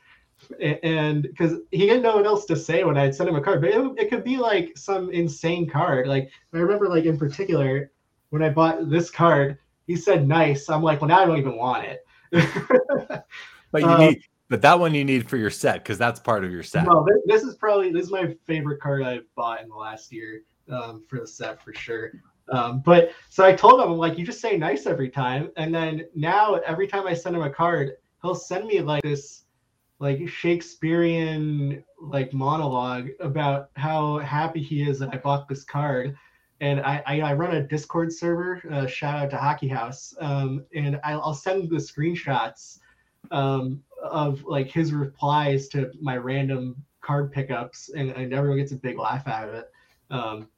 and 0.62 1.24
because 1.24 1.56
he 1.72 1.88
had 1.88 2.04
no 2.04 2.16
one 2.16 2.28
else 2.28 2.46
to 2.46 2.56
say 2.56 2.84
when 2.84 2.98
I'd 2.98 3.16
send 3.16 3.28
him 3.28 3.36
a 3.36 3.42
card, 3.42 3.62
but 3.62 3.72
it, 3.72 3.94
it 3.98 4.10
could 4.10 4.24
be 4.24 4.38
like 4.38 4.78
some 4.78 5.12
insane 5.12 5.68
card. 5.68 6.08
Like 6.08 6.30
I 6.54 6.58
remember, 6.60 6.88
like 6.88 7.06
in 7.06 7.18
particular, 7.18 7.92
when 8.30 8.44
I 8.44 8.50
bought 8.50 8.88
this 8.88 9.10
card, 9.10 9.58
he 9.88 9.96
said 9.96 10.28
nice. 10.28 10.70
I'm 10.70 10.84
like, 10.84 11.02
well, 11.02 11.08
now 11.08 11.22
I 11.22 11.26
don't 11.26 11.40
even 11.40 11.58
want 11.58 11.86
it 11.86 12.06
but 13.72 13.82
you 13.82 13.88
um, 13.88 14.00
need, 14.00 14.22
but 14.50 14.62
that 14.62 14.80
one 14.80 14.94
you 14.94 15.04
need 15.04 15.30
for 15.30 15.38
your 15.38 15.50
set 15.50 15.84
because 15.84 15.98
that's 15.98 16.20
part 16.20 16.44
of 16.44 16.52
your 16.52 16.64
set. 16.64 16.86
No, 16.86 17.06
this, 17.08 17.42
this, 17.42 17.44
is 17.44 17.56
probably 17.56 17.92
this 17.92 18.06
is 18.06 18.12
my 18.12 18.36
favorite 18.46 18.82
card 18.82 19.04
I've 19.04 19.26
bought 19.36 19.62
in 19.62 19.70
the 19.70 19.76
last 19.76 20.12
year 20.12 20.44
um, 20.70 21.04
for 21.08 21.20
the 21.20 21.28
set 21.28 21.64
for 21.64 21.74
sure. 21.74 22.12
Um, 22.50 22.82
but 22.82 23.12
so 23.30 23.46
I 23.46 23.54
told 23.54 23.82
him, 23.82 23.92
I'm 23.92 23.98
like, 23.98 24.18
you 24.18 24.26
just 24.26 24.42
say 24.42 24.58
nice 24.58 24.86
every 24.86 25.10
time, 25.10 25.52
and 25.56 25.74
then 25.74 26.06
now 26.16 26.56
every 26.66 26.88
time 26.88 27.08
I 27.08 27.14
send 27.14 27.36
him 27.36 27.44
a 27.44 27.50
card, 27.50 27.94
he'll 28.22 28.36
send 28.36 28.66
me 28.66 28.82
like 28.82 29.04
this 29.04 29.44
like 30.00 30.28
Shakespearean 30.28 31.84
like 32.02 32.34
monologue 32.34 33.10
about 33.20 33.70
how 33.76 34.18
happy 34.18 34.62
he 34.62 34.82
is 34.82 35.00
that 35.00 35.14
I 35.14 35.18
bought 35.18 35.48
this 35.48 35.64
card 35.64 36.18
and 36.62 36.80
I, 36.80 37.01
I, 37.07 37.22
I, 37.22 37.34
run 37.34 37.55
a 37.55 37.64
Discord 37.64 38.14
server. 38.14 38.62
Uh, 38.72 38.86
shout 38.86 39.16
out 39.16 39.30
to 39.32 39.38
Hockey 39.38 39.68
House, 39.68 40.14
um, 40.22 40.64
and 40.76 40.99
I'll 41.03 41.34
send 41.34 41.70
the 41.70 41.78
screenshots 41.78 42.78
um, 43.32 43.84
of 44.01 44.43
like 44.45 44.68
his 44.68 44.93
replies 44.93 45.68
to 45.70 45.91
my 45.99 46.18
random 46.18 46.76
card 47.01 47.32
pickups, 47.32 47.89
and, 47.89 48.12
and 48.12 48.32
everyone 48.32 48.59
gets 48.59 48.72
a 48.74 48.76
big 48.76 48.99
laugh 48.99 49.28
out 49.28 49.49
of 49.49 49.55
it. 49.55 49.72
Um, 50.12 50.49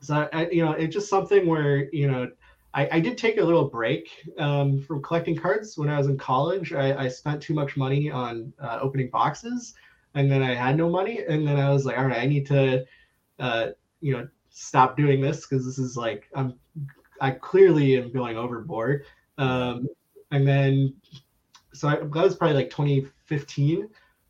so 0.00 0.28
I, 0.34 0.50
you 0.50 0.64
know, 0.64 0.72
it's 0.72 0.94
just 0.94 1.08
something 1.08 1.46
where 1.46 1.90
you 1.92 2.08
know. 2.08 2.30
I, 2.72 2.88
I 2.92 3.00
did 3.00 3.18
take 3.18 3.38
a 3.38 3.42
little 3.42 3.64
break 3.64 4.08
um, 4.38 4.80
from 4.82 5.02
collecting 5.02 5.34
cards 5.34 5.76
when 5.76 5.88
I 5.88 5.98
was 5.98 6.06
in 6.06 6.16
college. 6.16 6.72
I, 6.72 6.96
I 6.96 7.08
spent 7.08 7.42
too 7.42 7.52
much 7.52 7.76
money 7.76 8.12
on 8.12 8.52
uh, 8.60 8.78
opening 8.80 9.10
boxes, 9.10 9.74
and 10.14 10.30
then 10.30 10.40
I 10.40 10.54
had 10.54 10.76
no 10.76 10.88
money. 10.88 11.24
And 11.28 11.44
then 11.44 11.58
I 11.58 11.70
was 11.70 11.84
like, 11.84 11.98
all 11.98 12.04
right, 12.04 12.20
I 12.20 12.26
need 12.26 12.46
to, 12.46 12.86
uh, 13.40 13.70
you 14.00 14.12
know, 14.12 14.28
stop 14.50 14.96
doing 14.96 15.20
this 15.20 15.46
because 15.46 15.64
this 15.64 15.78
is 15.78 15.96
like 15.96 16.28
I'm 16.34 16.54
I 17.20 17.32
clearly 17.32 17.98
am 17.98 18.12
going 18.12 18.36
overboard. 18.36 19.04
Um, 19.38 19.88
and 20.30 20.46
then 20.46 20.94
so 21.72 21.88
I, 21.88 21.96
that 21.96 22.10
was 22.10 22.36
probably 22.36 22.56
like 22.56 22.70
2015. 22.70 23.88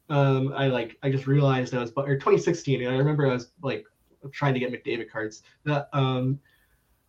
Um, 0.09 0.53
I 0.57 0.67
like 0.67 0.97
I 1.03 1.11
just 1.11 1.27
realized 1.27 1.75
I 1.75 1.81
was 1.81 1.91
but 1.91 2.09
or 2.09 2.15
2016. 2.15 2.83
And 2.83 2.95
I 2.95 2.99
remember 2.99 3.27
I 3.27 3.33
was 3.33 3.53
like 3.63 3.85
trying 4.33 4.55
to 4.55 4.61
get 4.61 4.73
McDavid 4.73 5.11
cards. 5.11 5.43
That 5.65 5.89
um, 5.93 6.39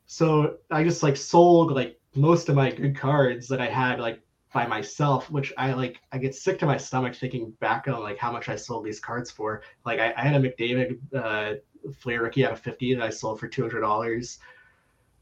so 0.05 0.57
I 0.69 0.83
just 0.83 1.03
like 1.03 1.17
sold 1.17 1.71
like 1.71 1.99
most 2.15 2.49
of 2.49 2.55
my 2.55 2.71
good 2.71 2.95
cards 2.97 3.47
that 3.47 3.61
I 3.61 3.67
had 3.67 3.99
like 3.99 4.21
by 4.53 4.67
myself, 4.67 5.31
which 5.31 5.53
I 5.57 5.73
like 5.73 5.99
I 6.11 6.17
get 6.17 6.35
sick 6.35 6.59
to 6.59 6.65
my 6.65 6.77
stomach 6.77 7.15
thinking 7.15 7.51
back 7.59 7.87
on 7.87 8.01
like 8.01 8.17
how 8.17 8.31
much 8.31 8.49
I 8.49 8.55
sold 8.55 8.85
these 8.85 8.99
cards 8.99 9.31
for. 9.31 9.63
Like 9.85 9.99
I, 9.99 10.13
I 10.15 10.21
had 10.21 10.35
a 10.35 10.49
McDavid 10.49 10.99
uh, 11.15 11.55
Flair 11.97 12.21
rookie 12.21 12.45
out 12.45 12.53
of 12.53 12.59
50 12.59 12.95
that 12.95 13.03
I 13.03 13.09
sold 13.09 13.39
for 13.39 13.47
$200. 13.47 14.37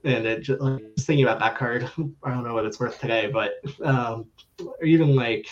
And 0.05 0.25
it 0.25 0.41
just, 0.41 0.61
like, 0.61 0.95
just 0.95 1.07
thinking 1.07 1.25
about 1.25 1.39
that 1.39 1.57
card, 1.57 1.83
I 2.23 2.29
don't 2.29 2.43
know 2.43 2.53
what 2.53 2.65
it's 2.65 2.79
worth 2.79 2.99
today, 2.99 3.29
but 3.31 3.61
um, 3.83 4.27
or 4.61 4.85
even 4.85 5.15
like, 5.15 5.47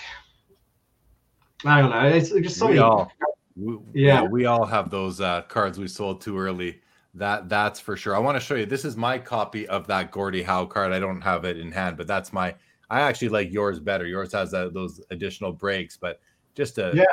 I 1.65 1.81
don't 1.81 1.89
know. 1.89 2.07
It's 2.07 2.29
just 2.29 2.57
so 2.57 2.67
we 2.67 2.73
many. 2.73 2.83
All, 2.83 3.11
we, 3.55 3.77
yeah. 3.93 4.21
we 4.21 4.45
all 4.45 4.65
have 4.65 4.89
those 4.89 5.19
uh, 5.19 5.41
cards 5.43 5.77
we 5.77 5.87
sold 5.87 6.21
too 6.21 6.37
early. 6.37 6.81
That 7.15 7.49
that's 7.49 7.79
for 7.79 7.97
sure. 7.97 8.15
I 8.15 8.19
want 8.19 8.35
to 8.35 8.39
show 8.39 8.53
you. 8.53 8.67
This 8.67 8.85
is 8.85 8.95
my 8.95 9.17
copy 9.17 9.67
of 9.67 9.87
that 9.87 10.11
Gordie 10.11 10.43
Howe 10.43 10.67
card. 10.67 10.93
I 10.93 10.99
don't 10.99 11.21
have 11.21 11.45
it 11.45 11.57
in 11.57 11.71
hand, 11.71 11.97
but 11.97 12.05
that's 12.05 12.31
my. 12.31 12.53
I 12.89 13.01
actually 13.01 13.29
like 13.29 13.51
yours 13.51 13.79
better. 13.79 14.05
Yours 14.05 14.31
has 14.33 14.53
uh, 14.53 14.69
those 14.71 15.01
additional 15.09 15.51
breaks, 15.51 15.97
but 15.97 16.21
just 16.53 16.77
a 16.77 16.91
yeah. 16.93 17.05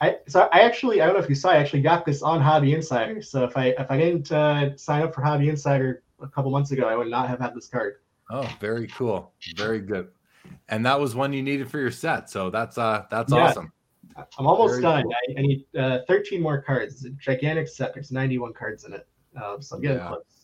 I 0.00 0.18
so 0.28 0.48
I 0.52 0.60
actually 0.60 1.00
I 1.00 1.06
don't 1.06 1.14
know 1.14 1.22
if 1.22 1.28
you 1.28 1.34
saw 1.34 1.50
I 1.50 1.56
actually 1.56 1.82
got 1.82 2.04
this 2.04 2.22
on 2.22 2.40
Hobby 2.40 2.74
Insider. 2.74 3.20
So 3.22 3.44
if 3.44 3.56
I 3.56 3.68
if 3.78 3.90
I 3.90 3.96
didn't 3.98 4.30
uh, 4.30 4.76
sign 4.76 5.02
up 5.02 5.14
for 5.14 5.22
Hobby 5.22 5.48
Insider 5.48 6.02
a 6.20 6.28
couple 6.28 6.50
months 6.50 6.70
ago, 6.70 6.88
I 6.88 6.94
would 6.94 7.08
not 7.08 7.28
have 7.28 7.40
had 7.40 7.54
this 7.54 7.68
card. 7.68 7.96
Oh, 8.30 8.48
very 8.60 8.86
cool, 8.88 9.32
very 9.56 9.80
good. 9.80 10.08
And 10.68 10.84
that 10.86 10.98
was 10.98 11.14
one 11.14 11.32
you 11.32 11.42
needed 11.42 11.70
for 11.70 11.78
your 11.78 11.90
set, 11.90 12.30
so 12.30 12.48
that's 12.50 12.78
uh 12.78 13.04
that's 13.10 13.32
yeah. 13.32 13.38
awesome. 13.38 13.72
I'm 14.38 14.46
almost 14.46 14.72
very 14.72 14.82
done. 14.82 15.02
Cool. 15.04 15.14
I, 15.36 15.38
I, 15.38 15.42
need 15.42 15.64
uh, 15.78 15.98
13 16.08 16.42
more 16.42 16.60
cards. 16.60 16.94
It's 16.94 17.04
a 17.04 17.10
gigantic 17.10 17.68
set. 17.68 17.94
There's 17.94 18.10
91 18.10 18.52
cards 18.52 18.82
in 18.82 18.92
it, 18.92 19.06
um, 19.40 19.62
so 19.62 19.76
I'm 19.76 19.82
getting 19.82 19.98
yeah. 19.98 20.08
close. 20.08 20.37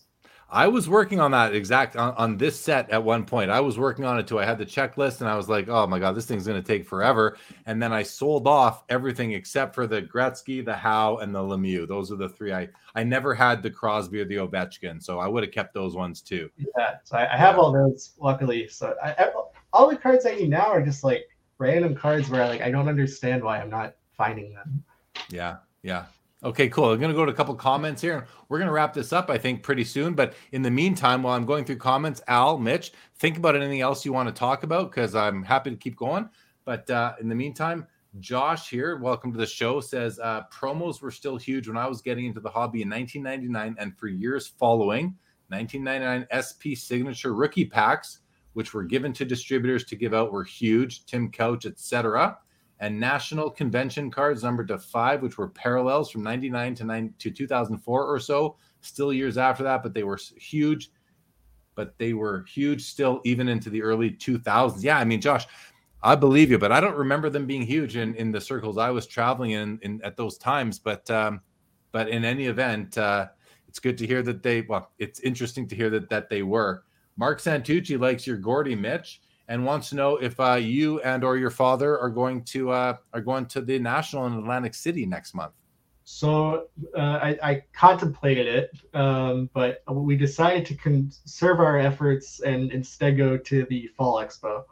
I 0.55 0.69
was 0.69 0.89
working 0.89 1.19
on 1.19 1.33
that 1.33 1.53
exact 1.53 1.97
on, 1.97 2.15
on, 2.15 2.37
this 2.37 2.59
set 2.59 2.89
at 2.91 3.03
one 3.03 3.25
point. 3.25 3.51
I 3.51 3.61
was 3.61 3.77
working 3.77 4.05
on 4.05 4.21
it 4.21 4.29
too. 4.29 4.39
I 4.39 4.45
had 4.45 4.57
the 4.57 4.65
checklist 4.65 5.21
and 5.21 5.29
I 5.29 5.37
was 5.37 5.49
like, 5.49 5.69
oh 5.69 5.85
my 5.89 5.99
God, 5.99 6.13
this 6.13 6.27
thing's 6.27 6.47
going 6.47 6.63
to 6.63 6.67
take 6.67 6.87
forever. 6.87 7.37
And 7.67 7.83
then 7.83 7.93
I 7.93 8.05
sold 8.05 8.47
off 8.47 8.85
everything 8.89 9.33
except 9.33 9.75
for 9.75 9.89
the 9.89 10.03
Gretzky, 10.03 10.65
the 10.65 10.75
Howe, 10.75 11.17
and 11.17 11.35
the 11.35 11.41
Lemieux. 11.41 11.89
Those 11.89 12.13
are 12.13 12.17
the 12.17 12.29
three 12.29 12.53
I 12.53 12.69
I 12.95 13.03
never 13.03 13.35
had 13.35 13.65
the 13.65 13.71
Crosby 13.71 14.21
or 14.21 14.27
the 14.27 14.37
Ovechkin. 14.37 15.03
So 15.03 15.19
I 15.19 15.27
would 15.27 15.43
have 15.43 15.53
kept 15.53 15.75
those 15.75 15.97
ones 15.97 16.21
too. 16.21 16.49
Yeah. 16.57 16.99
So 17.03 17.17
I, 17.17 17.35
I 17.35 17.37
have 17.37 17.57
yeah. 17.57 17.61
all 17.61 17.73
those 17.73 18.13
luckily. 18.21 18.69
So 18.69 18.95
I, 19.03 19.09
I, 19.11 19.31
all 19.73 19.91
the 19.91 19.97
cards 19.97 20.25
I 20.25 20.37
need 20.37 20.51
now 20.51 20.67
are 20.67 20.83
just 20.83 21.03
like 21.03 21.25
random 21.59 21.97
cards 21.97 22.31
where 22.31 22.45
I 22.45 22.49
like 22.49 22.61
I 22.61 22.71
don't 22.71 22.89
understand 22.89 23.43
why 23.43 23.61
I'm 23.61 23.71
not 23.71 23.97
finding 24.17 24.55
them. 24.55 24.85
Yeah. 25.31 25.57
Yeah. 25.83 26.05
Okay, 26.45 26.69
cool. 26.69 26.91
I'm 26.91 27.01
going 27.01 27.11
to 27.11 27.17
go 27.17 27.25
to 27.25 27.33
a 27.33 27.35
couple 27.35 27.55
comments 27.55 28.03
here. 28.03 28.27
We're 28.51 28.59
going 28.59 28.69
to 28.69 28.73
wrap 28.73 28.93
this 28.93 29.15
up, 29.15 29.31
I 29.31 29.39
think, 29.39 29.63
pretty 29.63 29.83
soon. 29.83 30.13
But 30.13 30.35
in 30.53 30.61
the 30.61 30.71
meantime, 30.71 31.23
while 31.23 31.35
I'm 31.35 31.47
going 31.47 31.65
through 31.65 31.79
comments, 31.79 32.21
Al, 32.29 32.59
Mitch, 32.59 32.93
think 33.17 33.39
about 33.39 33.57
anything 33.57 33.81
else 33.81 34.05
you 34.05 34.13
want 34.13 34.29
to 34.29 34.35
talk 34.35 34.63
about 34.63 34.91
because 34.91 35.15
I'm 35.15 35.43
happy 35.43 35.71
to 35.71 35.77
keep 35.77 35.97
going. 35.97 36.29
But 36.67 36.91
uh, 36.91 37.15
in 37.19 37.31
the 37.31 37.35
meantime, 37.35 37.87
Josh 38.21 38.69
here, 38.69 38.99
welcome 38.99 39.33
to 39.33 39.39
the 39.39 39.47
show, 39.47 39.81
says 39.81 40.21
uh, 40.23 40.43
promos 40.53 41.01
were 41.01 41.11
still 41.11 41.39
huge 41.39 41.67
when 41.67 41.79
I 41.79 41.87
was 41.87 42.03
getting 42.03 42.27
into 42.27 42.41
the 42.41 42.51
hobby 42.51 42.83
in 42.83 42.91
1999 42.91 43.77
and 43.79 43.99
for 43.99 44.09
years 44.09 44.47
following. 44.47 45.17
1999 45.49 46.27
SP 46.29 46.77
signature 46.77 47.35
rookie 47.35 47.65
packs, 47.65 48.19
which 48.53 48.75
were 48.75 48.85
given 48.85 49.15
to 49.15 49.25
distributors 49.25 49.85
to 49.85 49.97
give 49.97 50.13
out, 50.13 50.31
were 50.31 50.45
huge. 50.45 51.07
Tim 51.07 51.31
Couch, 51.31 51.65
etc 51.65 52.37
and 52.85 53.01
national 53.01 53.51
convention 53.51 54.11
cards 54.11 54.43
numbered 54.43 54.69
to 54.69 54.79
five, 54.79 55.23
which 55.23 55.39
were 55.39 55.49
parallels 55.49 56.11
from 56.11 56.23
99 56.23 56.75
to, 56.75 56.85
9, 56.85 57.15
to 57.19 57.31
2004 57.31 58.05
or 58.05 58.21
so, 58.21 58.57
still 58.83 59.11
years 59.11 59.39
after 59.39 59.63
that, 59.63 59.83
but 59.83 59.95
they 59.95 60.03
were 60.05 60.19
huge. 60.37 60.91
but 61.75 61.97
they 61.99 62.13
were 62.13 62.45
huge 62.47 62.83
still, 62.83 63.23
even 63.25 63.49
into 63.49 63.71
the 63.71 63.83
early 63.83 64.11
2000s. 64.11 64.83
Yeah, 64.83 64.99
I 64.99 65.05
mean, 65.05 65.21
Josh, 65.21 65.47
I 66.03 66.15
believe 66.15 66.51
you, 66.51 66.59
but 66.59 66.73
I 66.73 66.81
don't 66.81 66.95
remember 66.95 67.31
them 67.31 67.47
being 67.47 67.63
huge 67.63 67.97
in, 67.97 68.15
in 68.17 68.31
the 68.31 68.41
circles 68.41 68.77
I 68.77 68.91
was 68.91 69.07
traveling 69.07 69.53
in, 69.53 69.79
in 69.81 70.03
at 70.03 70.19
those 70.19 70.37
times. 70.37 70.79
But 70.79 71.11
um, 71.11 71.41
but 71.91 72.09
in 72.11 72.23
any 72.25 72.47
event, 72.47 72.99
uh, 72.99 73.29
it's 73.67 73.79
good 73.79 73.97
to 73.99 74.07
hear 74.07 74.23
that 74.23 74.43
they. 74.43 74.61
Well, 74.61 74.91
it's 74.99 75.21
interesting 75.21 75.67
to 75.69 75.75
hear 75.75 75.89
that 75.91 76.11
that 76.11 76.29
they 76.29 76.43
were. 76.43 76.85
Mark 77.17 77.41
Santucci 77.41 77.99
likes 77.99 78.27
your 78.27 78.37
Gordie 78.37 78.77
Mitch 78.77 79.23
and 79.49 79.65
wants 79.65 79.91
to 79.91 79.97
know 79.97 80.17
if 80.17 80.39
uh, 80.41 80.55
you 80.55 81.01
and 81.01 81.25
or 81.25 81.37
your 81.37 81.51
father 81.51 81.99
are 81.99 82.11
going 82.11 82.43
to 82.45 82.71
uh, 82.71 82.97
are 83.13 83.21
going 83.21 83.47
to 83.47 83.61
the 83.61 83.79
national 83.79 84.27
in 84.27 84.35
Atlantic 84.35 84.75
City 84.75 85.07
next 85.07 85.35
month. 85.35 85.53
So 86.07 86.67
uh, 86.95 87.01
I, 87.01 87.39
I, 87.43 87.63
contemplated 87.73 88.47
it, 88.47 88.71
um, 88.93 89.49
but 89.55 89.83
we 89.91 90.17
decided 90.17 90.67
to 90.67 90.75
conserve 90.75 91.61
our 91.61 91.79
efforts 91.79 92.41
and 92.41 92.71
instead 92.73 93.17
go 93.17 93.39
to 93.39 93.65
the 93.71 93.89
Fall 93.97 94.23
Expo. 94.23 94.65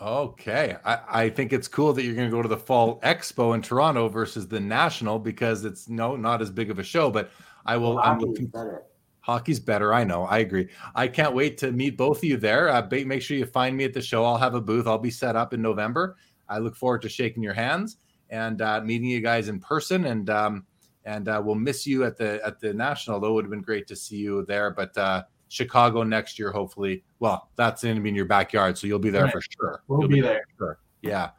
Okay. 0.00 0.76
I, 0.84 0.98
I 1.08 1.28
think 1.28 1.52
it's 1.52 1.66
cool 1.66 1.92
that 1.92 2.04
you're 2.04 2.14
going 2.14 2.30
to 2.30 2.34
go 2.34 2.40
to 2.40 2.48
the 2.48 2.56
Fall 2.56 3.00
Expo 3.00 3.54
in 3.54 3.62
Toronto 3.62 4.08
versus 4.08 4.46
the 4.46 4.60
National 4.60 5.18
because 5.18 5.64
it's 5.64 5.88
no 5.88 6.14
not 6.14 6.40
as 6.40 6.50
big 6.50 6.70
of 6.70 6.78
a 6.78 6.84
show. 6.84 7.10
But 7.10 7.30
I 7.66 7.76
will. 7.76 7.96
Well, 7.96 8.04
I'm 8.04 8.18
looking. 8.20 8.46
Better. 8.46 8.84
Hockey's 9.20 9.60
better. 9.60 9.92
I 9.92 10.04
know. 10.04 10.24
I 10.24 10.38
agree. 10.38 10.68
I 10.94 11.08
can't 11.08 11.34
wait 11.34 11.58
to 11.58 11.72
meet 11.72 11.96
both 11.96 12.18
of 12.18 12.24
you 12.24 12.36
there. 12.36 12.68
Uh, 12.68 12.86
make 13.06 13.22
sure 13.22 13.36
you 13.36 13.46
find 13.46 13.76
me 13.76 13.84
at 13.84 13.92
the 13.92 14.00
show. 14.00 14.24
I'll 14.24 14.38
have 14.38 14.54
a 14.54 14.60
booth. 14.60 14.86
I'll 14.86 14.98
be 14.98 15.10
set 15.10 15.36
up 15.36 15.52
in 15.52 15.60
November. 15.60 16.16
I 16.48 16.58
look 16.58 16.74
forward 16.74 17.02
to 17.02 17.08
shaking 17.08 17.42
your 17.42 17.54
hands 17.54 17.98
and 18.30 18.62
uh, 18.62 18.80
meeting 18.80 19.08
you 19.08 19.20
guys 19.20 19.48
in 19.48 19.60
person. 19.60 20.06
And 20.06 20.30
um, 20.30 20.66
and 21.04 21.28
uh, 21.28 21.40
we'll 21.44 21.54
miss 21.54 21.86
you 21.86 22.04
at 22.04 22.16
the 22.16 22.40
at 22.44 22.60
the 22.60 22.72
National. 22.72 23.20
Though 23.20 23.28
it 23.28 23.32
would 23.32 23.44
have 23.44 23.50
been 23.50 23.62
great 23.62 23.86
to 23.88 23.96
see 23.96 24.16
you 24.16 24.44
there. 24.46 24.70
But 24.70 24.96
uh, 24.96 25.24
Chicago 25.50 26.02
next 26.02 26.38
year, 26.38 26.50
hopefully. 26.50 27.02
Well, 27.18 27.50
that's 27.56 27.82
going 27.82 27.96
to 27.96 28.00
be 28.00 28.08
in 28.08 28.14
your 28.14 28.24
backyard, 28.24 28.78
so 28.78 28.86
you'll 28.86 28.98
be 28.98 29.10
there 29.10 29.24
right. 29.24 29.32
for 29.32 29.42
sure. 29.42 29.82
We'll 29.88 30.00
you'll 30.00 30.08
be, 30.08 30.14
be 30.16 30.20
there. 30.22 30.44
Sure. 30.56 30.78
Yeah. 31.02 31.30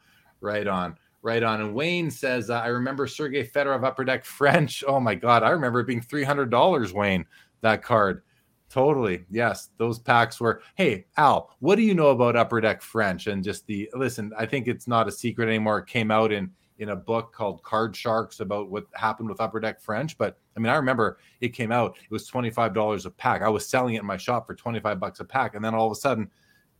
Right 0.42 0.68
on. 0.68 0.98
Right 1.22 1.42
on. 1.44 1.62
And 1.62 1.74
Wayne 1.74 2.12
says, 2.12 2.50
uh, 2.50 2.60
I 2.60 2.68
remember 2.68 3.08
Sergey 3.08 3.48
Fedorov 3.48 3.86
Upper 3.86 4.04
Deck 4.04 4.26
French. 4.26 4.84
Oh 4.88 5.00
my 5.00 5.16
God. 5.16 5.44
I 5.44 5.50
remember 5.52 5.80
it 5.80 5.88
being 5.88 6.02
$300, 6.02 6.94
Wayne, 6.94 7.26
that 7.62 7.84
card. 7.84 8.24
Totally. 8.70 9.26
Yes. 9.30 9.70
Those 9.78 10.00
packs 10.00 10.40
were. 10.40 10.62
Hey, 10.76 11.06
Al, 11.18 11.56
what 11.60 11.76
do 11.76 11.82
you 11.82 11.94
know 11.94 12.10
about 12.10 12.38
Upper 12.38 12.62
Deck 12.62 12.82
French? 12.82 13.28
And 13.28 13.44
just 13.44 13.68
the 13.68 13.90
listen, 13.94 14.32
I 14.38 14.46
think 14.46 14.68
it's 14.68 14.88
not 14.88 15.08
a 15.08 15.12
secret 15.12 15.48
anymore. 15.48 15.80
It 15.80 15.88
came 15.88 16.10
out 16.10 16.32
in 16.32 16.52
in 16.82 16.90
a 16.90 16.96
book 16.96 17.32
called 17.32 17.62
Card 17.62 17.96
Sharks 17.96 18.40
about 18.40 18.72
what 18.72 18.88
happened 18.94 19.30
with 19.30 19.40
Upper 19.40 19.60
Deck 19.60 19.80
French. 19.80 20.18
But 20.18 20.40
I 20.58 20.60
mean, 20.60 20.72
I 20.72 20.76
remember 20.78 21.20
it 21.40 21.50
came 21.50 21.72
out, 21.72 21.96
it 22.04 22.10
was 22.10 22.30
$25 22.30 23.06
a 23.06 23.10
pack. 23.12 23.44
I 23.44 23.50
was 23.50 23.68
selling 23.68 23.94
it 23.94 24.00
in 24.00 24.06
my 24.06 24.18
shop 24.18 24.48
for 24.48 24.56
25 24.56 25.00
bucks 25.00 25.20
a 25.20 25.24
pack. 25.24 25.54
And 25.54 25.64
then 25.64 25.76
all 25.76 25.86
of 25.86 25.92
a 25.92 25.96
sudden, 25.96 26.30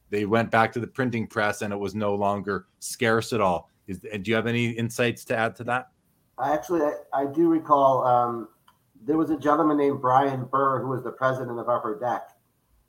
they 0.10 0.26
went 0.26 0.50
back 0.50 0.72
to 0.74 0.80
the 0.80 0.88
printing 0.88 1.28
press 1.28 1.62
and 1.62 1.72
it 1.72 1.78
was 1.78 1.94
no 1.94 2.16
longer 2.16 2.66
scarce 2.80 3.32
at 3.32 3.42
all. 3.42 3.70
Is, 3.86 4.00
do 4.00 4.22
you 4.24 4.36
have 4.36 4.48
any 4.48 4.72
insights 4.72 5.24
to 5.26 5.38
add 5.38 5.56
to 5.58 5.64
that? 5.66 5.90
I 6.40 6.52
actually, 6.52 6.82
I, 6.82 6.94
I 7.14 7.26
do 7.28 7.48
recall 7.48 8.04
um, 8.04 8.48
there 9.04 9.18
was 9.18 9.32
a 9.32 9.38
gentleman 9.38 9.78
named 9.78 10.02
Brian 10.02 10.46
Burr 10.46 10.82
who 10.82 10.90
was 10.90 11.04
the 11.04 11.12
president 11.12 11.60
of 11.60 11.70
Upper 11.70 12.00
Deck. 12.00 12.30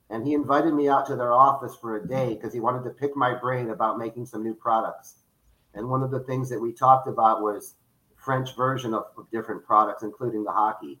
And 0.09 0.25
he 0.25 0.33
invited 0.33 0.73
me 0.73 0.87
out 0.87 1.07
to 1.07 1.15
their 1.15 1.33
office 1.33 1.75
for 1.75 1.97
a 1.97 2.07
day 2.07 2.35
because 2.35 2.53
he 2.53 2.59
wanted 2.59 2.83
to 2.83 2.91
pick 2.91 3.15
my 3.15 3.33
brain 3.33 3.71
about 3.71 3.97
making 3.97 4.27
some 4.27 4.43
new 4.43 4.53
products. 4.53 5.15
And 5.73 5.89
one 5.89 6.03
of 6.03 6.11
the 6.11 6.19
things 6.21 6.49
that 6.49 6.61
we 6.61 6.71
talked 6.71 7.07
about 7.07 7.41
was 7.41 7.75
French 8.15 8.55
version 8.55 8.93
of, 8.93 9.05
of 9.17 9.29
different 9.31 9.65
products, 9.65 10.03
including 10.03 10.43
the 10.43 10.51
hockey. 10.51 10.99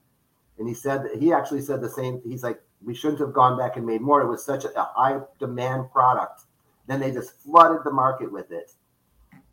And 0.57 0.67
he 0.67 0.73
said 0.73 1.03
that 1.03 1.21
he 1.21 1.31
actually 1.31 1.61
said 1.61 1.81
the 1.81 1.89
same. 1.89 2.21
He's 2.25 2.43
like, 2.43 2.59
we 2.83 2.95
shouldn't 2.95 3.19
have 3.19 3.33
gone 3.33 3.57
back 3.57 3.77
and 3.77 3.85
made 3.85 4.01
more. 4.01 4.21
It 4.21 4.27
was 4.27 4.43
such 4.43 4.65
a, 4.65 4.79
a 4.79 4.91
high 4.95 5.19
demand 5.39 5.91
product. 5.91 6.41
Then 6.87 6.99
they 6.99 7.11
just 7.11 7.39
flooded 7.41 7.83
the 7.83 7.91
market 7.91 8.31
with 8.31 8.51
it. 8.51 8.71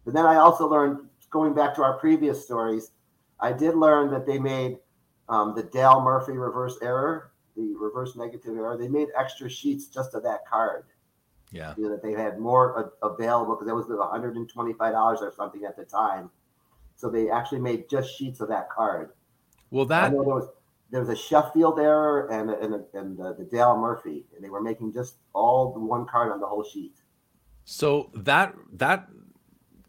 But 0.05 0.15
then 0.15 0.25
I 0.25 0.37
also 0.37 0.69
learned, 0.69 1.07
going 1.31 1.55
back 1.55 1.75
to 1.75 1.83
our 1.83 1.99
previous 1.99 2.43
stories, 2.43 2.93
I 3.39 3.53
did 3.53 3.77
learn 3.77 4.11
that 4.11 4.27
they 4.27 4.39
made 4.39 4.79
um, 5.31 5.55
the 5.55 5.63
Dale 5.63 6.01
Murphy 6.01 6.33
reverse 6.33 6.77
error, 6.83 7.31
the 7.57 7.75
reverse 7.77 8.17
negative 8.17 8.57
error. 8.57 8.77
They 8.77 8.89
made 8.89 9.09
extra 9.17 9.49
sheets 9.49 9.87
just 9.87 10.15
of 10.15 10.23
that 10.25 10.47
card. 10.47 10.85
Yeah. 11.53 11.75
You 11.77 11.85
know, 11.85 11.91
that 11.91 12.03
they 12.03 12.13
had 12.13 12.39
more 12.39 12.93
available 13.03 13.57
because 13.57 13.69
it 13.69 13.75
was 13.75 13.87
$125 13.87 15.21
or 15.21 15.33
something 15.37 15.65
at 15.65 15.77
the 15.77 15.85
time. 15.85 16.31
So 16.97 17.09
they 17.09 17.31
actually 17.31 17.61
made 17.61 17.89
just 17.89 18.17
sheets 18.17 18.41
of 18.41 18.49
that 18.49 18.69
card. 18.71 19.13
Well, 19.71 19.87
that 19.87 20.11
there 20.11 20.23
was 20.23 20.49
there 20.91 21.01
was 21.01 21.09
a 21.09 21.17
Sheffield 21.17 21.79
error 21.79 22.27
and 22.33 22.51
a, 22.51 22.59
and, 22.61 22.75
a, 22.75 22.85
and 22.95 23.17
the, 23.17 23.35
the 23.35 23.45
Dale 23.45 23.77
Murphy, 23.77 24.27
and 24.35 24.45
they 24.45 24.51
were 24.51 24.61
making 24.61 24.93
just 24.93 25.15
all 25.33 25.73
the 25.73 25.79
one 25.79 26.05
card 26.07 26.33
on 26.33 26.41
the 26.41 26.47
whole 26.47 26.65
sheet. 26.65 26.97
So 27.65 28.11
that 28.15 28.55
that 28.73 29.09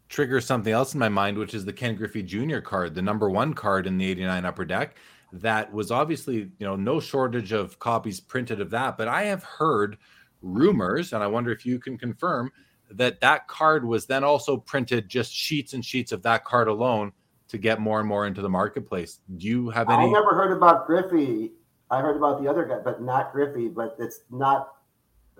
triggers 0.08 0.46
something 0.46 0.72
else 0.72 0.94
in 0.94 1.00
my 1.00 1.08
mind, 1.08 1.38
which 1.38 1.54
is 1.54 1.64
the 1.64 1.72
Ken 1.72 1.96
Griffey 1.96 2.22
Jr. 2.22 2.60
card, 2.60 2.94
the 2.94 3.02
number 3.02 3.28
one 3.28 3.54
card 3.54 3.86
in 3.86 3.98
the 3.98 4.08
'89 4.08 4.44
Upper 4.44 4.64
Deck. 4.64 4.96
That 5.32 5.72
was 5.72 5.90
obviously, 5.90 6.36
you 6.58 6.66
know, 6.66 6.76
no 6.76 7.00
shortage 7.00 7.52
of 7.52 7.78
copies 7.78 8.20
printed 8.20 8.60
of 8.60 8.70
that. 8.70 8.98
But 8.98 9.08
I 9.08 9.22
have 9.24 9.42
heard 9.42 9.96
rumors, 10.42 11.12
and 11.12 11.22
I 11.22 11.26
wonder 11.26 11.50
if 11.50 11.64
you 11.64 11.78
can 11.78 11.96
confirm 11.96 12.52
that 12.90 13.20
that 13.20 13.48
card 13.48 13.84
was 13.84 14.06
then 14.06 14.24
also 14.24 14.56
printed 14.56 15.08
just 15.08 15.32
sheets 15.32 15.72
and 15.72 15.84
sheets 15.84 16.12
of 16.12 16.22
that 16.22 16.44
card 16.44 16.68
alone 16.68 17.12
to 17.48 17.58
get 17.58 17.80
more 17.80 18.00
and 18.00 18.08
more 18.08 18.26
into 18.26 18.42
the 18.42 18.48
marketplace. 18.48 19.20
Do 19.36 19.46
you 19.46 19.70
have 19.70 19.88
any? 19.88 20.04
I 20.04 20.10
never 20.10 20.34
heard 20.34 20.54
about 20.54 20.86
Griffey. 20.86 21.52
I 21.90 22.00
heard 22.00 22.16
about 22.16 22.42
the 22.42 22.48
other 22.48 22.64
guy, 22.64 22.78
but 22.84 23.02
not 23.02 23.32
Griffey. 23.32 23.68
But 23.68 23.96
it's 23.98 24.20
not 24.30 24.74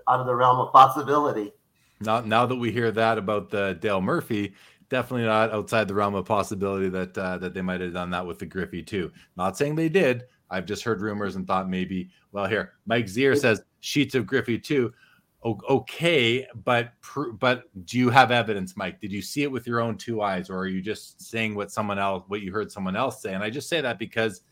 out 0.09 0.21
of 0.21 0.27
the 0.27 0.35
realm 0.35 0.59
of 0.59 0.73
possibility. 0.73 1.53
Now, 2.01 2.21
now 2.21 2.47
that 2.47 2.57
we 2.57 2.73
hear 2.73 2.91
that 2.91 3.19
about 3.19 3.51
the 3.51 3.79
Dale 3.81 4.01
Murphy, 4.01 4.55
definitely 4.93 5.27
not 5.27 5.51
outside 5.53 5.89
the 5.89 5.95
realm 5.95 6.15
of 6.15 6.27
possibility 6.27 6.91
that 6.91 7.17
uh, 7.17 7.39
that 7.39 7.55
they 7.55 7.63
might 7.63 7.81
have 7.81 7.95
done 7.95 8.11
that 8.11 8.25
with 8.25 8.39
the 8.39 8.47
Griffey 8.47 8.83
too. 8.83 9.11
Not 9.37 9.57
saying 9.57 9.75
they 9.75 9.89
did. 9.89 10.25
I've 10.51 10.67
just 10.67 10.85
heard 10.85 11.01
rumors 11.01 11.35
and 11.35 11.47
thought 11.47 11.69
maybe. 11.69 12.11
Well, 12.31 12.47
here 12.47 12.75
Mike 12.85 13.07
Zier 13.07 13.37
says 13.37 13.63
sheets 13.81 14.15
of 14.15 14.27
Griffey 14.27 14.59
too. 14.59 14.93
Okay, 15.45 16.47
but 16.63 16.93
but 17.41 17.65
do 17.87 17.99
you 17.99 18.11
have 18.11 18.31
evidence, 18.31 18.77
Mike? 18.77 19.01
Did 19.01 19.11
you 19.11 19.23
see 19.23 19.43
it 19.43 19.51
with 19.51 19.67
your 19.67 19.81
own 19.81 19.97
two 19.97 20.21
eyes, 20.21 20.51
or 20.51 20.59
are 20.59 20.69
you 20.69 20.83
just 20.83 21.21
saying 21.21 21.55
what 21.55 21.73
someone 21.73 21.99
else, 21.99 22.23
what 22.29 22.43
you 22.43 22.53
heard 22.53 22.71
someone 22.71 22.95
else 22.95 23.23
say? 23.23 23.33
And 23.35 23.43
I 23.43 23.49
just 23.49 23.69
say 23.69 23.81
that 23.81 23.99
because 23.99 24.43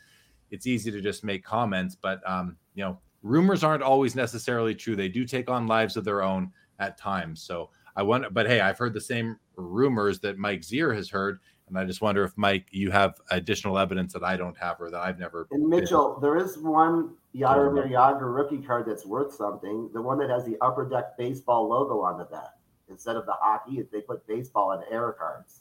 it's 0.50 0.66
easy 0.66 0.90
to 0.90 1.00
just 1.00 1.22
make 1.22 1.44
comments, 1.44 1.94
but 1.94 2.28
um, 2.28 2.56
you 2.74 2.82
know, 2.82 2.98
rumors 3.22 3.62
aren't 3.62 3.82
always 3.82 4.16
necessarily 4.16 4.74
true. 4.74 4.96
They 4.96 5.08
do 5.08 5.24
take 5.26 5.50
on 5.50 5.66
lives 5.66 5.96
of 5.96 6.04
their 6.04 6.22
own 6.22 6.50
at 6.80 6.98
times. 6.98 7.42
So 7.42 7.70
I 7.96 8.02
wonder, 8.02 8.30
but 8.30 8.46
hey, 8.46 8.60
I've 8.60 8.78
heard 8.78 8.94
the 8.94 9.00
same 9.00 9.38
rumors 9.56 10.20
that 10.20 10.38
Mike 10.38 10.60
Zier 10.60 10.94
has 10.94 11.08
heard, 11.08 11.40
and 11.68 11.78
I 11.78 11.84
just 11.84 12.00
wonder 12.00 12.24
if 12.24 12.36
Mike, 12.36 12.66
you 12.70 12.90
have 12.90 13.20
additional 13.30 13.78
evidence 13.78 14.12
that 14.12 14.24
I 14.24 14.36
don't 14.36 14.56
have 14.58 14.80
or 14.80 14.90
that 14.90 15.00
I've 15.00 15.18
never. 15.18 15.46
And 15.50 15.68
Mitchell, 15.68 16.14
been. 16.14 16.22
there 16.22 16.44
is 16.44 16.58
one 16.58 17.14
Jaromir 17.34 17.90
Jagr 17.90 18.34
rookie 18.34 18.62
card 18.62 18.86
that's 18.86 19.06
worth 19.06 19.34
something. 19.34 19.90
The 19.92 20.02
one 20.02 20.18
that 20.18 20.30
has 20.30 20.44
the 20.44 20.56
upper 20.60 20.88
deck 20.88 21.16
baseball 21.16 21.68
logo 21.68 22.00
on 22.00 22.18
the 22.18 22.24
back. 22.24 22.54
Instead 22.88 23.16
of 23.16 23.24
the 23.24 23.32
hockey, 23.32 23.82
they 23.92 24.00
put 24.00 24.26
baseball 24.26 24.72
on 24.72 24.82
error 24.90 25.16
cards. 25.18 25.60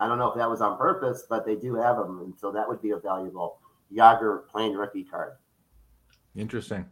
I 0.00 0.08
don't 0.08 0.18
know 0.18 0.30
if 0.30 0.36
that 0.36 0.50
was 0.50 0.60
on 0.60 0.76
purpose, 0.78 1.24
but 1.28 1.46
they 1.46 1.54
do 1.54 1.74
have 1.76 1.96
them. 1.96 2.20
And 2.20 2.34
so 2.36 2.50
that 2.50 2.66
would 2.66 2.82
be 2.82 2.90
a 2.90 2.96
valuable 2.96 3.58
Jagr 3.94 4.48
playing 4.48 4.74
rookie 4.74 5.04
card. 5.04 5.34
Interesting. 6.34 6.86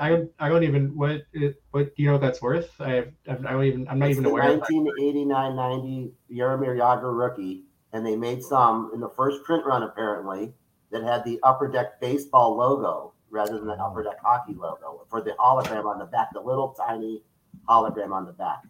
I 0.00 0.24
I 0.38 0.48
don't 0.48 0.62
even 0.62 0.96
what 0.96 1.22
it, 1.32 1.60
what 1.70 1.94
do 1.96 2.02
you 2.02 2.06
know 2.06 2.12
what 2.12 2.20
that's 2.20 2.40
worth? 2.40 2.70
I 2.80 2.90
have, 2.90 3.12
I 3.28 3.34
don't 3.34 3.64
even 3.64 3.88
I'm 3.88 3.98
not 3.98 4.10
it's 4.10 4.18
even 4.18 4.30
aware. 4.30 4.56
1989 4.56 5.56
90 5.56 6.12
Jaromir 6.32 6.76
Jagr 6.76 7.16
rookie, 7.16 7.64
and 7.92 8.06
they 8.06 8.16
made 8.16 8.42
some 8.42 8.90
in 8.94 9.00
the 9.00 9.10
first 9.10 9.42
print 9.44 9.64
run 9.66 9.82
apparently 9.82 10.52
that 10.90 11.02
had 11.02 11.24
the 11.24 11.38
upper 11.42 11.68
deck 11.70 12.00
baseball 12.00 12.56
logo 12.56 13.12
rather 13.30 13.58
than 13.58 13.66
the 13.66 13.74
upper 13.74 14.02
deck 14.02 14.18
hockey 14.22 14.54
logo 14.54 15.06
for 15.10 15.20
the 15.20 15.32
hologram 15.32 15.84
on 15.84 15.98
the 15.98 16.06
back, 16.06 16.28
the 16.32 16.40
little 16.40 16.74
tiny 16.74 17.22
hologram 17.68 18.12
on 18.12 18.24
the 18.24 18.32
back. 18.32 18.62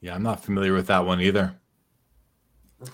Yeah, 0.00 0.14
I'm 0.14 0.22
not 0.22 0.42
familiar 0.42 0.72
with 0.72 0.86
that 0.88 1.04
one 1.04 1.20
either. 1.20 1.54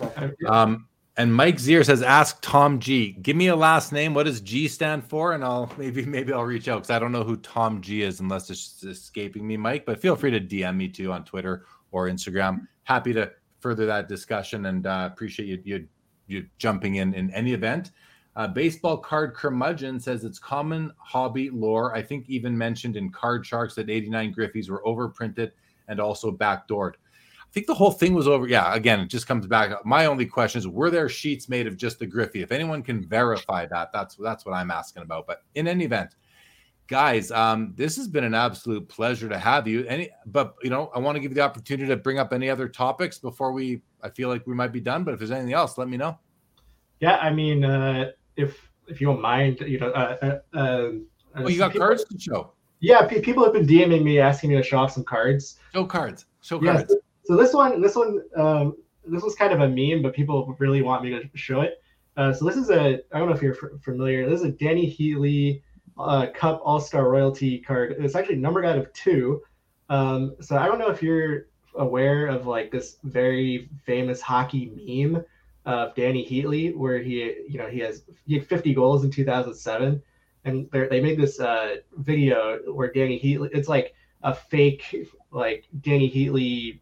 Okay. 0.01 0.32
Um, 0.47 0.88
and 1.19 1.35
Mike 1.35 1.57
Zier 1.57 1.85
says, 1.85 2.01
"Ask 2.01 2.39
Tom 2.43 2.78
G. 2.78 3.11
Give 3.11 3.36
me 3.36 3.49
a 3.49 3.57
last 3.57 3.93
name. 3.93 4.15
What 4.15 4.27
does 4.27 4.40
G 4.40 4.69
stand 4.69 5.05
for?" 5.05 5.32
And 5.32 5.45
I'll 5.45 5.70
maybe 5.78 6.07
maybe 6.07 6.32
I'll 6.32 6.45
reach 6.45 6.69
out 6.69 6.77
because 6.77 6.90
I 6.90 6.99
don't 7.01 7.12
know 7.12 7.24
who 7.24 7.36
Tom 7.36 7.82
G 7.82 8.03
is 8.03 8.20
unless 8.20 8.49
it's 8.49 8.82
escaping 8.85 9.47
me, 9.47 9.57
Mike. 9.57 9.85
But 9.85 10.01
feel 10.01 10.16
free 10.16 10.31
to 10.31 10.40
DM 10.40 10.77
me 10.77 10.89
too 10.89 11.12
on 11.12 11.24
Twitter 11.24 11.66
or 11.90 12.07
Instagram. 12.07 12.66
Happy 12.85 13.12
to 13.12 13.32
further 13.59 13.85
that 13.86 14.09
discussion 14.09 14.66
and 14.66 14.86
uh, 14.86 15.09
appreciate 15.11 15.47
you, 15.49 15.61
you 15.65 15.89
you 16.28 16.47
jumping 16.59 16.95
in 16.97 17.12
in 17.15 17.31
any 17.32 17.53
event. 17.53 17.90
Uh, 18.36 18.47
baseball 18.47 18.97
card 18.97 19.35
curmudgeon 19.35 19.99
says 19.99 20.23
it's 20.23 20.39
common 20.39 20.93
hobby 20.99 21.51
lore. 21.51 21.97
I 21.97 22.03
think 22.03 22.28
even 22.28 22.57
mentioned 22.57 22.97
in 22.97 23.11
Card 23.11 23.45
Sharks 23.45 23.74
that 23.74 23.90
89 23.90 24.32
Griffeys 24.32 24.70
were 24.70 24.81
overprinted 24.86 25.51
and 25.89 25.99
also 25.99 26.31
backdoored. 26.31 26.93
I 27.49 27.51
think 27.53 27.66
the 27.66 27.75
whole 27.75 27.91
thing 27.91 28.12
was 28.15 28.29
over. 28.29 28.47
Yeah, 28.47 28.75
again, 28.75 29.01
it 29.01 29.09
just 29.09 29.27
comes 29.27 29.47
back. 29.47 29.73
My 29.87 30.05
only 30.07 30.27
question 30.27 30.59
is, 30.59 30.69
were 30.69 30.91
there 30.91 31.09
sheets 31.09 31.49
made 31.49 31.66
of 31.66 31.79
just 31.79 31.99
the 31.99 32.07
Griffey? 32.07 32.43
If 32.43 32.53
anyone 32.53 32.83
can 32.83 33.07
verify 33.09 33.65
that, 33.66 33.91
that's 33.91 34.16
that's 34.16 34.45
what 34.45 34.53
I'm 34.53 34.70
asking 34.70 35.03
about. 35.03 35.27
But 35.27 35.43
in 35.55 35.66
any 35.66 35.85
event, 35.85 36.15
guys 36.89 37.31
um 37.31 37.73
this 37.77 37.97
has 37.97 38.09
been 38.09 38.25
an 38.25 38.35
absolute 38.35 38.89
pleasure 38.89 39.29
to 39.29 39.39
have 39.39 39.69
you 39.69 39.85
any 39.87 40.09
but 40.27 40.55
you 40.62 40.70
know 40.70 40.91
i 40.95 40.99
want 40.99 41.15
to 41.15 41.20
give 41.20 41.31
you 41.31 41.35
the 41.35 41.41
opportunity 41.41 41.87
to 41.87 41.97
bring 41.97 42.19
up 42.19 42.33
any 42.33 42.49
other 42.49 42.66
topics 42.66 43.19
before 43.19 43.53
we 43.53 43.83
i 44.03 44.09
feel 44.09 44.31
like 44.31 44.45
we 44.47 44.55
might 44.55 44.73
be 44.73 44.81
done 44.81 45.05
but 45.05 45.12
if 45.12 45.20
there's 45.20 45.31
anything 45.31 45.53
else 45.53 45.77
let 45.77 45.87
me 45.87 45.99
know 45.99 46.19
yeah 47.01 47.19
i 47.19 47.31
mean 47.31 47.62
uh 47.62 48.11
if 48.37 48.70
if 48.89 49.03
you 49.03 49.07
don't 49.07 49.20
mind 49.20 49.61
you 49.61 49.79
know 49.79 49.91
uh, 49.91 50.16
uh, 50.23 50.57
uh 50.57 50.91
oh 51.37 51.49
you 51.49 51.59
got 51.59 51.73
people, 51.73 51.87
cards 51.87 52.05
to 52.05 52.19
show 52.19 52.53
yeah 52.81 53.07
people 53.07 53.45
have 53.45 53.53
been 53.53 53.66
dming 53.66 54.03
me 54.03 54.19
asking 54.19 54.49
me 54.49 54.57
to 54.57 54.62
show 54.62 54.79
off 54.79 54.91
some 54.91 55.05
cards 55.05 55.59
show 55.75 55.85
cards 55.85 56.25
show 56.41 56.59
cards 56.59 56.91
so, 56.91 56.99
so 57.28 57.36
this 57.36 57.52
one 57.52 57.80
this 57.80 57.94
one 57.94 58.22
um 58.36 58.74
this 59.06 59.22
was 59.22 59.34
kind 59.34 59.52
of 59.52 59.60
a 59.60 59.68
meme 59.68 60.02
but 60.02 60.14
people 60.14 60.56
really 60.59 60.82
want 60.82 61.05
me 61.05 61.10
to 61.10 61.22
show 61.34 61.60
it 61.60 61.82
uh, 62.16 62.32
so 62.32 62.44
this 62.44 62.56
is 62.56 62.70
a 62.70 63.00
i 63.12 63.18
don't 63.18 63.28
know 63.28 63.34
if 63.34 63.42
you're 63.42 63.55
f- 63.55 63.80
familiar 63.82 64.28
this 64.28 64.40
is 64.40 64.46
a 64.46 64.52
Dany 64.52 64.88
Heatley 64.88 65.62
uh, 65.98 66.26
Cup 66.34 66.60
All 66.64 66.80
Star 66.80 67.09
Royalty 67.09 67.59
card. 67.59 67.96
It's 67.98 68.14
actually 68.14 68.36
numbered 68.36 68.64
out 68.64 68.78
of 68.78 68.92
two. 68.92 69.42
Um, 69.88 70.36
so 70.40 70.56
I 70.56 70.66
don't 70.66 70.78
know 70.78 70.90
if 70.90 71.02
you're 71.02 71.46
aware 71.74 72.26
of 72.26 72.46
like 72.46 72.70
this 72.70 72.96
very 73.05 73.68
famous 73.84 74.20
hockey 74.20 74.66
meme 74.76 75.24
of 75.64 75.94
Dany 75.94 76.28
Heatley, 76.28 76.74
where 76.74 76.98
he, 76.98 77.34
you 77.48 77.59
know, 77.59 77.68
he 77.68 77.80
has 77.80 78.05
he 78.24 78.34
had 78.34 78.46
50 78.46 78.74
goals 78.74 79.05
in 79.05 79.10
2007, 79.10 80.02
and 80.44 80.70
they 80.70 81.00
made 81.00 81.18
this 81.18 81.40
uh, 81.40 81.76
video 81.96 82.59
where 82.72 82.92
Dany 82.92 83.22
Heatley, 83.22 83.50
it's 83.52 83.68
like 83.68 83.94
a 84.22 84.34
fake 84.34 85.09
like 85.30 85.66
Dany 85.80 86.12
Heatley 86.12 86.80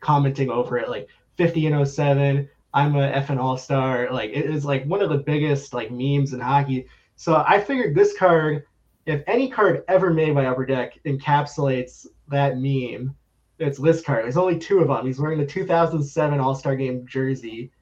commenting 0.00 0.50
over 0.50 0.78
it, 0.78 0.88
like 0.88 1.08
50 1.36 1.66
and 1.66 1.88
07. 1.88 2.48
I'm 2.72 2.96
a 2.96 3.10
effing 3.10 3.38
all 3.38 3.56
star. 3.56 4.10
Like 4.10 4.30
it 4.30 4.46
is 4.46 4.64
like 4.64 4.84
one 4.84 5.02
of 5.02 5.10
the 5.10 5.18
biggest 5.18 5.74
like 5.74 5.90
memes 5.90 6.32
in 6.32 6.40
hockey. 6.40 6.86
So 7.16 7.44
I 7.46 7.60
figured 7.60 7.94
this 7.94 8.16
card, 8.16 8.64
if 9.06 9.22
any 9.26 9.50
card 9.50 9.84
ever 9.88 10.12
made 10.12 10.34
by 10.34 10.46
Upper 10.46 10.66
Deck 10.66 10.98
encapsulates 11.04 12.06
that 12.28 12.58
meme, 12.58 13.14
it's 13.58 13.78
this 13.78 14.02
card. 14.02 14.24
There's 14.24 14.36
only 14.36 14.58
two 14.58 14.78
of 14.78 14.88
them. 14.88 15.06
He's 15.06 15.20
wearing 15.20 15.38
the 15.38 15.46
2007 15.46 16.40
All 16.40 16.54
Star 16.54 16.76
Game 16.76 17.06
jersey. 17.06 17.72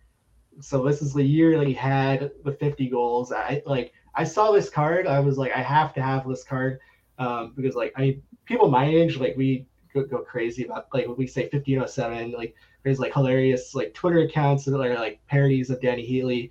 So 0.60 0.82
this 0.82 1.02
is 1.02 1.14
the 1.14 1.22
year 1.22 1.56
that 1.56 1.68
he 1.68 1.74
had 1.74 2.32
the 2.44 2.52
50 2.52 2.88
goals. 2.88 3.32
I 3.32 3.62
like. 3.64 3.92
I 4.14 4.24
saw 4.24 4.50
this 4.50 4.68
card. 4.68 5.06
I 5.06 5.20
was 5.20 5.38
like, 5.38 5.52
I 5.52 5.62
have 5.62 5.94
to 5.94 6.02
have 6.02 6.26
this 6.26 6.42
card 6.42 6.80
um, 7.18 7.52
because 7.54 7.76
like 7.76 7.92
I 7.96 8.18
people 8.44 8.68
my 8.68 8.86
age 8.86 9.16
like 9.18 9.36
we 9.36 9.66
go, 9.92 10.04
go 10.04 10.18
crazy 10.18 10.64
about 10.64 10.86
like 10.92 11.06
we 11.08 11.26
say 11.26 11.42
1507 11.42 12.32
like 12.32 12.54
there's 12.82 12.98
like 12.98 13.12
hilarious 13.12 13.74
like 13.74 13.94
Twitter 13.94 14.20
accounts 14.20 14.64
that 14.64 14.78
are 14.78 14.94
like 14.94 15.20
parodies 15.26 15.70
of 15.70 15.80
Dany 15.80 16.08
Heatley 16.08 16.50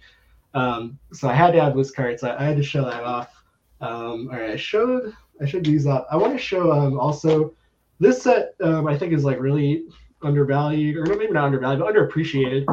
Um, 0.54 0.98
so 1.14 1.30
I 1.30 1.34
had 1.34 1.52
to 1.52 1.62
have 1.62 1.76
this 1.76 1.92
cards 1.92 2.24
I, 2.24 2.38
I 2.38 2.44
had 2.44 2.58
to 2.58 2.64
show 2.64 2.84
that 2.86 3.04
off. 3.04 3.44
Um, 3.82 4.30
all 4.32 4.40
right, 4.40 4.52
I 4.52 4.56
showed 4.56 5.14
I 5.42 5.46
showed 5.46 5.66
these 5.66 5.86
up. 5.86 6.08
I 6.10 6.18
want 6.18 6.34
to 6.34 6.40
show 6.40 6.72
um, 6.72 7.00
also 7.00 7.54
this 8.00 8.22
set. 8.24 8.56
Um, 8.62 8.88
I 8.88 8.98
think 8.98 9.14
is 9.14 9.24
like 9.24 9.40
really 9.40 9.86
undervalued, 10.24 10.98
or 10.98 11.06
maybe 11.06 11.32
not 11.32 11.46
undervalued, 11.46 11.80
but 11.80 11.94
underappreciated. 11.94 12.66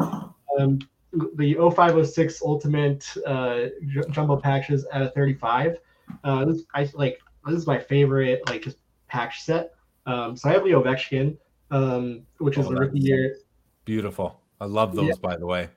Um, 0.59 0.79
the 1.35 1.53
0506 1.53 2.41
Ultimate 2.41 3.07
uh, 3.25 3.65
jumbo 4.09 4.37
patches 4.37 4.85
at 4.91 5.01
a 5.01 5.09
35. 5.11 5.77
Uh, 6.23 6.45
this 6.45 6.63
I 6.73 6.89
like. 6.93 7.19
This 7.45 7.57
is 7.57 7.67
my 7.67 7.79
favorite 7.79 8.41
like 8.49 8.63
just 8.63 8.77
patch 9.07 9.41
set. 9.41 9.74
Um, 10.05 10.35
so 10.35 10.49
I 10.49 10.53
have 10.53 10.63
Leo 10.63 10.83
Ovechkin, 10.83 11.37
um, 11.71 12.23
which 12.37 12.57
is 12.57 12.67
oh, 12.67 12.69
the 12.69 12.79
rookie 12.79 12.99
year. 12.99 13.37
Beautiful. 13.85 14.41
I 14.61 14.65
love 14.65 14.95
those, 14.95 15.07
yeah. 15.07 15.13
by 15.21 15.35
the 15.37 15.45
way. 15.45 15.69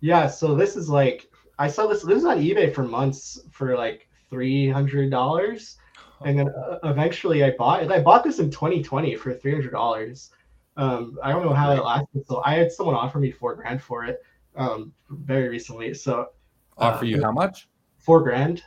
Yeah. 0.00 0.26
So 0.28 0.54
this 0.54 0.76
is 0.76 0.88
like 0.88 1.28
I 1.58 1.68
saw 1.68 1.86
this. 1.86 2.02
This 2.02 2.16
was 2.16 2.24
on 2.24 2.38
eBay 2.38 2.74
for 2.74 2.82
months 2.82 3.40
for 3.50 3.76
like 3.76 4.08
three 4.30 4.68
hundred 4.68 5.10
dollars, 5.10 5.76
and 6.24 6.38
then 6.38 6.48
uh, 6.48 6.78
eventually 6.84 7.44
I 7.44 7.52
bought 7.52 7.82
it. 7.82 7.90
I 7.90 8.00
bought 8.00 8.24
this 8.24 8.38
in 8.38 8.50
2020 8.50 9.16
for 9.16 9.34
three 9.34 9.52
hundred 9.52 9.72
dollars. 9.72 10.30
Um, 10.76 11.18
I 11.22 11.32
don't 11.32 11.44
know 11.44 11.54
how 11.54 11.72
it 11.72 11.82
lasted. 11.82 12.26
So 12.26 12.40
I 12.44 12.54
had 12.54 12.70
someone 12.70 12.94
offer 12.94 13.18
me 13.18 13.32
four 13.32 13.54
grand 13.56 13.82
for 13.82 14.04
it 14.04 14.22
um, 14.56 14.92
very 15.10 15.48
recently. 15.48 15.92
So 15.94 16.28
offer 16.76 17.04
uh, 17.04 17.08
you 17.08 17.22
how 17.22 17.32
much? 17.32 17.68
Four 17.98 18.22
grand. 18.22 18.62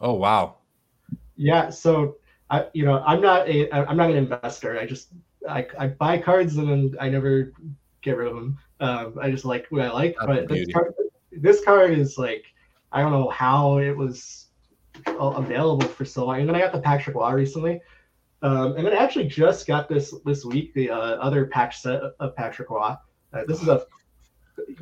Oh 0.00 0.14
wow. 0.14 0.58
Yeah. 1.36 1.70
So 1.70 2.16
I, 2.50 2.66
you 2.72 2.84
know, 2.84 3.02
I'm 3.06 3.20
not 3.20 3.48
a, 3.48 3.70
I'm 3.72 3.96
not 3.96 4.10
an 4.10 4.16
investor. 4.16 4.78
I 4.78 4.86
just 4.86 5.08
I, 5.48 5.66
I 5.78 5.88
buy 5.88 6.18
cards 6.18 6.56
and 6.56 6.68
then 6.68 6.96
I 7.00 7.08
never 7.08 7.52
get 8.02 8.16
rid 8.16 8.28
of 8.28 8.34
them. 8.34 8.58
Um, 8.80 9.18
I 9.20 9.30
just 9.30 9.44
like 9.44 9.66
what 9.70 9.82
I 9.82 9.90
like. 9.90 10.16
That's 10.18 10.26
but 10.26 10.48
this 10.48 10.72
card, 10.72 10.94
this 11.32 11.64
card 11.64 11.90
is 11.92 12.18
like 12.18 12.44
I 12.92 13.00
don't 13.00 13.12
know 13.12 13.28
how 13.30 13.78
it 13.78 13.96
was 13.96 14.46
available 15.18 15.86
for 15.86 16.04
so 16.04 16.26
long. 16.26 16.40
And 16.40 16.48
then 16.48 16.56
I 16.56 16.60
got 16.60 16.72
the 16.72 16.80
Patrick 16.80 17.16
Roy 17.16 17.32
recently. 17.32 17.80
Um, 18.42 18.76
and 18.76 18.86
then 18.86 18.92
I 18.92 18.96
actually 18.96 19.26
just 19.26 19.66
got 19.66 19.88
this 19.88 20.14
this 20.24 20.44
week, 20.44 20.72
the 20.74 20.90
uh, 20.90 20.96
other 20.96 21.46
patch 21.46 21.80
set 21.80 22.00
of 22.20 22.36
Patrick 22.36 22.70
Roy. 22.70 22.94
Uh, 23.32 23.44
this 23.48 23.60
is 23.62 23.68
a, 23.68 23.84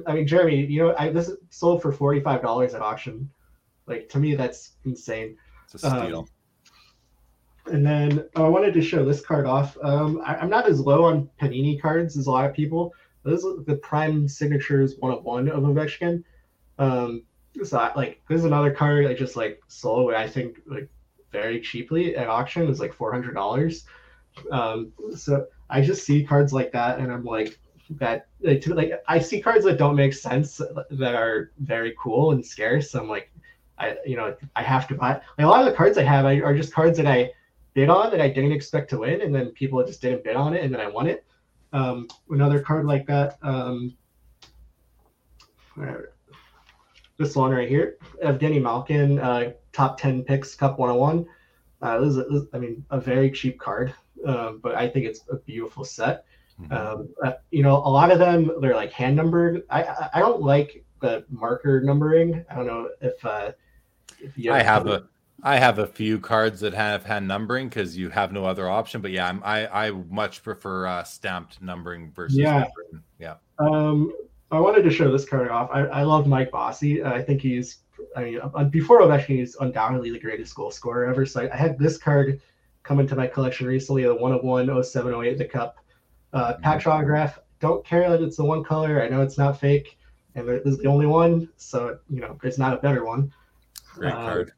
I 0.06 0.12
mean, 0.12 0.26
Jeremy, 0.26 0.66
you 0.66 0.82
know, 0.82 0.94
I, 0.98 1.10
this 1.10 1.30
sold 1.50 1.80
for 1.80 1.92
forty 1.92 2.20
five 2.20 2.42
dollars 2.42 2.74
at 2.74 2.82
auction. 2.82 3.30
Like 3.86 4.08
to 4.10 4.18
me, 4.18 4.34
that's 4.34 4.72
insane. 4.84 5.36
It's 5.64 5.74
a 5.74 5.78
steal. 5.78 6.20
Um, 6.20 6.26
and 7.66 7.84
then 7.84 8.28
oh, 8.36 8.44
I 8.44 8.48
wanted 8.48 8.74
to 8.74 8.82
show 8.82 9.04
this 9.04 9.20
card 9.20 9.46
off. 9.46 9.76
Um, 9.82 10.20
I, 10.24 10.42
am 10.42 10.50
not 10.50 10.68
as 10.68 10.80
low 10.80 11.04
on 11.04 11.28
Panini 11.40 11.80
cards 11.80 12.16
as 12.16 12.26
a 12.26 12.30
lot 12.30 12.46
of 12.46 12.54
people. 12.54 12.92
This 13.24 13.42
is 13.42 13.64
the 13.64 13.76
Prime 13.76 14.28
Signatures 14.28 14.96
one 14.98 15.12
of 15.12 15.24
one 15.24 15.48
of 15.48 15.62
Ovechkin. 15.62 16.22
Um, 16.78 17.22
so 17.62 17.78
I, 17.78 17.94
like 17.94 18.20
this 18.28 18.40
is 18.40 18.44
another 18.44 18.70
card 18.70 19.06
I 19.06 19.14
just 19.14 19.36
like 19.36 19.62
sold 19.68 20.12
I 20.12 20.28
think 20.28 20.60
like 20.66 20.88
very 21.32 21.60
cheaply 21.60 22.16
at 22.16 22.28
auction. 22.28 22.68
It's 22.68 22.80
like 22.80 22.92
four 22.92 23.12
hundred 23.12 23.34
dollars. 23.34 23.84
Um, 24.50 24.92
so 25.14 25.46
I 25.70 25.80
just 25.80 26.04
see 26.04 26.24
cards 26.24 26.52
like 26.52 26.72
that, 26.72 26.98
and 26.98 27.10
I'm 27.10 27.24
like 27.24 27.58
that 27.90 28.26
like, 28.40 28.60
to, 28.62 28.74
like 28.74 28.92
I 29.08 29.18
see 29.20 29.40
cards 29.40 29.64
that 29.64 29.78
don't 29.78 29.96
make 29.96 30.12
sense 30.12 30.60
that 30.90 31.14
are 31.14 31.50
very 31.58 31.94
cool 31.98 32.32
and 32.32 32.44
scarce. 32.44 32.90
So 32.90 33.00
I'm 33.00 33.08
like, 33.08 33.30
I 33.78 33.96
you 34.04 34.16
know 34.16 34.36
I 34.54 34.62
have 34.62 34.86
to 34.88 34.94
buy. 34.94 35.14
Like, 35.38 35.46
a 35.46 35.48
lot 35.48 35.60
of 35.60 35.66
the 35.66 35.76
cards 35.76 35.96
I 35.96 36.02
have 36.02 36.26
are 36.26 36.54
just 36.54 36.74
cards 36.74 36.98
that 36.98 37.06
I 37.06 37.30
bid 37.74 37.90
on 37.90 38.10
that 38.10 38.20
I 38.20 38.28
didn't 38.28 38.52
expect 38.52 38.90
to 38.90 38.98
win, 38.98 39.20
and 39.20 39.34
then 39.34 39.50
people 39.50 39.84
just 39.84 40.00
didn't 40.00 40.24
bid 40.24 40.36
on 40.36 40.54
it, 40.54 40.62
and 40.64 40.72
then 40.72 40.80
I 40.80 40.88
won 40.88 41.06
it. 41.06 41.24
Um, 41.72 42.08
another 42.30 42.60
card 42.60 42.86
like 42.86 43.06
that. 43.06 43.36
Um, 43.42 43.96
this 47.18 47.36
one 47.36 47.50
right 47.50 47.68
here, 47.68 47.98
Evgeny 48.24 48.62
Malkin, 48.62 49.18
uh, 49.18 49.52
top 49.72 49.98
10 50.00 50.22
picks, 50.24 50.54
Cup 50.54 50.78
101. 50.78 51.26
Uh, 51.82 52.00
this, 52.00 52.10
is, 52.10 52.16
this 52.16 52.42
is, 52.42 52.48
I 52.52 52.58
mean, 52.58 52.84
a 52.90 53.00
very 53.00 53.30
cheap 53.30 53.58
card, 53.58 53.92
um, 54.24 54.60
but 54.62 54.74
I 54.74 54.88
think 54.88 55.06
it's 55.06 55.20
a 55.30 55.36
beautiful 55.36 55.84
set. 55.84 56.24
Mm-hmm. 56.60 56.72
Um, 56.72 57.08
uh, 57.24 57.32
you 57.50 57.62
know, 57.62 57.76
a 57.76 57.90
lot 57.90 58.12
of 58.12 58.18
them 58.18 58.50
they're 58.60 58.76
like 58.76 58.92
hand 58.92 59.16
numbered. 59.16 59.64
I 59.70 60.08
I 60.14 60.20
don't 60.20 60.40
like 60.40 60.84
the 61.00 61.24
marker 61.28 61.80
numbering. 61.80 62.44
I 62.48 62.54
don't 62.54 62.66
know 62.66 62.90
if 63.00 63.24
uh, 63.26 63.52
if 64.20 64.38
you. 64.38 64.52
I 64.52 64.62
have 64.62 64.86
a 64.86 65.04
I 65.44 65.58
have 65.58 65.78
a 65.78 65.86
few 65.86 66.18
cards 66.18 66.60
that 66.60 66.72
have 66.72 67.04
hand 67.04 67.28
numbering 67.28 67.68
because 67.68 67.98
you 67.98 68.08
have 68.08 68.32
no 68.32 68.46
other 68.46 68.66
option. 68.66 69.02
But 69.02 69.10
yeah, 69.10 69.28
I'm, 69.28 69.42
i 69.44 69.88
I 69.88 69.90
much 69.90 70.42
prefer 70.42 70.86
uh, 70.86 71.04
stamped 71.04 71.60
numbering 71.60 72.10
versus 72.12 72.38
yeah. 72.38 72.60
Numbering. 72.60 73.04
Yeah. 73.18 73.34
Um, 73.58 74.12
I 74.50 74.58
wanted 74.58 74.82
to 74.84 74.90
show 74.90 75.12
this 75.12 75.28
card 75.28 75.50
off. 75.50 75.68
I, 75.70 75.80
I 75.82 76.02
love 76.02 76.26
Mike 76.26 76.50
Bossy. 76.50 77.04
I 77.04 77.20
think 77.20 77.42
he's, 77.42 77.78
I 78.16 78.24
mean, 78.24 78.40
uh, 78.42 78.64
before 78.64 79.02
Ovechkin, 79.02 79.36
he's 79.36 79.54
undoubtedly 79.56 80.10
the 80.10 80.18
greatest 80.18 80.54
goal 80.54 80.70
scorer 80.70 81.06
ever. 81.06 81.26
So 81.26 81.42
I, 81.42 81.52
I 81.52 81.56
had 81.56 81.78
this 81.78 81.98
card 81.98 82.40
come 82.82 82.98
into 82.98 83.14
my 83.14 83.26
collection 83.26 83.66
recently, 83.66 84.04
the 84.04 84.14
101 84.14 84.82
07 84.82 85.24
08, 85.26 85.38
the 85.38 85.44
Cup. 85.44 85.76
Uh, 86.32 86.54
mm-hmm. 86.54 86.62
patch 86.62 86.86
autograph. 86.86 87.38
Don't 87.60 87.84
care 87.84 88.08
that 88.08 88.22
it's 88.22 88.38
the 88.38 88.44
one 88.44 88.64
color. 88.64 89.02
I 89.02 89.08
know 89.08 89.20
it's 89.20 89.38
not 89.38 89.60
fake, 89.60 89.98
and 90.34 90.48
it 90.48 90.62
is 90.64 90.78
the 90.78 90.88
only 90.88 91.06
one. 91.06 91.50
So, 91.56 91.98
you 92.08 92.20
know, 92.20 92.38
it's 92.42 92.58
not 92.58 92.72
a 92.72 92.78
better 92.78 93.04
one. 93.04 93.32
Great 93.94 94.12
uh, 94.12 94.16
card. 94.16 94.52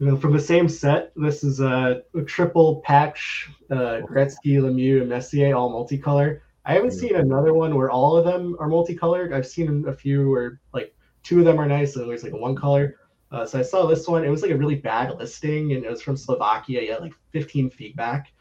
From 0.00 0.32
the 0.32 0.40
same 0.40 0.66
set, 0.66 1.12
this 1.14 1.44
is 1.44 1.60
a, 1.60 2.02
a 2.14 2.22
triple 2.22 2.80
patch 2.86 3.50
uh, 3.70 4.00
Gretzky, 4.08 4.56
Lemieux, 4.56 5.02
and 5.02 5.10
Messier, 5.10 5.54
all 5.54 5.70
multicolor. 5.70 6.40
I 6.64 6.72
haven't 6.72 6.92
seen 6.92 7.16
another 7.16 7.52
one 7.52 7.74
where 7.74 7.90
all 7.90 8.16
of 8.16 8.24
them 8.24 8.56
are 8.58 8.68
multicolored. 8.68 9.34
I've 9.34 9.46
seen 9.46 9.84
a 9.86 9.92
few 9.92 10.30
where 10.30 10.58
like 10.72 10.94
two 11.22 11.40
of 11.40 11.44
them 11.44 11.60
are 11.60 11.66
nice 11.66 11.96
and 11.96 12.08
there's 12.08 12.22
like 12.22 12.32
a 12.32 12.36
one 12.38 12.56
color. 12.56 12.96
Uh, 13.30 13.44
so 13.44 13.58
I 13.58 13.62
saw 13.62 13.86
this 13.86 14.08
one. 14.08 14.24
It 14.24 14.30
was 14.30 14.40
like 14.40 14.50
a 14.52 14.56
really 14.56 14.76
bad 14.76 15.18
listing, 15.18 15.74
and 15.74 15.84
it 15.84 15.90
was 15.90 16.00
from 16.00 16.16
Slovakia. 16.16 16.80
Yeah, 16.82 16.96
like 16.96 17.12
15 17.32 17.68
feedback. 17.68 18.32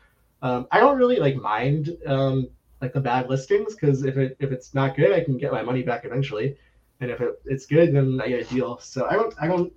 Um, 0.42 0.66
I 0.72 0.80
don't 0.80 0.98
really 0.98 1.18
like 1.18 1.36
mind 1.36 1.98
um, 2.06 2.48
like 2.82 2.94
the 2.94 3.02
bad 3.02 3.30
listings 3.30 3.76
because 3.76 4.06
if 4.06 4.16
it 4.16 4.38
if 4.40 4.54
it's 4.54 4.74
not 4.74 4.96
good, 4.96 5.12
I 5.12 5.26
can 5.26 5.38
get 5.38 5.52
my 5.52 5.62
money 5.62 5.84
back 5.84 6.06
eventually, 6.06 6.56
and 7.02 7.12
if 7.12 7.20
it, 7.20 7.42
it's 7.46 7.66
good, 7.66 7.94
then 7.94 8.22
I 8.24 8.30
get 8.30 8.50
a 8.50 8.54
deal. 8.54 8.80
So 8.80 9.08
I 9.08 9.14
don't 9.14 9.34
I 9.42 9.48
don't 9.48 9.74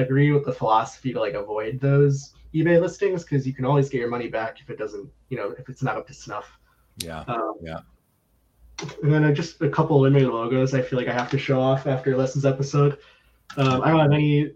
agree 0.00 0.32
with 0.32 0.44
the 0.44 0.52
philosophy 0.52 1.12
to 1.12 1.20
like 1.20 1.34
avoid 1.34 1.80
those 1.80 2.34
eBay 2.54 2.80
listings 2.80 3.22
because 3.22 3.46
you 3.46 3.54
can 3.54 3.64
always 3.64 3.88
get 3.88 3.98
your 3.98 4.10
money 4.10 4.28
back 4.28 4.60
if 4.60 4.70
it 4.70 4.78
doesn't 4.78 5.08
you 5.28 5.36
know 5.36 5.54
if 5.58 5.68
it's 5.68 5.82
not 5.82 5.96
up 5.96 6.06
to 6.06 6.14
snuff. 6.14 6.58
Yeah. 6.98 7.20
Um, 7.28 7.54
yeah. 7.62 7.80
And 9.02 9.12
then 9.12 9.34
just 9.34 9.60
a 9.62 9.68
couple 9.68 10.00
limited 10.00 10.28
logos 10.28 10.74
I 10.74 10.82
feel 10.82 10.98
like 10.98 11.08
I 11.08 11.12
have 11.12 11.30
to 11.30 11.38
show 11.38 11.60
off 11.60 11.86
after 11.86 12.16
Lessons 12.16 12.44
episode. 12.44 12.98
Um, 13.56 13.82
I 13.82 13.90
don't 13.90 14.00
have 14.00 14.12
any 14.12 14.52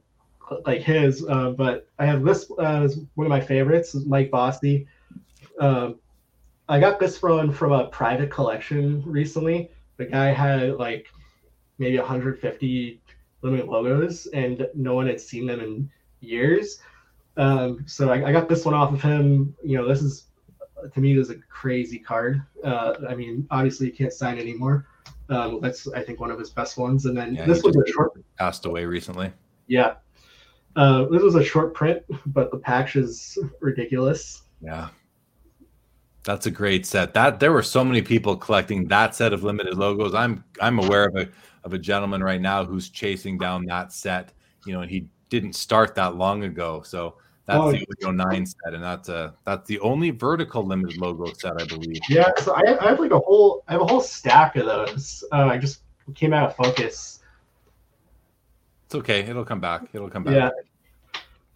like 0.67 0.83
his, 0.83 1.25
uh, 1.29 1.51
but 1.51 1.89
I 1.99 2.07
have 2.07 2.23
this 2.23 2.51
uh, 2.59 2.83
as 2.83 3.01
one 3.15 3.27
of 3.27 3.31
my 3.31 3.41
favorites, 3.41 3.95
Mike 3.95 4.31
Bossy. 4.31 4.87
Um, 5.59 5.97
I 6.69 6.81
got 6.81 6.99
this 6.99 7.23
one 7.23 7.53
from 7.53 7.73
a 7.73 7.87
private 7.89 8.31
collection 8.31 9.03
recently. 9.07 9.71
The 9.97 10.07
guy 10.07 10.27
had 10.27 10.77
like 10.77 11.07
maybe 11.79 11.99
150 11.99 13.01
limited 13.45 13.69
logos, 13.69 14.27
and 14.29 14.67
no 14.75 14.95
one 14.95 15.07
had 15.07 15.21
seen 15.21 15.47
them 15.47 15.61
in 15.61 15.91
years. 16.21 16.81
Um, 17.37 17.85
so 17.87 18.11
I, 18.11 18.29
I, 18.29 18.33
got 18.33 18.49
this 18.49 18.65
one 18.65 18.75
off 18.75 18.93
of 18.93 19.03
him. 19.03 19.55
You 19.63 19.77
know, 19.77 19.87
this 19.87 20.03
is 20.03 20.29
to 20.93 21.01
me 21.01 21.15
this 21.15 21.29
is 21.29 21.37
a 21.37 21.41
crazy 21.49 21.99
card. 21.99 22.43
Uh, 22.65 22.95
I 23.09 23.15
mean, 23.15 23.47
obviously 23.51 23.87
you 23.87 23.93
can't 23.93 24.13
sign 24.13 24.39
anymore. 24.39 24.87
Um, 25.29 25.61
that's 25.61 25.87
I 25.89 26.03
think 26.03 26.21
one 26.21 26.31
of 26.31 26.39
his 26.39 26.51
best 26.51 26.79
ones. 26.79 27.07
And 27.07 27.17
then 27.17 27.35
yeah, 27.35 27.45
this 27.45 27.63
was 27.63 27.77
a 27.77 27.87
short 27.91 28.13
passed 28.39 28.67
away 28.67 28.85
recently. 28.85 29.33
Yeah, 29.67 29.95
uh, 30.77 31.07
this 31.07 31.23
was 31.23 31.35
a 31.35 31.45
short 31.45 31.75
print, 31.75 32.03
but 32.27 32.51
the 32.51 32.59
patch 32.59 32.97
is 32.97 33.39
ridiculous. 33.61 34.43
Yeah, 34.61 34.89
that's 36.25 36.47
a 36.47 36.51
great 36.51 36.87
set. 36.87 37.15
That 37.15 37.39
there 37.39 37.53
were 37.53 37.63
so 37.63 37.85
many 37.85 38.03
people 38.03 38.37
collecting 38.37 38.89
that 38.89 39.15
set 39.15 39.33
of 39.33 39.45
limited 39.45 39.75
logos. 39.75 40.15
I'm 40.15 40.43
I'm 40.61 40.79
aware 40.79 41.05
of 41.07 41.17
a 41.17 41.29
of 41.65 41.73
a 41.73 41.79
gentleman 41.79 42.23
right 42.23 42.41
now 42.41 42.65
who's 42.65 42.89
chasing 42.89 43.39
down 43.39 43.65
that 43.67 43.93
set. 43.93 44.33
You 44.67 44.73
know, 44.73 44.81
and 44.81 44.91
he 44.91 45.07
didn't 45.29 45.55
start 45.55 45.95
that 45.97 46.17
long 46.17 46.45
ago. 46.45 46.83
So 46.85 47.17
that's 47.47 47.61
oh, 47.61 47.73
the 47.73 47.87
Uno 48.03 48.25
Nine 48.25 48.47
set, 48.47 48.73
and 48.73 48.83
that's 48.83 49.11
a 49.11 49.35
that's 49.45 49.69
the 49.69 49.79
only 49.81 50.11
vertical 50.11 50.65
limited 50.65 50.97
logo 50.99 51.31
set, 51.35 51.61
I 51.61 51.67
believe. 51.67 52.01
Yeah, 52.09 52.31
so 52.39 52.55
I, 52.55 52.79
I 52.81 52.89
have 52.89 53.01
like 53.01 53.11
a 53.11 53.19
whole 53.19 53.63
I 53.69 53.73
have 53.73 53.83
a 53.83 53.87
whole 53.87 54.01
stack 54.01 54.57
of 54.57 54.65
those. 54.65 55.23
Uh, 55.31 55.47
I 55.47 55.59
just 55.59 55.83
came 56.15 56.33
out 56.33 56.51
of 56.51 56.57
focus. 56.57 57.21
It's 58.87 58.95
okay. 58.95 59.21
It'll 59.21 59.45
come 59.45 59.61
back. 59.61 59.89
It'll 59.93 60.09
come 60.09 60.25
back. 60.25 60.35
Yeah. 60.35 60.51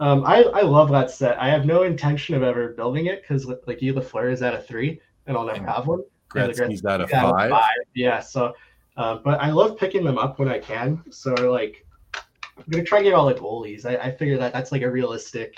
Um, 0.00 0.24
I, 0.24 0.42
I 0.42 0.62
love 0.62 0.90
that 0.90 1.10
set. 1.10 1.40
I 1.40 1.48
have 1.48 1.66
no 1.66 1.82
intention 1.82 2.34
of 2.34 2.42
ever 2.42 2.68
building 2.68 3.06
it 3.06 3.22
because 3.22 3.46
like 3.66 3.82
you, 3.82 3.92
the 3.92 4.00
flare 4.00 4.30
is 4.30 4.42
at 4.42 4.54
a 4.54 4.58
three, 4.58 5.00
and 5.26 5.36
I'll 5.36 5.44
never 5.44 5.58
and 5.58 5.68
have 5.68 5.86
one. 5.86 6.02
Gretzky's 6.30 6.84
at 6.84 7.00
a 7.00 7.08
five. 7.08 7.50
five. 7.50 7.76
Yeah. 7.94 8.20
So, 8.20 8.54
uh, 8.96 9.16
but 9.16 9.40
I 9.40 9.50
love 9.50 9.76
picking 9.76 10.04
them 10.04 10.18
up 10.18 10.38
when 10.38 10.48
I 10.48 10.58
can. 10.58 11.02
So 11.10 11.32
like, 11.50 11.84
I'm 12.14 12.64
gonna 12.70 12.84
try 12.84 12.98
to 12.98 13.04
get 13.04 13.14
all 13.14 13.26
the 13.26 13.34
goalies. 13.34 13.86
I, 13.86 13.96
I 13.96 14.10
figure 14.14 14.38
that 14.38 14.52
that's 14.52 14.70
like 14.70 14.82
a 14.82 14.90
realistic 14.90 15.56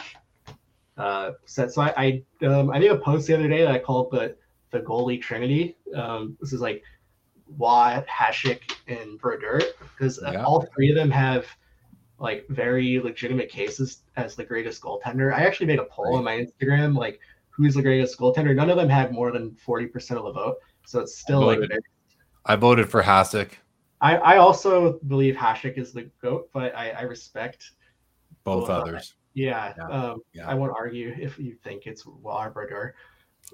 uh, 0.96 1.32
set. 1.44 1.72
So 1.72 1.82
I 1.82 2.22
I, 2.40 2.46
um, 2.46 2.70
I 2.70 2.78
made 2.78 2.90
a 2.90 2.96
post 2.96 3.26
the 3.26 3.34
other 3.34 3.48
day 3.48 3.62
that 3.62 3.70
I 3.70 3.78
called 3.78 4.10
the 4.10 4.36
the 4.70 4.80
goalie 4.80 5.20
trinity. 5.20 5.76
Um, 5.94 6.36
this 6.40 6.52
is 6.52 6.60
like 6.60 6.82
Watt, 7.58 8.06
Hasek, 8.06 8.74
and 8.86 9.18
Brodeur 9.18 9.60
because 9.80 10.20
yeah. 10.22 10.44
all 10.44 10.66
three 10.74 10.90
of 10.90 10.96
them 10.96 11.10
have 11.10 11.46
like 12.20 12.46
very 12.48 13.00
legitimate 13.00 13.48
cases 13.48 14.02
as 14.16 14.36
the 14.36 14.44
greatest 14.44 14.82
goaltender. 14.82 15.34
I 15.34 15.44
actually 15.44 15.66
made 15.66 15.80
a 15.80 15.84
poll 15.84 16.16
on 16.16 16.24
my 16.24 16.36
Instagram 16.36 16.96
like 16.96 17.18
who's 17.48 17.74
the 17.74 17.82
greatest 17.82 18.18
goaltender. 18.18 18.54
None 18.54 18.70
of 18.70 18.76
them 18.76 18.88
had 18.88 19.12
more 19.12 19.32
than 19.32 19.56
forty 19.56 19.86
percent 19.86 20.18
of 20.20 20.26
the 20.26 20.32
vote, 20.32 20.56
so 20.86 21.00
it's 21.00 21.18
still 21.18 21.48
I 21.50 21.56
like. 21.56 21.70
I 22.46 22.56
voted 22.56 22.88
for 22.88 23.02
Hasek. 23.02 23.52
I, 24.00 24.16
I 24.16 24.36
also 24.38 24.98
believe 25.08 25.34
Hasek 25.34 25.76
is 25.76 25.92
the 25.92 26.10
goat, 26.22 26.48
but 26.54 26.74
I, 26.74 26.90
I 26.90 27.02
respect 27.02 27.72
both, 28.44 28.68
both 28.68 28.70
others. 28.70 29.14
Yeah, 29.34 29.74
yeah. 29.76 29.88
Um, 29.88 30.22
yeah. 30.32 30.48
I 30.48 30.54
won't 30.54 30.72
argue 30.74 31.14
if 31.18 31.38
you 31.38 31.54
think 31.62 31.86
it's 31.86 32.04
Warbrador. 32.04 32.92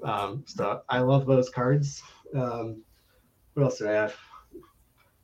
Um, 0.02 0.44
so 0.46 0.82
I 0.88 1.00
love 1.00 1.26
those 1.26 1.50
cards. 1.50 2.02
Um, 2.34 2.82
what 3.54 3.64
else 3.64 3.78
do 3.78 3.88
I 3.88 3.92
have? 3.92 4.16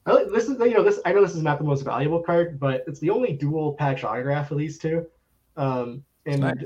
I 0.05 0.13
like 0.13 0.29
this 0.31 0.49
is 0.49 0.59
you 0.59 0.75
know 0.75 0.83
this 0.83 1.01
I 1.05 1.13
know 1.13 1.23
this 1.23 1.35
is 1.35 1.43
not 1.43 1.59
the 1.59 1.65
most 1.65 1.83
valuable 1.83 2.23
card, 2.23 2.59
but 2.59 2.85
it's 2.87 3.01
the 3.01 3.11
only 3.11 3.33
dual 3.33 3.75
patch 3.75 4.05
autograph 4.05 4.51
of 4.51 4.59
these 4.59 4.79
two. 4.79 5.07
Um, 5.57 6.03
and 6.27 6.41
nice. 6.41 6.57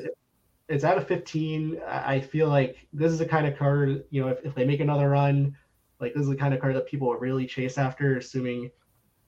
it's 0.68 0.84
out 0.84 0.98
of 0.98 1.06
15. 1.06 1.80
I 1.86 2.20
feel 2.20 2.48
like 2.48 2.76
this 2.92 3.12
is 3.12 3.18
the 3.18 3.26
kind 3.26 3.46
of 3.46 3.56
card, 3.56 4.04
you 4.10 4.22
know, 4.22 4.28
if, 4.28 4.44
if 4.44 4.54
they 4.54 4.64
make 4.64 4.80
another 4.80 5.10
run, 5.10 5.56
like 6.00 6.14
this 6.14 6.22
is 6.22 6.28
the 6.28 6.36
kind 6.36 6.54
of 6.54 6.60
card 6.60 6.76
that 6.76 6.86
people 6.86 7.08
will 7.08 7.16
really 7.16 7.46
chase 7.46 7.78
after, 7.78 8.16
assuming 8.16 8.70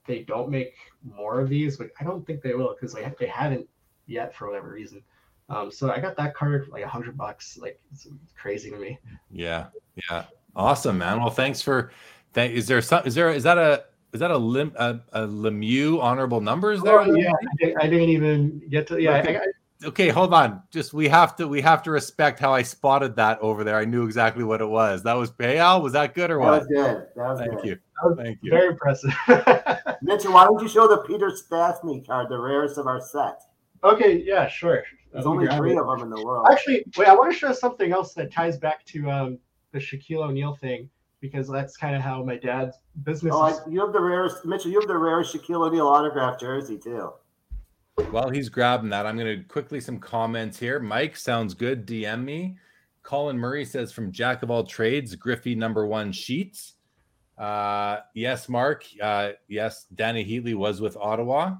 they 0.05 0.19
don't 0.19 0.49
make 0.49 0.75
more 1.03 1.39
of 1.39 1.49
these. 1.49 1.77
But 1.77 1.91
I 1.99 2.03
don't 2.03 2.25
think 2.25 2.41
they 2.41 2.53
will 2.53 2.73
because 2.73 2.93
they 2.93 3.11
they 3.19 3.27
haven't 3.27 3.67
yet 4.07 4.33
for 4.33 4.47
whatever 4.47 4.69
reason. 4.69 5.03
Um, 5.49 5.71
so 5.71 5.91
I 5.91 5.99
got 5.99 6.15
that 6.17 6.35
card 6.35 6.65
for 6.65 6.71
like 6.71 6.83
a 6.83 6.87
hundred 6.87 7.17
bucks. 7.17 7.57
Like 7.57 7.79
it's 7.91 8.07
crazy 8.35 8.69
to 8.69 8.77
me. 8.77 8.99
Yeah, 9.31 9.67
yeah, 10.09 10.25
awesome, 10.55 10.97
man. 10.97 11.19
Well, 11.19 11.29
thanks 11.29 11.61
for. 11.61 11.91
Thank. 12.33 12.53
Is 12.53 12.67
there 12.67 12.81
some? 12.81 13.03
Is 13.05 13.15
there? 13.15 13.31
Is 13.31 13.43
that 13.43 13.57
a? 13.57 13.85
Is 14.11 14.19
that 14.19 14.31
a 14.31 14.37
lim 14.37 14.73
a, 14.75 14.99
a 15.13 15.21
Lemieux 15.27 16.01
honorable 16.01 16.41
numbers 16.41 16.81
there? 16.81 16.99
Oh, 16.99 17.13
yeah, 17.13 17.31
I, 17.63 17.85
I, 17.85 17.87
didn't 17.87 18.09
even 18.09 18.61
get 18.69 18.87
to. 18.87 18.99
Yeah, 18.99 19.17
okay. 19.17 19.37
I, 19.37 19.87
okay, 19.87 20.09
hold 20.09 20.33
on. 20.33 20.63
Just 20.71 20.93
we 20.93 21.07
have 21.07 21.35
to 21.35 21.47
we 21.47 21.61
have 21.61 21.83
to 21.83 21.91
respect 21.91 22.39
how 22.39 22.51
I 22.51 22.63
spotted 22.63 23.15
that 23.17 23.39
over 23.39 23.63
there. 23.63 23.77
I 23.77 23.85
knew 23.85 24.05
exactly 24.05 24.43
what 24.43 24.61
it 24.61 24.65
was. 24.65 25.03
That 25.03 25.13
was 25.13 25.31
hey 25.37 25.59
Al, 25.59 25.83
was 25.83 25.93
that 25.93 26.15
good 26.15 26.31
or 26.31 26.39
what? 26.39 26.51
That 26.51 26.59
was 26.59 26.67
good. 26.67 27.07
That 27.15 27.29
was 27.29 27.39
Thank 27.39 27.51
good. 27.51 27.65
you. 27.65 27.77
Thank 28.15 28.39
you. 28.41 28.49
Very 28.49 28.67
impressive. 28.69 29.13
Mitchell, 30.01 30.33
why 30.33 30.45
don't 30.45 30.61
you 30.61 30.69
show 30.69 30.87
the 30.87 31.03
Peter 31.05 31.29
Stastny 31.29 32.05
card, 32.05 32.29
the 32.29 32.39
rarest 32.39 32.77
of 32.77 32.87
our 32.87 33.01
set? 33.01 33.41
Okay, 33.83 34.23
yeah, 34.25 34.47
sure. 34.47 34.83
There's 35.11 35.25
only 35.25 35.47
three 35.55 35.75
of 35.75 35.87
them 35.87 36.01
in 36.01 36.09
the 36.09 36.23
world. 36.23 36.47
Actually, 36.51 36.83
wait, 36.97 37.07
I 37.07 37.13
want 37.13 37.31
to 37.31 37.37
show 37.37 37.51
something 37.51 37.91
else 37.91 38.13
that 38.13 38.31
ties 38.31 38.57
back 38.57 38.85
to 38.85 39.09
um, 39.09 39.39
the 39.71 39.79
Shaquille 39.79 40.23
O'Neal 40.23 40.55
thing 40.55 40.89
because 41.21 41.47
that's 41.47 41.77
kind 41.77 41.95
of 41.95 42.01
how 42.01 42.23
my 42.23 42.37
dad's 42.37 42.77
business. 43.03 43.33
Oh, 43.35 43.47
is. 43.47 43.59
you 43.67 43.79
have 43.81 43.93
the 43.93 44.01
rarest, 44.01 44.45
Mitchell. 44.45 44.71
You 44.71 44.79
have 44.79 44.87
the 44.87 44.97
rarest 44.97 45.35
Shaquille 45.35 45.67
O'Neal 45.67 45.87
autograph 45.87 46.39
jersey 46.39 46.77
too. 46.77 47.11
While 48.11 48.29
he's 48.29 48.49
grabbing 48.49 48.89
that, 48.91 49.05
I'm 49.05 49.17
going 49.17 49.37
to 49.37 49.43
quickly 49.43 49.81
some 49.81 49.99
comments 49.99 50.57
here. 50.57 50.79
Mike 50.79 51.17
sounds 51.17 51.53
good. 51.53 51.85
DM 51.85 52.23
me. 52.23 52.57
Colin 53.03 53.37
Murray 53.37 53.65
says 53.65 53.91
from 53.91 54.11
Jack 54.11 54.43
of 54.43 54.51
all 54.51 54.63
trades, 54.63 55.15
Griffey 55.15 55.55
number 55.55 55.85
one 55.85 56.11
sheets. 56.11 56.75
Uh, 57.37 57.99
yes, 58.13 58.49
Mark. 58.49 58.85
Uh, 59.01 59.31
yes, 59.47 59.87
Dany 59.95 60.27
Heatley 60.27 60.55
was 60.55 60.81
with 60.81 60.97
Ottawa. 60.97 61.55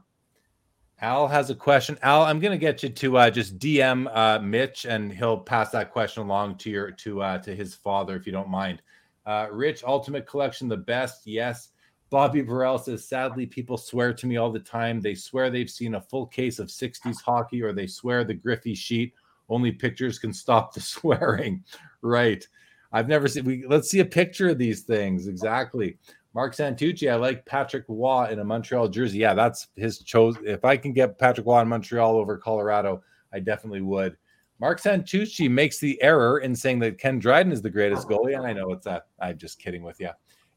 Al 1.02 1.28
has 1.28 1.50
a 1.50 1.56
question. 1.56 1.98
Al, 2.02 2.24
I'm 2.24 2.40
going 2.40 2.52
to 2.52 2.58
get 2.58 2.84
you 2.84 2.90
to 2.90 3.18
uh, 3.18 3.30
just 3.30 3.58
DM 3.58 4.14
uh, 4.14 4.40
Mitch, 4.40 4.86
and 4.86 5.14
he'll 5.14 5.38
pass 5.38 5.72
that 5.72 5.92
question 5.92 6.24
along 6.24 6.58
to 6.58 6.70
your 6.70 6.92
to 6.92 7.22
uh, 7.22 7.38
to 7.40 7.56
his 7.56 7.76
father, 7.76 8.16
if 8.16 8.26
you 8.26 8.34
don't 8.34 8.50
mind. 8.50 8.82
Uh, 9.30 9.48
Rich, 9.52 9.84
Ultimate 9.84 10.26
Collection, 10.26 10.68
the 10.68 10.76
best. 10.76 11.28
Yes. 11.28 11.70
Bobby 12.10 12.42
Burrell 12.42 12.80
says, 12.80 13.08
sadly, 13.08 13.46
people 13.46 13.78
swear 13.78 14.12
to 14.12 14.26
me 14.26 14.38
all 14.38 14.52
the 14.52 14.60
time. 14.60 15.00
They 15.00 15.14
swear 15.14 15.52
they've 15.52 15.70
seen 15.70 15.94
a 15.94 16.02
full 16.02 16.26
case 16.26 16.58
of 16.58 16.70
60s 16.70 17.22
hockey, 17.22 17.62
or 17.62 17.72
they 17.72 17.86
swear 17.86 18.24
the 18.24 18.34
Griffey 18.34 18.74
sheet. 18.74 19.14
Only 19.48 19.72
pictures 19.72 20.18
can 20.18 20.34
stop 20.34 20.74
the 20.74 20.82
swearing. 20.82 21.64
right. 22.02 22.44
I've 22.92 23.08
never 23.08 23.28
seen. 23.28 23.46
We 23.46 23.68
let's 23.68 23.88
see 23.88 24.00
a 24.00 24.06
picture 24.06 24.50
of 24.50 24.58
these 24.58 24.82
things 24.82 25.28
exactly. 25.28 26.00
Mark 26.34 26.56
Santucci, 26.56 27.12
I 27.12 27.16
like 27.16 27.46
Patrick 27.46 27.86
Roy 27.88 28.30
in 28.32 28.40
a 28.40 28.44
Montreal 28.44 28.88
jersey. 28.88 29.20
Yeah, 29.20 29.36
that's 29.36 29.68
his 29.76 30.00
chose. 30.00 30.38
If 30.44 30.66
I 30.66 30.76
can 30.76 30.92
get 30.92 31.20
Patrick 31.20 31.46
Roy 31.46 31.62
in 31.62 31.68
Montreal 31.68 32.16
over 32.16 32.36
Colorado, 32.36 33.04
I 33.32 33.42
definitely 33.42 33.82
would. 33.82 34.18
Mark 34.60 34.82
Santucci 34.82 35.50
makes 35.50 35.80
the 35.80 36.02
error 36.02 36.40
in 36.40 36.56
saying 36.56 36.80
that 36.80 36.98
Ken 36.98 37.18
Dryden 37.18 37.52
is 37.52 37.62
the 37.62 37.70
greatest 37.70 38.08
goalie, 38.10 38.36
and 38.36 38.46
I 38.46 38.54
know 38.54 38.72
it's 38.72 38.86
that. 38.86 39.08
I'm 39.20 39.38
just 39.38 39.60
kidding 39.60 39.84
with 39.84 40.00
you. 40.00 40.10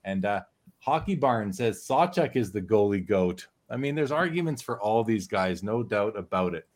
And 0.05 0.25
uh, 0.25 0.41
Hockey 0.81 1.15
Barn 1.15 1.53
says 1.53 1.87
Sawchuk 1.87 2.35
is 2.35 2.51
the 2.51 2.63
goalie 2.63 3.07
goat. 3.07 3.47
I 3.71 3.77
mean, 3.77 3.95
there's 3.95 4.13
arguments 4.13 4.61
for 4.61 4.81
all 4.81 5.03
these 5.03 5.27
guys, 5.27 5.63
no 5.63 5.83
doubt 5.83 6.17
about 6.19 6.55
it. 6.55 6.69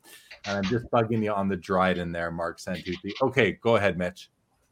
And 0.47 0.57
I'm 0.57 0.65
just 0.65 0.87
bugging 0.87 1.23
you 1.23 1.33
on 1.33 1.49
the 1.49 1.57
Dryden 1.57 2.13
there, 2.13 2.31
Mark 2.31 2.59
Santucci. 2.59 3.13
Okay, 3.21 3.53
go 3.53 3.77
ahead, 3.77 3.99
Mitch. 3.99 4.31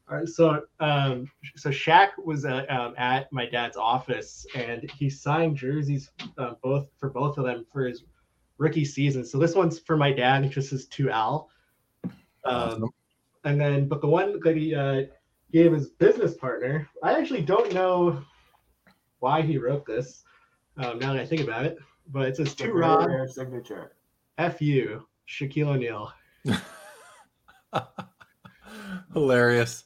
All 0.09 0.19
right, 0.19 0.29
so 0.29 0.63
um, 0.81 1.31
so 1.57 1.71
Shaq 1.71 2.11
was 2.25 2.45
uh, 2.45 2.65
um, 2.69 2.95
at 2.97 3.33
my 3.33 3.47
dad's 3.47 3.77
office, 3.77 4.47
and 4.55 4.89
he 4.91 5.09
signed 5.09 5.57
jerseys 5.57 6.11
uh, 6.39 6.53
both 6.63 6.89
for 6.99 7.11
both 7.11 7.39
of 7.39 7.45
them 7.45 7.65
for 7.73 7.87
his 7.87 8.05
rookie 8.59 8.85
season. 8.85 9.25
So 9.25 9.39
this 9.39 9.55
one's 9.55 9.79
for 9.79 9.97
my 9.97 10.13
dad, 10.13 10.51
just 10.51 10.71
says 10.71 10.87
to 10.87 11.11
Al. 11.11 11.51
Um. 12.45 12.91
And 13.45 13.61
then, 13.61 13.89
but 13.89 14.01
the 14.01 14.07
one 14.07 14.41
that 14.43 14.57
he 14.57 14.75
uh, 14.75 15.03
gave 15.53 15.73
his 15.73 15.89
business 15.89 16.35
partner, 16.35 16.89
I 17.03 17.19
actually 17.19 17.43
don't 17.43 17.73
know 17.75 18.25
why 19.21 19.43
he 19.43 19.59
wrote 19.59 19.85
this. 19.87 20.25
Um, 20.79 20.99
now 20.99 21.13
that 21.13 21.23
I 21.23 21.27
think 21.27 21.43
about 21.43 21.65
it, 21.65 21.79
but 22.11 22.27
it 22.27 22.37
says 22.37 22.55
to 22.57 22.73
Rod 22.73 23.31
signature. 23.31 23.93
F 24.39 24.61
you, 24.61 25.07
Shaquille 25.29 25.69
O'Neal. 25.69 26.13
Hilarious. 29.13 29.85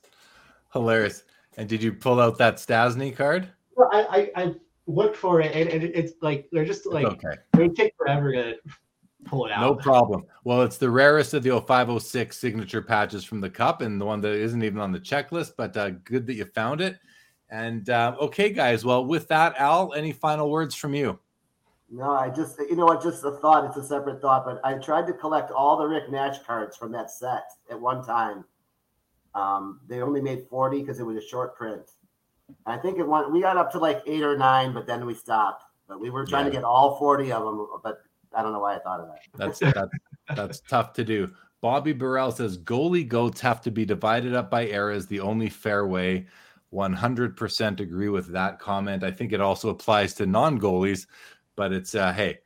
Hilarious. 0.72 1.24
And 1.56 1.68
did 1.68 1.82
you 1.82 1.92
pull 1.92 2.20
out 2.20 2.38
that 2.38 2.56
Stastny 2.56 3.14
card? 3.14 3.48
Well, 3.76 3.90
I, 3.92 4.30
I, 4.36 4.42
I 4.42 4.54
looked 4.86 5.16
for 5.16 5.40
it, 5.40 5.54
and, 5.54 5.68
and, 5.68 5.84
it's 5.84 6.14
like 6.22 6.48
they're 6.50 6.64
just 6.64 6.86
like 6.86 7.04
okay. 7.04 7.36
it 7.54 7.58
would 7.58 7.76
take 7.76 7.94
forever 7.96 8.32
to 8.32 8.56
pull 9.28 9.46
it 9.46 9.52
out. 9.52 9.60
No 9.60 9.74
problem. 9.90 10.24
Well, 10.44 10.62
it's 10.62 10.78
the 10.78 10.90
rarest 10.90 11.34
of 11.34 11.42
the 11.42 11.50
0506 11.60 12.36
signature 12.36 12.82
patches 12.82 13.24
from 13.24 13.40
the 13.40 13.50
cup, 13.50 13.80
and 13.82 14.00
the 14.00 14.04
one 14.04 14.20
that 14.22 14.32
isn't 14.32 14.62
even 14.62 14.80
on 14.80 14.92
the 14.92 15.00
checklist. 15.00 15.52
But 15.56 15.76
uh, 15.76 15.90
good 15.90 16.26
that 16.26 16.34
you 16.34 16.44
found 16.44 16.80
it. 16.80 16.98
And 17.50 17.88
uh, 17.88 18.16
okay, 18.20 18.50
guys. 18.52 18.84
Well, 18.84 19.04
with 19.06 19.28
that, 19.28 19.54
Al, 19.58 19.94
any 19.94 20.12
final 20.12 20.50
words 20.50 20.74
from 20.74 20.94
you? 20.94 21.18
No, 21.90 22.10
I 22.10 22.28
just 22.28 22.58
you 22.58 22.76
know 22.76 22.84
what, 22.84 23.02
just 23.02 23.24
a 23.24 23.30
thought. 23.38 23.64
It's 23.64 23.78
a 23.78 23.84
separate 23.84 24.20
thought, 24.20 24.44
but 24.44 24.60
I 24.62 24.74
tried 24.74 25.06
to 25.06 25.14
collect 25.14 25.50
all 25.50 25.78
the 25.78 25.86
Rick 25.86 26.10
Nash 26.10 26.38
cards 26.46 26.76
from 26.76 26.92
that 26.92 27.10
set 27.10 27.44
at 27.70 27.80
one 27.80 28.04
time. 28.04 28.44
Um, 29.34 29.80
they 29.88 30.02
only 30.02 30.20
made 30.20 30.46
forty 30.50 30.80
because 30.80 31.00
it 31.00 31.04
was 31.06 31.16
a 31.16 31.26
short 31.26 31.56
print. 31.56 31.92
And 32.66 32.78
I 32.78 32.82
think 32.82 32.98
it 32.98 33.08
went. 33.08 33.32
We 33.32 33.40
got 33.40 33.56
up 33.56 33.72
to 33.72 33.78
like 33.78 34.02
eight 34.06 34.22
or 34.22 34.36
nine, 34.36 34.74
but 34.74 34.86
then 34.86 35.06
we 35.06 35.14
stopped. 35.14 35.64
But 35.88 36.00
we 36.00 36.10
were 36.10 36.26
trying 36.26 36.44
Yeah. 36.44 36.50
to 36.50 36.56
get 36.56 36.64
all 36.64 36.98
forty 36.98 37.32
of 37.32 37.42
them, 37.42 37.66
but 37.82 38.02
I 38.34 38.42
don't 38.42 38.52
know 38.52 38.60
why 38.60 38.76
I 38.76 38.78
thought 38.78 39.00
of 39.00 39.08
that. 39.08 39.20
That's 39.36 39.58
that's 39.58 39.92
that's 40.36 40.60
tough 40.68 40.92
to 40.94 41.04
do. 41.04 41.30
Bobby 41.60 41.92
Burrell 41.92 42.30
says 42.30 42.58
goalie 42.58 43.06
goats 43.06 43.40
have 43.40 43.60
to 43.62 43.70
be 43.70 43.84
divided 43.84 44.34
up 44.34 44.50
by 44.50 44.66
eras. 44.66 45.06
The 45.06 45.20
only 45.20 45.48
fair 45.48 45.86
way. 45.86 46.26
100% 46.72 47.80
agree 47.80 48.10
with 48.10 48.30
that 48.32 48.58
comment. 48.58 49.02
I 49.02 49.10
think 49.10 49.32
it 49.32 49.40
also 49.40 49.70
applies 49.70 50.12
to 50.14 50.26
non 50.26 50.60
goalies, 50.60 51.06
but 51.56 51.72
it's 51.72 51.94
uh, 51.94 52.12
hey, 52.12 52.40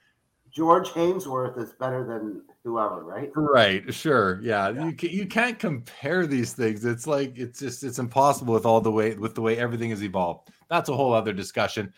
George 0.52 0.90
Hainsworth 0.90 1.58
is 1.58 1.72
better 1.72 2.04
than 2.04 2.42
whoever, 2.62 3.02
right? 3.04 3.30
right, 3.34 3.92
sure, 3.92 4.38
yeah. 4.42 4.68
You 4.68 4.94
ca- 4.94 5.10
you 5.10 5.26
can't 5.26 5.58
compare 5.58 6.26
these 6.26 6.52
things. 6.52 6.84
It's 6.84 7.06
like 7.06 7.38
it's 7.38 7.58
just 7.58 7.82
it's 7.82 7.98
impossible 7.98 8.54
with 8.54 8.66
all 8.66 8.80
the 8.80 8.92
way 8.92 9.14
with 9.14 9.34
the 9.34 9.40
way 9.40 9.58
everything 9.58 9.90
has 9.90 10.04
evolved. 10.04 10.50
That's 10.68 10.88
a 10.88 10.96
whole 10.96 11.14
other 11.14 11.32
discussion. 11.32 11.92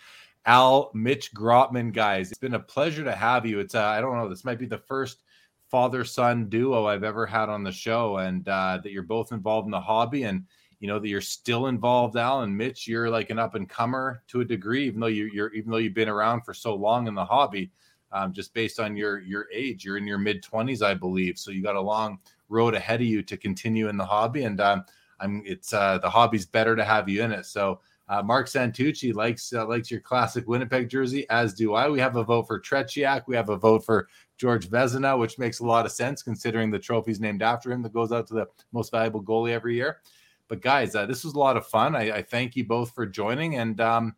Al, 0.47 0.91
Mitch 0.93 1.33
Gropman, 1.33 1.93
guys, 1.93 2.31
it's 2.31 2.39
been 2.39 2.55
a 2.55 2.61
pleasure 2.61 3.03
to 3.05 3.15
have 3.15 3.47
you. 3.47 3.61
It's 3.61 3.75
uh, 3.75 3.83
I 3.83 4.01
don't 4.01 4.17
know, 4.17 4.29
this 4.29 4.45
might 4.45 4.59
be 4.59 4.67
the 4.67 4.79
first 4.79 5.23
father 5.71 6.05
son 6.05 6.49
duo 6.49 6.87
I've 6.87 7.03
ever 7.03 7.25
had 7.25 7.49
on 7.49 7.63
the 7.63 7.73
show, 7.73 8.19
and 8.19 8.47
uh, 8.47 8.79
that 8.83 8.93
you're 8.93 9.03
both 9.03 9.33
involved 9.33 9.67
in 9.67 9.71
the 9.71 9.81
hobby, 9.81 10.25
and 10.25 10.45
you 10.81 10.89
know 10.89 10.99
that 10.99 11.09
you're 11.09 11.23
still 11.23 11.69
involved, 11.69 12.17
Al 12.17 12.43
and 12.43 12.57
Mitch. 12.57 12.87
You're 12.87 13.09
like 13.09 13.31
an 13.31 13.39
up 13.39 13.55
and 13.55 13.69
comer 13.69 14.23
to 14.29 14.43
a 14.43 14.45
degree, 14.45 14.87
even 14.87 15.01
though 15.01 15.07
you, 15.07 15.31
you're 15.33 15.53
even 15.55 15.71
though 15.71 15.79
you've 15.79 15.95
been 15.95 16.11
around 16.11 16.43
for 16.43 16.53
so 16.53 16.75
long 16.75 17.09
in 17.09 17.15
the 17.15 17.25
hobby. 17.25 17.71
Um, 18.13 18.33
just 18.33 18.53
based 18.53 18.79
on 18.79 18.97
your 18.97 19.21
your 19.21 19.49
age, 19.53 19.85
you're 19.85 19.97
in 19.97 20.07
your 20.07 20.19
mid 20.19 20.43
20s, 20.43 20.83
I 20.83 20.95
believe. 20.95 21.39
So 21.39 21.51
you 21.51 21.63
got 21.63 21.75
a 21.75 21.81
long 21.81 22.19
road 22.51 22.75
ahead 22.75 23.01
of 23.01 23.07
you 23.07 23.23
to 23.23 23.37
continue 23.37 23.89
in 23.89 23.97
the 23.97 24.05
hobby, 24.05 24.45
and 24.45 24.61
um, 24.61 24.85
I'm 25.21 25.43
it's 25.47 25.73
uh, 25.73 25.99
the 25.99 26.11
hobby's 26.11 26.45
better 26.45 26.77
to 26.77 26.85
have 26.85 27.09
you 27.09 27.23
in 27.23 27.33
it. 27.33 27.47
So 27.47 27.81
uh, 28.09 28.23
Mark 28.23 28.47
Santucci 28.49 29.15
likes 29.15 29.53
uh, 29.53 29.67
likes 29.67 29.91
your 29.91 30.01
classic 30.01 30.47
Winnipeg 30.47 30.89
jersey, 30.89 31.27
as 31.31 31.55
do 31.55 31.75
I. 31.75 31.89
We 31.89 32.01
have 32.01 32.17
a 32.17 32.25
vote 32.25 32.47
for 32.47 32.61
Tretiak. 32.61 33.23
We 33.27 33.35
have 33.35 33.49
a 33.49 33.57
vote 33.57 33.85
for 33.85 34.09
George 34.37 34.69
Vezina, 34.69 35.19
which 35.19 35.39
makes 35.39 35.61
a 35.61 35.67
lot 35.67 35.87
of 35.87 35.93
sense 35.93 36.23
considering 36.23 36.71
the 36.71 36.79
trophy's 36.79 37.21
named 37.21 37.43
after 37.43 37.73
him 37.73 37.83
that 37.83 37.95
goes 37.95 38.13
out 38.13 38.27
to 38.29 38.35
the 38.35 38.47
most 38.73 38.91
valuable 38.91 39.23
goalie 39.23 39.53
every 39.53 39.75
year. 39.75 40.01
But 40.49 40.61
guys, 40.61 40.95
uh, 40.95 41.07
this 41.07 41.25
was 41.25 41.33
a 41.33 41.39
lot 41.39 41.57
of 41.57 41.67
fun. 41.67 41.97
I, 41.97 42.19
I 42.19 42.23
thank 42.23 42.57
you 42.57 42.65
both 42.65 42.95
for 42.95 43.07
joining, 43.07 43.57
and 43.57 43.81
um, 43.81 44.15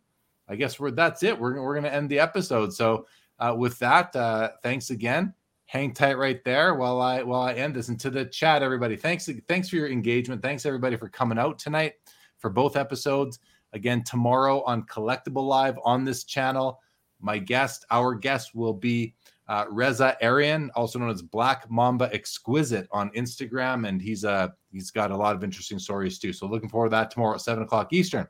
I 0.49 0.57
guess 0.57 0.81
we're 0.81 0.91
that's 0.91 1.23
it. 1.23 1.39
We're 1.39 1.63
we're 1.63 1.77
gonna 1.77 1.89
end 1.89 2.11
the 2.11 2.19
episode. 2.19 2.75
So 2.75 3.07
uh, 3.39 3.55
with 3.57 3.79
that, 3.79 4.15
uh, 4.17 4.51
thanks 4.65 4.91
again. 4.91 5.33
Hang 5.67 5.93
tight 5.93 6.19
right 6.19 6.43
there 6.45 6.75
while 6.75 7.01
I 7.01 7.23
while 7.23 7.43
I 7.43 7.53
end 7.53 7.77
this. 7.77 7.89
And 7.89 8.01
to 8.01 8.11
the 8.11 8.25
chat, 8.25 8.65
everybody, 8.65 8.97
thanks 8.97 9.29
thanks 9.47 9.69
for 9.69 9.77
your 9.77 9.89
engagement. 9.89 10.43
Thanks 10.43 10.67
everybody 10.67 10.97
for 10.97 11.09
coming 11.09 11.39
out 11.39 11.61
tonight 11.61 11.95
for 12.39 12.51
both 12.51 12.77
episodes. 12.77 13.39
Again, 13.73 14.03
tomorrow 14.05 14.63
on 14.63 14.85
Collectible 14.85 15.47
Live 15.47 15.79
on 15.85 16.05
this 16.05 16.25
channel, 16.25 16.81
my 17.21 17.39
guest, 17.39 17.85
our 17.91 18.15
guest, 18.15 18.55
will 18.55 18.73
be 18.73 19.15
uh, 19.49 19.65
Reza 19.71 20.17
Arian, 20.23 20.71
also 20.75 20.99
known 20.99 21.11
as 21.11 21.23
Black 21.23 21.71
Mamba 21.71 22.11
Exquisite 22.13 22.89
on 22.91 23.11
Instagram, 23.11 23.89
and 23.89 24.03
he's 24.03 24.25
uh 24.25 24.49
he's 24.73 24.91
got 24.91 25.11
a 25.11 25.17
lot 25.17 25.37
of 25.37 25.45
interesting 25.45 25.79
stories 25.79 26.19
too. 26.19 26.33
So 26.33 26.47
looking 26.47 26.69
forward 26.69 26.89
to 26.89 26.97
that 26.97 27.11
tomorrow 27.11 27.35
at 27.35 27.41
seven 27.41 27.63
o'clock 27.63 27.93
Eastern. 27.93 28.27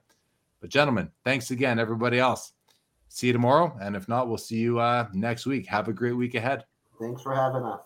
But 0.61 0.71
gentlemen, 0.71 1.11
thanks 1.25 1.51
again, 1.51 1.79
everybody 1.79 2.19
else. 2.19 2.53
See 3.09 3.29
you 3.29 3.33
tomorrow, 3.33 3.77
and 3.81 3.97
if 3.97 4.09
not, 4.09 4.29
we'll 4.29 4.37
see 4.37 4.57
you 4.57 4.79
uh, 4.79 5.09
next 5.13 5.47
week. 5.47 5.67
Have 5.67 5.89
a 5.89 5.93
great 5.93 6.13
week 6.13 6.35
ahead. 6.35 6.65
Thanks 7.01 7.23
for 7.23 7.35
having 7.35 7.63
us. 7.63 7.86